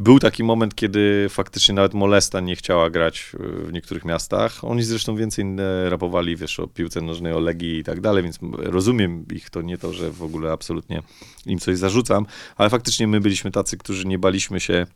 był 0.00 0.18
taki 0.18 0.44
moment, 0.44 0.74
kiedy 0.74 1.26
faktycznie 1.30 1.74
nawet 1.74 1.94
Molesta 1.94 2.40
nie 2.40 2.56
chciała 2.56 2.90
grać 2.90 3.32
w 3.38 3.72
niektórych 3.72 4.04
miastach. 4.04 4.64
Oni 4.64 4.82
zresztą 4.82 5.16
więcej 5.16 5.44
rapowali, 5.88 6.36
wiesz, 6.36 6.60
o 6.60 6.66
piłce 6.66 7.00
nożnej, 7.00 7.32
o 7.32 7.40
Legii 7.40 7.78
i 7.78 7.84
tak 7.84 8.00
dalej, 8.00 8.22
więc 8.22 8.38
rozumiem 8.52 9.24
ich, 9.32 9.50
to 9.50 9.62
nie 9.62 9.78
to, 9.78 9.92
że 9.92 10.10
w 10.10 10.22
ogóle 10.22 10.52
absolutnie 10.52 11.02
im 11.46 11.58
coś 11.58 11.78
zarzucam, 11.78 12.26
ale 12.56 12.70
faktycznie 12.70 13.06
my 13.06 13.20
byliśmy 13.20 13.50
tacy, 13.50 13.76
którzy 13.76 14.06
nie 14.06 14.18
baliśmy 14.18 14.60
się 14.60 14.86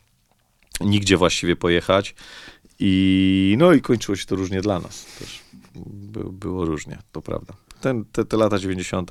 nigdzie 0.81 1.17
właściwie 1.17 1.57
pojechać 1.57 2.15
i 2.79 3.57
no 3.59 3.73
i 3.73 3.81
kończyło 3.81 4.17
się 4.17 4.27
to 4.27 4.37
różnie 4.37 4.61
dla 4.61 4.81
nas 4.81 5.07
też. 5.19 5.41
By, 5.87 6.25
było 6.33 6.65
różnie, 6.65 6.99
to 7.13 7.23
prawda. 7.23 7.55
Ten, 7.81 8.05
te, 8.05 8.25
te 8.25 8.37
lata 8.37 8.59
90., 8.59 9.11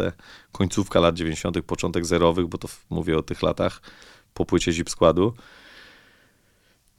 końcówka 0.52 1.00
lat 1.00 1.16
90., 1.16 1.62
początek 1.62 2.06
zerowych, 2.06 2.48
bo 2.48 2.58
to 2.58 2.68
mówię 2.90 3.18
o 3.18 3.24
tych 3.24 3.42
latach 3.42 3.82
po 4.34 4.46
płycie 4.46 4.72
Zip 4.72 4.90
Składu, 4.90 5.34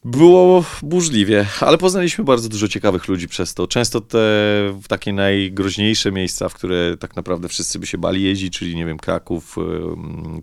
było 0.05 0.65
burzliwie, 0.83 1.47
ale 1.61 1.79
poznaliśmy 1.79 2.25
bardzo 2.25 2.49
dużo 2.49 2.69
ciekawych 2.69 3.09
ludzi 3.09 3.29
przez 3.29 3.55
to. 3.55 3.67
Często 3.67 4.01
te 4.01 4.19
takie 4.89 5.13
najgroźniejsze 5.13 6.13
miejsca, 6.13 6.49
w 6.49 6.55
które 6.55 6.97
tak 6.97 7.17
naprawdę 7.17 7.49
wszyscy 7.49 7.79
by 7.79 7.87
się 7.87 7.99
bali 7.99 8.23
jeździć, 8.23 8.59
czyli 8.59 8.77
nie 8.77 8.87
wiem, 8.87 8.99
Kraków, 8.99 9.57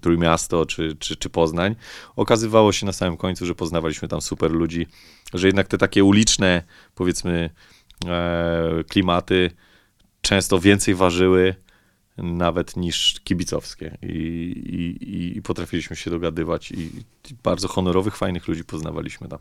Trójmiasto 0.01 0.65
czy, 0.65 0.95
czy, 0.99 1.15
czy 1.15 1.29
Poznań, 1.29 1.75
okazywało 2.15 2.71
się 2.71 2.85
na 2.85 2.93
samym 2.93 3.17
końcu, 3.17 3.45
że 3.45 3.55
poznawaliśmy 3.55 4.07
tam 4.07 4.21
super 4.21 4.51
ludzi, 4.51 4.88
że 5.33 5.47
jednak 5.47 5.67
te 5.67 5.77
takie 5.77 6.03
uliczne, 6.03 6.63
powiedzmy, 6.95 7.49
e, 8.07 8.83
klimaty 8.89 9.51
często 10.21 10.59
więcej 10.59 10.95
ważyły 10.95 11.55
nawet 12.17 12.77
niż 12.77 13.19
kibicowskie 13.23 13.97
I, 14.01 14.07
i, 15.01 15.38
i 15.38 15.41
potrafiliśmy 15.41 15.95
się 15.95 16.11
dogadywać 16.11 16.71
i, 16.71 16.81
i 16.81 17.35
bardzo 17.43 17.67
honorowych, 17.67 18.17
fajnych 18.17 18.47
ludzi 18.47 18.63
poznawaliśmy 18.63 19.27
tam. 19.27 19.39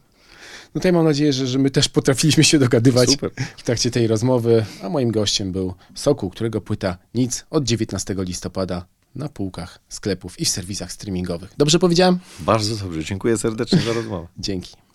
No 0.75 0.81
tutaj 0.81 0.93
mam 0.93 1.05
nadzieję, 1.05 1.33
że, 1.33 1.47
że 1.47 1.59
my 1.59 1.71
też 1.71 1.89
potrafiliśmy 1.89 2.45
się 2.45 2.59
dogadywać 2.59 3.11
Super. 3.11 3.31
w 3.57 3.63
trakcie 3.63 3.91
tej 3.91 4.07
rozmowy, 4.07 4.65
a 4.83 4.89
moim 4.89 5.11
gościem 5.11 5.53
był 5.53 5.75
Sokół, 5.95 6.31
którego 6.31 6.61
płyta 6.61 6.99
Nic 7.15 7.47
od 7.51 7.65
19 7.65 8.15
listopada 8.19 8.87
na 9.15 9.29
półkach 9.29 9.81
sklepów 9.89 10.41
i 10.41 10.45
w 10.45 10.49
serwisach 10.49 10.93
streamingowych. 10.93 11.55
Dobrze 11.59 11.79
powiedziałem? 11.79 12.19
Bardzo 12.41 12.77
dobrze, 12.77 13.05
dziękuję 13.05 13.39
serdecznie 13.39 13.79
za 13.79 13.93
rozmowę. 13.93 14.27
Dzięki. 14.39 14.90